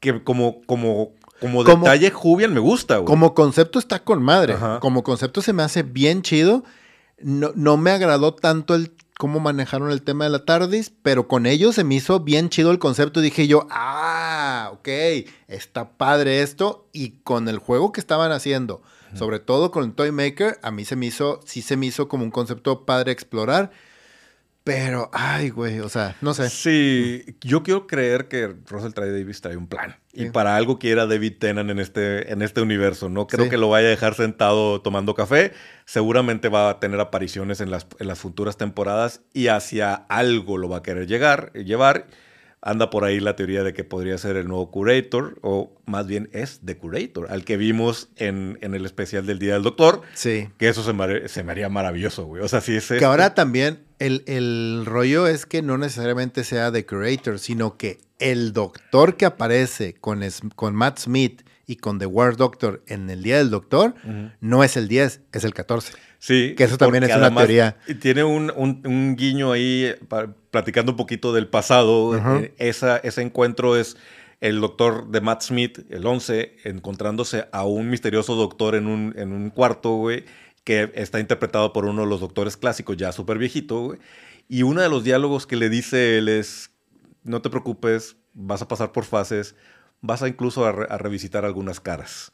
que 0.00 0.22
como, 0.22 0.62
como, 0.66 1.12
como, 1.40 1.64
detalle 1.64 2.10
Jubian 2.10 2.52
me 2.54 2.60
gusta. 2.60 3.04
Como 3.04 3.34
concepto 3.34 3.78
está 3.78 4.02
con 4.04 4.22
madre. 4.22 4.56
Como 4.80 5.02
concepto 5.02 5.42
se 5.42 5.52
me 5.52 5.62
hace 5.62 5.82
bien 5.82 6.22
chido. 6.22 6.64
No, 7.18 7.52
no 7.54 7.76
me 7.76 7.92
agradó 7.92 8.34
tanto 8.34 8.74
el 8.74 8.92
cómo 9.18 9.40
manejaron 9.40 9.90
el 9.90 10.02
tema 10.02 10.24
de 10.24 10.30
la 10.30 10.44
TARDIS, 10.44 10.92
pero 11.02 11.26
con 11.26 11.46
ellos 11.46 11.74
se 11.74 11.84
me 11.84 11.94
hizo 11.94 12.20
bien 12.20 12.48
chido 12.48 12.70
el 12.70 12.78
concepto. 12.78 13.20
Dije 13.20 13.46
yo, 13.46 13.66
ah, 13.70 14.70
ok, 14.74 14.88
está 15.48 15.90
padre 15.96 16.42
esto. 16.42 16.86
Y 16.92 17.20
con 17.22 17.48
el 17.48 17.58
juego 17.58 17.92
que 17.92 18.00
estaban 18.00 18.32
haciendo, 18.32 18.82
sobre 19.14 19.38
todo 19.38 19.70
con 19.70 19.84
el 19.84 19.92
Toy 19.92 20.12
Maker, 20.12 20.58
a 20.62 20.70
mí 20.70 20.84
se 20.84 20.96
me 20.96 21.06
hizo, 21.06 21.40
sí 21.44 21.62
se 21.62 21.76
me 21.76 21.86
hizo 21.86 22.08
como 22.08 22.24
un 22.24 22.30
concepto 22.30 22.84
padre 22.84 23.12
explorar. 23.12 23.70
Pero, 24.66 25.10
ay, 25.12 25.50
güey, 25.50 25.78
o 25.78 25.88
sea, 25.88 26.16
no 26.20 26.34
sé. 26.34 26.50
Sí, 26.50 27.36
yo 27.40 27.62
quiero 27.62 27.86
creer 27.86 28.26
que 28.26 28.52
Russell 28.66 28.94
T. 28.94 29.00
Davis 29.00 29.40
trae 29.40 29.56
un 29.56 29.68
plan. 29.68 29.94
Y 30.12 30.30
para 30.30 30.56
algo 30.56 30.80
quiera 30.80 31.06
David 31.06 31.34
Tennant 31.38 31.70
en 31.70 31.78
este, 31.78 32.32
en 32.32 32.42
este 32.42 32.62
universo. 32.62 33.08
No 33.08 33.28
creo 33.28 33.48
que 33.48 33.58
lo 33.58 33.68
vaya 33.68 33.86
a 33.86 33.90
dejar 33.90 34.14
sentado 34.14 34.80
tomando 34.80 35.14
café. 35.14 35.52
Seguramente 35.84 36.48
va 36.48 36.68
a 36.68 36.80
tener 36.80 36.98
apariciones 36.98 37.60
en 37.60 37.70
las, 37.70 37.86
en 38.00 38.08
las 38.08 38.18
futuras 38.18 38.56
temporadas 38.56 39.20
y 39.32 39.46
hacia 39.46 39.94
algo 39.94 40.58
lo 40.58 40.68
va 40.68 40.78
a 40.78 40.82
querer 40.82 41.06
llegar, 41.06 41.52
llevar 41.52 42.08
anda 42.66 42.90
por 42.90 43.04
ahí 43.04 43.20
la 43.20 43.36
teoría 43.36 43.62
de 43.62 43.72
que 43.72 43.84
podría 43.84 44.18
ser 44.18 44.36
el 44.36 44.48
nuevo 44.48 44.72
Curator, 44.72 45.38
o 45.40 45.72
más 45.86 46.08
bien 46.08 46.28
es 46.32 46.60
The 46.64 46.76
Curator, 46.76 47.30
al 47.30 47.44
que 47.44 47.56
vimos 47.56 48.08
en, 48.16 48.58
el 48.60 48.84
especial 48.84 49.24
del 49.24 49.38
Día 49.38 49.54
del 49.54 49.62
Doctor. 49.62 50.02
Sí. 50.14 50.48
Que 50.58 50.68
eso 50.68 50.82
se 50.82 50.92
me, 50.92 51.28
se 51.28 51.44
me 51.44 51.52
haría 51.52 51.68
maravilloso, 51.68 52.24
güey. 52.24 52.42
O 52.42 52.48
sea, 52.48 52.60
si 52.60 52.74
es. 52.74 52.88
Que 52.88 53.04
ahora 53.04 53.34
también 53.34 53.84
el, 54.00 54.24
el, 54.26 54.82
rollo 54.84 55.28
es 55.28 55.46
que 55.46 55.62
no 55.62 55.78
necesariamente 55.78 56.42
sea 56.42 56.72
The 56.72 56.84
Curator, 56.84 57.38
sino 57.38 57.76
que 57.76 57.98
el 58.18 58.52
doctor 58.52 59.16
que 59.16 59.26
aparece 59.26 59.94
con, 59.94 60.24
con 60.56 60.74
Matt 60.74 60.98
Smith 60.98 61.42
y 61.66 61.76
con 61.76 61.98
The 61.98 62.06
War 62.06 62.36
Doctor 62.36 62.82
en 62.86 63.10
el 63.10 63.22
Día 63.22 63.38
del 63.38 63.50
Doctor, 63.50 63.94
no 64.40 64.62
es 64.62 64.76
el 64.76 64.86
10, 64.88 65.22
es 65.32 65.44
el 65.44 65.52
14. 65.52 65.92
Sí. 66.18 66.54
Que 66.56 66.64
eso 66.64 66.78
también 66.78 67.04
es 67.04 67.14
una 67.14 67.34
teoría. 67.34 67.76
Tiene 68.00 68.24
un, 68.24 68.52
un, 68.56 69.16
guiño 69.16 69.52
ahí, 69.52 69.92
platicando 70.50 70.92
un 70.92 70.96
poquito 70.96 71.32
del 71.32 71.48
pasado. 71.48 72.16
Eh, 72.38 72.54
esa, 72.58 72.98
ese 72.98 73.22
encuentro 73.22 73.76
es 73.76 73.96
el 74.40 74.60
doctor 74.60 75.08
de 75.08 75.20
Matt 75.20 75.42
Smith, 75.42 75.80
el 75.90 76.06
11, 76.06 76.56
encontrándose 76.64 77.46
a 77.52 77.64
un 77.64 77.90
misterioso 77.90 78.36
doctor 78.36 78.74
en 78.74 78.86
un, 78.86 79.14
en 79.16 79.32
un 79.32 79.50
cuarto, 79.50 79.94
güey, 79.94 80.24
que 80.62 80.92
está 80.94 81.20
interpretado 81.20 81.72
por 81.72 81.84
uno 81.84 82.02
de 82.02 82.08
los 82.08 82.20
doctores 82.20 82.56
clásicos, 82.56 82.96
ya 82.96 83.12
súper 83.12 83.38
viejito, 83.38 83.80
güey. 83.80 83.98
Y 84.48 84.62
uno 84.62 84.82
de 84.82 84.88
los 84.88 85.02
diálogos 85.02 85.46
que 85.46 85.56
le 85.56 85.68
dice 85.68 86.18
él 86.18 86.28
es, 86.28 86.70
no 87.24 87.42
te 87.42 87.50
preocupes, 87.50 88.16
vas 88.34 88.62
a 88.62 88.68
pasar 88.68 88.92
por 88.92 89.04
fases, 89.04 89.56
vas 90.06 90.22
a 90.22 90.28
incluso 90.28 90.64
a, 90.64 90.72
revisitar 90.72 91.44
algunas 91.44 91.80
caras. 91.80 92.32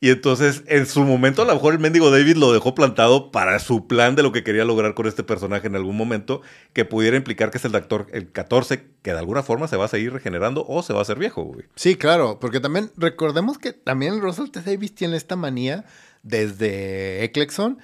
Y 0.00 0.10
entonces, 0.10 0.64
en 0.66 0.86
su 0.86 1.04
momento, 1.04 1.42
a 1.42 1.44
lo 1.44 1.54
mejor 1.54 1.74
el 1.74 1.78
mendigo 1.78 2.10
David 2.10 2.34
lo 2.34 2.52
dejó 2.52 2.74
plantado 2.74 3.30
para 3.30 3.60
su 3.60 3.86
plan 3.86 4.16
de 4.16 4.24
lo 4.24 4.32
que 4.32 4.42
quería 4.42 4.64
lograr 4.64 4.94
con 4.94 5.06
este 5.06 5.22
personaje 5.22 5.68
en 5.68 5.76
algún 5.76 5.96
momento, 5.96 6.42
que 6.72 6.84
pudiera 6.84 7.16
implicar 7.16 7.52
que 7.52 7.58
es 7.58 7.64
el 7.64 7.76
actor, 7.76 8.08
el 8.12 8.32
14, 8.32 8.84
que 9.00 9.12
de 9.12 9.18
alguna 9.18 9.44
forma 9.44 9.68
se 9.68 9.76
va 9.76 9.84
a 9.84 9.88
seguir 9.88 10.12
regenerando 10.12 10.66
o 10.66 10.82
se 10.82 10.92
va 10.92 10.98
a 10.98 11.02
hacer 11.02 11.20
viejo, 11.20 11.44
güey. 11.44 11.66
Sí, 11.76 11.94
claro, 11.94 12.40
porque 12.40 12.58
también 12.58 12.90
recordemos 12.96 13.58
que 13.58 13.72
también 13.72 14.20
Russell 14.20 14.50
T. 14.50 14.62
Davis 14.62 14.92
tiene 14.92 15.16
esta 15.16 15.36
manía 15.36 15.84
desde 16.24 17.22
Eccleston 17.22 17.78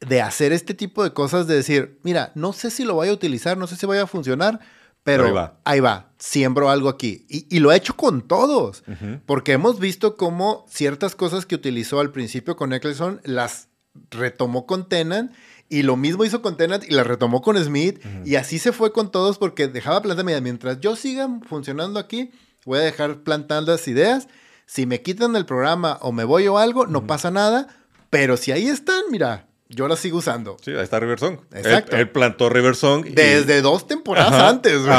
de 0.00 0.22
hacer 0.22 0.52
este 0.52 0.72
tipo 0.74 1.04
de 1.04 1.12
cosas, 1.12 1.46
de 1.46 1.56
decir, 1.56 1.98
mira, 2.02 2.32
no 2.34 2.52
sé 2.52 2.70
si 2.70 2.84
lo 2.84 2.94
voy 2.94 3.08
a 3.08 3.12
utilizar, 3.12 3.58
no 3.58 3.66
sé 3.66 3.76
si 3.76 3.84
vaya 3.84 4.04
a 4.04 4.06
funcionar, 4.06 4.60
pero, 5.02 5.24
ahí 5.24 5.32
va. 5.32 5.60
Ahí 5.64 5.80
va, 5.80 6.12
siembro 6.18 6.68
algo 6.70 6.88
aquí. 6.88 7.26
Y, 7.28 7.58
lo 7.60 7.70
ha 7.70 7.76
hecho 7.76 7.96
con 7.96 8.22
todos, 8.22 8.84
porque 9.26 9.52
hemos 9.52 9.78
visto 9.78 10.16
cómo 10.16 10.66
ciertas 10.68 11.14
cosas 11.14 11.46
que 11.46 11.54
utilizó 11.54 12.00
al 12.00 12.12
principio 12.12 12.56
con 12.56 12.72
Eccleston 12.72 13.20
las 13.24 13.68
retomó 14.10 14.66
con 14.66 14.88
Tennant 14.88 15.32
y 15.68 15.82
lo 15.82 15.96
mismo 15.96 16.24
hizo 16.24 16.42
con 16.42 16.56
Tennant 16.56 16.84
y 16.88 16.92
las 16.92 17.06
retomó 17.06 17.42
con 17.42 17.56
Smith 17.62 18.00
y 18.24 18.36
así 18.36 18.58
se 18.58 18.72
fue 18.72 18.92
con 18.92 19.10
todos 19.10 19.38
porque 19.38 19.68
dejaba 19.68 20.02
plantar, 20.02 20.42
mientras 20.42 20.80
yo 20.80 20.96
siga 20.96 21.28
funcionando 21.48 21.98
aquí, 21.98 22.30
voy 22.64 22.78
a 22.78 22.82
dejar 22.82 23.22
plantando 23.22 23.72
las 23.72 23.88
ideas. 23.88 24.28
Si 24.66 24.86
me 24.86 25.02
quitan 25.02 25.34
el 25.34 25.46
programa 25.46 25.98
o 26.02 26.12
me 26.12 26.24
voy 26.24 26.46
o 26.46 26.58
algo, 26.58 26.86
no 26.86 27.06
pasa 27.06 27.30
nada, 27.30 27.66
pero 28.10 28.36
si 28.36 28.52
ahí 28.52 28.68
están, 28.68 29.02
mira, 29.10 29.48
yo 29.72 29.86
la 29.86 29.94
sigo 29.94 30.18
usando. 30.18 30.56
Sí, 30.60 30.72
ahí 30.72 30.82
está 30.82 30.98
River 30.98 31.20
Song. 31.20 31.38
Exacto. 31.54 31.96
Él, 31.96 32.10
plantó 32.10 32.48
River 32.48 32.74
Song. 32.74 33.06
Desde 33.06 33.62
dos 33.62 33.86
temporadas 33.86 34.32
antes, 34.32 34.84
güey. 34.84 34.98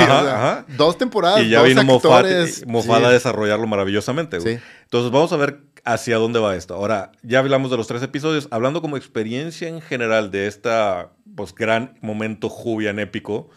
Dos 0.77 0.97
temporadas. 0.97 1.43
Y 1.43 1.49
ya 1.49 1.61
vino 1.61 1.83
Moffat, 1.83 2.25
a 2.25 3.09
desarrollarlo 3.11 3.67
maravillosamente, 3.67 4.39
güey. 4.39 4.59
Entonces 4.83 5.11
vamos 5.11 5.33
a 5.33 5.37
ver 5.37 5.59
hacia 5.83 6.17
dónde 6.17 6.39
va 6.39 6.55
esto. 6.55 6.73
Ahora, 6.73 7.11
ya 7.21 7.39
hablamos 7.39 7.69
de 7.69 7.77
los 7.77 7.87
tres 7.87 8.01
episodios. 8.01 8.47
Hablando 8.49 8.81
como 8.81 8.95
experiencia 8.95 9.67
en 9.67 9.81
general 9.81 10.31
de 10.31 10.47
esta 10.47 11.11
pues, 11.35 11.53
gran 11.53 11.97
momento 12.01 12.47
Jubian 12.47 12.99
épico, 12.99 13.49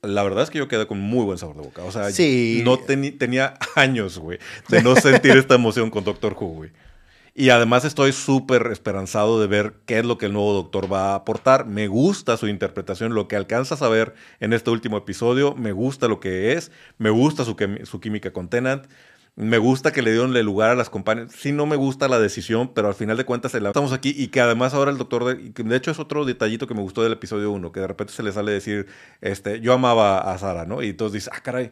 la 0.00 0.22
verdad 0.22 0.44
es 0.44 0.50
que 0.50 0.58
yo 0.58 0.68
quedé 0.68 0.86
con 0.86 0.98
muy 0.98 1.24
buen 1.24 1.36
sabor 1.36 1.56
de 1.56 1.62
boca. 1.62 1.84
O 1.84 1.92
sea, 1.92 2.08
no 2.64 2.78
tenía 2.78 3.54
años, 3.74 4.18
güey, 4.18 4.38
de 4.68 4.82
no 4.82 4.96
sentir 4.96 5.36
esta 5.36 5.54
emoción 5.54 5.90
con 5.90 6.04
Doctor 6.04 6.34
Who, 6.38 6.46
güey. 6.46 6.70
Y 7.38 7.50
además 7.50 7.84
estoy 7.84 8.12
súper 8.12 8.68
esperanzado 8.72 9.38
de 9.38 9.46
ver 9.46 9.74
qué 9.84 9.98
es 9.98 10.06
lo 10.06 10.16
que 10.16 10.24
el 10.24 10.32
nuevo 10.32 10.54
doctor 10.54 10.90
va 10.90 11.10
a 11.10 11.16
aportar. 11.16 11.66
Me 11.66 11.86
gusta 11.86 12.38
su 12.38 12.48
interpretación, 12.48 13.14
lo 13.14 13.28
que 13.28 13.36
alcanzas 13.36 13.82
a 13.82 13.90
ver 13.90 14.14
en 14.40 14.54
este 14.54 14.70
último 14.70 14.96
episodio. 14.96 15.54
Me 15.54 15.72
gusta 15.72 16.08
lo 16.08 16.18
que 16.18 16.54
es. 16.54 16.72
Me 16.96 17.10
gusta 17.10 17.44
su, 17.44 17.54
química 17.54 18.32
con 18.32 18.48
Tennant. 18.48 18.86
Me 19.34 19.58
gusta 19.58 19.92
que 19.92 20.00
le 20.00 20.12
dieron 20.12 20.32
lugar 20.46 20.70
a 20.70 20.74
las 20.76 20.88
compañías. 20.88 21.30
Sí, 21.32 21.52
no 21.52 21.66
me 21.66 21.76
gusta 21.76 22.08
la 22.08 22.18
decisión, 22.18 22.72
pero 22.72 22.88
al 22.88 22.94
final 22.94 23.18
de 23.18 23.26
cuentas 23.26 23.54
estamos 23.54 23.92
aquí 23.92 24.14
y 24.16 24.28
que 24.28 24.40
además 24.40 24.72
ahora 24.72 24.90
el 24.90 24.96
doctor, 24.96 25.36
de, 25.36 25.76
hecho 25.76 25.90
es 25.90 25.98
otro 25.98 26.24
detallito 26.24 26.66
que 26.66 26.72
me 26.72 26.80
gustó 26.80 27.02
del 27.02 27.12
episodio 27.12 27.50
1, 27.50 27.70
que 27.70 27.80
de 27.80 27.86
repente 27.86 28.14
se 28.14 28.22
le 28.22 28.32
sale 28.32 28.52
decir, 28.52 28.86
este, 29.20 29.60
yo 29.60 29.74
amaba 29.74 30.32
a 30.32 30.38
Sara, 30.38 30.64
¿no? 30.64 30.82
Y 30.82 30.88
entonces 30.88 31.12
dice, 31.12 31.30
ah, 31.34 31.42
caray, 31.42 31.70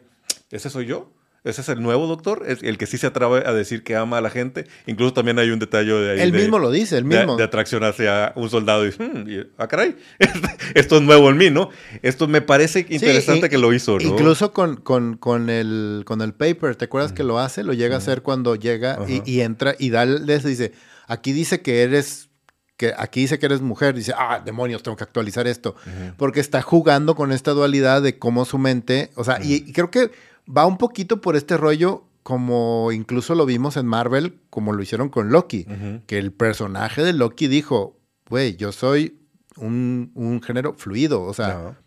¿ese 0.51 0.69
soy 0.69 0.85
yo? 0.85 1.11
Ese 1.45 1.61
es 1.61 1.69
el 1.69 1.81
nuevo 1.81 2.07
doctor, 2.07 2.43
es 2.47 2.63
el 2.63 2.79
que 2.79 2.87
sí 2.87 2.97
se 2.97 3.05
atreve 3.07 3.43
a 3.45 3.53
decir 3.53 3.83
que 3.83 3.95
ama 3.95 4.17
a 4.17 4.21
la 4.21 4.31
gente. 4.31 4.65
Incluso 4.87 5.13
también 5.13 5.37
hay 5.37 5.51
un 5.51 5.59
detalle 5.59 5.93
de 5.93 6.11
ahí. 6.13 6.19
Él 6.19 6.33
mismo 6.33 6.57
lo 6.57 6.71
dice, 6.71 6.97
el 6.97 7.05
mismo. 7.05 7.37
De, 7.37 7.43
atracción 7.43 7.83
hacia 7.83 8.33
un 8.35 8.49
soldado 8.49 8.85
y, 8.85 8.89
hmm, 8.89 9.51
ah, 9.59 9.67
caray, 9.67 9.95
esto 10.73 10.97
es 10.97 11.01
nuevo 11.03 11.29
en 11.29 11.37
mí, 11.37 11.51
¿no? 11.51 11.69
Esto 12.01 12.27
me 12.27 12.41
parece 12.41 12.87
interesante 12.89 13.47
que 13.47 13.59
lo 13.59 13.71
hizo, 13.73 13.99
¿no? 13.99 14.01
Incluso 14.01 14.51
con, 14.53 14.77
con, 14.77 15.17
con, 15.17 15.51
el, 15.51 16.01
con 16.05 16.21
el 16.21 16.33
paper, 16.33 16.75
¿te 16.75 16.85
acuerdas 16.85 17.13
que 17.13 17.23
lo 17.23 17.37
hace? 17.37 17.63
Lo 17.63 17.73
llega 17.73 17.95
a 17.95 17.99
hacer 17.99 18.23
cuando 18.23 18.55
llega 18.55 18.97
y, 19.07 19.41
entra 19.41 19.75
y 19.77 19.91
da 19.91 20.01
el, 20.03 20.25
dice, 20.25 20.73
aquí 21.07 21.31
dice 21.31 21.61
que 21.61 21.83
eres 21.83 22.29
que 22.77 22.93
aquí 22.97 23.21
dice 23.21 23.39
que 23.39 23.45
eres 23.45 23.61
mujer, 23.61 23.95
dice, 23.95 24.13
ah, 24.17 24.41
demonios, 24.43 24.83
tengo 24.83 24.97
que 24.97 25.03
actualizar 25.03 25.47
esto. 25.47 25.75
Porque 26.17 26.39
está 26.39 26.61
jugando 26.61 27.15
con 27.15 27.31
esta 27.31 27.51
dualidad 27.51 28.01
de 28.01 28.17
cómo 28.17 28.45
su 28.45 28.57
mente, 28.57 29.11
o 29.15 29.23
sea, 29.23 29.39
y, 29.41 29.71
creo 29.71 29.91
que 29.91 30.11
va 30.45 30.65
un 30.65 30.77
poquito 30.77 31.21
por 31.21 31.35
este 31.35 31.57
rollo 31.57 32.03
como 32.23 32.91
incluso 32.91 33.35
lo 33.35 33.45
vimos 33.45 33.77
en 33.77 33.85
Marvel, 33.85 34.39
como 34.49 34.73
lo 34.73 34.81
hicieron 34.81 35.09
con 35.09 35.29
Loki, 35.29 35.67
que 36.07 36.17
el 36.17 36.31
personaje 36.31 37.03
de 37.03 37.13
Loki 37.13 37.47
dijo, 37.47 37.99
güey, 38.27 38.55
yo 38.55 38.71
soy 38.71 39.19
un, 39.57 40.11
un 40.15 40.41
género 40.41 40.73
fluido, 40.73 41.21
o 41.21 41.33
sea, 41.35 41.77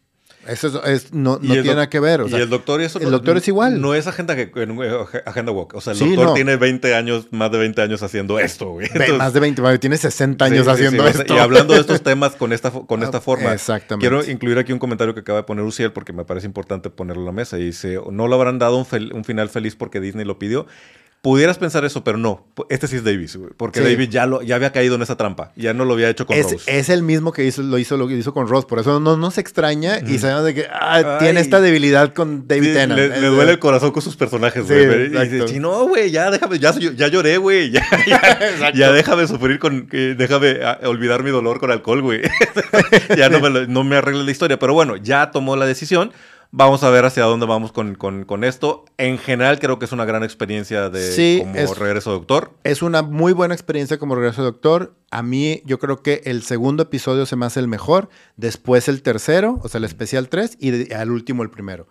eso 0.46 0.84
es, 0.84 1.12
no, 1.12 1.32
no 1.32 1.38
tiene 1.38 1.62
nada 1.70 1.90
que 1.90 2.00
ver. 2.00 2.22
y 2.26 2.34
el 2.34 2.48
doctor, 2.48 2.80
eso 2.80 2.98
el 2.98 3.10
doctor 3.10 3.36
es 3.36 3.48
igual. 3.48 3.80
No 3.80 3.94
es 3.94 4.06
agenda, 4.06 4.34
agenda 5.26 5.52
walk. 5.52 5.74
O 5.74 5.80
sea, 5.80 5.92
el 5.92 5.98
doctor 5.98 6.34
tiene 6.34 6.56
20 6.56 6.94
años, 6.94 7.26
más 7.30 7.50
de 7.50 7.58
20 7.58 7.82
años 7.82 8.02
haciendo 8.02 8.38
esto, 8.38 8.70
güey. 8.70 8.88
más 9.18 9.32
de 9.32 9.40
20, 9.40 9.78
tiene 9.78 9.96
60 9.96 10.44
años 10.44 10.68
haciendo 10.68 11.06
esto. 11.06 11.34
y 11.34 11.38
hablando 11.38 11.74
de 11.74 11.80
estos 11.80 12.02
temas 12.02 12.36
con 12.36 12.52
esta, 12.52 12.70
con 12.70 13.02
esta 13.02 13.20
forma. 13.20 13.52
Exactamente. 13.52 14.08
Quiero 14.08 14.24
incluir 14.30 14.58
aquí 14.58 14.72
un 14.72 14.78
comentario 14.78 15.14
que 15.14 15.20
acaba 15.20 15.40
de 15.40 15.44
poner 15.44 15.64
Uciel 15.64 15.92
porque 15.92 16.12
me 16.12 16.24
parece 16.24 16.46
importante 16.46 16.90
ponerlo 16.90 17.22
en 17.22 17.26
la 17.26 17.32
mesa. 17.32 17.58
Y 17.58 17.64
dice, 17.64 17.98
no 18.10 18.28
lo 18.28 18.34
habrán 18.34 18.58
dado 18.58 18.76
un, 18.76 18.86
un 19.12 19.24
final 19.24 19.48
feliz 19.48 19.76
porque 19.76 20.00
Disney 20.00 20.24
lo 20.24 20.38
pidió. 20.38 20.66
Pudieras 21.20 21.58
pensar 21.58 21.84
eso, 21.84 22.04
pero 22.04 22.16
no. 22.16 22.46
Este 22.68 22.86
sí 22.86 22.94
es 22.94 23.02
Davis, 23.02 23.36
güey. 23.36 23.50
Porque 23.56 23.80
Davis 23.80 24.08
ya, 24.08 24.24
lo, 24.24 24.40
ya 24.40 24.54
había 24.54 24.70
caído 24.70 24.94
en 24.94 25.02
esa 25.02 25.16
trampa. 25.16 25.52
Ya 25.56 25.74
no 25.74 25.84
lo 25.84 25.94
había 25.94 26.08
hecho 26.08 26.26
con 26.26 26.36
es, 26.36 26.44
Rose. 26.44 26.78
Es 26.78 26.88
el 26.90 27.02
mismo 27.02 27.32
que 27.32 27.44
hizo, 27.44 27.60
lo 27.62 27.76
hizo 27.78 27.96
lo 27.96 28.06
que 28.06 28.14
hizo 28.14 28.32
con 28.32 28.46
Rose. 28.46 28.68
Por 28.68 28.78
eso 28.78 29.00
no, 29.00 29.16
no 29.16 29.30
se 29.32 29.40
extraña 29.40 29.98
y 29.98 30.18
sabemos 30.18 30.44
de 30.44 30.54
que 30.54 30.66
ah, 30.70 31.18
tiene 31.18 31.40
esta 31.40 31.60
debilidad 31.60 32.14
con 32.14 32.46
David 32.46 32.72
Tennant. 32.72 33.00
Le, 33.00 33.26
duele 33.26 33.50
el 33.50 33.58
corazón 33.58 33.90
con 33.90 34.00
sus 34.00 34.16
personajes, 34.16 34.64
güey. 34.64 35.06
y 35.06 35.28
dice, 35.28 35.58
no, 35.58 35.88
güey, 35.88 36.12
ya 36.12 36.30
déjame, 36.30 36.60
ya, 36.60 36.72
ya 36.78 37.08
lloré, 37.08 37.36
güey. 37.38 37.72
Ya, 38.06 38.72
ya, 38.74 38.92
déjame 38.92 39.26
sufrir 39.26 39.58
con, 39.58 39.88
déjame 39.88 40.60
ah, 40.64 40.78
olvidar 40.84 41.22
mi 41.22 41.30
dolor 41.30 41.58
con 41.58 41.70
alcohol, 41.70 42.00
güey. 42.00 42.22
ya 43.16 43.28
no 43.28 43.40
me, 43.40 43.66
no 43.66 43.84
me 43.84 43.96
arregle 43.96 44.24
la 44.24 44.30
historia. 44.30 44.58
Pero 44.58 44.72
bueno, 44.72 44.96
ya 44.96 45.30
tomó 45.30 45.56
la 45.56 45.66
decisión. 45.66 46.12
Vamos 46.50 46.82
a 46.82 46.88
ver 46.88 47.04
hacia 47.04 47.24
dónde 47.24 47.44
vamos 47.44 47.72
con, 47.72 48.44
esto. 48.44 48.86
En 48.96 49.18
general 49.18 49.58
creo 49.58 49.78
que 49.78 49.84
es 49.84 49.92
una 49.92 50.06
gran 50.06 50.22
experiencia 50.22 50.88
de 50.88 51.40
como 51.40 51.74
regreso 51.74 52.12
doctor. 52.12 52.52
Es 52.64 52.80
una 52.80 53.02
muy 53.02 53.34
buena 53.34 53.54
experiencia 53.54 53.98
como 53.98 54.14
regreso 54.14 54.42
doctor. 54.42 54.94
A 55.10 55.22
mí 55.22 55.62
yo 55.66 55.78
creo 55.78 56.02
que 56.02 56.22
el 56.24 56.42
segundo 56.42 56.84
episodio 56.84 57.26
se 57.26 57.36
me 57.36 57.44
hace 57.44 57.60
el 57.60 57.68
mejor, 57.68 58.08
después 58.36 58.88
el 58.88 59.02
tercero, 59.02 59.60
o 59.62 59.68
sea, 59.68 59.78
el 59.78 59.84
especial 59.84 60.30
3 60.30 60.56
y 60.58 60.92
al 60.94 61.10
último 61.10 61.42
el 61.42 61.50
primero. 61.50 61.86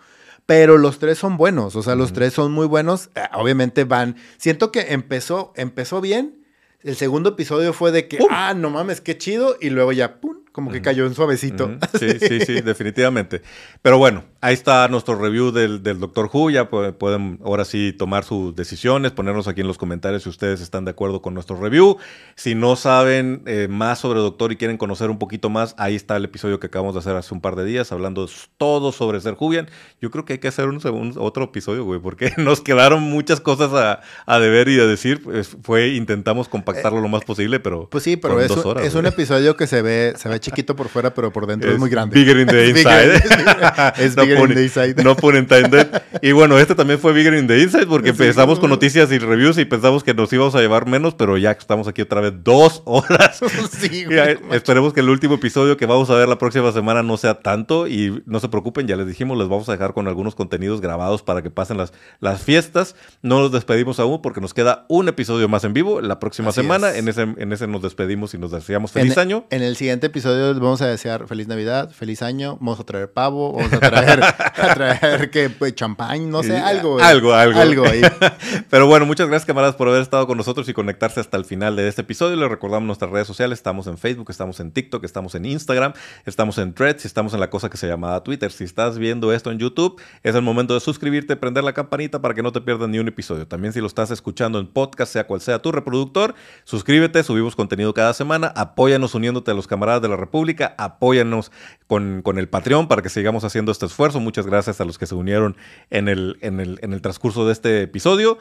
Pero 0.48 0.78
los 0.78 0.98
tres 0.98 1.18
son 1.20 1.36
buenos, 1.36 1.76
o 1.76 1.84
sea, 1.84 1.96
los 1.96 2.14
tres 2.14 2.34
son 2.34 2.54
muy 2.54 2.66
buenos. 2.68 3.10
Eh, 3.16 3.22
obviamente 3.34 3.84
van. 3.84 4.16
Siento 4.38 4.72
que 4.72 4.94
empezó, 4.94 5.54
empezó 5.58 6.00
bien. 6.00 6.46
El 6.82 6.96
segundo 6.96 7.32
episodio 7.32 7.74
fue 7.74 7.92
de 7.92 8.08
que, 8.08 8.20
ah, 8.30 8.54
no 8.56 8.70
mames, 8.70 9.02
qué 9.02 9.18
chido. 9.18 9.58
Y 9.60 9.72
luego 9.72 9.92
ya, 9.92 10.22
pum, 10.22 10.38
como 10.54 10.72
que 10.72 10.82
cayó 10.82 11.06
en 11.06 11.14
suavecito. 11.14 11.78
Sí, 12.00 12.18
sí, 12.20 12.40
sí, 12.40 12.62
definitivamente. 12.66 13.42
Pero 13.82 13.98
bueno, 13.98 14.24
ahí 14.42 14.54
está 14.54 14.88
nuestro 14.88 15.16
review 15.16 15.52
del, 15.52 15.82
Doctor 15.82 16.30
Who. 16.32 16.50
Ya 16.50 16.70
pueden 16.70 17.40
ahora 17.44 17.66
sí 17.66 17.94
tomar 17.98 18.24
sus 18.24 18.56
decisiones, 18.56 19.12
ponernos 19.12 19.48
aquí 19.48 19.62
en 19.62 19.68
los 19.68 19.78
comentarios 19.78 20.24
si 20.24 20.30
ustedes 20.30 20.62
están 20.62 20.86
de 20.86 20.92
acuerdo 20.92 21.22
con 21.22 21.34
nuestro 21.34 21.60
review. 21.60 21.98
Si 22.36 22.56
no 22.56 22.76
saben 22.76 23.44
eh, 23.46 23.68
más 23.70 24.00
sobre 24.00 24.20
Doctor 24.20 24.52
y 24.52 24.58
quieren 24.58 24.78
conocer 24.78 25.10
un 25.10 25.20
poquito 25.20 25.50
más, 25.50 25.76
ahí 25.78 25.96
está 25.96 26.18
el 26.18 26.26
episodio 26.26 26.60
que 26.60 26.68
acabamos 26.68 26.94
de 26.96 27.00
hacer 27.00 27.16
hace 27.16 27.34
un 27.34 27.42
par 27.42 27.56
de 27.56 27.66
días, 27.66 27.92
hablando 27.92 28.28
todo 28.58 28.92
sobre 28.92 29.22
ser 29.22 29.36
Jubian. 29.36 29.70
Yo 30.02 30.12
creo 30.12 30.26
que 30.26 30.34
hay 30.34 30.40
que 30.40 30.48
hacer 30.48 30.68
un, 30.68 31.14
otro 31.18 31.46
episodio, 31.46 31.84
güey, 31.84 32.00
porque 32.00 32.34
nos 32.38 32.62
quedaron 32.62 33.04
muchas 33.04 33.42
cosas 33.42 34.02
a, 34.26 34.40
deber 34.40 34.70
y 34.70 34.80
a 34.80 34.86
decir. 34.86 35.24
Pues, 35.24 35.56
fue, 35.62 35.90
intentamos 35.90 36.48
compactarlo 36.48 37.02
lo 37.02 37.08
más 37.08 37.24
posible, 37.24 37.60
pero. 37.60 37.90
Pues 37.90 38.04
sí, 38.04 38.18
pero 38.18 38.40
es, 38.40 38.52
es 38.84 38.96
un 38.96 39.06
episodio 39.06 39.56
que 39.56 39.68
se 39.68 39.82
ve, 39.82 40.14
se 40.16 40.30
ve 40.30 40.40
chiquito 40.40 40.76
por 40.76 40.90
fuera, 40.90 41.14
pero 41.14 41.32
por 41.32 41.48
dentro 41.48 41.72
es, 41.72 41.80
muy 41.80 41.90
grande. 41.90 42.18
Bigger 42.18 42.38
in 42.38 42.48
the 42.48 42.70
inside. 42.70 43.16
es 43.98 44.16
no 44.16 44.24
bigger 44.24 44.37
in 44.46 44.54
the 44.54 44.64
inside. 44.64 45.04
No 45.04 45.16
pun 45.16 45.36
intended. 45.36 45.88
Y 46.22 46.32
bueno, 46.32 46.58
este 46.58 46.76
también 46.76 47.00
fue 47.00 47.14
bigger 47.14 47.34
in 47.36 47.48
the 47.48 47.60
inside 47.60 47.88
porque 47.88 48.10
empezamos 48.10 48.60
con 48.60 48.70
noticias 48.70 49.12
y 49.12 49.20
reviews 49.20 49.58
y 49.58 49.66
pensamos 49.66 50.04
que 50.04 50.14
nos 50.14 50.32
íbamos 50.34 50.56
a 50.56 50.60
llevar 50.60 50.88
menos, 50.88 51.16
pero 51.16 51.38
ya 51.38 51.52
estamos 51.52 51.88
aquí 51.88 52.02
otra 52.02 52.22
vez 52.22 52.34
dos 52.44 52.82
horas. 52.86 53.40
sí, 53.72 54.06
esperemos 54.52 54.94
que 54.94 55.02
el 55.02 55.10
último 55.10 55.36
episodio 55.36 55.78
que 55.78 55.86
vamos 55.86 56.10
a 56.10 56.16
ver 56.16 56.28
la 56.28 56.38
próxima 56.38 56.72
semana 56.72 57.04
no 57.04 57.18
sea 57.18 57.36
tanto 57.36 57.88
y 57.88 58.24
no 58.26 58.40
se 58.40 58.50
preocupen, 58.50 58.88
ya 58.88 58.96
les 58.96 59.08
dijimos, 59.08 59.38
les 59.38 59.48
vamos 59.48 59.70
a 59.70 59.74
dejar 59.74 59.94
con 59.94 60.08
algunos 60.08 60.36
contenidos 60.36 60.82
grabados 60.82 61.24
para 61.24 61.42
que 61.42 61.50
pasen 61.50 61.78
las, 61.78 61.94
las 62.20 62.42
fiestas. 62.42 62.96
No 63.22 63.40
nos 63.40 63.52
despedimos 63.52 64.00
aún 64.00 64.22
porque 64.22 64.42
nos 64.42 64.54
queda 64.54 64.86
un 64.90 65.08
episodio 65.08 65.48
más 65.48 65.64
en 65.64 65.74
vivo 65.74 66.02
la 66.02 66.20
próxima 66.20 66.52
semana. 66.52 66.96
En 66.96 67.08
ese, 67.08 67.22
en 67.22 67.54
ese 67.54 67.68
nos 67.68 67.82
despedimos 67.82 68.34
y 68.34 68.38
nos 68.38 68.52
deseamos 68.52 68.92
feliz 68.92 69.18
año. 69.18 69.46
En 69.50 69.62
el 69.62 69.76
siguiente 69.76 70.08
episodio 70.08 70.54
vamos 70.56 70.82
a 70.82 70.88
desear 70.88 71.28
feliz 71.28 71.48
Navidad, 71.48 71.92
feliz 71.92 72.22
año, 72.22 72.58
vamos 72.60 72.80
a 72.80 72.84
traer 72.84 73.12
pavo, 73.12 73.54
vamos 73.54 73.74
a 73.74 73.80
traer, 73.80 74.17
a 74.24 74.74
traer 74.74 75.30
que 75.30 75.50
pues, 75.50 75.76
champán, 75.76 76.30
no 76.30 76.44
sé, 76.44 76.58
algo. 76.58 77.00
Algo, 77.00 77.34
algo. 77.34 77.60
Algo 77.60 77.86
ahí. 77.86 78.02
Pero 78.70 78.88
bueno, 78.88 79.06
muchas 79.06 79.28
gracias 79.28 79.46
camaradas 79.46 79.76
por 79.76 79.88
haber 79.88 80.02
estado 80.02 80.28
con 80.28 80.38
nosotros 80.38 80.68
y 80.70 80.74
conectarse 80.74 81.20
hasta 81.20 81.38
el 81.38 81.46
final 81.46 81.76
de 81.76 81.88
este 81.88 82.02
episodio. 82.02 82.36
Les 82.36 82.50
recordamos 82.50 82.88
nuestras 82.88 83.12
redes 83.12 83.28
sociales, 83.28 83.60
estamos 83.60 83.88
en 83.88 83.98
Facebook, 83.98 84.28
estamos 84.30 84.60
en 84.60 84.72
TikTok, 84.72 85.04
estamos 85.04 85.36
en 85.36 85.46
Instagram, 85.46 85.94
estamos 86.26 86.58
en 86.58 86.74
Threads, 86.74 87.06
estamos 87.06 87.34
en 87.34 87.40
la 87.40 87.50
cosa 87.50 87.70
que 87.70 87.78
se 87.78 87.88
llama 87.88 88.20
Twitter. 88.24 88.52
Si 88.52 88.64
estás 88.64 88.98
viendo 88.98 89.34
esto 89.34 89.52
en 89.52 89.60
YouTube, 89.60 90.02
es 90.24 90.36
el 90.36 90.42
momento 90.42 90.74
de 90.74 90.80
suscribirte, 90.80 91.36
prender 91.36 91.64
la 91.64 91.74
campanita 91.74 92.22
para 92.22 92.34
que 92.34 92.44
no 92.44 92.52
te 92.52 92.62
pierdas 92.62 92.90
ni 92.90 93.00
un 93.00 93.08
episodio. 93.08 93.48
También 93.48 93.74
si 93.74 93.82
lo 93.82 93.88
estás 93.88 94.12
escuchando 94.12 94.60
en 94.60 94.68
podcast, 94.68 95.14
sea 95.14 95.26
cual 95.26 95.42
sea 95.42 95.62
tu 95.62 95.72
reproductor, 95.72 96.36
suscríbete, 96.64 97.24
subimos 97.24 97.56
contenido 97.56 97.94
cada 97.94 98.14
semana, 98.14 98.48
apóyanos 98.56 99.16
uniéndote 99.16 99.52
a 99.52 99.54
los 99.54 99.68
camaradas 99.68 100.02
de 100.02 100.10
la 100.10 100.16
República, 100.16 100.76
apóyanos 100.78 101.52
con, 101.88 102.22
con, 102.22 102.38
el 102.38 102.50
Patreon 102.50 102.88
para 102.88 103.02
que 103.02 103.10
sigamos 103.10 103.44
haciendo 103.44 103.72
este 103.72 103.86
esfuerzo. 103.86 104.07
Muchas 104.16 104.46
gracias 104.46 104.82
a 104.82 104.86
los 104.86 104.98
que 104.98 105.06
se 105.06 105.16
unieron 105.16 105.58
en 105.90 106.08
el, 106.08 106.38
en 106.42 106.60
el, 106.60 106.80
en 106.82 106.94
el 106.94 107.02
transcurso 107.02 107.46
de 107.46 107.54
este 107.54 107.84
episodio. 107.84 108.40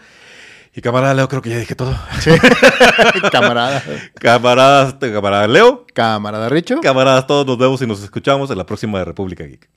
Y 0.75 0.83
camarada 0.83 1.15
Leo, 1.15 1.27
creo 1.29 1.41
que 1.41 1.49
ya 1.51 1.59
dije 1.59 1.75
todo. 1.75 1.97
camarada. 3.33 3.83
Camaradas, 4.21 4.95
camarada 4.95 5.49
Leo. 5.49 5.87
Camarada 5.95 6.49
Richo. 6.51 6.81
Camaradas 6.83 7.27
todos, 7.27 7.47
nos 7.47 7.57
vemos 7.57 7.81
y 7.81 7.87
nos 7.87 8.03
escuchamos 8.03 8.51
en 8.51 8.59
la 8.59 8.67
próxima 8.67 8.99
de 8.99 9.07
República 9.07 9.45
Geek. 9.45 9.71